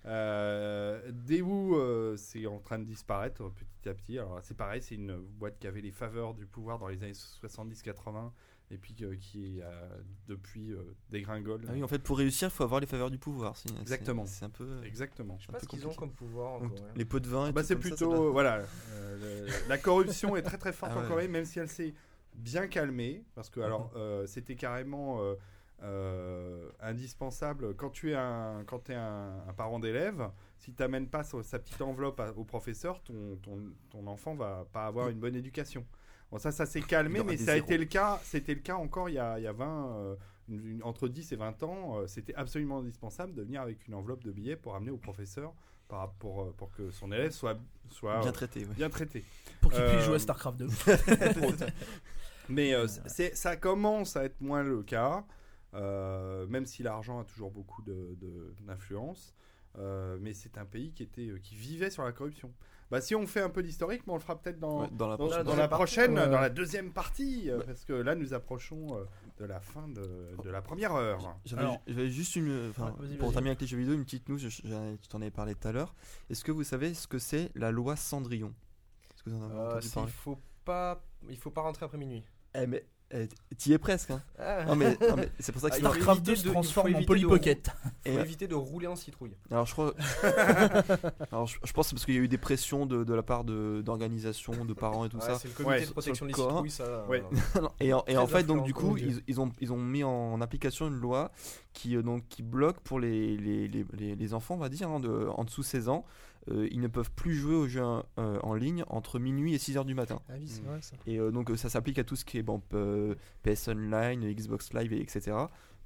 Euh, 0.05 1.11
Daewoo, 1.11 1.77
euh, 1.77 2.16
c'est 2.16 2.47
en 2.47 2.61
train 2.61 2.79
de 2.79 2.85
disparaître 2.85 3.43
euh, 3.43 3.51
petit 3.51 3.89
à 3.89 3.95
petit. 3.95 4.18
Alors 4.18 4.39
c'est 4.43 4.57
pareil, 4.57 4.81
c'est 4.81 4.95
une 4.95 5.16
boîte 5.16 5.59
qui 5.59 5.66
avait 5.66 5.81
les 5.81 5.91
faveurs 5.91 6.35
du 6.35 6.47
pouvoir 6.47 6.79
dans 6.79 6.87
les 6.89 7.03
années 7.03 7.12
70-80 7.12 8.31
et 8.71 8.79
puis 8.79 8.95
euh, 9.03 9.14
qui 9.17 9.61
euh, 9.62 9.89
depuis 10.27 10.73
euh, 10.73 10.83
dégringole. 11.11 11.61
Ah 11.69 11.73
oui, 11.73 11.83
en 11.85 11.89
fait, 11.89 12.01
pour 12.01 12.19
réussir, 12.19 12.49
il 12.49 12.51
faut 12.51 12.64
avoir 12.64 12.81
les 12.81 12.87
faveurs 12.87 13.11
du 13.11 13.19
pouvoir. 13.19 13.57
c'est- 13.57 13.69
Exactement. 13.81 14.27
C'est 14.27 14.45
un 14.45 14.51
peu. 14.51 14.83
Exactement. 14.85 15.37
Je 15.39 15.47
sais 15.47 15.53
pas 15.53 15.61
ce 15.61 15.67
qu'ils 15.67 15.87
ont 15.87 15.95
comme 15.95 16.11
pouvoir 16.12 16.55
en 16.55 16.69
Corée. 16.69 16.83
les 16.97 17.05
pots 17.05 17.21
de 17.21 17.29
vin. 17.29 17.49
et 17.49 17.53
Bah, 17.53 17.62
tout 17.62 17.69
c'est 17.69 17.75
comme 17.75 17.83
ça, 17.85 17.89
ça 17.91 17.97
plutôt 17.97 18.14
doit- 18.14 18.31
voilà 18.33 18.62
euh, 18.93 19.47
le- 19.47 19.69
la 19.69 19.79
corruption 19.79 20.35
est 20.37 20.43
très 20.43 20.59
très 20.59 20.73
forte 20.73 20.93
Ah 20.95 20.99
en 20.99 21.03
ouais. 21.03 21.09
Corée 21.09 21.29
même 21.29 21.45
si 21.45 21.59
elle 21.61 21.69
s'est 21.69 21.95
bien 22.35 22.67
calmée 22.67 23.25
parce 23.35 23.49
que 23.51 23.61
alors 23.61 23.91
euh, 23.97 24.27
c'était 24.27 24.57
carrément 24.57 25.23
euh, 25.23 25.35
euh, 25.83 26.71
indispensable 26.81 27.75
quand 27.77 27.91
tu 27.91 28.11
es 28.11 28.14
un 28.14 28.64
quand 28.67 28.91
es 28.91 28.95
un, 28.95 29.43
un 29.49 29.53
parent 29.53 29.79
d'élève 29.79 30.31
si 30.59 30.73
tu 30.73 30.83
n'amènes 30.83 31.09
pas 31.09 31.23
sa, 31.23 31.43
sa 31.43 31.59
petite 31.59 31.81
enveloppe 31.83 32.19
à- 32.21 32.33
au 32.33 32.45
professeur 32.45 33.03
ton, 33.03 33.37
ton, 33.43 33.59
ton 33.91 34.07
enfant 34.07 34.35
va 34.35 34.67
pas 34.73 34.87
avoir 34.87 35.09
une 35.09 35.19
bonne 35.19 35.37
éducation 35.37 35.87
bon 36.31 36.39
ça 36.39 36.51
ça 36.53 36.66
s'est 36.66 36.83
calmé 36.83 37.22
mais 37.24 37.37
ça 37.37 37.53
a 37.53 37.57
été 37.57 37.79
le 37.79 37.85
cas 37.85 38.20
c'était 38.24 38.55
le 38.55 38.61
cas 38.61 38.77
encore 38.77 39.09
il 39.09 39.14
y 39.14 39.18
a, 39.18 39.39
il 39.39 39.43
y 39.43 39.47
a 39.47 39.53
20 39.53 39.97
euh, 39.97 40.16
une- 40.49 40.83
entre 40.83 41.09
10 41.09 41.33
et 41.33 41.37
20 41.37 41.62
ans 41.62 41.99
euh, 42.01 42.07
c'était 42.07 42.35
absolument 42.35 42.79
indispensable 42.79 43.33
de 43.35 43.43
venir 43.43 43.61
avec 43.62 43.87
une 43.89 43.95
enveloppe 43.95 44.24
de 44.24 44.33
billets 44.33 44.57
pour 44.57 44.74
amener 44.74 44.91
au 44.91 44.97
professeur 44.99 45.53
par, 45.89 46.12
pour, 46.14 46.43
euh, 46.43 46.55
pour 46.57 46.72
que 46.72 46.91
son 46.91 47.12
élève 47.12 47.31
soit, 47.31 47.57
soit 47.91 48.18
Bien 48.20 48.29
euh, 48.29 48.33
traité. 48.33 48.61
ouais. 48.66 48.74
bien 48.74 48.91
traité. 48.91 49.24
Pour 49.61 49.70
qu'il 49.70 49.81
Euh, 49.81 49.93
puisse 49.93 50.05
jouer 50.05 50.16
à 50.16 50.18
StarCraft 50.18 50.59
2. 50.59 50.66
Mais 52.49 52.74
euh, 52.74 52.87
c'est, 53.07 53.35
ça 53.37 53.57
commence 53.57 54.16
à 54.16 54.24
être 54.24 54.41
moins 54.41 54.62
le 54.62 54.83
cas, 54.83 55.24
euh, 55.74 56.47
même 56.47 56.66
si 56.66 56.83
l'argent 56.83 57.20
a 57.20 57.24
toujours 57.24 57.51
beaucoup 57.51 57.83
de, 57.83 58.16
de- 58.20 58.55
d'influence. 58.61 59.35
Euh, 59.79 60.16
mais 60.20 60.33
c'est 60.33 60.57
un 60.57 60.64
pays 60.64 60.91
qui, 60.93 61.03
était, 61.03 61.29
euh, 61.29 61.39
qui 61.39 61.55
vivait 61.55 61.91
sur 61.91 62.03
la 62.03 62.12
corruption. 62.12 62.51
Bah, 62.91 63.01
si 63.01 63.14
on 63.16 63.26
fait 63.26 63.41
un 63.41 63.49
peu 63.51 63.62
d'historique, 63.64 64.03
mais 64.07 64.12
on 64.12 64.16
le 64.16 64.22
fera 64.22 64.41
peut-être 64.41 64.61
dans, 64.61 64.82
Ouais, 64.82 64.89
dans 64.93 65.09
la 65.09 65.16
dans, 65.16 65.26
prochaine. 65.26 65.45
dans 65.45 65.51
dans 65.51 65.57
la 65.57 65.68
partie, 65.68 65.97
dans 66.09 66.55
deuxième 66.55 66.93
partie, 66.93 67.51
euh, 67.51 67.59
Ouais. 67.59 67.64
parce 67.66 67.84
que 67.84 67.93
là 67.93 68.14
nous 68.14 68.32
approchons 68.32 68.97
euh, 68.97 69.05
de 69.39 69.45
la 69.45 69.59
fin 69.61 69.89
de, 69.89 70.03
de 70.43 70.51
la 70.51 70.62
première 70.62 70.93
heure. 70.95 71.37
J'avais 71.45 72.11
juste 72.11 72.37
une. 72.37 72.68
Ouais, 72.78 73.16
pour 73.18 73.32
terminer 73.32 73.51
avec 73.51 73.61
les 73.62 73.66
jeux 73.66 73.76
vidéo, 73.78 73.95
une 73.95 74.05
petite 74.05 74.28
news. 74.28 74.39
je- 74.39 74.49
je- 74.49 74.97
Tu 74.97 75.09
t'en 75.09 75.20
avais 75.20 75.30
parlé 75.32 75.55
tout 75.57 75.66
à 75.66 75.72
l'heure. 75.72 75.95
Est-ce 76.30 76.45
que 76.45 76.53
vous 76.53 76.62
savez 76.64 76.95
ce 76.95 77.07
que 77.09 77.18
c'est 77.18 77.51
la 77.57 77.70
loi 77.72 77.97
Cendrillon? 77.97 78.55
Est-ce 79.14 79.22
que 79.24 79.30
vous 79.30 79.37
en 79.43 79.45
avez 79.51 79.55
Euh, 79.55 79.78
entendu 79.78 80.07
il 80.07 80.12
faut 80.12 80.39
pas, 80.64 81.03
il 81.28 81.37
faut 81.39 81.51
pas 81.51 81.62
rentrer 81.62 81.84
après 81.87 81.99
minuit. 81.99 82.24
Eh, 82.55 82.66
mais 82.66 82.87
eh, 83.13 83.29
t'y 83.57 83.73
es 83.73 83.79
presque. 83.79 84.11
Hein. 84.11 84.21
Ah. 84.39 84.65
Non, 84.65 84.75
mais, 84.77 84.91
non, 85.01 85.17
mais 85.17 85.31
c'est 85.39 85.53
pour 85.53 85.61
ça 85.61 85.71
que 85.71 85.75
Ah, 85.75 85.77
c'est 85.77 85.81
il 85.81 85.85
faut 85.85 85.89
marqué- 85.89 86.03
StarCraft 86.03 86.19
éviter 86.29 86.31
2 86.33 86.37
se 86.37 86.47
il 86.47 86.53
transforme 86.53 86.87
en 86.87 86.91
éviter 86.91 87.07
Polly 87.07 87.23
de- 87.23 87.27
Pocket. 87.29 87.69
faut 88.05 88.11
Et- 88.11 88.15
éviter 88.15 88.49
de 88.49 88.55
rouler 88.55 88.87
en 88.89 88.97
citrouille. 88.97 89.37
Alors 89.51 89.67
je 89.67 89.73
crois. 89.73 89.95
Alors 91.33 91.47
je, 91.47 91.59
je 91.65 91.73
pense 91.73 91.87
que 91.87 91.91
c'est 91.91 91.95
parce 91.95 92.05
qu'il 92.05 92.15
y 92.15 92.19
a 92.19 92.21
eu 92.21 92.29
des 92.29 92.39
pressions 92.39 92.87
de, 92.87 93.05
de 93.05 93.15
la 93.15 93.23
part 93.23 93.45
de- 93.45 93.83
d'organisations, 93.85 94.65
de, 94.65 94.73
parents 94.75 95.05
et 95.05 95.09
tout 95.09 95.19
Ouais, 95.19 95.23
ça. 95.27 95.39
c'est 95.39 95.49
le 95.49 95.55
comité 95.55 95.81
Ouais, 95.81 95.87
de 95.87 95.91
protection 95.93 96.27
des 96.27 96.33
citrouilles, 96.35 96.71
ça. 96.71 97.05
Ouais. 97.09 97.23
euh, 97.57 97.69
et 97.81 97.93
en, 97.93 98.05
et 98.07 98.17
en 98.17 98.27
fait, 98.27 98.45
donc 98.45 98.65
du 98.65 98.75
coup, 98.75 98.97
Dieu. 98.97 99.09
ils, 99.09 99.23
ils 99.29 99.41
ont, 99.41 99.51
ils 99.61 99.73
ont 99.73 99.79
mis 99.79 100.05
en 100.05 100.41
application 100.41 100.89
une 100.89 100.95
loi 100.95 101.31
qui, 101.73 101.97
euh, 101.97 102.03
donc, 102.03 102.27
qui 102.29 102.43
bloque 102.43 102.81
pour 102.81 102.99
les, 103.01 103.37
les, 103.37 103.69
les, 103.69 103.85
les- 103.93 104.15
les 104.17 104.35
enfants, 104.35 104.55
on 104.55 104.59
va 104.59 104.69
dire, 104.69 104.89
hein, 104.91 105.01
de, 105.01 105.29
en 105.35 105.45
dessous 105.45 105.61
de 105.63 105.67
16 105.67 105.89
ans. 105.89 106.05
Euh, 106.51 106.68
ils 106.70 106.80
ne 106.80 106.88
peuvent 106.88 107.11
plus 107.11 107.34
jouer 107.34 107.55
aux 107.55 107.66
jeux 107.66 107.82
euh, 107.82 108.38
en 108.42 108.55
ligne 108.55 108.84
entre 108.88 109.18
minuit 109.18 109.55
et 109.55 109.59
6 109.59 109.76
heures 109.78 109.84
du 109.84 109.94
matin. 109.94 110.20
Ah 110.28 110.34
oui, 110.38 110.47
c'est 110.49 110.62
Mm. 110.62 110.66
vrai 110.66 110.82
ça. 110.82 110.97
Et 111.07 111.18
euh, 111.18 111.30
donc 111.30 111.51
ça 111.57 111.68
s'applique 111.68 111.99
à 111.99 112.05
tout 112.05 112.16
ce 112.16 112.24
qui 112.24 112.38
est 112.38 112.42
bon, 112.42 112.61
PS 113.42 113.68
Online, 113.68 114.20
Xbox 114.32 114.72
Live, 114.72 114.92
et 114.92 115.01
etc. 115.01 115.36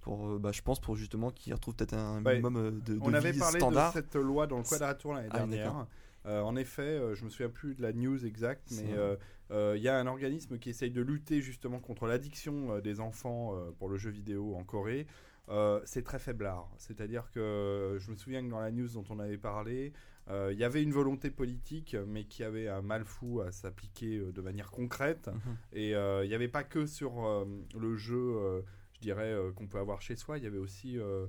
Pour, 0.01 0.39
bah, 0.39 0.51
je 0.53 0.63
pense 0.63 0.81
pour 0.81 0.97
justement 0.97 1.31
qu'ils 1.31 1.53
retrouvent 1.53 1.75
peut-être 1.75 1.95
un 1.95 2.23
Ouais. 2.25 2.41
minimum 2.41 2.81
de, 2.81 2.95
de 2.95 2.99
On 3.03 3.13
avait 3.13 3.33
vie 3.33 3.39
parlé 3.39 3.59
standard. 3.61 3.93
de 3.93 3.99
cette 4.01 4.15
loi 4.17 4.47
dans 4.47 4.59
le 4.59 4.65
Quadratour 4.65 5.15
l'année 5.15 5.29
dernière. 5.29 5.87
Euh, 6.27 6.43
en 6.43 6.55
effet, 6.57 6.83
euh, 6.83 7.15
je 7.15 7.25
me 7.25 7.31
souviens 7.31 7.49
plus 7.49 7.75
de 7.75 7.81
la 7.83 7.93
news 7.95 8.27
exacte, 8.27 8.71
mais 8.73 8.93
euh, 8.93 9.17
euh, 9.51 9.73
il 9.77 9.83
y 9.83 9.89
a 9.89 9.99
un 9.99 10.07
organisme 10.07 10.59
qui 10.59 10.69
essaye 10.69 10.91
de 10.91 11.01
lutter 11.01 11.41
justement 11.41 11.81
contre 11.81 12.07
l'addiction 12.07 12.73
euh, 12.73 12.81
des 12.83 13.01
enfants 13.01 13.55
euh, 13.57 13.71
pour 13.79 13.89
le 13.89 13.97
jeu 13.97 14.11
vidéo 14.11 14.55
en 14.55 14.63
Corée. 14.65 15.07
Euh, 15.49 15.81
c'est 15.87 16.03
très 16.03 16.19
faiblard. 16.19 16.71
C'est-à-dire 16.77 17.31
que 17.33 17.97
je 17.99 18.11
me 18.11 18.17
souviens 18.17 18.43
que 18.45 18.51
dans 18.51 18.61
la 18.61 18.71
news 18.71 18.89
dont 18.89 19.05
on 19.09 19.19
avait 19.19 19.39
parlé, 19.39 19.93
euh, 19.93 20.20
il 20.29 20.59
y 20.59 20.65
avait 20.65 20.83
une 20.83 20.93
volonté 20.93 21.31
politique, 21.31 21.97
mais 22.07 22.25
qui 22.25 22.45
avait 22.45 22.69
un 22.69 22.83
mal 22.83 23.05
fou 23.05 23.41
à 23.41 23.51
s'appliquer 23.53 24.19
euh, 24.19 24.33
de 24.33 24.41
manière 24.41 24.71
concrète. 24.71 25.29
Mhm. 25.29 25.57
Et 25.73 25.95
euh, 25.95 26.25
il 26.25 26.29
n'y 26.29 26.35
avait 26.35 26.49
pas 26.49 26.63
que 26.65 26.87
sur 26.87 27.25
euh, 27.27 27.45
le 27.77 27.97
jeu, 27.97 28.37
euh, 28.37 28.63
je 28.95 29.01
dirais, 29.01 29.33
euh, 29.33 29.51
qu'on 29.53 29.67
peut 29.67 29.79
avoir 29.79 30.03
chez 30.03 30.17
soi, 30.17 30.39
il 30.39 30.45
y 30.45 30.47
avait 30.47 30.59
aussi, 30.59 30.99
euh, 30.99 31.27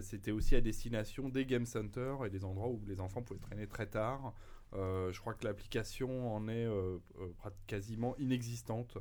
c'était- 0.00 0.30
aussi 0.32 0.56
à 0.56 0.60
destination 0.60 1.28
des 1.28 1.46
game 1.46 1.66
centers 1.66 2.24
et 2.24 2.30
des 2.30 2.44
endroits 2.44 2.68
où 2.68 2.82
les 2.86 3.00
enfants 3.00 3.22
pouvaient 3.22 3.40
traîner 3.40 3.66
très 3.66 3.86
tard. 3.86 4.34
Euh, 4.72 5.12
je 5.12 5.20
crois 5.20 5.34
que 5.34 5.44
l'application 5.44 6.32
en 6.34 6.46
est 6.48 6.64
euh, 6.64 6.98
euh, 7.20 7.28
quasiment 7.66 8.16
inexistante. 8.18 8.98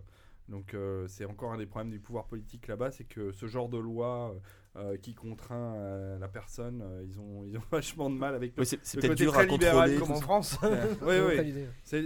Donc 0.49 0.73
euh, 0.73 1.07
c'est 1.07 1.25
encore 1.25 1.53
un 1.53 1.57
des 1.57 1.65
problèmes 1.65 1.91
du 1.91 1.99
pouvoir 1.99 2.25
politique 2.25 2.67
là-bas, 2.67 2.91
c'est 2.91 3.05
que 3.05 3.31
ce 3.31 3.45
genre 3.45 3.69
de 3.69 3.77
loi 3.77 4.35
euh, 4.75 4.97
qui 4.97 5.13
contraint 5.13 5.75
euh, 5.75 6.19
la 6.19 6.27
personne, 6.27 6.81
euh, 6.81 7.03
ils, 7.05 7.19
ont, 7.19 7.43
ils 7.45 7.57
ont 7.57 7.63
vachement 7.71 8.09
de 8.09 8.15
mal 8.15 8.35
avec 8.35 8.55
le... 8.55 8.61
Oui, 8.61 8.65
c'est 8.65 8.79
c'est 8.83 8.97
le 8.97 9.01
peut-être 9.01 9.11
côté 9.11 9.23
dur 9.23 9.33
très 9.33 9.43
à 9.43 9.45
libéral 9.45 9.89
contrôler. 9.91 9.99
Comme 9.99 10.11
en. 10.11 10.21
France. 10.21 10.57
oui, 10.63 10.69
oui. 11.91 12.01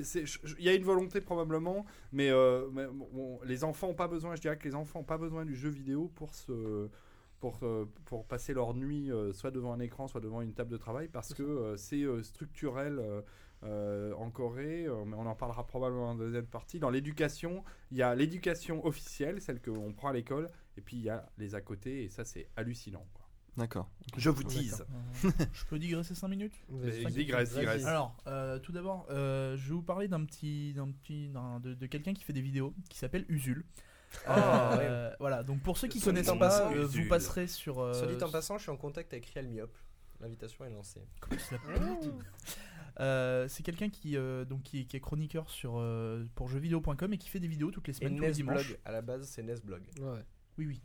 Il 0.60 0.66
y 0.66 0.70
a 0.70 0.74
une 0.74 0.84
volonté 0.84 1.22
probablement, 1.22 1.86
mais, 2.12 2.30
euh, 2.30 2.68
mais 2.72 2.86
bon, 2.88 3.10
bon, 3.12 3.40
les 3.46 3.64
enfants 3.64 3.88
n'ont 3.88 3.94
pas 3.94 4.08
besoin, 4.08 4.36
je 4.36 4.42
dirais 4.42 4.58
que 4.58 4.68
les 4.68 4.76
enfants 4.76 5.00
n'ont 5.00 5.06
pas 5.06 5.18
besoin 5.18 5.46
du 5.46 5.56
jeu 5.56 5.70
vidéo 5.70 6.12
pour, 6.16 6.36
se, 6.36 6.90
pour, 7.44 7.60
euh, 7.64 7.86
pour 8.06 8.26
passer 8.26 8.54
leur 8.54 8.74
nuit 8.74 9.12
euh, 9.12 9.34
soit 9.34 9.52
devant 9.52 9.74
un 9.74 9.80
écran, 9.82 10.08
soit 10.08 10.22
devant 10.22 10.40
une 10.42 10.54
table 10.54 10.72
de 10.72 10.78
travail, 10.78 11.10
parce 11.10 11.34
que 11.34 11.44
euh, 11.44 11.76
c'est 11.76 12.04
euh, 12.04 12.24
structurel 12.24 13.02
euh, 13.66 14.14
en 14.16 14.30
Corée, 14.30 14.86
euh, 14.86 15.04
mais 15.06 15.16
on 15.16 15.26
en 15.26 15.36
parlera 15.36 15.66
probablement 15.66 16.10
en 16.12 16.16
deuxième 16.16 16.46
partie. 16.46 16.80
Dans 16.80 16.90
l'éducation, 16.90 17.64
il 17.92 17.98
y 17.98 18.02
a 18.02 18.14
l'éducation 18.16 18.86
officielle, 18.86 19.42
celle 19.42 19.62
qu'on 19.62 19.94
prend 19.94 20.10
à 20.10 20.14
l'école, 20.14 20.50
et 20.78 20.82
puis 20.82 20.98
il 20.98 21.04
y 21.04 21.10
a 21.10 21.30
les 21.38 21.56
à 21.56 21.62
côté, 21.62 22.04
et 22.04 22.10
ça 22.10 22.26
c'est 22.26 22.48
hallucinant. 22.56 23.06
quoi. 23.14 23.22
D'accord. 23.56 23.88
Je 24.18 24.30
vous 24.32 24.44
tease. 24.44 24.84
Euh, 25.26 25.30
je 25.54 25.66
peux 25.66 25.78
digresser 25.78 26.16
5 26.16 26.28
minutes 26.28 26.54
digresse, 27.12 27.54
digresse. 27.54 27.86
Alors, 27.86 28.16
euh, 28.26 28.58
tout 28.60 28.72
d'abord, 28.72 29.06
euh, 29.12 29.56
je 29.58 29.70
vais 29.70 29.76
vous 29.76 29.84
parler 29.84 30.08
d'un 30.08 30.26
petit, 30.26 30.74
d'un 30.74 30.90
petit, 30.92 31.30
d'un- 31.30 31.60
de, 31.60 31.74
de 31.76 31.86
quelqu'un 31.86 32.14
qui 32.16 32.24
fait 32.24 32.34
des 32.34 32.42
vidéos, 32.42 32.74
qui 32.90 32.98
s'appelle 32.98 33.26
Usul. 33.30 33.64
Ah, 34.26 34.78
Euh, 34.80 35.12
Voilà, 35.20 35.44
donc 35.44 35.62
pour 35.62 35.78
ceux 35.78 35.88
qui 35.88 36.00
dit 36.00 36.06
connaissent 36.06 36.30
en 36.30 36.38
pas, 36.38 36.50
passant, 36.50 36.72
euh, 36.76 36.86
vous 36.86 37.08
passerez 37.10 37.48
sur. 37.48 37.80
euh, 37.80 37.94
Soit 37.94 38.08
dit 38.08 38.24
en 38.24 38.30
passant, 38.32 38.58
je 38.58 38.64
suis 38.64 38.72
en 38.72 38.78
contact 38.78 39.14
avec 39.14 39.26
Realmiop. 39.28 39.72
L'invitation 40.24 40.66
est 40.66 40.70
lancée. 40.70 41.02
Comment 41.20 41.40
s'appelle 41.40 41.82
Euh, 43.00 43.48
c'est 43.48 43.64
quelqu'un 43.64 43.90
qui, 43.90 44.16
euh, 44.18 44.46
donc, 44.46 44.62
qui, 44.64 44.86
qui 44.86 44.96
est 44.98 45.00
chroniqueur 45.00 45.50
sur, 45.50 45.74
euh, 45.78 46.24
pour 46.36 46.48
jeuxvideo.com 46.48 47.12
et 47.14 47.18
qui 47.18 47.28
fait 47.28 47.40
des 47.40 47.48
vidéos 47.48 47.72
toutes 47.72 47.88
les 47.88 47.92
Et 47.92 47.98
semaines, 47.98 48.16
tous 48.16 48.24
les 48.24 48.32
dimanches. 48.32 48.76
À 48.86 48.92
la 48.92 49.02
base, 49.02 49.28
c'est 49.28 49.42
Nesblog. 49.44 49.82
Ouais. 50.00 50.20
Oui, 50.58 50.66
oui. 50.68 50.82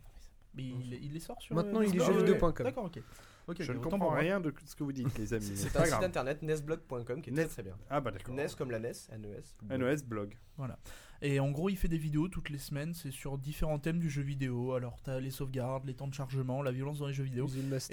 Mais 0.55 0.63
il, 0.63 0.93
il 1.03 1.13
les 1.13 1.19
sort 1.19 1.39
sur. 1.41 1.55
Maintenant, 1.55 1.79
euh, 1.81 1.85
il 1.85 1.89
est 1.95 1.97
Nesblog 1.99 2.17
jeuxvideo.com. 2.17 2.63
D'accord, 2.65 2.85
ok. 2.85 2.99
Ok, 3.47 3.61
Je 3.61 3.71
ne 3.71 3.79
comprends 3.79 4.09
rien 4.09 4.39
de 4.39 4.53
ce 4.65 4.75
que 4.75 4.83
vous 4.83 4.91
dites, 4.91 5.17
les 5.17 5.33
amis. 5.33 5.51
C'est 5.55 5.75
un 5.75 5.85
site 5.85 5.93
internet 6.03 6.41
nesblog.com 6.43 7.21
qui 7.21 7.29
est 7.29 7.33
Nes- 7.33 7.45
très 7.45 7.47
très 7.49 7.63
bien. 7.63 7.77
Ah 7.89 7.99
bah 8.01 8.11
d'accord. 8.11 8.35
NES 8.35 8.47
comme 8.57 8.69
la 8.71 8.77
NES, 8.79 8.91
NES. 9.17 9.77
NES 9.77 9.95
blog. 10.05 10.35
Et 11.21 11.39
en 11.41 11.51
gros, 11.51 11.69
il 11.69 11.75
fait 11.75 11.87
des 11.89 11.97
vidéos 11.97 12.27
toutes 12.29 12.49
les 12.49 12.57
semaines. 12.57 12.93
C'est 12.93 13.11
sur 13.11 13.37
différents 13.37 13.79
thèmes 13.79 13.99
du 13.99 14.09
jeu 14.09 14.21
vidéo. 14.21 14.73
Alors, 14.73 14.97
t'as 15.03 15.19
les 15.19 15.31
sauvegardes, 15.31 15.85
les 15.85 15.93
temps 15.93 16.07
de 16.07 16.13
chargement, 16.13 16.61
la 16.61 16.71
violence 16.71 16.99
dans 16.99 17.07
les 17.07 17.13
jeux 17.13 17.23
vidéo. 17.25 17.47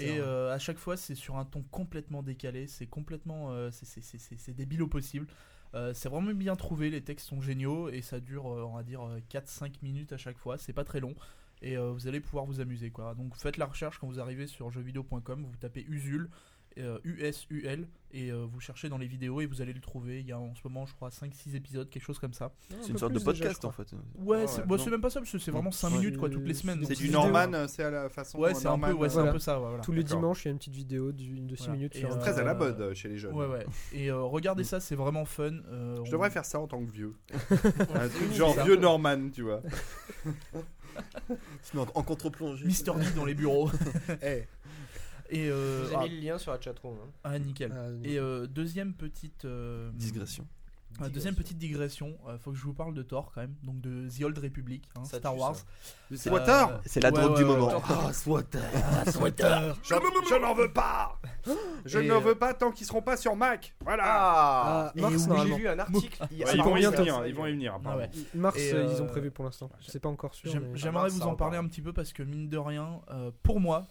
Et 0.05 0.19
euh, 0.19 0.53
à 0.53 0.59
chaque 0.59 0.77
fois, 0.77 0.95
c'est 0.95 1.15
sur 1.15 1.35
un 1.37 1.43
ton 1.45 1.61
complètement 1.63 2.23
décalé. 2.23 2.67
C'est 2.67 2.87
complètement. 2.87 3.51
euh, 3.51 3.69
c'est- 3.71 3.85
c'est- 3.85 4.01
c'est 4.01 4.17
c'est- 4.17 4.37
c'est 4.37 4.53
débile 4.53 4.81
au 4.81 4.87
possible. 4.87 5.27
Euh, 5.75 5.93
c'est 5.93 6.07
vraiment 6.07 6.31
bien 6.33 6.55
trouvé. 6.55 6.89
Les 6.89 7.01
textes 7.01 7.27
sont 7.27 7.41
géniaux. 7.41 7.89
Et 7.89 8.01
ça 8.01 8.19
dure, 8.21 8.47
euh, 8.47 8.63
on 8.63 8.75
va 8.75 8.83
dire, 8.83 9.01
euh, 9.05 9.19
4-5 9.27 9.81
minutes 9.81 10.13
à 10.13 10.17
chaque 10.17 10.37
fois. 10.37 10.57
C'est 10.57 10.71
pas 10.73 10.85
très 10.85 11.01
long. 11.01 11.13
Et 11.63 11.75
vous 11.75 12.07
allez 12.07 12.19
pouvoir 12.19 12.45
vous 12.45 12.59
amuser. 12.61 12.91
quoi. 12.91 13.15
Donc 13.15 13.35
faites 13.35 13.57
la 13.57 13.65
recherche 13.65 13.97
quand 13.97 14.05
vous 14.07 14.19
arrivez 14.19 14.45
sur 14.45 14.69
jeuxvideo.com. 14.69 15.43
Vous 15.43 15.57
tapez 15.57 15.83
Usul. 15.89 16.29
Euh, 16.79 16.99
USUL 17.03 17.87
et 18.13 18.31
euh, 18.31 18.45
vous 18.49 18.59
cherchez 18.61 18.87
dans 18.87 18.97
les 18.97 19.05
vidéos 19.07 19.41
et 19.41 19.45
vous 19.45 19.61
allez 19.61 19.73
le 19.73 19.81
trouver. 19.81 20.21
Il 20.21 20.25
y 20.27 20.31
a 20.31 20.39
en 20.39 20.55
ce 20.55 20.61
moment, 20.63 20.85
je 20.85 20.93
crois, 20.95 21.09
5-6 21.09 21.55
épisodes, 21.55 21.89
quelque 21.89 22.03
chose 22.03 22.19
comme 22.19 22.33
ça. 22.33 22.45
Un 22.71 22.75
C'est 22.81 22.89
une 22.91 22.97
sorte 22.97 23.11
de 23.13 23.17
déjà, 23.19 23.25
podcast 23.31 23.65
en 23.65 23.71
fait. 23.71 23.91
Ouais, 24.17 24.37
ouais, 24.41 24.47
c'est 24.47 24.61
c'est 24.77 24.89
même 24.89 25.01
pas 25.01 25.09
ça, 25.09 25.19
parce 25.19 25.31
que 25.31 25.37
c'est 25.39 25.51
vraiment 25.51 25.71
5 25.71 25.89
Ouais. 25.91 25.97
minutes 25.97 26.17
quoi, 26.17 26.29
toutes 26.29 26.45
les 26.45 26.53
C'est- 26.53 26.61
semaines. 26.61 26.79
c'est 26.85 26.95
C'est 26.95 27.03
du. 27.03 27.09
Norman, 27.09 27.67
c'est 27.67 27.83
à 27.83 27.91
la 27.91 28.09
façon 28.09 28.39
Ouais, 28.39 28.53
c'est 28.53 28.67
un 28.67 28.79
peu, 28.79 28.91
ouais, 28.93 29.09
c'est 29.09 29.15
Voilà. 29.15 29.29
un 29.29 29.33
peu 29.33 29.39
ça. 29.39 29.57
voilà. 29.59 29.79
Tous 29.79 29.91
les 29.91 30.03
dimanches, 30.03 30.45
il 30.45 30.47
y 30.47 30.49
a 30.49 30.51
une 30.51 30.57
petite 30.57 30.73
vidéo 30.75 31.11
d'une- 31.11 31.47
de 31.47 31.55
6 31.55 31.63
Voilà. 31.65 31.73
minutes 31.77 31.95
Et, 31.95 31.99
sur 31.99 32.11
euh, 32.11 32.17
Très 32.19 32.39
à 32.39 32.43
la 32.43 32.51
Euh, 32.51 32.55
mode 32.55 32.79
euh, 32.81 32.93
chez 32.93 33.09
les 33.09 33.17
jeunes. 33.17 33.33
Ouais, 33.33 33.45
ouais. 33.47 33.65
Et 33.93 34.09
euh, 34.09 34.21
regardez 34.21 34.63
ça, 34.63 34.79
c'est 34.79 34.95
vraiment 34.95 35.25
fun. 35.25 35.51
Euh, 35.69 35.95
Je 35.97 36.01
on- 36.01 36.11
devrais 36.11 36.29
faire 36.29 36.45
ça 36.45 36.59
en 36.59 36.67
tant 36.67 36.83
que 36.83 36.89
vieux. 36.91 37.13
Un 37.33 38.07
truc 38.07 38.27
c'est 38.31 38.35
genre 38.35 38.55
vieux 38.63 38.77
Norman, 38.77 39.29
tu 39.33 39.41
vois. 39.43 39.61
En, 41.75 41.85
en 41.93 42.03
contre-plongée. 42.03 42.65
Mister 42.65 42.91
D 42.97 43.05
dans 43.15 43.25
les 43.25 43.35
bureaux. 43.35 43.69
Eh, 44.23 44.43
Et 45.29 45.49
euh, 45.49 45.81
Je 45.83 45.87
vous 45.87 45.93
ai 45.93 45.95
ah, 45.95 46.03
mis 46.03 46.09
le 46.09 46.21
lien 46.21 46.37
sur 46.37 46.51
la 46.51 46.59
chatroom. 46.61 46.95
hein. 47.03 47.09
ah, 47.23 47.37
nickel. 47.39 47.71
ah, 47.75 47.87
Et 48.03 48.17
euh, 48.19 48.47
deuxième 48.47 48.93
petite 48.93 49.45
euh, 49.45 49.89
Digression. 49.93 50.47
euh, 51.01 51.09
deuxième 51.09 51.35
petite 51.35 51.57
digression. 51.57 52.17
euh, 52.27 52.37
faut 52.39 52.51
que 52.51 52.57
je 52.57 52.63
vous 52.63 52.73
parle 52.73 52.93
de 52.93 53.03
Thor 53.03 53.31
quand 53.35 53.41
même. 53.41 53.55
Donc 53.63 53.81
de 53.81 54.07
The 54.09 54.23
Old 54.23 54.37
Republic, 54.37 54.83
hein, 54.95 55.03
Ça 55.03 55.17
Star 55.19 55.33
tue, 55.33 55.39
Wars. 55.39 55.55
ça. 55.55 55.63
C'est 56.15 56.29
Euh, 56.29 56.33
Water 56.33 56.81
C'est 56.85 56.99
la 57.01 57.09
ouais, 57.09 57.19
drogue 57.21 57.31
ouais, 57.31 57.37
du 57.37 57.43
ouais, 57.43 57.57
moment. 57.57 57.83
Ah, 57.89 58.13
Swatter. 58.13 58.59
Je, 59.05 59.93
je 60.29 60.35
n'en 60.41 60.53
veux 60.53 60.71
pas 60.71 61.19
Je 61.85 61.99
Et, 61.99 62.07
n'en 62.07 62.15
euh, 62.15 62.19
veux 62.19 62.35
pas 62.35 62.53
tant 62.53 62.71
qu'ils 62.71 62.87
seront 62.87 63.01
pas 63.01 63.17
sur 63.17 63.35
Mac 63.35 63.75
Voilà 63.81 64.03
Ah, 64.05 64.93
Ah, 64.95 64.99
mars, 65.01 65.13
oui, 65.13 65.19
J'ai 65.21 65.27
normalement. 65.27 65.57
lu 65.57 65.67
un 65.67 65.79
article. 65.79 66.27
il 66.31 66.37
y 66.37 66.43
a- 66.43 66.45
Ouais, 66.47 66.51
ah, 66.53 66.55
Ils 66.57 66.63
vont 66.63 66.77
y 66.77 66.85
venir, 66.85 67.25
ils 67.27 67.35
vont 67.35 67.45
y 67.45 67.51
venir. 67.51 67.71
Ah 67.73 67.77
apparemment. 67.77 68.01
ouais. 68.03 68.09
Mars, 68.33 68.57
Et, 68.57 68.73
euh, 68.73 68.93
ils 68.93 69.01
ont 69.01 69.07
prévu 69.07 69.29
pour 69.31 69.45
l'instant. 69.45 69.69
C'est 69.87 69.99
pas 69.99 70.09
encore 70.09 70.33
sûr. 70.33 70.49
J'aime- 70.51 70.69
mais- 70.71 70.77
J'aimerais 70.77 71.09
vous 71.09 71.21
en 71.23 71.35
parler 71.35 71.57
un 71.57 71.67
petit 71.67 71.81
peu 71.81 71.93
parce 71.93 72.13
que 72.13 72.23
mine 72.23 72.49
de 72.49 72.57
rien, 72.57 73.01
euh, 73.11 73.31
pour 73.43 73.59
moi, 73.59 73.85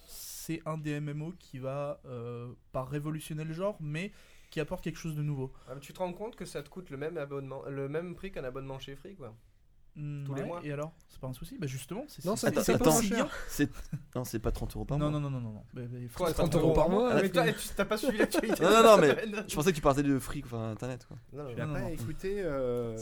c'est 0.47 0.61
un 0.65 0.77
des 0.77 1.01
MMO 1.01 1.33
qui 1.37 1.59
va 1.59 1.99
euh, 2.05 2.53
pas 2.71 2.85
révolutionner 2.85 3.43
le 3.43 3.53
genre, 3.53 3.77
mais 3.81 4.13
qui 4.49 4.61
apporte 4.61 4.81
quelque 4.81 4.97
chose 4.97 5.15
de 5.15 5.21
nouveau. 5.21 5.51
Ah, 5.67 5.75
tu 5.81 5.91
te 5.91 5.99
rends 5.99 6.13
compte 6.13 6.37
que 6.37 6.45
ça 6.45 6.63
te 6.63 6.69
coûte 6.69 6.89
le 6.89 6.95
même 6.95 7.17
abonnement, 7.17 7.63
le 7.67 7.89
même 7.89 8.15
prix 8.15 8.31
qu'un 8.31 8.45
abonnement 8.45 8.79
chez 8.79 8.95
Free 8.95 9.15
quoi. 9.15 9.35
Hmm, 9.97 10.23
Tous 10.25 10.35
les 10.35 10.43
mois 10.43 10.59
Et 10.63 10.71
alors? 10.71 10.93
C'est 11.09 11.19
pas 11.19 11.27
un 11.27 11.33
souci 11.33 11.57
Bah 11.59 11.65
justement, 11.65 12.03
c'est 12.07 12.23
Non, 12.23 12.35
c'est- 12.35 12.51
pas 12.51 13.01
cher. 13.01 13.27
non, 14.15 14.23
c'est 14.23 14.37
pas 14.39 14.51
30 14.51 14.75
euros 14.75 14.85
par 14.85 14.99
mois. 14.99 15.09
non, 15.09 15.19
non, 15.19 15.31
non, 15.31 15.41
non, 15.41 15.51
non. 15.53 15.63
Mais- 15.73 15.87
mais 15.91 16.07
Quoi, 16.15 16.27
c'est 16.27 16.33
30 16.35 16.51
pas 16.51 16.57
euros 16.59 16.73
par 16.73 16.89
mois 16.89 17.09
Mais 17.13 17.19
avec 17.19 17.31
toi, 17.33 17.51
tu 17.51 17.67
t'as 17.75 17.85
pas 17.85 17.97
suivi 17.97 18.19
l'actualité 18.19 18.61
Non, 18.63 18.69
non, 18.69 18.83
non, 18.83 18.97
mais. 18.99 19.15
Je 19.47 19.55
pensais 19.55 19.71
que 19.71 19.75
tu 19.75 19.81
parlais 19.81 20.03
de 20.03 20.19
free, 20.19 20.43
enfin 20.45 20.69
internet 20.71 21.07
quoi. 21.07 21.17
Non, 21.33 21.49
non, 21.67 21.73
pas 21.73 21.91
écouté 21.91 22.35
euh, 22.43 22.95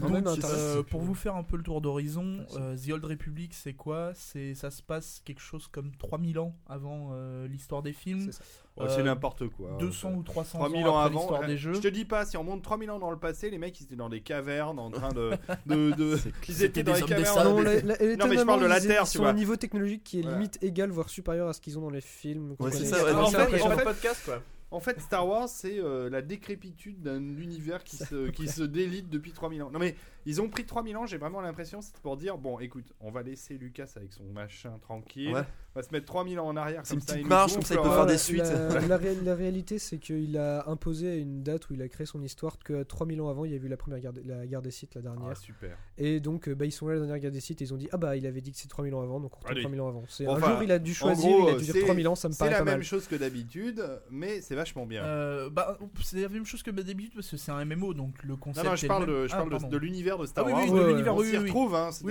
Donc, 0.00 0.26
euh, 0.44 0.82
pour 0.82 1.02
vous 1.02 1.14
faire 1.14 1.36
un 1.36 1.44
peu 1.44 1.56
le 1.56 1.62
tour 1.62 1.80
d'horizon, 1.80 2.44
euh, 2.56 2.76
The 2.76 2.90
Old 2.90 3.04
Republic, 3.04 3.54
c'est 3.54 3.74
quoi? 3.74 4.10
C'est 4.14 4.54
ça 4.56 4.70
se 4.72 4.82
passe 4.82 5.22
quelque 5.24 5.40
chose 5.40 5.68
comme 5.68 5.92
3000 5.96 6.40
ans 6.40 6.56
avant 6.66 7.10
euh, 7.12 7.46
l'histoire 7.46 7.82
des 7.82 7.92
films, 7.92 8.26
C'est 8.26 8.32
ça. 8.32 8.44
Oh, 8.76 8.84
C'est 8.88 9.00
Euh, 9.00 9.02
n'importe 9.04 9.48
quoi. 9.48 9.76
200 9.78 10.12
ou 10.14 10.22
300 10.22 10.58
3000 10.58 10.86
ans 10.86 10.94
ans 10.94 10.98
avant, 10.98 11.18
l'histoire 11.20 11.42
euh, 11.42 11.46
des 11.46 11.56
jeux. 11.56 11.74
je 11.74 11.80
te 11.80 11.88
dis 11.88 12.04
pas, 12.04 12.24
si 12.24 12.36
on 12.36 12.44
monte 12.44 12.62
3000 12.62 12.90
ans 12.90 12.98
dans 12.98 13.10
le 13.10 13.18
passé, 13.18 13.50
les 13.50 13.58
mecs 13.58 13.78
ils 13.80 13.84
étaient 13.84 13.96
dans 13.96 14.08
des 14.08 14.20
cavernes 14.20 14.78
en 14.78 14.90
train 14.90 15.10
de. 15.12 15.30
de, 15.66 15.90
de- 15.92 16.18
ils 16.48 16.62
étaient 16.64 16.82
dans 16.82 16.94
des 16.94 17.00
les 17.00 17.06
cavernes. 17.06 17.44
Non, 17.44 17.56
des- 17.62 17.82
la- 17.82 17.96
la- 17.96 18.16
Non, 18.16 18.26
mais 18.28 18.36
je 18.38 18.42
parle 18.44 18.60
de 18.62 18.66
la 18.66 18.80
Terre, 18.80 19.02
ils 19.04 19.10
tu 19.10 19.12
sont 19.12 19.18
à 19.20 19.22
vois. 19.22 19.30
un 19.30 19.34
niveau 19.34 19.56
technologique 19.56 20.04
qui 20.04 20.20
est 20.20 20.22
limite 20.22 20.58
égal, 20.62 20.90
voire 20.90 21.08
supérieur 21.08 21.48
à 21.48 21.52
ce 21.52 21.60
qu'ils 21.60 21.78
ont 21.78 21.82
dans 21.82 21.90
les 21.90 22.00
films. 22.00 22.56
Ouais, 22.60 22.70
c'est 22.72 22.84
ça, 22.86 23.04
ouais, 23.04 23.12
En 23.12 23.26
fait, 23.26 23.60
en 23.62 23.70
fait- 23.76 23.84
podcast 23.84 24.22
quoi. 24.24 24.42
En 24.74 24.80
fait, 24.80 24.98
Star 25.02 25.28
Wars, 25.28 25.50
c'est 25.50 25.78
euh, 25.78 26.08
la 26.08 26.22
décrépitude 26.22 27.02
d'un 27.02 27.18
univers 27.20 27.84
qui 27.84 27.98
se, 27.98 28.30
qui 28.30 28.48
se 28.48 28.62
délite 28.62 29.10
depuis 29.10 29.32
3000 29.32 29.62
ans. 29.64 29.70
Non, 29.70 29.78
mais 29.78 29.94
ils 30.24 30.40
ont 30.40 30.48
pris 30.48 30.64
3000 30.64 30.96
ans, 30.96 31.04
j'ai 31.04 31.18
vraiment 31.18 31.42
l'impression, 31.42 31.82
c'est 31.82 31.94
pour 31.98 32.16
dire 32.16 32.38
bon, 32.38 32.58
écoute, 32.58 32.86
on 33.00 33.10
va 33.10 33.22
laisser 33.22 33.58
Lucas 33.58 33.88
avec 33.96 34.14
son 34.14 34.24
machin 34.32 34.78
tranquille, 34.80 35.34
Ouais. 35.34 35.42
On 35.74 35.80
va 35.80 35.82
se 35.86 35.92
mettre 35.92 36.06
3000 36.06 36.38
ans 36.40 36.46
en 36.48 36.56
arrière. 36.56 36.82
C'est 36.84 36.94
une 36.94 37.00
ça, 37.00 37.14
petite 37.14 37.26
marche, 37.28 37.52
comme 37.54 37.62
ça, 37.62 37.74
il 37.74 37.80
peut 37.80 37.88
faire 37.90 38.06
des 38.06 38.12
la- 38.12 38.18
suites. 38.18 38.42
La, 38.44 38.80
la 38.88 38.96
ré- 38.96 39.16
la 39.22 39.34
réalité, 39.34 39.78
c'est 39.78 39.98
qu'il 39.98 40.36
a 40.36 40.68
imposé 40.68 41.10
à 41.10 41.14
une 41.16 41.42
date 41.42 41.68
où 41.70 41.74
il 41.74 41.82
a 41.82 41.88
créé 41.88 42.06
son 42.06 42.22
histoire 42.22 42.58
que 42.58 42.82
3000 42.82 43.20
ans 43.20 43.28
avant, 43.30 43.44
il 43.44 43.52
y 43.52 43.54
a 43.54 43.56
eu 43.58 43.68
la 43.68 43.76
première 43.76 44.00
guerre, 44.00 44.12
la 44.24 44.46
guerre 44.46 44.62
des 44.62 44.70
sites, 44.70 44.94
la 44.94 45.02
dernière. 45.02 45.28
Ah, 45.30 45.34
super. 45.34 45.76
Et 45.98 46.20
donc, 46.20 46.48
euh, 46.48 46.54
bah, 46.54 46.64
ils 46.66 46.72
sont 46.72 46.88
là, 46.88 46.94
la 46.94 47.00
dernière 47.00 47.18
guerre 47.18 47.30
des 47.32 47.40
sites, 47.40 47.60
et 47.62 47.64
ils 47.64 47.72
ont 47.74 47.78
dit 47.78 47.88
Ah 47.92 47.96
bah, 47.96 48.16
il 48.16 48.26
avait 48.26 48.40
dit 48.40 48.52
que 48.52 48.58
c'est 48.58 48.68
3000 48.68 48.94
ans 48.94 49.02
avant, 49.02 49.20
donc 49.20 49.32
on 49.34 49.38
retourne 49.38 49.52
Allez. 49.52 49.62
3000 49.62 49.80
ans 49.80 49.88
avant. 49.88 50.04
C'est 50.08 50.24
Bon, 50.24 50.34
un 50.34 50.38
enfin, 50.38 50.50
jour, 50.52 50.62
il 50.62 50.72
a 50.72 50.78
dû 50.78 50.94
choisir, 50.94 51.30
gros, 51.30 51.48
il 51.48 51.54
a 51.54 51.58
dû 51.58 51.64
c'est- 51.64 51.72
dire 51.72 51.84
3000 51.84 52.08
ans, 52.08 52.14
ça 52.14 52.28
me 52.28 52.32
C'est 52.34 52.38
paraît 52.40 52.50
la 52.52 52.58
pas 52.58 52.64
même 52.64 52.74
mal. 52.76 52.82
chose 52.84 53.06
que 53.06 53.16
d'habitude, 53.16 53.82
mais 54.10 54.40
c'est 54.40 54.54
vachement 54.54 54.86
bien. 54.86 55.04
Euh, 55.04 55.48
bah, 55.50 55.78
c'est 56.02 56.20
la 56.20 56.28
même 56.28 56.44
chose 56.46 56.62
que 56.62 56.70
d'habitude 56.70 57.12
parce 57.14 57.28
que 57.30 57.36
c'est 57.36 57.52
un 57.52 57.64
MMO 57.64 57.94
donc 57.94 58.22
le 58.22 58.30
non, 58.30 58.36
concept. 58.36 58.66
non, 58.66 58.76
je 58.76 58.84
est 58.84 58.88
parle, 58.88 59.06
le 59.06 59.12
de, 59.12 59.18
même. 59.20 59.28
je 59.28 59.32
Ah, 59.34 59.36
parle 59.38 59.50
pardon. 59.50 59.68
de 59.68 59.76
l'univers 59.78 60.18
de 60.18 60.26
Star 60.26 60.44
Ah 60.44 60.48
oui, 60.48 60.52
Wars. 60.52 60.62
oui, 60.64 60.70
de 60.80 60.86
l'univers, 60.86 61.14
on 61.16 61.22
s'y 61.24 61.36
retrouve, 61.38 61.74
hein, 61.74 61.90
c'est 61.92 62.04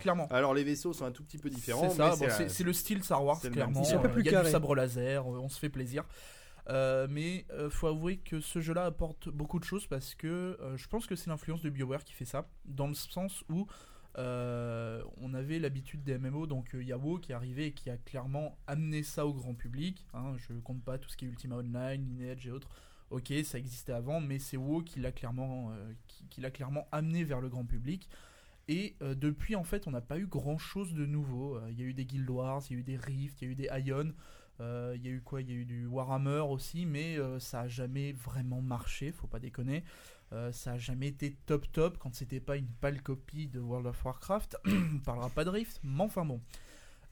clairement. 0.00 0.26
Alors 0.30 0.54
les 0.54 0.64
vaisseaux 0.64 0.92
sont 0.92 1.04
un 1.04 1.10
tout 1.10 1.22
petit 1.24 1.38
peu 1.38 1.50
différents, 1.50 1.90
C'est 1.90 1.96
c'est 1.96 2.16
c'est 2.36 2.42
la- 2.44 2.48
c'est 2.48 2.64
le 2.64 2.72
style 2.72 3.02
Star 3.08 3.24
Wars, 3.24 3.40
clairement. 3.50 3.80
Euh, 4.04 4.08
plus 4.08 4.22
Il 4.22 4.26
y 4.26 4.28
a 4.28 4.32
du 4.44 4.50
sabre 4.52 4.74
laser, 4.74 5.22
euh, 5.26 5.38
on 5.40 5.48
se 5.48 5.58
fait 5.58 5.70
plaisir. 5.70 6.04
Euh, 6.68 7.06
mais 7.08 7.46
euh, 7.50 7.70
faut 7.70 7.86
avouer 7.86 8.18
que 8.18 8.40
ce 8.40 8.60
jeu-là 8.60 8.84
apporte 8.84 9.30
beaucoup 9.30 9.58
de 9.58 9.64
choses 9.64 9.86
parce 9.86 10.14
que 10.14 10.26
euh, 10.60 10.76
je 10.76 10.86
pense 10.88 11.06
que 11.06 11.16
c'est 11.16 11.30
l'influence 11.30 11.62
de 11.62 11.70
BioWare 11.70 12.04
qui 12.04 12.12
fait 12.12 12.26
ça, 12.26 12.46
dans 12.66 12.86
le 12.88 12.92
sens 12.94 13.42
où 13.48 13.66
euh, 14.18 15.02
on 15.22 15.32
avait 15.32 15.58
l'habitude 15.58 16.02
des 16.02 16.18
MMO, 16.18 16.46
donc 16.46 16.74
euh, 16.74 16.82
Yahoo 16.82 17.18
qui 17.18 17.32
est 17.32 17.34
arrivé 17.34 17.66
et 17.66 17.72
qui 17.72 17.88
a 17.88 17.96
clairement 17.96 18.58
amené 18.66 19.02
ça 19.02 19.26
au 19.26 19.32
grand 19.32 19.54
public. 19.54 20.06
hein. 20.12 20.34
je 20.36 20.52
compte 20.62 20.82
pas 20.82 20.98
tout 20.98 21.08
ce 21.08 21.16
qui 21.16 21.24
est 21.24 21.28
Ultima 21.28 21.56
Online, 21.56 22.04
Lineage 22.04 22.46
et 22.46 22.50
autres. 22.50 22.68
Ok, 23.10 23.32
ça 23.44 23.56
existait 23.58 23.92
avant, 23.92 24.20
mais 24.20 24.38
c'est 24.38 24.58
WoW 24.58 24.82
qui 24.82 25.00
l'a 25.00 25.12
clairement, 25.12 25.70
euh, 25.70 25.92
qui, 26.06 26.26
qui 26.28 26.40
l'a 26.42 26.50
clairement 26.50 26.86
amené 26.92 27.24
vers 27.24 27.40
le 27.40 27.48
grand 27.48 27.64
public. 27.64 28.10
Et 28.68 28.96
euh, 29.02 29.14
depuis, 29.14 29.56
en 29.56 29.64
fait, 29.64 29.86
on 29.86 29.90
n'a 29.90 30.00
pas 30.02 30.18
eu 30.18 30.26
grand 30.26 30.58
chose 30.58 30.92
de 30.94 31.06
nouveau. 31.06 31.56
Euh, 31.56 31.68
Il 31.70 31.78
y 31.80 31.82
a 31.82 31.86
eu 31.86 31.94
des 31.94 32.04
Guild 32.04 32.28
Wars, 32.28 32.62
il 32.68 32.74
y 32.74 32.76
a 32.76 32.80
eu 32.80 32.82
des 32.82 32.96
Rift, 32.96 33.40
il 33.40 33.44
y 33.46 33.48
a 33.48 33.50
eu 33.52 33.54
des 33.54 33.68
Ion. 33.86 34.12
euh, 34.60 34.92
Il 34.96 35.04
y 35.04 35.08
a 35.08 35.10
eu 35.10 35.20
quoi? 35.22 35.40
Il 35.40 35.48
y 35.48 35.52
a 35.52 35.56
eu 35.56 35.64
du 35.64 35.86
Warhammer 35.86 36.40
aussi, 36.40 36.84
mais 36.86 37.16
ça 37.40 37.62
a 37.62 37.68
jamais 37.68 38.12
vraiment 38.12 38.60
marché, 38.60 39.12
faut 39.12 39.26
pas 39.26 39.40
déconner. 39.40 39.84
Ça 40.52 40.72
a 40.72 40.78
jamais 40.78 41.08
été 41.08 41.36
top 41.46 41.70
top 41.72 41.96
quand 41.98 42.14
c'était 42.14 42.40
pas 42.40 42.56
une 42.56 42.66
pâle 42.66 43.02
copie 43.02 43.48
de 43.48 43.60
World 43.60 43.86
of 43.86 44.04
Warcraft. 44.04 44.58
on 44.66 44.98
parlera 44.98 45.30
pas 45.30 45.44
de 45.44 45.50
Rift, 45.50 45.80
mais 45.82 46.02
enfin 46.02 46.24
bon. 46.26 46.40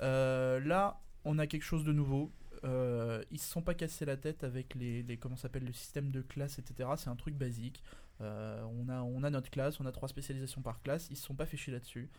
Là, 0.01 1.01
on 1.25 1.39
a 1.39 1.47
quelque 1.47 1.63
chose 1.65 1.85
de 1.85 1.93
nouveau. 1.93 2.31
Ils 2.65 3.39
se 3.41 3.51
sont 3.51 3.63
pas 3.63 3.75
cassés 3.75 4.05
la 4.05 4.17
tête 4.19 4.45
avec 4.45 4.75
les, 4.75 5.03
les 5.03 5.17
comment 5.17 5.37
s'appelle 5.37 5.65
le 5.65 5.73
système 5.73 6.11
de 6.11 6.21
classe, 6.21 6.59
etc. 6.59 6.91
C'est 6.97 7.09
un 7.09 7.17
truc 7.17 7.35
basique. 7.37 7.83
Euh, 8.21 8.63
on, 8.65 8.89
a, 8.89 9.01
on 9.03 9.23
a 9.23 9.31
notre 9.31 9.51
classe, 9.51 9.79
on 9.81 9.87
a 9.87 9.93
trois 9.93 10.09
spécialisations 10.09 10.63
par 10.63 10.81
classe. 10.83 11.09
Ils 11.11 11.17
se 11.17 11.25
sont 11.27 11.35
pas 11.35 11.47
fait 11.47 11.57
chier 11.57 11.73
là-dessus. 11.73 12.11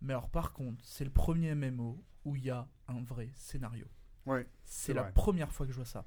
Mais 0.00 0.12
alors, 0.12 0.28
par 0.30 0.52
contre, 0.52 0.82
c'est 0.84 1.04
le 1.04 1.10
premier 1.10 1.54
MMO 1.54 2.02
où 2.24 2.36
il 2.36 2.44
y 2.44 2.50
a 2.50 2.66
un 2.88 3.02
vrai 3.02 3.30
scénario. 3.34 3.86
Ouais, 4.26 4.46
C'est 4.64 4.94
la 4.94 5.02
vrai. 5.02 5.12
première 5.12 5.50
fois 5.52 5.66
que 5.66 5.72
je 5.72 5.76
vois 5.76 5.84
ça. 5.84 6.04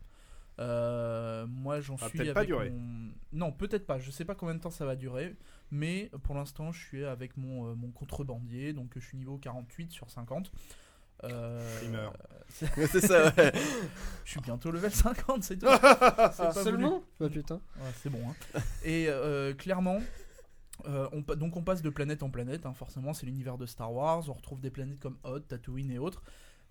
Euh, 0.59 1.45
moi, 1.47 1.81
j'en 1.81 1.97
Ça 1.97 2.05
va 2.05 2.09
suis 2.09 2.17
peut-être 2.19 2.38
avec 2.38 2.49
pas 2.49 2.55
durer. 2.55 2.69
mon- 2.69 3.11
Non, 3.33 3.51
peut-être 3.51 3.86
pas. 3.86 3.99
Je 3.99 4.09
sais 4.11 4.23
pas 4.23 4.36
combien 4.36 4.55
de 4.55 4.59
temps 4.61 4.69
ça 4.69 4.86
va 4.86 4.95
durer, 4.95 5.36
mais 5.69 6.09
pour 6.23 6.33
l'instant, 6.36 6.71
je 6.71 6.81
suis 6.86 7.03
avec 7.03 7.36
mon, 7.36 7.67
euh, 7.71 7.75
mon 7.75 7.91
contrebandier, 7.91 8.71
donc 8.71 8.93
je 8.95 9.05
suis 9.05 9.17
niveau 9.17 9.38
48 9.38 9.91
sur 9.91 10.09
50. 10.09 10.51
Euh, 11.24 11.78
Primeur. 11.80 12.13
c'est- 12.49 12.99
ça, 13.07 13.34
ouais. 13.36 13.51
je 14.24 14.32
suis 14.32 14.39
bientôt 14.41 14.72
level 14.72 14.91
50, 14.91 15.43
c'est 15.43 15.57
tout. 15.57 15.66
C'est 15.72 15.82
pas. 15.82 16.51
Seulement 16.53 17.03
Bah 17.20 17.30
putain. 17.30 17.55
Ouais, 17.55 17.91
c'est 18.01 18.09
bon. 18.09 18.20
hein. 18.30 18.59
Et 18.84 19.07
euh, 19.09 19.53
clairement, 19.53 19.99
euh, 20.88 21.07
on, 21.13 21.24
pa- 21.24 21.36
donc 21.36 21.55
on 21.57 21.63
passe 21.63 21.82
de 21.82 21.89
planète 21.89 22.22
en 22.24 22.30
planète. 22.30 22.66
hein, 22.66 22.74
forcément, 22.74 23.13
c'est 23.13 23.26
l'univers 23.26 23.57
de 23.57 23.66
Star 23.66 23.91
Wars. 23.93 24.30
On 24.30 24.34
retrouve 24.34 24.61
des 24.61 24.70
planètes 24.72 24.99
comme 24.99 25.18
Hoth, 25.24 25.47
Tatooine 25.47 25.91
et 25.91 25.97
autres. 25.97 26.22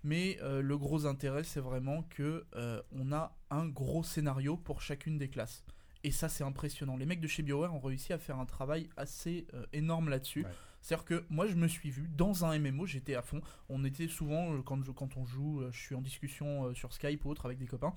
Mais 0.03 0.37
euh, 0.41 0.61
le 0.61 0.77
gros 0.77 1.05
intérêt, 1.07 1.43
c'est 1.43 1.59
vraiment 1.59 2.03
que 2.03 2.45
euh, 2.55 2.81
on 2.91 3.11
a 3.11 3.35
un 3.49 3.65
gros 3.67 4.03
scénario 4.03 4.55
pour 4.55 4.81
chacune 4.81 5.17
des 5.17 5.29
classes. 5.29 5.63
Et 6.03 6.11
ça, 6.11 6.29
c'est 6.29 6.43
impressionnant. 6.43 6.95
Les 6.97 7.07
mecs 7.07 7.19
de 7.21 7.27
chez 7.27 7.41
BioWare 7.41 7.73
ont 7.73 7.79
réussi 7.79 8.13
à 8.13 8.19
faire 8.19 8.37
un 8.39 8.45
travail 8.45 8.87
assez 8.97 9.47
euh, 9.55 9.65
énorme 9.73 10.09
là-dessus. 10.09 10.43
Ouais. 10.45 10.51
C'est-à-dire 10.85 11.05
que 11.05 11.23
moi, 11.29 11.47
je 11.47 11.55
me 11.55 11.67
suis 11.67 11.89
vu 11.89 12.07
dans 12.15 12.45
un 12.45 12.59
MMO, 12.59 12.85
j'étais 12.85 13.15
à 13.15 13.23
fond. 13.23 13.41
On 13.69 13.83
était 13.85 14.07
souvent, 14.07 14.53
euh, 14.53 14.61
quand, 14.61 14.83
je- 14.83 14.91
quand 14.91 15.17
on 15.17 15.25
joue, 15.25 15.61
euh, 15.61 15.71
je 15.71 15.79
suis 15.79 15.95
en 15.95 16.01
discussion 16.01 16.65
euh, 16.65 16.73
sur 16.75 16.93
Skype 16.93 17.25
ou 17.25 17.31
autre 17.31 17.43
avec 17.47 17.57
des 17.57 17.65
copains. 17.65 17.95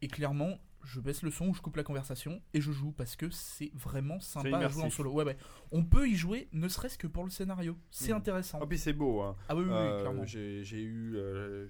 Et 0.00 0.06
clairement, 0.06 0.56
je 0.84 1.00
baisse 1.00 1.22
le 1.22 1.32
son 1.32 1.48
ou 1.48 1.54
je 1.54 1.60
coupe 1.60 1.74
la 1.74 1.82
conversation 1.82 2.40
et 2.54 2.60
je 2.60 2.70
joue 2.70 2.92
parce 2.92 3.16
que 3.16 3.28
c'est 3.30 3.72
vraiment 3.74 4.20
sympa 4.20 4.58
à 4.58 4.68
jouer 4.68 4.84
en 4.84 4.90
solo. 4.90 5.10
Ouais, 5.12 5.24
ouais. 5.24 5.36
On 5.72 5.82
peut 5.82 6.08
y 6.08 6.14
jouer 6.14 6.48
ne 6.52 6.68
serait-ce 6.68 6.96
que 6.98 7.08
pour 7.08 7.24
le 7.24 7.30
scénario. 7.30 7.76
C'est 7.90 8.12
Mm. 8.12 8.16
intéressant. 8.18 8.60
Ah, 8.62 8.66
puis 8.66 8.78
c'est 8.78 8.92
beau. 8.92 9.22
Hein. 9.22 9.34
Ah 9.48 9.56
oui, 9.56 9.64
oui, 9.64 9.70
oui, 9.72 10.00
clairement. 10.00 10.24
j'ai 10.24 10.62
eu. 10.82 11.16
euh. 11.16 11.66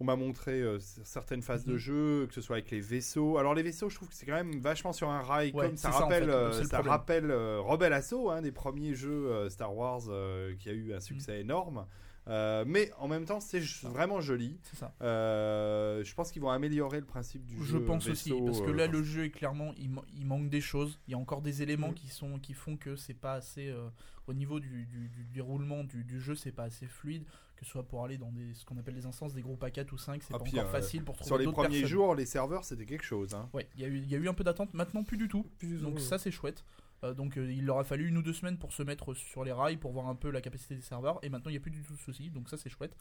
On 0.00 0.04
m'a 0.04 0.16
montré 0.16 0.60
euh, 0.62 0.78
certaines 1.04 1.42
phases 1.42 1.64
de 1.66 1.72
Mhm. 1.74 1.78
jeu, 1.78 2.26
que 2.26 2.34
ce 2.34 2.40
soit 2.40 2.56
avec 2.56 2.70
les 2.70 2.80
vaisseaux. 2.80 3.36
Alors 3.38 3.54
les 3.54 3.62
vaisseaux, 3.62 3.88
je 3.90 3.96
trouve 3.96 4.08
que 4.08 4.14
c'est 4.14 4.26
quand 4.26 4.32
même 4.32 4.58
vachement 4.60 4.92
sur 4.94 5.10
un 5.10 5.20
rail. 5.20 5.52
Ouais, 5.52 5.66
comme 5.66 5.76
ça 5.76 5.92
ça, 5.92 5.98
en 5.98 6.00
rappelle, 6.04 6.24
fait, 6.24 6.30
euh, 6.30 6.52
c'est 6.52 6.62
le 6.62 6.68
ça 6.68 6.76
problème. 6.78 6.90
rappelle 6.92 7.30
euh, 7.30 7.60
Rebel 7.60 7.92
Assault, 7.92 8.30
un 8.30 8.40
des 8.42 8.52
premiers 8.52 8.94
jeux 8.94 9.48
Star 9.50 9.76
Wars 9.76 10.00
qui 10.58 10.68
a 10.68 10.72
eu 10.72 10.94
un 10.94 11.00
succès 11.00 11.34
Mhm. 11.34 11.40
énorme. 11.40 11.86
Euh, 12.28 12.64
mais 12.66 12.90
en 12.98 13.08
même 13.08 13.24
temps, 13.24 13.40
c'est 13.40 13.60
vraiment 13.82 14.20
joli. 14.20 14.58
Ça. 14.74 14.92
Euh, 15.02 16.04
je 16.04 16.14
pense 16.14 16.30
qu'ils 16.30 16.42
vont 16.42 16.50
améliorer 16.50 17.00
le 17.00 17.06
principe 17.06 17.44
du 17.44 17.56
Je 17.58 17.64
jeu. 17.64 17.84
pense 17.84 18.06
aussi 18.08 18.30
parce 18.44 18.60
que 18.60 18.70
euh, 18.70 18.74
là 18.76 18.86
le 18.86 19.02
jeu 19.02 19.24
est 19.24 19.30
clairement 19.30 19.72
il, 19.78 19.90
ma- 19.90 20.04
il 20.14 20.26
manque 20.26 20.48
des 20.48 20.60
choses. 20.60 20.98
Il 21.08 21.12
y 21.12 21.14
a 21.14 21.18
encore 21.18 21.42
des 21.42 21.62
éléments 21.62 21.90
Mm. 21.90 21.94
qui 21.94 22.08
sont 22.08 22.38
qui 22.38 22.52
font 22.52 22.76
que 22.76 22.94
c'est 22.94 23.14
pas 23.14 23.34
assez 23.34 23.74
au 24.26 24.32
niveau 24.34 24.60
du, 24.60 24.84
du- 24.86 25.08
du 25.08 25.24
déroulement 25.24 25.82
du, 25.82 26.04
du 26.04 26.20
jeu 26.20 26.34
c'est 26.36 26.52
pas 26.52 26.64
assez 26.64 26.86
fluide 26.86 27.24
que 27.60 27.66
ce 27.66 27.72
soit 27.72 27.82
pour 27.86 28.02
aller 28.04 28.16
dans 28.16 28.32
des 28.32 28.54
ce 28.54 28.64
qu'on 28.64 28.78
appelle 28.78 28.94
des 28.94 29.04
instances 29.06 29.34
des 29.34 29.42
groupes 29.42 29.62
à 29.62 29.70
4 29.70 29.92
ou 29.92 29.98
5 29.98 30.22
c'est 30.22 30.34
Ah, 30.34 30.38
pas 30.38 30.44
puis, 30.44 30.58
encore 30.58 30.70
euh, 30.70 30.72
facile 30.72 31.04
pour 31.04 31.14
trouver 31.14 31.28
Sur 31.28 31.36
les 31.38 31.44
premiers 31.44 31.68
personnes. 31.68 31.86
jours, 31.88 32.14
les 32.14 32.24
serveurs, 32.26 32.64
c'était 32.64 32.86
quelque 32.86 33.04
chose. 33.04 33.34
hein. 33.34 33.48
Ouais, 33.52 33.68
il 33.74 33.82
y, 33.82 33.84
a 33.84 33.88
eu- 33.88 33.98
il 33.98 34.08
y 34.10 34.14
a 34.14 34.18
eu 34.18 34.28
un 34.28 34.34
peu 34.34 34.44
d'attente, 34.44 34.72
maintenant 34.72 35.04
plus 35.04 35.18
du 35.18 35.28
tout. 35.28 35.46
Donc 35.62 36.00
ça 36.00 36.18
c'est 36.18 36.30
chouette. 36.30 36.64
Euh, 37.04 37.12
donc 37.14 37.36
euh, 37.36 37.50
il 37.52 37.64
leur 37.66 37.78
a 37.78 37.84
fallu 37.84 38.08
une 38.08 38.16
ou 38.18 38.22
deux 38.22 38.32
semaines 38.32 38.58
pour 38.58 38.72
se 38.72 38.82
mettre 38.82 39.14
sur 39.14 39.44
les 39.44 39.52
rails 39.52 39.76
pour 39.78 39.92
voir 39.92 40.08
un 40.08 40.14
peu 40.14 40.30
la 40.30 40.40
capacité 40.40 40.74
des 40.74 40.82
serveurs 40.82 41.18
et 41.22 41.28
maintenant 41.30 41.48
il 41.50 41.54
n'y 41.54 41.58
a 41.58 41.60
plus 41.60 41.70
du 41.70 41.82
tout 41.82 41.94
de 41.94 41.98
souci 42.00 42.28
donc 42.30 42.48
ça 42.48 42.56
c'est 42.56 42.68
chouette. 42.70 42.94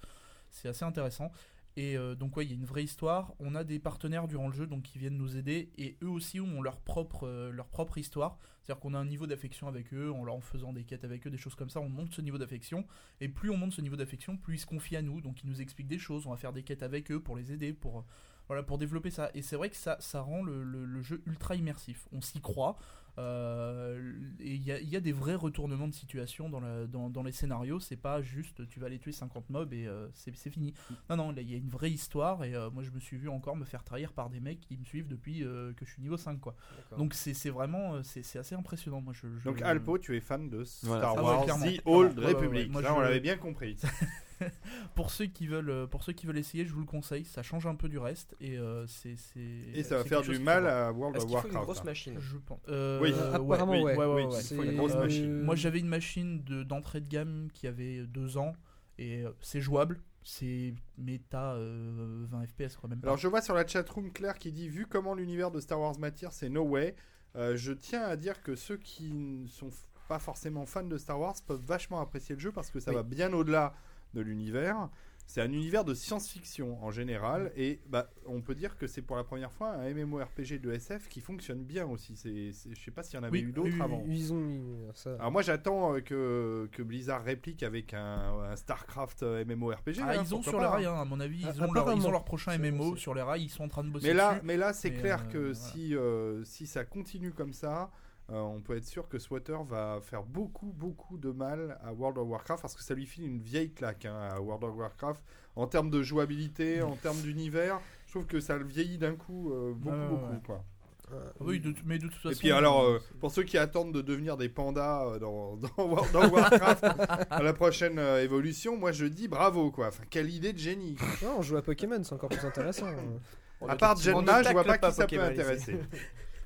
C'est 0.52 0.68
assez 0.68 0.84
intéressant. 0.86 1.32
Et 1.80 1.98
euh, 1.98 2.14
donc 2.14 2.36
ouais 2.36 2.46
il 2.46 2.50
y 2.50 2.52
a 2.52 2.58
une 2.58 2.66
vraie 2.66 2.84
histoire. 2.84 3.34
On 3.40 3.56
a 3.56 3.64
des 3.64 3.80
partenaires 3.80 4.28
durant 4.28 4.50
le 4.50 4.54
jeu 4.54 4.68
donc 4.68 4.84
qui 4.84 5.00
viennent 5.00 5.16
nous 5.16 5.38
aider 5.38 5.72
et 5.78 5.96
eux 6.04 6.10
aussi 6.10 6.42
ont 6.42 6.62
leur 6.62 6.82
propre, 6.82 7.26
euh, 7.26 7.52
leur 7.52 7.70
propre 7.70 7.98
histoire. 7.98 8.38
C'est-à-dire 8.62 8.82
qu'on 8.82 8.94
a 8.94 8.98
un 9.00 9.06
niveau 9.06 9.28
d'affection 9.28 9.70
avec 9.70 9.94
eux 9.94 10.12
en 10.12 10.26
leur 10.26 10.44
faisant 10.44 10.74
des 10.74 10.84
quêtes 10.84 11.06
avec 11.06 11.26
eux, 11.26 11.30
des 11.30 11.38
choses 11.38 11.56
comme 11.56 11.70
ça. 11.70 11.80
On 11.80 11.88
monte 11.88 12.14
ce 12.14 12.20
niveau 12.20 12.38
d'affection 12.38 12.86
et 13.22 13.30
plus 13.30 13.50
on 13.50 13.56
monte 13.56 13.72
ce 13.72 13.80
niveau 13.80 13.96
d'affection 13.96 14.36
plus 14.36 14.56
ils 14.56 14.60
se 14.60 14.66
confient 14.66 14.98
à 14.98 15.02
nous 15.02 15.22
donc 15.22 15.42
ils 15.42 15.50
nous 15.50 15.62
expliquent 15.62 15.88
des 15.88 16.00
choses. 16.00 16.28
On 16.28 16.32
va 16.32 16.36
faire 16.36 16.52
des 16.52 16.64
quêtes 16.64 16.84
avec 16.84 17.12
eux 17.12 17.22
pour 17.22 17.38
les 17.38 17.54
aider 17.54 17.72
pour 17.72 18.04
voilà, 18.50 18.62
pour 18.64 18.78
développer 18.78 19.12
ça. 19.12 19.30
Et 19.34 19.42
c'est 19.42 19.56
vrai 19.56 19.70
que 19.70 19.78
ça, 19.78 19.98
rend 20.22 20.44
le 20.44 21.02
jeu 21.02 21.22
ultra 21.28 21.56
immersif. 21.56 22.10
On 22.12 22.20
s'y 22.20 22.42
croit. 22.42 22.78
Euh, 23.20 24.14
et 24.40 24.56
il 24.56 24.64
y 24.64 24.72
a, 24.72 24.80
il 24.80 24.90
y 24.90 24.96
a 24.96 25.00
des 25.00 25.12
vrais 25.12 25.36
retournements 25.36 25.88
de 25.88 25.94
situation 25.94 26.50
dans, 26.50 26.60
la- 26.60 26.88
dans, 26.88 27.10
dans 27.10 27.24
les 27.24 27.32
scénarios. 27.32 27.80
C'est 27.80 27.96
pas 27.98 28.22
juste 28.22 28.68
tu 28.68 28.80
vas 28.80 28.88
aller 28.88 29.00
tuer 29.00 29.12
50 29.12 29.50
mobs 29.50 29.74
et 29.74 29.88
euh, 29.88 30.08
c'est 30.14 30.32
fini. 30.50 30.74
Non, 31.10 31.18
non, 31.18 31.32
là 31.32 31.42
il 31.42 31.50
y 31.52 31.54
a 31.54 31.58
une 31.58 31.70
vraie 31.70 31.92
histoire. 31.92 32.44
Et 32.44 32.56
euh, 32.56 32.70
moi 32.72 32.84
je 32.84 32.92
me 32.92 33.00
suis 33.00 33.18
vu 33.18 33.30
encore 33.30 33.56
me 33.56 33.66
faire 33.66 33.84
trahir 33.84 34.14
par 34.14 34.30
des 34.30 34.40
mecs 34.40 34.62
qui 34.62 34.78
me 34.78 34.84
suivent 34.86 35.08
depuis 35.08 35.44
euh, 35.44 35.74
que 35.74 35.86
je 35.86 35.92
suis 35.92 36.02
niveau 36.02 36.18
5. 36.18 36.40
Quoi. 36.40 36.56
Donc 36.98 37.14
c'est 37.14 37.50
vraiment 37.50 38.02
c'est 38.04 38.38
assez 38.40 38.56
impressionnant. 38.56 39.02
Moi, 39.02 39.14
je, 39.14 39.28
je- 39.40 39.46
Donc 39.46 39.62
Alpo, 39.62 39.98
tu 39.98 40.16
es 40.16 40.22
fan 40.22 40.50
de 40.50 40.64
Star 40.64 40.90
Voilà. 40.90 41.08
Ah 41.10 41.16
ouais, 41.16 41.22
Wars 41.22 41.44
clairement, 41.44 41.66
The. 41.66 41.82
Old 41.86 42.20
Ouais, 42.20 42.26
ouais, 42.26 42.34
ouais. 42.34 42.34
Republic. 42.42 42.72
Moi, 42.72 42.82
Là, 42.82 42.90
je- 42.90 42.94
on 42.94 43.00
l'avait 43.02 43.20
bien 43.20 43.38
compris. 43.38 43.78
pour 44.96 45.12
ceux 45.12 45.26
qui 45.26 45.48
veulent 45.48 45.70
euh, 45.70 45.88
pour 45.88 46.04
ceux 46.04 46.14
qui 46.14 46.26
veulent 46.26 46.38
essayer, 46.38 46.66
je 46.66 46.74
vous 46.74 46.80
le 46.80 46.86
conseille. 46.86 47.26
Ça 47.26 47.44
change 47.44 47.68
un 47.68 47.76
peu 47.76 47.90
du 47.90 47.98
reste 47.98 48.36
et 48.40 48.58
euh, 48.58 48.86
c'est 48.88 49.16
c'est- 49.16 49.40
Et 49.74 49.84
ça 49.84 49.98
va 49.98 50.04
faire 50.04 50.22
du 50.22 50.40
mal 50.40 50.68
à 50.68 50.92
World 50.92 51.18
of 51.18 51.24
faut 51.24 51.28
une 51.30 51.34
Warcraft. 51.36 51.64
grosse 51.66 51.80
hein. 51.80 51.84
machine? 51.86 52.16
Je 52.20 52.38
pense. 52.38 52.60
Euh, 52.70 53.00
Oui. 53.02 53.12
euh, 53.16 53.34
Apparemment, 53.34 53.72
oui, 53.74 53.82
ouais. 53.84 53.96
ouais, 53.98 54.06
ouais, 54.06 54.26
Oui, 54.26 54.58
ouais. 54.58 54.66
une 54.72 54.78
grosse 54.78 54.94
Euh, 54.94 55.04
machine. 55.04 55.42
Moi 55.44 55.56
j'avais 55.56 55.80
une 55.80 55.88
machine 55.88 56.44
de- 56.44 56.64
d'entrée 56.64 57.02
de, 57.02 57.08
gamme 57.08 57.50
qui 57.54 57.68
avait 57.68 58.06
deux 58.06 58.38
ans 58.38 58.54
et 58.98 59.24
euh, 59.26 59.32
c'est 59.42 59.62
jouable. 59.62 60.00
C'est 60.24 60.74
méta 60.98 61.54
euh, 61.54 62.26
20 62.30 62.46
FPS 62.46 62.76
quoi 62.76 62.90
même 62.90 63.00
pas. 63.00 63.08
Alors 63.08 63.18
je 63.18 63.28
vois 63.28 63.42
sur 63.42 63.56
la 63.56 63.66
chatroom 63.66 64.12
Claire 64.12 64.38
qui 64.38 64.52
dit 64.52 64.68
vu 64.70 64.86
comment 64.86 65.14
l'univers 65.16 65.50
de 65.50 65.60
Star 65.60 65.80
Wars 65.80 65.98
m'attire, 65.98 66.34
c'est 66.34 66.50
no 66.50 66.62
way. 66.64 66.96
Euh, 67.36 67.56
je 67.56 67.72
tiens 67.72 68.04
à 68.04 68.16
dire 68.16 68.42
que 68.44 68.56
ceux 68.56 68.78
qui 68.78 69.12
ne 69.14 69.48
sont 69.48 69.70
pas 70.08 70.20
forcément 70.20 70.66
fans 70.66 70.84
de 70.84 70.98
Star 70.98 71.20
Wars 71.20 71.36
peuvent 71.48 71.64
vachement 71.64 72.02
apprécier 72.02 72.36
le 72.36 72.42
jeu 72.42 72.52
parce 72.52 72.70
que 72.70 72.80
ça 72.80 72.92
Oui. 72.92 72.96
va 72.98 73.04
bien 73.04 73.32
au-delà 73.32 73.74
de 74.14 74.22
l'univers. 74.22 74.90
C'est 75.32 75.42
un 75.42 75.52
univers 75.54 75.86
de 75.86 75.94
science-fiction 75.94 76.84
en 76.84 76.90
général 76.90 77.52
et 77.56 77.80
bah, 77.88 78.10
on 78.26 78.42
peut 78.42 78.56
dire 78.56 78.76
que 78.78 78.88
c'est 78.88 79.04
pour 79.04 79.16
la 79.16 79.24
première 79.24 79.52
fois 79.52 79.70
un 79.74 79.94
MMORPG 79.94 80.60
de 80.60 80.72
SF 80.72 81.08
qui 81.08 81.22
fonctionne 81.22 81.64
bien 81.64 81.86
aussi. 81.86 82.16
C'est, 82.16 82.52
c'est- 82.52 82.74
je 82.74 82.84
sais 82.84 82.90
pas 82.90 83.04
s'il 83.04 83.14
y 83.14 83.20
en 83.20 83.24
avait 83.24 83.38
Oui, 83.38 83.44
eu 83.46 83.52
d'autres 83.52 83.70
oui, 83.72 83.80
avant. 83.80 84.04
Ils 84.08 84.34
ont 84.34 84.38
mis 84.38 84.60
ça. 84.96 85.14
Alors 85.20 85.32
moi 85.32 85.44
j'attends 85.44 85.94
euh, 85.94 86.00
que, 86.02 86.68
que 86.72 86.82
Blizzard 86.82 87.24
réplique 87.24 87.62
avec 87.62 87.94
un, 87.94 88.40
un 88.52 88.56
Starcraft 88.56 89.22
euh, 89.22 89.46
MMORPG. 89.46 90.00
Ah, 90.02 90.14
hein, 90.18 90.22
ils 90.24 90.34
ont 90.34 90.42
sur 90.42 90.60
les 90.60 90.66
rails, 90.66 90.86
hein. 90.88 90.96
hein, 90.98 91.02
à 91.02 91.06
mon 91.06 91.20
avis, 91.20 91.42
ils 91.42 91.62
Ah, 91.62 91.64
ont, 91.68 91.74
leur, 91.74 91.94
ils 91.94 92.08
ont 92.08 92.12
leur 92.12 92.26
prochain 92.26 92.58
MMO 92.58 92.96
c'est- 92.96 93.02
sur 93.02 93.14
les 93.14 93.22
rails, 93.22 93.44
ils 93.44 93.50
sont 93.50 93.66
en 93.66 93.70
train 93.70 93.84
de 93.84 93.90
bosser 93.92 94.08
Mais 94.08 94.14
là, 94.16 94.34
dessus. 94.34 94.42
mais 94.46 94.58
là 94.58 94.74
c'est 94.74 94.90
Mais, 94.90 94.98
clair 94.98 95.26
euh, 95.28 95.32
que 95.32 95.38
voilà. 95.38 95.54
si, 95.54 95.96
euh, 95.96 96.44
si 96.44 96.66
ça 96.66 96.86
continue 96.86 97.34
comme 97.34 97.54
ça, 97.54 97.92
euh, 98.32 98.40
on 98.42 98.62
peut 98.62 98.78
être 98.78 98.86
sûr 98.86 99.08
que 99.10 99.18
Swatter 99.20 99.58
va 99.66 100.00
faire 100.02 100.24
beaucoup, 100.24 100.72
beaucoup 100.78 101.18
de 101.18 101.32
mal 101.32 101.80
à 101.84 101.94
World 101.94 102.18
of 102.18 102.28
Warcraft 102.28 102.62
parce 102.62 102.76
que 102.76 102.84
ça 102.84 102.94
lui 102.94 103.06
file 103.06 103.26
une 103.26 103.40
vieille 103.40 103.72
claque 103.74 104.06
hein, 104.06 104.16
à 104.32 104.40
World 104.40 104.64
of 104.64 104.76
Warcraft 104.76 105.22
en 105.56 105.66
termes 105.68 105.90
de 105.90 106.02
jouabilité, 106.04 106.82
en 106.82 106.96
termes 106.96 107.18
d'univers. 107.22 107.80
Je 108.06 108.12
trouve 108.14 108.26
que 108.28 108.40
ça 108.40 108.56
le 108.58 108.66
vieillit 108.66 108.98
d'un 108.98 109.16
coup 109.16 109.52
euh, 109.52 109.74
beaucoup, 109.74 109.96
beaucoup. 110.10 110.32
ouais. 110.34 110.40
Quoi. 110.46 110.64
Euh, 111.12 111.28
Oui, 111.40 111.60
de- 111.60 111.74
mais 111.86 111.98
de 111.98 112.04
toute 112.08 112.16
façon. 112.18 112.30
Et 112.30 112.36
puis 112.36 112.52
alors, 112.52 112.84
euh, 112.84 113.00
pour 113.20 113.32
ceux 113.32 113.42
qui 113.42 113.58
attendent 113.58 113.94
de 113.94 114.02
devenir 114.02 114.38
des 114.38 114.48
pandas 114.48 115.06
euh, 115.08 115.18
dans, 115.20 115.56
dans 115.78 115.88
World 115.88 116.16
of 116.16 116.32
Warcraft 116.32 116.84
à 117.32 117.42
la 117.42 117.54
prochaine 117.54 117.98
euh, 117.98 118.24
évolution, 118.24 118.78
moi 118.78 118.92
je 118.92 119.06
dis 119.06 119.28
bravo 119.28 119.72
quoi. 119.72 119.88
Enfin, 119.88 120.04
quelle 120.10 120.30
idée 120.30 120.54
de 120.54 120.60
génie. 120.60 120.96
quoi. 120.96 121.08
Non, 121.24 121.36
on 121.40 121.42
joue 121.42 121.58
à 121.58 121.64
Pokémon, 121.64 122.00
c'est 122.04 122.14
encore 122.14 122.30
plus 122.30 122.46
intéressant. 122.46 122.86
À 123.68 123.76
part 123.76 123.98
Jenna, 123.98 124.40
ne 124.40 124.48
je 124.48 124.52
vois 124.54 124.64
pas 124.64 124.78
qui 124.78 124.92
ça 124.94 125.06
peut 125.06 125.20
intéresser. 125.20 125.78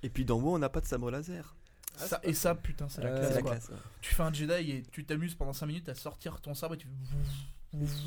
Et 0.02 0.10
puis 0.10 0.26
dans 0.26 0.40
WoW, 0.40 0.56
on 0.56 0.58
n'a 0.58 0.70
pas 0.70 0.82
de 0.82 0.88
sabre 0.88 1.12
laser. 1.12 1.56
Ça- 1.96 2.20
et 2.24 2.34
ça, 2.34 2.56
putain, 2.56 2.88
c'est 2.90 3.02
la 3.04 3.10
Euh, 3.12 3.20
classe. 3.20 3.36
La 3.36 3.42
quoi. 3.42 3.52
classe. 3.52 3.70
ouais. 3.70 3.76
Tu 4.02 4.14
fais 4.16 4.24
un 4.24 4.34
Jedi 4.34 4.72
et 4.72 4.84
tu 4.92 5.06
t'amuses 5.06 5.36
pendant 5.36 5.54
5 5.54 5.66
minutes 5.68 5.90
à 5.90 5.96
sortir 5.96 6.40
ton 6.42 6.54
sabre 6.54 6.76
et 6.76 6.78
tu. 6.78 6.88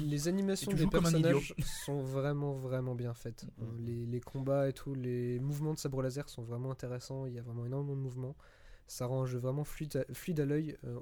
Les 0.01 0.29
animations 0.29 0.71
des 0.73 0.87
personnages 0.87 1.55
sont 1.85 2.01
vraiment 2.01 2.53
vraiment 2.53 2.95
bien 2.95 3.15
faites. 3.15 3.45
Mm. 3.59 3.63
Euh, 3.63 3.67
Les, 3.85 4.07
les 4.07 4.21
combats 4.21 4.69
et 4.69 4.73
tout, 4.73 4.95
les 4.95 5.41
mouvements 5.41 5.75
de 5.75 5.79
sabre 5.79 6.03
laser 6.03 6.29
sont 6.29 6.43
vraiment 6.43 6.71
intéressants. 6.71 7.27
Il 7.27 7.33
y 7.35 7.39
a 7.39 7.43
vraiment 7.43 7.67
énormément 7.67 7.97
de 7.97 8.01
mouvements. 8.01 8.37
Ça 8.87 9.07
rend 9.07 9.23
un 9.23 9.27
jeu 9.27 9.39
vraiment 9.39 9.65
fluide 9.65 9.97
à, 10.09 10.15
fluide 10.15 10.39
à 10.39 10.45
l'œil. 10.45 10.77
Euh, 10.85 10.97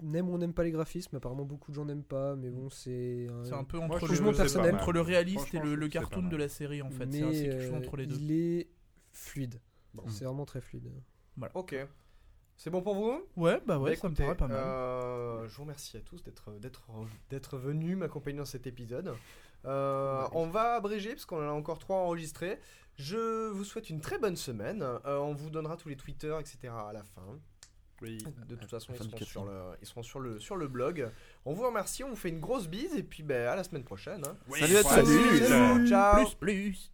on 0.00 0.14
aime 0.14 0.30
ou 0.30 0.34
on 0.34 0.38
n'aime 0.38 0.54
pas 0.54 0.64
les 0.64 0.70
graphismes. 0.70 1.14
Apparemment 1.16 1.44
beaucoup 1.44 1.70
de 1.70 1.76
gens 1.76 1.84
n'aiment 1.84 2.02
pas, 2.04 2.36
mais 2.36 2.48
bon 2.48 2.70
c'est. 2.70 3.26
un- 3.30 3.44
C'est 3.44 3.52
un 3.52 3.64
peu 3.64 3.78
entre, 3.78 4.06
le, 4.08 4.32
personnel. 4.34 4.74
entre 4.76 4.92
le 4.92 5.02
réaliste 5.02 5.52
et 5.52 5.58
le, 5.58 5.74
le 5.74 5.88
cartoon 5.88 6.22
de 6.28 6.36
la 6.36 6.48
série 6.48 6.80
en 6.80 6.90
fait. 6.90 7.10
C'est 7.12 7.20
quelque 7.20 7.60
chose 7.64 7.72
euh, 7.74 7.76
entre 7.78 7.96
les 7.98 8.06
deux. 8.06 8.16
il 8.16 8.32
est 8.32 8.68
fluide. 9.12 9.60
Bon. 9.92 10.04
C'est 10.08 10.24
vraiment 10.24 10.46
très 10.46 10.62
fluide. 10.62 10.90
Ok. 11.54 11.76
C'est 12.56 12.70
bon 12.70 12.80
pour 12.82 12.94
vous? 12.94 13.22
Ouais, 13.36 13.60
bah 13.66 13.78
ouais, 13.78 13.92
Bah, 13.92 13.96
ça 14.00 14.08
me 14.08 14.14
paraît 14.14 14.34
pas 14.34 14.48
mal. 14.48 14.56
euh, 14.58 15.46
je 15.48 15.54
vous 15.56 15.62
remercie 15.62 15.96
à 15.96 16.00
tous 16.00 16.22
d'être 16.22 16.50
d'être 16.58 16.82
d'être 17.30 17.58
venus 17.58 17.96
m'accompagner 17.96 18.38
dans 18.38 18.44
cet 18.46 18.66
épisode. 18.66 19.14
Euh, 19.66 20.26
on 20.32 20.46
va 20.46 20.74
abréger 20.76 21.10
parce 21.10 21.26
qu'on 21.26 21.38
en 21.44 21.48
a 21.50 21.52
encore 21.52 21.78
trois 21.78 21.96
enregistrés. 21.98 22.58
Je 22.96 23.48
vous 23.50 23.64
souhaite 23.64 23.90
une 23.90 24.00
très 24.00 24.18
bonne 24.18 24.36
semaine. 24.36 24.82
Euh, 25.04 25.18
on 25.18 25.34
vous 25.34 25.50
donnera 25.50 25.76
tous 25.76 25.88
les 25.90 25.96
Twitter, 25.96 26.34
etc. 26.40 26.72
à 26.72 26.92
la 26.94 27.02
fin. 27.02 27.38
De 28.02 28.56
toute 28.56 28.70
façon, 28.70 28.92
ils 28.94 29.02
seront, 29.04 29.16
sur 29.24 29.44
le, 29.44 29.60
ils 29.82 29.86
seront 29.86 30.02
sur 30.02 30.20
le, 30.20 30.38
sur 30.38 30.56
le 30.56 30.68
blog. 30.68 31.10
On 31.46 31.52
vous 31.54 31.64
remercie, 31.66 32.04
on 32.04 32.10
vous 32.10 32.16
fait 32.16 32.28
une 32.28 32.40
grosse 32.40 32.68
bise 32.68 32.94
et 32.94 33.02
puis 33.02 33.22
ben, 33.22 33.48
à 33.48 33.56
la 33.56 33.64
semaine 33.64 33.84
prochaine. 33.84 34.22
hein. 34.26 34.36
Salut 34.58 34.76
à 34.76 34.82
tous. 34.82 34.88
Salut. 34.88 35.88
Ciao. 35.88 36.16
Plus, 36.24 36.34
plus. 36.34 36.92